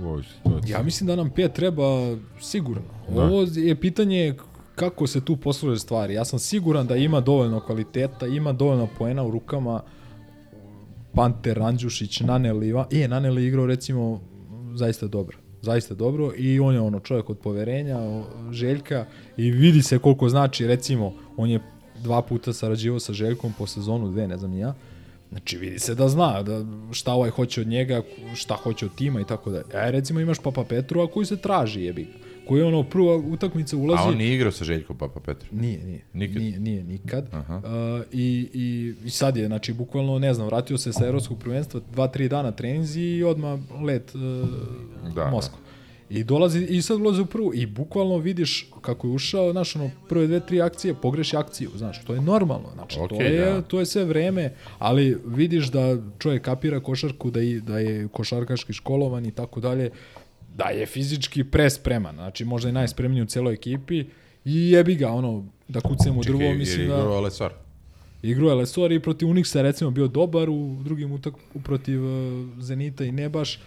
u 0.00 0.04
ovoj 0.04 0.22
situaciji. 0.24 0.72
Ja 0.72 0.82
mislim 0.82 1.06
da 1.06 1.16
nam 1.16 1.30
pet 1.30 1.52
treba 1.52 2.16
sigurno. 2.40 2.82
Da. 3.08 3.22
Ovo 3.22 3.46
je 3.54 3.74
pitanje 3.76 4.34
kako 4.74 5.06
se 5.06 5.20
tu 5.20 5.36
poslože 5.36 5.80
stvari. 5.80 6.14
Ja 6.14 6.24
sam 6.24 6.38
siguran 6.38 6.86
da 6.86 6.96
ima 6.96 7.20
dovoljno 7.20 7.60
kvaliteta, 7.60 8.26
ima 8.26 8.52
dovoljno 8.52 8.88
poena 8.98 9.22
u 9.22 9.30
rukama. 9.30 9.82
Panter, 11.14 11.62
Andjušić, 11.62 12.20
Naneli, 12.20 12.66
Iva- 12.68 12.86
je, 12.90 13.08
Naneli 13.08 13.46
igrao 13.46 13.66
recimo 13.66 14.20
zaista 14.74 15.06
dobro. 15.06 15.38
Zaista 15.62 15.94
dobro 15.94 16.32
i 16.36 16.60
on 16.60 16.74
je 16.74 16.80
ono 16.80 17.00
čovjek 17.00 17.30
od 17.30 17.38
poverenja, 17.38 17.98
Željka 18.52 19.06
i 19.36 19.50
vidi 19.50 19.82
se 19.82 19.98
koliko 19.98 20.28
znači 20.28 20.66
recimo 20.66 21.12
on 21.36 21.50
je 21.50 21.60
dva 22.02 22.22
puta 22.22 22.52
sarađivao 22.52 23.00
sa 23.00 23.12
Željkom 23.12 23.52
po 23.58 23.66
sezonu, 23.66 24.10
dve, 24.10 24.28
ne 24.28 24.38
znam 24.38 24.58
ja. 24.58 24.74
Znači 25.30 25.58
vidi 25.58 25.78
se 25.78 25.94
da 25.94 26.08
zna 26.08 26.42
da 26.42 26.64
šta 26.92 27.12
ovaj 27.12 27.30
hoće 27.30 27.60
od 27.60 27.66
njega, 27.66 28.02
šta 28.34 28.54
hoće 28.54 28.86
od 28.86 28.94
tima 28.94 29.20
i 29.20 29.24
tako 29.24 29.50
dalje. 29.50 29.64
A 29.74 29.90
recimo 29.90 30.20
imaš 30.20 30.38
Papa 30.38 30.64
Petrova 30.64 31.06
koji 31.06 31.26
se 31.26 31.36
traži 31.36 31.82
jebi. 31.82 32.08
Koji 32.46 32.60
je 32.60 32.64
ono 32.64 32.82
prva 32.82 33.16
utakmica 33.16 33.76
ulazi. 33.76 34.02
A 34.02 34.08
on 34.08 34.16
nije 34.16 34.34
igrao 34.34 34.52
sa 34.52 34.64
Željkom 34.64 34.98
Papa 34.98 35.20
Petru? 35.20 35.48
Nije, 35.52 35.84
nije. 35.84 36.00
Nikad? 36.12 36.42
Nije, 36.42 36.60
nije 36.60 36.84
nikad. 36.84 37.28
Aha. 37.32 37.56
Uh, 37.56 38.04
i, 38.12 38.48
i, 38.52 38.94
I 39.04 39.10
sad 39.10 39.36
je, 39.36 39.46
znači, 39.46 39.72
bukvalno, 39.72 40.18
ne 40.18 40.34
znam, 40.34 40.46
vratio 40.46 40.78
se 40.78 40.92
sa 40.92 41.06
evropskog 41.06 41.38
prvenstva, 41.38 41.80
dva, 41.92 42.08
tri 42.08 42.28
dana 42.28 42.52
treninzi 42.52 43.00
i 43.00 43.24
odmah 43.24 43.60
let 43.82 44.14
uh, 44.14 45.12
Da, 45.14 45.30
Moskva. 45.30 45.58
I 46.10 46.24
dolazi, 46.24 46.66
i 46.70 46.82
sad 46.82 47.00
ulazi 47.00 47.20
u 47.20 47.26
prvu, 47.26 47.54
i 47.54 47.66
bukvalno 47.66 48.18
vidiš 48.18 48.70
kako 48.80 49.06
je 49.06 49.12
ušao, 49.12 49.52
znaš, 49.52 49.76
ono, 49.76 49.90
prve 50.08 50.26
dve, 50.26 50.40
tri 50.40 50.62
akcije, 50.62 50.94
pogreši 50.94 51.36
akciju, 51.36 51.70
znaš, 51.76 52.04
to 52.04 52.14
je 52.14 52.20
normalno, 52.20 52.68
znači, 52.74 52.96
to, 52.96 53.04
Okej, 53.04 53.34
je, 53.34 53.52
da. 53.52 53.62
to 53.62 53.80
je 53.80 53.86
sve 53.86 54.04
vreme, 54.04 54.52
ali 54.78 55.18
vidiš 55.26 55.70
da 55.70 55.96
čovjek 56.18 56.42
kapira 56.42 56.80
košarku, 56.80 57.30
da, 57.30 57.40
i, 57.40 57.60
da 57.60 57.78
je 57.78 58.08
košarkaški 58.08 58.72
školovan 58.72 59.26
i 59.26 59.30
tako 59.30 59.60
dalje, 59.60 59.90
da 60.56 60.64
je 60.64 60.86
fizički 60.86 61.44
prespreman, 61.44 62.14
znači 62.14 62.44
možda 62.44 62.68
i 62.68 62.72
najspremniji 62.72 63.22
u 63.22 63.26
celoj 63.26 63.54
ekipi 63.54 64.04
i 64.44 64.70
jebi 64.70 64.94
ga, 64.94 65.08
ono, 65.08 65.44
da 65.68 65.80
kucemo 65.80 66.20
u 66.20 66.22
drvo, 66.22 66.38
Čekaj, 66.38 66.54
mislim 66.54 66.88
da... 66.88 66.94
igrao 66.94 67.20
Lesor. 67.20 67.52
Igrao 68.22 68.60
je 68.60 68.96
i 68.96 69.00
protiv 69.00 69.28
Unixa 69.28 69.62
recimo 69.62 69.90
bio 69.90 70.06
dobar, 70.06 70.50
u 70.50 70.76
drugim 70.84 71.12
utak 71.12 71.34
protiv 71.64 72.04
uh, 72.04 72.48
Zenita 72.58 73.04
i 73.04 73.12
ne 73.12 73.28
baš. 73.28 73.60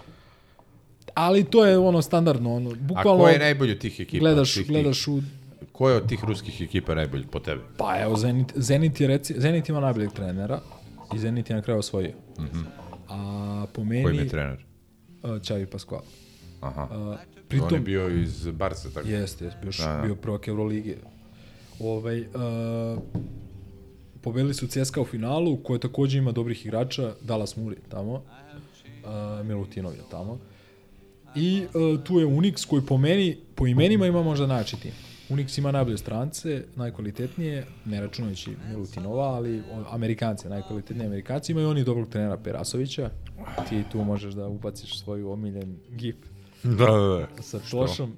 Ali 1.13 1.43
to 1.43 1.65
je 1.65 1.77
ono 1.77 2.01
standardno, 2.01 2.55
ono, 2.55 2.69
A 2.69 2.73
bukvalno... 2.79 3.23
ko 3.23 3.29
je 3.29 3.39
najbolji 3.39 3.71
od 3.71 3.79
tih 3.79 3.99
ekipa? 3.99 4.19
Gledaš, 4.19 4.55
Tih- 4.55 4.67
gledaš 4.67 5.07
u... 5.07 5.21
Ko 5.71 5.89
je 5.89 5.95
od 5.95 6.09
tih 6.09 6.23
ruskih 6.23 6.61
ekipa 6.61 6.95
najbolji 6.95 7.25
po 7.31 7.39
tebi? 7.39 7.61
Pa 7.77 7.99
evo, 7.99 8.15
Zenit, 8.17 8.53
Zenit, 8.55 9.01
je 9.01 9.07
reci, 9.07 9.35
Zenit 9.37 9.69
ima 9.69 9.79
najboljeg 9.79 10.11
trenera 10.11 10.59
i 11.15 11.19
Zenit 11.19 11.49
je 11.49 11.55
na 11.55 11.61
kraju 11.61 11.79
osvojio. 11.79 12.13
Mhm. 12.39 12.59
A 13.09 13.65
po 13.73 13.83
meni... 13.83 14.03
Ko 14.03 14.09
im 14.09 14.19
je 14.19 14.27
trener? 14.27 14.65
Uh, 15.23 15.41
Čavi 15.41 15.65
Pascual. 15.65 16.01
Aha. 16.61 16.87
Uh, 17.51 17.63
On 17.63 17.73
je 17.73 17.79
bio 17.79 18.09
iz 18.09 18.47
Barca, 18.47 18.89
tako? 18.93 19.07
Jeste, 19.07 19.45
jeste, 19.45 19.59
bio, 19.61 19.71
Da, 19.77 19.97
da. 19.97 20.01
bio 20.01 20.15
prvak 20.15 20.47
Euroligije. 20.47 20.97
Ovaj, 21.79 22.21
uh, 22.21 22.27
pobedili 24.21 24.53
su 24.53 24.67
CSKA 24.67 25.01
u 25.01 25.05
finalu, 25.05 25.57
koja 25.63 25.79
takođe 25.79 26.17
ima 26.17 26.31
dobrih 26.31 26.65
igrača, 26.65 27.13
Dallas 27.21 27.55
Muri 27.55 27.75
tamo, 27.89 28.13
uh, 28.13 29.45
Milutinov 29.45 29.93
je 29.93 30.01
tamo. 30.11 30.39
I 31.35 31.65
uh, 31.65 32.03
tu 32.03 32.19
je 32.19 32.27
Unix 32.27 32.67
koji 32.67 32.81
po 32.81 32.97
meni, 32.97 33.37
po 33.55 33.67
imenima 33.67 34.05
ima 34.05 34.23
možda 34.23 34.47
najjači 34.47 34.79
tim. 34.79 34.91
Unix 35.29 35.59
ima 35.59 35.71
najbolje 35.71 35.97
strance, 35.97 36.63
najkvalitetnije, 36.75 37.65
ne 37.85 38.01
računajući 38.01 38.51
Milutinova, 38.69 39.23
ali 39.23 39.63
Amerikanci, 39.89 40.49
najkvalitetnije 40.49 41.07
Amerikanci, 41.07 41.51
imaju 41.51 41.69
oni 41.69 41.83
dobrog 41.83 42.09
trenera 42.09 42.37
Perasovića. 42.37 43.09
Ti 43.69 43.83
tu 43.91 44.03
možeš 44.03 44.33
da 44.33 44.47
ubaciš 44.47 44.99
svoju 44.99 45.31
omiljen 45.31 45.77
gif 45.89 46.15
Da, 46.63 46.85
da, 46.87 47.27
da. 47.27 47.41
sa 47.41 47.59
Što? 47.59 47.77
Tošom. 47.77 48.15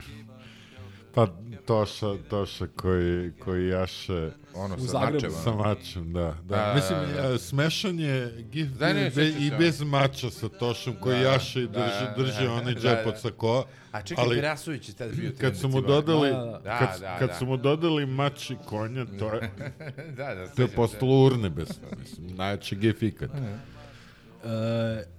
Pa 1.13 1.27
Toša, 1.67 2.15
Toša 2.29 2.67
koji, 2.67 3.31
koji 3.33 3.67
jaše 3.67 4.31
Ono 4.55 4.75
U 4.75 4.79
sa 4.79 4.85
Zagrebu. 4.85 5.13
mačem, 5.13 5.31
Sa 5.33 5.51
mačem, 5.53 6.13
da. 6.13 6.21
da. 6.21 6.33
Da, 6.47 6.73
Mislim, 6.75 6.99
da, 7.15 7.21
da. 7.21 7.33
e, 7.33 7.37
smešan 7.37 7.99
je 7.99 8.43
gif 8.43 8.67
Da, 8.69 8.93
ne, 8.93 9.11
be- 9.11 9.29
i 9.29 9.51
bez 9.51 9.81
mača 9.81 10.29
sa 10.29 10.49
Tošom 10.49 10.95
koji 10.95 11.15
Da, 11.15 11.21
jaše 11.23 11.59
i 11.59 11.67
drži, 11.67 11.75
da, 12.07 12.13
drži 12.17 12.43
da, 12.43 12.53
onaj 12.53 12.73
džep 12.73 13.03
da. 13.03 13.09
od 13.09 13.19
sakoa. 13.19 13.65
A 13.91 14.01
čekaj, 14.01 14.25
Perasović 14.29 14.89
je 14.89 14.93
tad 14.93 15.11
bio 15.11 15.31
Kad 15.33 15.57
su 15.57 15.69
mu 15.69 15.81
dodali, 15.81 16.29
Da, 16.29 16.59
da, 16.63 16.79
kad, 16.79 16.99
Da, 17.01 17.17
kad 17.19 17.29
da. 17.29 17.35
su 17.35 17.45
mu 17.45 17.57
dodali 17.57 18.05
mač 18.05 18.49
i 18.49 18.55
konja, 18.65 19.05
to 19.19 19.33
je, 19.33 19.51
Da, 20.17 20.35
da, 20.35 20.47
to 20.47 20.61
je 20.61 20.67
postalo 20.67 21.25
urnebesno. 21.25 21.87
Mislim, 21.99 22.27
najjači 22.27 22.75
gif 22.75 23.01
ikad. 23.03 23.29
E, 23.29 24.49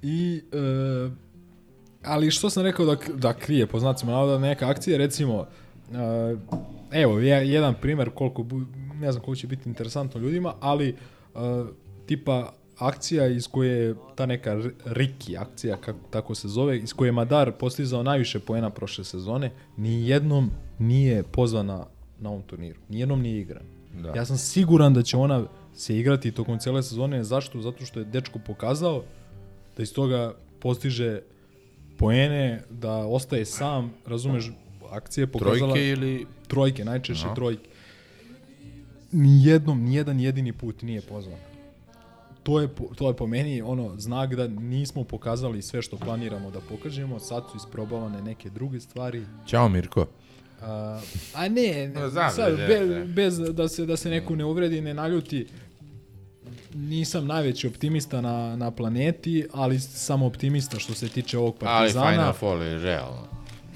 I, 0.03 0.43
e, 0.53 1.11
ali 2.03 2.31
što 2.31 2.51
sam 2.51 2.63
rekao 2.63 2.87
da, 2.87 2.97
da 3.15 3.33
krije, 3.33 3.67
po 3.67 3.81
znacima 3.81 4.13
navoda, 4.13 4.39
neka 4.39 4.69
akcija, 4.69 4.99
recimo, 4.99 5.47
evo, 6.93 7.19
je, 7.19 7.51
jedan 7.51 7.75
primer 7.81 8.11
koliko, 8.11 8.43
bu, 8.43 8.61
ne 8.95 9.13
znam 9.13 9.25
koliko 9.25 9.41
će 9.41 9.47
biti 9.47 9.69
interesantno 9.69 10.21
ljudima, 10.21 10.55
ali 10.61 10.97
tipa 12.07 12.53
akcija 12.79 13.27
iz 13.27 13.49
koje 13.49 13.71
je 13.71 13.95
ta 14.15 14.27
neka 14.27 14.63
Riki 14.85 15.37
akcija, 15.37 15.77
kako 15.77 15.99
tako 16.11 16.35
se 16.35 16.49
zove, 16.49 16.79
iz 16.79 16.93
koje 16.93 17.09
je 17.09 17.13
Madar 17.13 17.53
postizao 17.53 18.03
najviše 18.03 18.41
poena 18.41 18.71
prošle 18.71 19.05
sezone, 19.05 19.51
ni 19.77 20.09
jednom 20.09 20.51
nije 20.79 21.23
pozvana 21.23 21.87
na 22.19 22.31
ovom 22.31 22.43
turniru. 22.43 22.79
Nijednom 22.89 23.21
nije 23.21 23.41
igran. 23.41 23.63
Da. 24.03 24.13
Ja 24.17 24.25
sam 24.25 24.39
siguran 24.39 24.95
da 24.95 25.03
će 25.03 25.17
ona 25.17 25.45
se 25.75 25.99
igrati 25.99 26.33
tokom 26.33 26.59
cele 26.59 26.83
sezone. 26.83 27.25
Zašto? 27.25 27.61
Zato 27.61 27.87
što 27.87 27.99
je 27.99 28.05
dečko 28.05 28.39
pokazao 28.47 29.03
da 29.77 29.83
iz 29.83 29.95
toga 29.95 30.35
postiže 30.61 31.21
poene, 32.01 32.61
da 32.71 32.93
ostaje 32.97 33.45
sam, 33.45 33.93
razumeš, 34.07 34.51
akcije 34.91 35.23
je 35.23 35.27
pokazala... 35.27 35.59
Trojke 35.59 35.89
ili- 35.89 36.27
Trojke, 36.49 36.85
najčešće 36.85 37.27
Aha. 37.27 37.35
trojke. 37.35 37.69
Nijednom, 39.13 39.83
nijedan 39.83 40.21
jedini 40.21 40.53
put 40.53 40.83
nije 40.83 41.01
pozvan. 41.01 41.39
To 42.43 42.61
je, 42.61 42.69
po- 42.69 42.95
to 42.95 43.09
je 43.09 43.17
po 43.17 43.27
meni 43.27 43.63
ono 43.63 43.95
znak 43.99 44.35
da 44.35 44.49
nismo 44.49 45.05
pokazali 45.05 45.63
sve 45.63 45.83
što 45.83 45.97
planiramo 45.97 46.51
da 46.51 46.61
pokažemo, 46.61 47.19
sad 47.19 47.43
su 47.45 47.57
isprobavane 47.57 48.23
neke 48.23 48.51
druge 48.51 48.81
stvari. 48.81 49.23
Ćao 49.47 49.69
Mirko. 49.69 50.07
A, 50.63 51.01
a 51.35 51.49
ne, 51.49 51.89
No, 51.89 52.09
znam, 52.09 52.31
sad, 52.31 52.51
da, 52.51 52.67
be, 52.67 52.87
da. 52.87 53.05
bez 53.05 53.39
da 53.39 53.69
se, 53.69 53.87
da 53.87 53.97
se 53.97 54.11
neko 54.11 54.37
ne 54.37 54.45
uvredi, 54.45 54.81
ne 54.81 54.95
naljuti, 54.95 55.47
nisam 56.75 57.27
najveći 57.27 57.67
optimista 57.67 58.21
na, 58.21 58.57
na 58.57 58.71
planeti, 58.71 59.47
ali 59.53 59.81
sam 59.81 60.23
optimista 60.23 60.79
što 60.79 60.95
se 60.95 61.09
tiče 61.09 61.39
ovog 61.39 61.55
Ali 61.61 61.67
Partizana. 61.69 62.11
Final 62.11 62.33
Four 62.33 62.63
je 62.63 62.79
realno. 62.79 63.27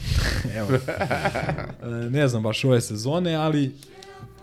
Evo. 0.58 0.68
E, 0.74 2.10
ne 2.10 2.28
znam 2.28 2.42
baš 2.42 2.64
ove 2.64 2.80
sezone, 2.80 3.34
ali 3.34 3.72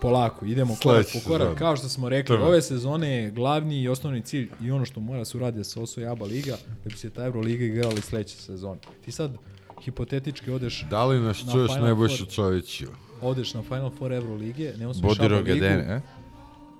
polako, 0.00 0.44
idemo 0.44 0.76
korak 0.82 1.06
po 1.12 1.18
korak. 1.30 1.58
Kao 1.58 1.76
što 1.76 1.88
smo 1.88 2.08
rekli, 2.08 2.36
ove 2.36 2.62
sezone 2.62 3.08
je 3.08 3.30
glavni 3.30 3.82
i 3.82 3.88
osnovni 3.88 4.22
cilj 4.22 4.48
i 4.62 4.70
ono 4.70 4.84
što 4.84 5.00
mora 5.00 5.24
se 5.24 5.36
uraditi 5.36 5.58
da 5.58 5.64
se 5.64 5.80
osvoji 5.80 6.06
ABA 6.06 6.24
liga, 6.24 6.56
da 6.84 6.90
bi 6.90 6.96
se 6.96 7.10
ta 7.10 7.24
Euroliga 7.24 7.64
igrala 7.64 7.94
i 7.94 8.00
sledeće 8.00 8.36
sezone. 8.36 8.80
Ti 9.04 9.12
sad 9.12 9.30
hipotetički 9.84 10.50
odeš 10.50 10.84
Da 10.90 11.04
li 11.06 11.20
nas 11.20 11.44
na 11.44 11.52
čuješ 11.52 11.70
Nebojša 11.82 12.24
Four- 12.24 12.34
Čoviću? 12.34 12.86
Odeš 13.20 13.54
na 13.54 13.62
Final 13.62 13.90
Four 13.98 14.12
Euroligije, 14.12 14.74
ne 14.78 14.86
osvojiš 14.86 15.18
ABA 15.18 15.24
ligu, 15.24 15.34
Rogadene, 15.34 15.94
e? 15.94 16.00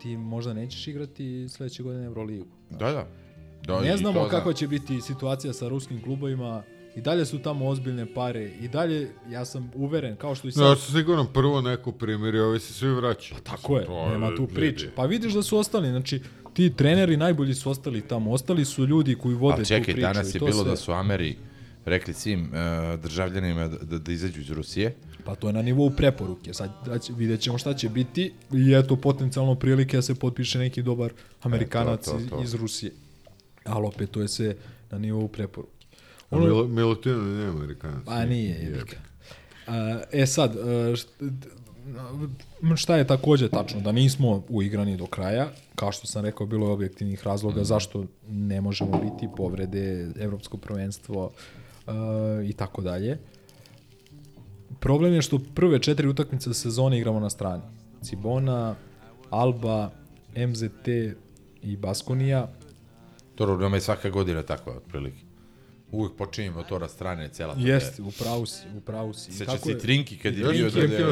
Ti 0.02 0.16
možda 0.16 0.52
nećeš 0.52 0.88
igrati 0.88 1.48
sledeće 1.48 1.82
godine 1.82 2.04
Euroligu. 2.04 2.46
Da, 2.70 2.90
da. 2.92 3.06
da 3.66 3.80
ne 3.80 3.96
znamo 3.96 4.28
kako 4.30 4.48
da. 4.48 4.54
će 4.54 4.68
biti 4.68 5.00
situacija 5.00 5.52
sa 5.52 5.68
ruskim 5.68 6.02
klubovima, 6.02 6.62
i 6.96 7.00
dalje 7.00 7.26
su 7.26 7.38
tamo 7.38 7.68
ozbiljne 7.68 8.14
pare, 8.14 8.50
i 8.60 8.68
dalje, 8.68 9.10
ja 9.30 9.44
sam 9.44 9.70
uveren, 9.74 10.16
kao 10.16 10.34
što 10.34 10.48
i 10.48 10.52
sad... 10.52 10.62
Ja 10.62 10.76
sam 10.76 10.94
siguran 10.94 11.26
prvo 11.34 11.60
neko 11.60 11.92
primjer 11.92 12.34
i 12.34 12.38
ovi 12.38 12.60
se 12.60 12.72
svi 12.72 12.88
vraćaju. 12.88 13.40
Tako 13.40 13.78
je, 13.78 13.84
To 13.86 14.08
nema 14.08 14.36
tu 14.36 14.46
priče. 14.46 14.90
Pa 14.96 15.04
vidiš 15.04 15.32
da 15.32 15.42
su 15.42 15.58
ostali, 15.58 15.88
znači 15.88 16.20
ti 16.54 16.72
treneri 16.76 17.16
najbolji 17.16 17.54
su 17.54 17.70
ostali 17.70 18.00
tamo, 18.00 18.32
ostali 18.32 18.64
su 18.64 18.86
ljudi 18.86 19.14
koji 19.14 19.34
vode 19.34 19.54
Ali 19.54 19.64
tu 19.64 19.68
čekaj, 19.68 19.94
priču. 19.94 20.00
danas 20.00 20.34
i 20.34 20.36
je 20.36 20.38
to 20.38 20.46
bilo 20.46 20.62
sve. 20.62 20.70
da 20.70 20.76
su 20.76 20.92
Ameri 20.92 21.36
rekli 21.84 22.14
svim 22.14 22.40
uh, 22.42 22.50
državljanima 23.00 23.68
da, 23.68 23.76
da, 23.78 23.98
da 23.98 24.12
izađu 24.12 24.40
iz 24.40 24.50
Rusije. 24.50 24.94
Pa 25.24 25.34
to 25.34 25.46
je 25.46 25.52
na 25.52 25.62
nivou 25.62 25.90
preporuke, 25.90 26.54
sad 26.54 26.70
da 26.86 26.98
će, 26.98 27.12
vidjet 27.12 27.40
ćemo 27.40 27.59
šta 27.59 27.74
će 27.74 27.88
biti 27.88 28.32
i 28.52 28.74
eto 28.74 28.96
potencijalno 28.96 29.54
prilike 29.54 29.96
da 29.96 30.02
se 30.02 30.14
potpiše 30.14 30.59
neki 30.59 30.82
dobar 30.82 31.12
Amerikanac 31.42 32.00
E, 32.00 32.04
to, 32.04 32.18
to, 32.20 32.36
to. 32.36 32.42
iz- 32.42 32.54
Rusije. 32.54 32.92
Ali 33.64 33.86
opet 33.86 34.10
to 34.10 34.20
je 34.20 34.28
sve 34.28 34.54
na 34.90 34.98
nivou 34.98 35.28
preporuke. 35.28 35.86
A 36.30 36.38
Milo, 36.38 36.66
Milutino 36.66 37.16
nije 37.18 37.48
Amerikanac. 37.48 38.04
Pa 38.04 38.24
nije, 38.24 38.59
jebika. 38.59 38.96
E 40.12 40.26
sad, 40.26 40.56
e, 40.56 40.60
št- 40.92 41.06
d- 41.20 41.48
šta 42.76 42.96
je 42.96 43.06
takođe 43.06 43.48
tačno, 43.48 43.80
da 43.80 43.92
nismo 43.92 44.44
uigrani 44.48 44.96
do 44.96 45.06
kraja, 45.06 45.48
kao 45.74 45.92
što 45.92 46.06
sam 46.06 46.24
rekao, 46.24 46.46
bilo 46.46 46.66
je 46.66 46.72
objektivnih 46.72 47.24
razloga 47.24 47.56
Mhm. 47.56 47.64
zašto 47.64 48.04
ne 48.24 48.60
možemo 48.60 49.00
biti 49.00 49.28
povrede, 49.36 50.10
evropsko 50.16 50.56
prvenstvo 50.56 51.30
e, 51.30 51.61
i 52.44 52.52
tako 52.52 52.82
dalje. 52.82 53.18
Problem 54.80 55.12
je 55.14 55.22
što 55.22 55.38
prve 55.54 55.78
četiri 55.78 56.09
utakmice 56.09 56.54
sezone 56.54 56.98
igramo 56.98 57.20
na 57.20 57.30
strani. 57.30 57.62
Cibona, 58.02 58.74
Alba, 59.30 59.90
MZT 60.36 60.88
i 61.62 61.76
Baskonija. 61.76 62.48
To 63.34 63.56
nam 63.56 63.74
je 63.74 63.80
svaka 63.80 64.10
godina 64.10 64.42
takva, 64.42 64.76
otprilike. 64.76 65.18
Uvijek 65.90 66.12
počinjemo 66.16 66.62
to 66.62 66.78
na 66.78 66.88
strane, 66.88 67.28
cela 67.28 67.54
tabela. 67.54 67.74
Jeste, 67.74 68.02
si, 68.46 68.66
upravo 68.76 69.14
si. 69.14 69.30
I 69.30 69.34
Sećaš 69.34 69.54
kako 69.54 69.64
se 69.64 69.70
je- 69.70 69.78
Trinki 69.78 70.18
kad 70.18 70.34
je 70.34 70.44
bio 70.44 70.70
da, 70.70 70.86
da, 70.86 70.94
je 70.94 71.04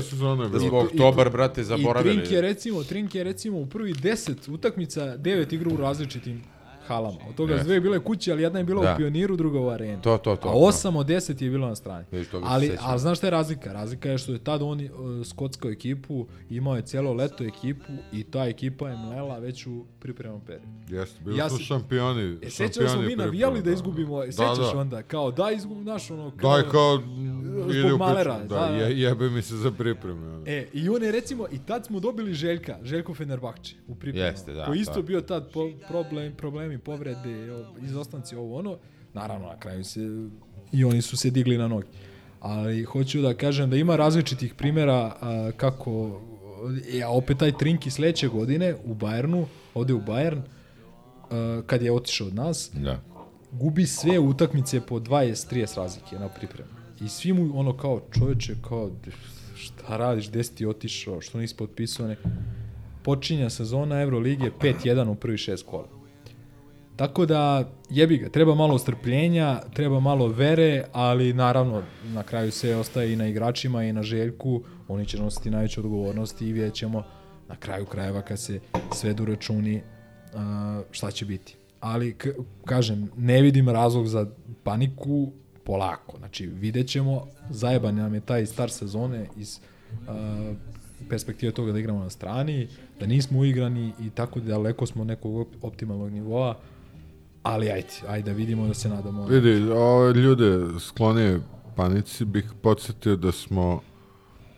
da 0.53 0.61
smo 0.61 0.79
oktobar, 0.79 1.31
brate, 1.31 1.61
I 1.61 1.65
zaboravili. 1.65 2.15
Trink 2.17 2.33
je 2.33 2.41
recimo, 2.41 2.85
Trink 2.85 3.15
je 3.15 3.25
recimo 3.25 3.59
u 3.59 3.67
prvi 3.67 3.95
10 3.95 4.55
utakmica 4.55 5.17
9 5.19 5.55
igra 5.55 5.75
u 5.75 5.77
različitim 5.77 6.43
halama. 6.81 7.19
Od 7.29 7.35
toga 7.35 7.59
su 7.59 7.65
dve 7.65 7.81
bile 7.81 8.01
kuće, 8.01 8.33
ali 8.33 8.43
jedna 8.43 8.59
je 8.59 8.65
bila 8.65 8.83
Da. 8.83 8.95
u 8.95 8.97
Pioniru, 8.97 9.37
druga 9.37 9.61
u 9.61 9.69
Areni. 9.69 10.03
To, 10.03 10.19
to, 10.19 10.37
to, 10.37 10.49
A 10.49 10.53
osam 10.53 10.97
od 10.97 11.07
deset 11.07 11.43
je 11.43 11.51
bilo 11.51 11.69
na 11.69 11.75
strani. 11.75 12.05
Se 12.13 12.25
Ali, 12.43 12.77
ali 12.81 12.99
znaš 12.99 13.19
šta 13.19 13.27
je 13.27 13.31
razlika? 13.31 13.73
Razlika 13.73 14.09
je 14.11 14.19
što 14.19 14.33
je 14.33 14.39
tad 14.39 14.63
on 14.63 14.81
uh, 14.81 14.91
skockao 15.27 15.71
ekipu, 15.71 16.27
imao 16.51 16.77
je 16.77 16.83
cijelo 16.83 17.13
leto 17.13 17.45
ekipu 17.45 17.83
i 18.13 18.25
ta 18.25 18.45
ekipa 18.45 18.89
je 18.89 18.97
mlela 18.99 19.39
već 19.39 19.67
u 19.67 19.85
pripremnom 20.01 20.41
periodu. 20.41 20.67
Jeste, 20.91 21.21
bili 21.25 21.39
Ja 21.39 21.51
se- 21.51 21.63
šampioni. 21.63 22.39
E, 22.43 22.51
sećaš 22.51 22.91
smo 22.93 23.03
mi 23.03 23.17
navijali 23.17 23.59
da 23.59 23.65
da. 23.65 23.73
izgubimo, 23.73 24.19
Da, 24.19 24.33
sećaš 24.33 24.73
da. 24.73 24.79
onda, 24.79 25.03
kao 25.03 25.31
da 25.31 25.51
izgubimo, 25.51 25.83
znaš 25.83 26.11
ono, 26.11 26.33
kao... 26.33 26.53
Daj 26.53 26.71
kao, 26.71 27.01
Zbog 27.81 27.99
Malera, 27.99 28.39
da, 28.39 28.45
Da, 28.47 28.57
da. 28.61 28.67
je, 28.67 29.01
jebe 29.01 29.31
mi 29.31 29.43
se 29.43 29.57
za 29.57 29.71
pripreme. 29.71 30.43
E, 30.47 30.67
i 30.73 30.89
on 30.89 31.03
je 31.03 31.13
recimo, 31.13 31.47
i 31.53 31.59
tad 31.59 31.87
smo 31.87 32.01
dobili 32.01 32.35
Željka, 32.35 32.79
Željko 32.83 33.15
Fenerbahče 33.15 33.75
u 33.89 33.95
pripremu. 33.95 34.27
Jeste, 34.27 34.53
da, 34.53 34.67
Koji 34.67 34.79
isto 34.79 34.95
da. 34.95 35.03
bio 35.03 35.21
tad 35.21 35.51
po, 35.53 35.61
problem, 35.89 36.33
problemi, 36.79 37.15
povrede, 37.15 37.53
o, 37.53 37.65
izostanci, 37.83 38.37
ovo 38.37 38.59
ono. 38.59 38.77
Naravno, 39.15 39.49
na 39.49 39.57
kraju 39.59 39.85
se, 39.85 40.01
i 40.73 40.85
oni 40.85 41.03
su 41.03 41.17
se 41.17 41.31
digli 41.31 41.59
na 41.59 41.69
noge. 41.69 41.87
Ali 42.41 42.85
hoću 42.85 43.21
da 43.23 43.35
kažem 43.35 43.71
da 43.71 43.77
ima 43.77 43.97
različitih 43.97 44.55
primjera 44.55 45.17
a, 45.21 45.51
kako, 45.57 46.21
ja, 46.93 47.09
opet 47.11 47.39
taj 47.39 47.53
Trinki 47.59 47.91
sledeće 47.91 48.29
godine 48.29 48.75
u 48.85 48.95
Bayernu, 48.95 49.45
ode 49.75 49.95
u 49.95 50.01
Bayern, 50.01 50.41
a, 51.31 51.63
kad 51.67 51.83
je 51.83 51.93
otišao 51.93 52.27
od 52.27 52.35
nas, 52.35 52.71
Da. 52.75 53.01
gubi 53.53 53.87
sve 53.87 54.19
utakmice 54.19 54.81
po 54.81 54.99
20-30 54.99 55.77
razlike 55.77 56.19
na 56.19 56.29
pripremu. 56.29 56.71
I 57.01 57.09
svi 57.09 57.33
mu 57.33 57.59
ono 57.59 57.77
kao 57.77 58.01
čoveče, 58.19 58.55
kao 58.69 58.91
šta 59.57 59.97
radiš, 59.97 60.29
gde 60.29 60.45
si 60.45 60.55
ti 60.55 60.67
otišao, 60.67 61.21
što 61.21 61.39
nisi 61.39 61.57
potpisao 61.57 62.07
ne... 62.09 62.17
Počinja 63.03 63.51
sezona 63.51 64.01
Euroligije 64.03 64.51
5-1 64.61 65.09
u 65.09 65.15
prvi 65.15 65.39
šest 65.39 65.67
kola. 65.67 66.00
Tako 67.01 67.27
da, 67.27 67.71
jebi 67.91 68.19
ga, 68.19 68.29
treba 68.29 68.55
malo 68.55 68.79
strpljenja, 68.79 69.61
treba 69.75 70.01
malo 70.01 70.27
vere, 70.29 70.85
ali 70.93 71.33
naravno, 71.33 71.83
na 72.05 72.23
kraju 72.23 72.53
sve 72.53 72.77
ostaje 72.77 73.13
i 73.13 73.17
na 73.17 73.27
igračima 73.27 73.85
i 73.85 73.93
na 73.93 74.03
Željku, 74.03 74.63
oni 74.89 75.07
će 75.07 75.19
nositi 75.19 75.51
najveću 75.51 75.81
odgovornost 75.81 76.43
i 76.43 76.53
vidjet 76.53 76.75
ćemo 76.75 77.03
na 77.49 77.57
kraju 77.57 77.87
krajeva 77.87 78.23
kad 78.23 78.39
se 78.39 78.61
svedu 78.93 79.25
računi 79.25 79.83
a, 80.35 80.83
šta 80.91 81.11
će 81.11 81.25
biti. 81.25 81.57
Ali, 81.81 82.17
kažem, 82.65 83.11
ne 83.17 83.43
vidim 83.43 83.69
razlog 83.69 84.07
za 84.07 84.27
paniku 84.65 85.33
polako. 85.65 86.19
Znači, 86.19 86.47
vidjet 86.47 86.89
ćemo, 86.89 87.27
zajeban 87.51 87.95
nam 87.95 88.15
je 88.15 88.21
taj 88.21 88.47
star 88.47 88.71
sezone 88.71 89.27
iz 89.37 89.61
perspektive 91.09 91.53
toga 91.53 91.73
da 91.73 91.79
igramo 91.79 92.03
na 92.03 92.11
strani, 92.11 92.69
da 93.01 93.07
nismo 93.07 93.39
uigrani 93.39 93.93
i 94.01 94.11
tako 94.11 94.41
daleko 94.41 94.87
smo 94.87 95.05
nekog 95.05 95.35
op- 95.35 95.57
optimalnog 95.63 96.13
nivoa, 96.13 96.57
ali 97.43 97.71
ajde, 97.71 97.89
ajde 98.09 98.31
da 98.31 98.37
vidimo 98.37 98.67
da 98.67 98.75
se 98.75 98.89
nadamo. 98.89 99.27
Vidi, 99.27 99.71
ove 99.71 100.13
ljude 100.13 100.81
sklonije 100.81 101.41
panici 101.77 102.25
bih 102.25 102.45
podsjetio 102.63 103.17
da 103.17 103.33
smo 103.33 103.81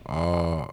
a, 0.05 0.67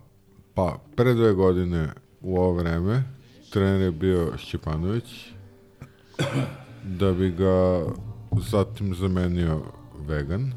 pa 0.54 0.78
pre 0.96 1.14
dve 1.14 1.34
godine 1.34 1.90
u 2.22 2.38
ovo 2.38 2.54
vreme 2.54 3.04
trener 3.50 3.82
je 3.82 3.92
bio 3.92 4.38
Šćepanović 4.38 5.06
da 6.84 7.12
bi 7.12 7.32
ga 7.32 7.86
zatim 8.52 8.96
zamenio 8.96 9.62
vegan 10.08 10.54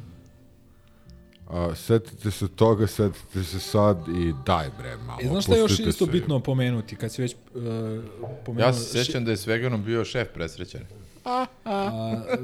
a, 1.48 1.74
setite 1.74 2.30
se 2.30 2.48
toga, 2.48 2.86
setite 2.86 3.44
se 3.44 3.60
sad 3.60 4.08
i 4.08 4.32
daj 4.46 4.70
bre 4.78 4.96
malo. 4.96 5.18
E, 5.22 5.28
znaš 5.28 5.44
šta 5.44 5.54
je 5.54 5.60
još 5.60 5.80
isto 5.80 6.06
se. 6.06 6.12
bitno 6.12 6.40
pomenuti, 6.40 6.96
kad 6.96 7.12
si 7.12 7.22
već 7.22 7.34
uh, 7.34 7.62
pomenuo... 8.44 8.66
Ja 8.66 8.72
se 8.72 9.04
sećam 9.04 9.24
da 9.24 9.30
je 9.30 9.36
s 9.36 9.46
veganom 9.46 9.84
bio 9.84 10.04
šef 10.04 10.28
presrećan. 10.34 10.80
A, 11.24 11.46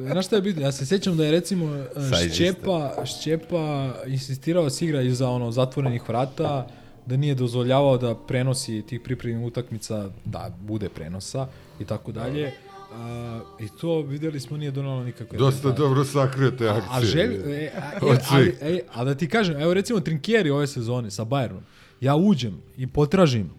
znaš 0.06 0.26
šta 0.26 0.36
je 0.36 0.42
bitno? 0.42 0.62
Ja 0.62 0.72
se 0.72 0.86
sjećam 0.86 1.16
da 1.16 1.24
je 1.24 1.30
recimo 1.30 1.76
e. 1.76 1.86
Šćepa, 2.32 2.94
Šćepa 3.06 3.94
insistirao 4.06 4.64
da 4.64 4.70
se 4.70 4.84
igra 4.84 5.02
iza 5.02 5.28
ono 5.28 5.50
zatvorenih 5.50 6.08
vrata, 6.08 6.66
da 7.06 7.16
nije 7.16 7.34
dozvoljavao 7.34 7.98
da 7.98 8.14
prenosi 8.14 8.82
tih 8.82 9.00
pripremnih 9.00 9.46
utakmica, 9.46 10.10
da 10.24 10.50
bude 10.60 10.88
prenosa 10.88 11.46
i 11.80 11.84
tako 11.84 12.12
dalje. 12.12 12.52
A, 12.94 13.40
I 13.60 13.68
to 13.80 14.00
videli 14.00 14.40
smo 14.40 14.56
nije 14.56 14.70
donalo 14.70 15.04
nikakve 15.04 15.38
Dosta 15.38 15.56
rezultate. 15.56 15.82
dobro 15.82 16.04
sakrio 16.04 16.50
te 16.50 16.68
akcije. 16.68 16.88
A, 16.90 16.96
a, 16.96 17.00
želj, 17.00 17.34
e, 17.34 17.72
a, 17.76 17.90
e, 17.92 17.98
ali, 18.08 18.18
svih. 18.28 18.58
e, 18.60 18.80
a 18.92 19.04
da 19.04 19.14
ti 19.14 19.28
kažem, 19.28 19.60
evo 19.60 19.74
recimo 19.74 20.00
Trinkieri 20.00 20.50
ove 20.50 20.66
sezone 20.66 21.10
sa 21.10 21.24
Bayernom, 21.24 21.60
ja 22.00 22.16
uđem 22.16 22.58
i 22.76 22.86
potražim, 22.86 23.50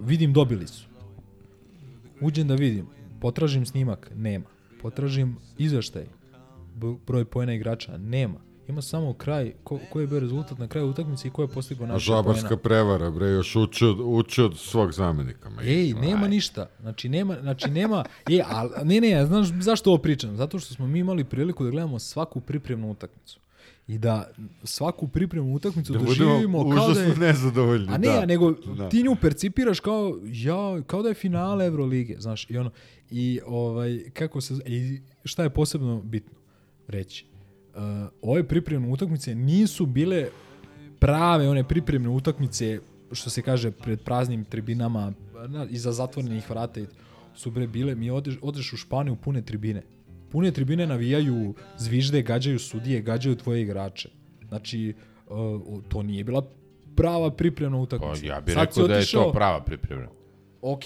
vidim 0.00 0.32
dobili 0.32 0.66
su. 0.66 0.84
Uđem 2.20 2.48
da 2.48 2.54
vidim, 2.54 2.86
potražim 3.20 3.66
snimak, 3.66 4.10
nema. 4.14 4.44
Potražim 4.82 5.36
izveštaj, 5.58 6.06
broj 7.06 7.24
pojena 7.24 7.54
igrača, 7.54 7.98
nema. 7.98 8.50
Ima 8.68 8.82
samo 8.82 9.12
kraj, 9.12 9.52
ko, 9.64 9.78
koji 9.92 10.02
je 10.02 10.06
bio 10.06 10.20
rezultat 10.20 10.58
na 10.58 10.68
kraju 10.68 10.88
utakmice 10.88 11.28
i 11.28 11.30
ko 11.30 11.42
je 11.42 11.48
postigao 11.48 11.84
A 11.84 11.88
naše 11.88 12.04
žabarska 12.04 12.56
prevara, 12.56 13.10
bre, 13.10 13.26
još 13.26 13.56
uči 13.56 13.84
od, 13.84 14.00
uči 14.00 14.42
od 14.42 14.58
svog 14.58 14.92
zamenika. 14.92 15.50
ma. 15.50 15.62
Ej, 15.62 15.92
nema 15.92 16.28
ništa. 16.28 16.66
Znači 16.80 17.08
nema, 17.08 17.36
znači 17.40 17.70
nema, 17.70 18.04
e, 18.30 18.42
al 18.48 18.70
ne 18.84 19.00
ne, 19.00 19.26
znaš 19.26 19.48
zašto 19.60 19.90
ovo 19.90 19.98
pričam? 19.98 20.36
Zato 20.36 20.58
što 20.58 20.74
smo 20.74 20.86
mi 20.86 20.98
imali 20.98 21.24
priliku 21.24 21.64
da 21.64 21.70
gledamo 21.70 21.98
svaku 21.98 22.40
pripremnu 22.40 22.90
utakmicu. 22.90 23.40
I 23.86 23.98
da 23.98 24.30
svaku 24.64 25.08
pripremnu 25.08 25.54
utakmicu 25.54 25.92
Da 25.92 25.98
doživimo 25.98 26.70
kao 26.70 26.92
da 26.94 27.00
je 27.00 27.16
nezadovoljni, 27.16 27.88
A 27.88 27.98
ne, 27.98 28.08
da. 28.08 28.26
nego 28.26 28.50
Da. 28.52 28.88
ti 28.88 29.02
nju 29.02 29.16
percipiraš 29.20 29.80
kao 29.80 30.18
ja, 30.24 30.82
kao 30.86 31.02
da 31.02 31.08
je 31.08 31.14
finale 31.14 31.66
Evrolige, 31.66 32.16
znaš, 32.18 32.50
i 32.50 32.58
ono 32.58 32.70
i 33.10 33.40
ovaj 33.46 34.10
kako 34.12 34.40
se 34.40 34.54
i 34.66 35.00
šta 35.24 35.42
je 35.42 35.50
posebno 35.50 36.02
bitno 36.04 36.38
reći. 36.88 37.26
Uh, 37.74 37.82
ove 38.22 38.48
pripremne 38.48 38.88
utakmice 38.88 39.34
nisu 39.34 39.86
bile 39.86 40.28
prave 40.98 41.48
one 41.48 41.64
pripremne 41.68 42.08
utakmice 42.08 42.80
što 43.12 43.30
se 43.30 43.42
kaže 43.42 43.70
pred 43.70 44.00
praznim 44.00 44.44
tribinama 44.44 45.12
na, 45.48 45.66
iza 45.70 45.92
zatvorenih 45.92 46.50
vrata 46.50 46.80
su 47.34 47.50
bre 47.50 47.66
bile 47.66 47.94
mi 47.94 48.10
odeš, 48.10 48.38
odeš 48.42 48.72
u 48.72 48.76
Španiju 48.76 49.16
pune 49.16 49.42
tribine 49.42 49.82
pune 50.30 50.50
tribine 50.50 50.86
navijaju 50.86 51.54
zvižde 51.78 52.22
gađaju 52.22 52.58
sudije 52.58 53.02
gađaju 53.02 53.36
tvoje 53.36 53.62
igrače. 53.62 54.08
Znači 54.48 54.94
uh, 55.28 55.82
to 55.88 56.02
nije 56.02 56.24
bila 56.24 56.42
prava 56.96 57.30
pripremna 57.30 57.78
Pa, 57.78 57.82
utakmica 57.82 58.26
ja 58.26 58.40
bih 58.40 58.54
rekao 58.54 58.88
da 58.88 58.94
je 58.94 59.06
to 59.06 59.32
prava 59.32 59.60
priprema. 59.64 60.08
Ok, 60.62 60.82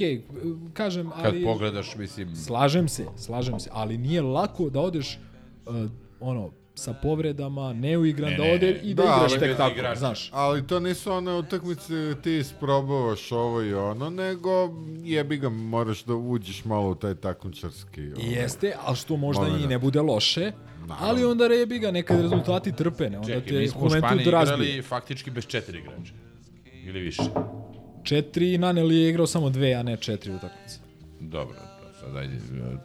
kažem, 0.73 1.11
Kad 1.11 1.35
ali... 1.35 1.45
pogledaš, 1.45 1.97
mislim... 1.97 2.37
Slažem 2.37 2.89
se, 2.89 3.07
slažem 3.17 3.61
se, 3.61 3.71
ali 3.73 3.99
nije 3.99 4.23
lako 4.23 4.71
da 4.71 4.81
odeš 4.81 5.19
uh, 5.67 5.91
ono, 6.21 6.51
sa 6.77 6.93
povredama, 6.95 7.73
neuigran, 7.73 8.31
Ne, 8.31 8.37
da 8.37 8.43
ne, 8.43 8.53
ode 8.53 8.71
i 8.73 8.95
da, 8.95 9.03
da, 9.03 9.09
igraš 9.09 9.33
ali- 9.33 9.41
tek 9.41 9.57
tako, 9.57 9.73
igrač. 9.73 9.99
znaš. 9.99 10.31
Ali 10.33 10.67
to 10.67 10.81
nisu 10.81 11.13
one 11.13 11.33
utakmice 11.33 11.93
ti 12.23 12.33
isprobavaš 12.33 13.33
ovo 13.33 13.63
i 13.63 13.75
ono, 13.75 14.11
nego 14.11 14.51
jebi 14.99 15.37
ga, 15.37 15.49
moraš 15.49 16.05
da 16.05 16.15
uđeš 16.15 16.65
malo 16.65 16.91
u 16.91 16.95
taj 16.95 17.15
takmičarski... 17.15 18.01
ovaj, 18.13 18.33
Jeste, 18.33 18.75
ali 18.81 18.97
što 18.97 19.17
možda 19.17 19.43
i 19.43 19.47
momenat. 19.47 19.71
ne 19.71 19.79
bude 19.79 20.01
loše, 20.01 20.53
ali 20.91 21.25
onda 21.25 21.49
rebi 21.49 21.79
ga, 21.79 21.91
nekad 21.91 22.21
rezultati 22.21 22.73
trpe, 22.73 23.11
ne, 23.11 23.19
onda 23.19 23.29
Čekaj, 23.29 23.47
te 23.47 23.55
mi 23.55 23.69
smo 23.69 23.81
u 23.81 23.91
Španiji 23.91 24.23
igrali 24.23 24.83
faktički 24.83 25.31
bez 25.31 25.47
četiri 25.47 25.79
igrača. 25.79 26.13
Ili 26.85 27.01
više. 27.01 27.23
Četiri, 28.03 28.59
Naneli 28.59 28.97
je 28.97 29.09
igrao 29.11 29.27
samo 29.27 29.51
dve, 29.51 29.75
a 29.75 29.83
ne 29.83 29.97
četiri 29.97 30.33
utakmice. 30.33 30.79
Dobro, 31.21 31.57
sad, 32.05 32.17
ajde, 32.17 32.39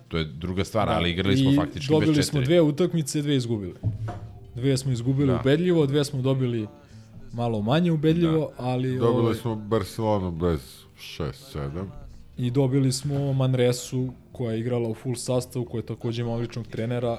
to 0.08 0.18
je 0.18 0.24
druga 0.24 0.64
stvar, 0.64 0.88
Da, 0.88 0.94
ali 0.94 1.10
igrali 1.12 1.38
smo 1.38 1.52
i 1.52 1.56
faktički 1.56 1.80
bez 1.80 2.00
dobili 2.00 2.16
četiri. 2.16 2.24
smo 2.24 2.42
dve 2.42 2.62
utakmice, 2.62 3.22
dve 3.22 3.36
izgubili. 3.36 3.74
Dve 4.56 4.78
smo 4.78 4.92
izgubili 4.92 5.28
Da. 5.28 5.40
ubedljivo, 5.40 5.86
dve 5.86 6.06
smo 6.06 6.22
dobili 6.22 6.68
malo 7.34 7.62
manje 7.62 7.92
ubedljivo, 7.92 8.52
ali... 8.58 8.98
Dobili 8.98 9.24
ovaj, 9.24 9.36
smo 9.36 9.56
Barcelonu 9.56 10.32
bez 10.32 10.60
6-7. 11.20 11.86
I 12.38 12.52
dobili 12.52 12.92
smo 12.92 13.34
Manresu 13.34 14.10
koja 14.32 14.52
je 14.54 14.60
igrala 14.60 14.90
u 14.90 14.94
full 14.94 15.16
sastavu, 15.16 15.66
koja 15.66 15.80
je 15.80 15.86
takođe 15.86 16.22
ima 16.22 16.32
odličnog 16.32 16.68
trenera 16.68 17.18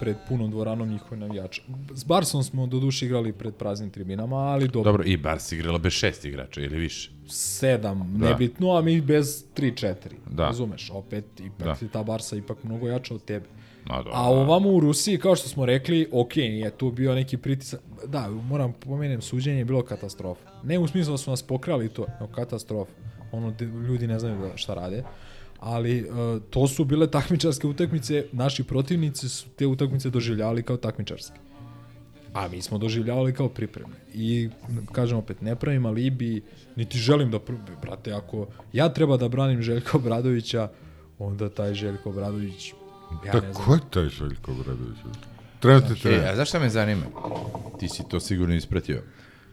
pred 0.00 0.16
punom 0.28 0.50
dvoranom 0.50 0.88
njihovih 0.88 1.18
navijača. 1.20 1.62
S 1.90 2.04
Barsom 2.04 2.42
smo 2.42 2.66
do 2.66 2.78
duše 2.80 3.06
igrali 3.06 3.32
pred 3.32 3.54
praznim 3.54 3.90
tribinama, 3.90 4.36
ali 4.36 4.68
dobro. 4.68 4.92
Dobro, 4.92 5.04
i 5.06 5.16
Bars 5.16 5.52
igrala 5.52 5.78
bez 5.78 5.92
šest 5.92 6.24
igrača 6.24 6.60
ili 6.60 6.78
više. 6.78 7.10
Sedam, 7.28 8.18
Da. 8.18 8.28
nebitno, 8.28 8.70
a 8.70 8.80
mi 8.80 9.00
bez 9.00 9.44
3-4. 9.56 9.94
Da. 10.30 10.44
Razumeš, 10.46 10.90
opet, 10.92 11.24
ipak 11.40 11.66
Da. 11.66 11.76
je 11.80 11.88
ta 11.92 12.02
Barsa 12.02 12.36
ipak 12.36 12.64
mnogo 12.64 12.88
jača 12.88 13.14
od 13.14 13.24
tebe. 13.24 13.46
No, 13.86 13.96
dobro. 13.96 14.12
A 14.14 14.22
ovamo 14.22 14.68
u 14.70 14.80
Rusiji, 14.80 15.18
kao 15.18 15.36
što 15.36 15.48
smo 15.48 15.66
rekli, 15.66 16.08
ok, 16.12 16.36
je 16.36 16.70
tu 16.70 16.90
bio 16.90 17.14
neki 17.14 17.36
pritisak. 17.36 17.80
Da, 18.06 18.28
moram 18.30 18.72
pomenem, 18.72 19.22
suđenje 19.22 19.58
je 19.58 19.64
bilo 19.64 19.82
katastrofa. 19.82 20.40
Ne 20.64 20.78
u 20.78 20.86
smislu 20.86 21.12
da 21.12 21.18
su 21.18 21.30
nas 21.30 21.42
pokrali 21.42 21.88
to, 21.88 22.06
nego 22.20 22.32
katastrofa. 22.32 22.92
Ono, 23.32 23.54
ljudi 23.88 24.06
ne 24.06 24.18
znaju 24.18 24.38
da 24.40 24.56
šta 24.56 24.74
rade. 24.74 25.02
Ali 25.60 26.02
uh, 26.10 26.42
to 26.50 26.68
su 26.68 26.84
bile 26.84 27.10
takmičarske 27.10 27.66
utakmice, 27.66 28.24
naši 28.32 28.64
protivnici 28.64 29.28
su 29.28 29.46
te 29.56 29.66
utakmice 29.66 30.10
doživljavali 30.10 30.62
kao 30.62 30.76
takmičarske. 30.76 31.34
A 32.34 32.48
mi 32.48 32.62
smo 32.62 32.78
doživljavali 32.78 33.34
kao 33.34 33.48
pripreme. 33.48 33.94
I, 34.14 34.48
kažem 34.92 35.18
opet, 35.18 35.40
ne 35.42 35.56
pravim 35.56 35.86
alibi, 35.86 36.42
niti 36.76 36.98
želim 36.98 37.30
da, 37.30 37.38
brate, 37.82 38.12
ako 38.12 38.46
ja 38.72 38.88
treba 38.88 39.16
da 39.16 39.28
branim 39.28 39.62
Željka 39.62 39.96
Obradovića 39.98 40.68
onda 41.18 41.48
taj 41.48 41.74
Željko 41.74 42.10
Obradović, 42.10 42.72
ja 43.26 43.32
Da, 43.32 43.40
ne 43.40 43.52
znam. 43.52 43.64
ko 43.64 43.74
je 43.74 43.80
taj 43.90 44.08
Željko 44.08 44.50
Obradović? 44.52 44.98
Trenutni 45.60 45.96
E, 45.96 46.00
trener. 46.02 46.28
a 46.28 46.34
znaš 46.34 46.48
šta 46.48 46.58
me 46.58 46.68
zanima? 46.70 47.02
Ti 47.80 47.88
si 47.88 48.02
to 48.08 48.20
sigurno 48.20 48.54
ispratio. 48.54 49.02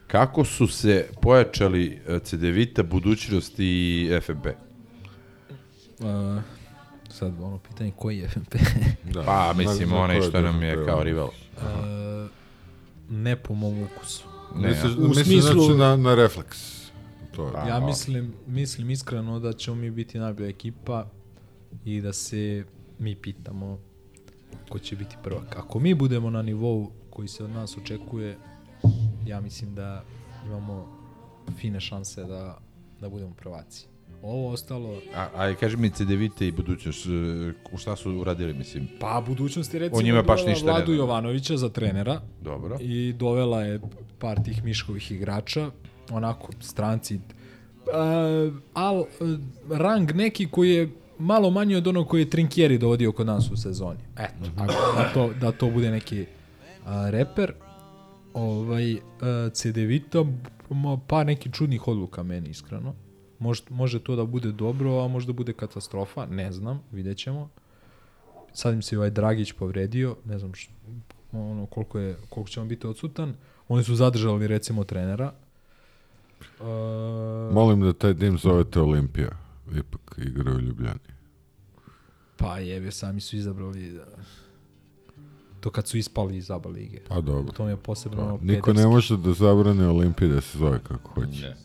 Kako 0.06 0.44
su 0.44 0.66
se 0.66 1.06
pojačali 1.22 2.00
e, 2.08 2.18
CDVita, 2.18 2.82
budućnost 2.82 3.54
i 3.58 4.10
FNP? 4.22 4.46
Uh, 6.04 6.42
sad 7.08 7.32
ono 7.40 7.58
pitanje 7.58 7.92
koji 7.96 8.18
je 8.18 8.28
FNP? 8.28 8.54
Da. 9.14 9.22
Pa, 9.22 9.52
mislim, 9.52 9.88
na 9.88 9.96
onaj 9.96 10.20
što 10.20 10.40
nam 10.40 10.62
je 10.62 10.86
kao 10.86 11.02
rival. 11.02 11.28
Uh, 11.56 11.62
ne 13.10 13.36
po 13.36 13.54
mom 13.54 13.82
ukusu. 13.82 14.24
Ne, 14.56 14.68
Misliš, 14.68 14.92
ja. 14.92 14.98
U 14.98 15.08
misliš 15.08 15.26
smislu- 15.26 15.66
znači 15.66 15.78
na, 15.78 15.96
na 15.96 16.14
refleks. 16.14 16.84
To 17.36 17.46
je. 17.46 17.68
Ja 17.68 17.80
mislim, 17.80 18.34
mislim 18.46 18.90
iskreno 18.90 19.40
da 19.40 19.52
ćemo 19.52 19.76
mi 19.76 19.90
biti 19.90 20.18
najbolja 20.18 20.48
ekipa 20.48 21.06
i 21.84 22.00
da 22.00 22.12
se 22.12 22.64
mi 22.98 23.16
pitamo 23.16 23.78
ko 24.68 24.78
će 24.78 24.96
biti 24.96 25.16
prvak. 25.22 25.56
Ako 25.56 25.78
mi 25.78 25.94
budemo 25.94 26.30
na 26.30 26.42
nivou 26.42 26.90
koji 27.10 27.28
se 27.28 27.44
od 27.44 27.50
nas 27.50 27.76
očekuje, 27.76 28.38
ja 29.26 29.40
mislim 29.40 29.74
da 29.74 30.04
imamo 30.46 30.88
fine 31.58 31.80
šanse 31.80 32.24
da, 32.24 32.58
da 33.00 33.08
budemo 33.08 33.34
prvaci. 33.34 33.86
Ovo 34.24 34.50
ostalo, 34.50 35.00
A, 35.14 35.28
a 35.34 35.54
kaži 35.54 35.76
mi 35.76 35.90
CDVita 35.90 36.44
i 36.44 36.52
budućnost, 36.52 37.06
e, 37.06 37.76
šta 37.78 37.96
su 37.96 38.12
uradili, 38.12 38.54
mislim? 38.54 38.88
pa 39.00 39.22
budućnost 39.26 39.74
je 39.74 39.80
recimo 39.80 40.02
njima 40.02 40.22
baš 40.22 40.46
ništa 40.46 40.66
ne 40.66 40.72
Vladu 40.72 40.86
znam. 40.86 40.96
Jovanovića 40.96 41.56
za 41.56 41.68
trenera 41.68 42.20
Dobro. 42.40 42.78
i 42.80 43.12
dovela 43.12 43.62
je 43.62 43.80
par 44.18 44.42
tih 44.42 44.64
miškovih 44.64 45.12
igrača, 45.12 45.70
onako 46.10 46.52
stranci, 46.60 47.14
uh, 47.16 48.54
al 48.74 49.00
uh, 49.00 49.06
rang 49.70 50.12
neki 50.14 50.46
koji 50.50 50.70
je 50.70 50.88
malo 51.18 51.50
manji 51.50 51.76
od 51.76 51.86
onog 51.86 52.08
koji 52.08 52.20
je 52.20 52.30
Trinkieri 52.30 52.78
dovodio 52.78 53.12
kod 53.12 53.26
nas 53.26 53.50
u 53.50 53.56
sezoni. 53.56 54.00
Eto, 54.18 54.50
ako- 54.56 54.72
da, 54.96 55.10
to, 55.14 55.30
da 55.40 55.52
to 55.52 55.70
bude 55.70 55.90
neki 55.90 56.20
uh, 56.20 56.88
reper. 57.10 57.52
Ovaj, 58.34 58.92
uh, 58.94 59.00
CDVita, 59.52 60.24
pa 61.06 61.24
neki 61.24 61.52
čudnih 61.52 61.88
odluka 61.88 62.22
meni, 62.22 62.50
iskreno. 62.50 62.94
Može, 63.44 63.62
može 63.70 63.98
to 63.98 64.16
da 64.16 64.24
bude 64.24 64.52
dobro, 64.52 65.04
a 65.04 65.08
možda 65.08 65.32
bude 65.32 65.52
katastrofa, 65.52 66.26
ne 66.26 66.52
znam, 66.52 66.80
vidjet 66.92 67.18
ćemo. 67.18 67.48
Sad 68.52 68.74
im 68.74 68.82
se 68.82 68.94
i 68.94 68.98
ovaj 68.98 69.10
Dragić 69.10 69.52
povredio, 69.52 70.16
ne 70.24 70.38
znam 70.38 70.54
š, 70.54 70.70
ono, 71.32 71.66
koliko, 71.66 71.98
je, 71.98 72.16
koliko 72.28 72.50
će 72.50 72.60
on 72.60 72.68
biti 72.68 72.86
odsutan. 72.86 73.34
Oni 73.68 73.84
su 73.84 73.94
zadržali 73.94 74.46
recimo 74.46 74.84
trenera. 74.84 75.32
Uh, 76.60 77.54
Molim 77.54 77.80
da 77.80 77.92
taj 77.92 78.14
dim 78.14 78.38
zovete 78.38 78.80
Olimpija. 78.80 79.30
Ipak 79.78 80.18
igra 80.18 80.52
u 80.52 80.60
Ljubljani. 80.60 81.08
Pa 82.36 82.58
jebe, 82.58 82.90
sami 82.90 83.20
su 83.20 83.36
izabrali 83.36 83.90
da... 83.90 84.06
To 85.60 85.70
kad 85.70 85.88
su 85.88 85.98
ispali 85.98 86.36
iz 86.36 86.50
ABA 86.50 86.68
lige. 86.68 87.00
Pa 87.08 87.20
dobro. 87.20 87.52
To 87.52 87.68
je 87.68 87.76
posebno 87.76 88.38
Pa, 88.38 88.44
niko 88.44 88.72
ne 88.72 88.86
može 88.86 89.16
da 89.16 89.32
zabrane 89.32 89.88
Olimpiji 89.88 90.28
da 90.28 90.40
se 90.40 90.58
zove 90.58 90.78
kako 90.78 91.10
hoće. 91.10 91.48
Uh, 91.48 91.63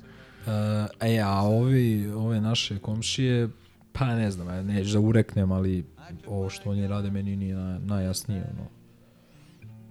e, 1.01 1.19
a 1.19 1.41
ovi, 1.41 2.11
ove 2.15 2.41
naše 2.41 2.80
komšije, 2.80 3.49
pa 3.91 4.05
ne 4.05 4.31
znam, 4.31 4.67
neću 4.67 4.93
da 4.93 4.99
ureknem, 4.99 5.51
ali 5.51 5.85
ovo 6.27 6.49
što 6.49 6.69
oni 6.69 6.88
rade 6.88 7.11
meni 7.11 7.35
nije 7.35 7.55
na, 7.55 7.80
najjasnije, 7.80 8.43
ono. 8.53 8.67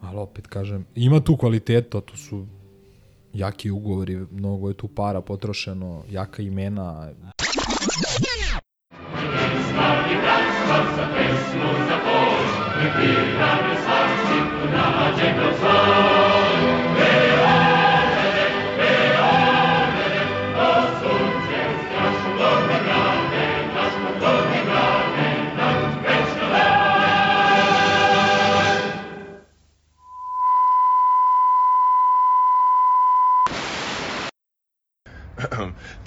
Ali 0.00 0.18
opet 0.18 0.46
kažem, 0.46 0.86
ima 0.94 1.20
tu 1.20 1.36
kvaliteta, 1.36 2.00
to 2.00 2.16
su 2.16 2.46
jaki 3.32 3.70
ugovori, 3.70 4.26
mnogo 4.30 4.68
je 4.68 4.74
tu 4.74 4.88
para 4.88 5.20
potrošeno, 5.20 6.04
jaka 6.10 6.42
imena. 6.42 7.10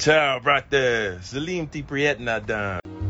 Ciao, 0.01 0.39
brate. 0.39 1.19
Salim 1.21 1.67
ti 1.69 1.83
prijetna 1.85 2.39
dan. 2.39 3.00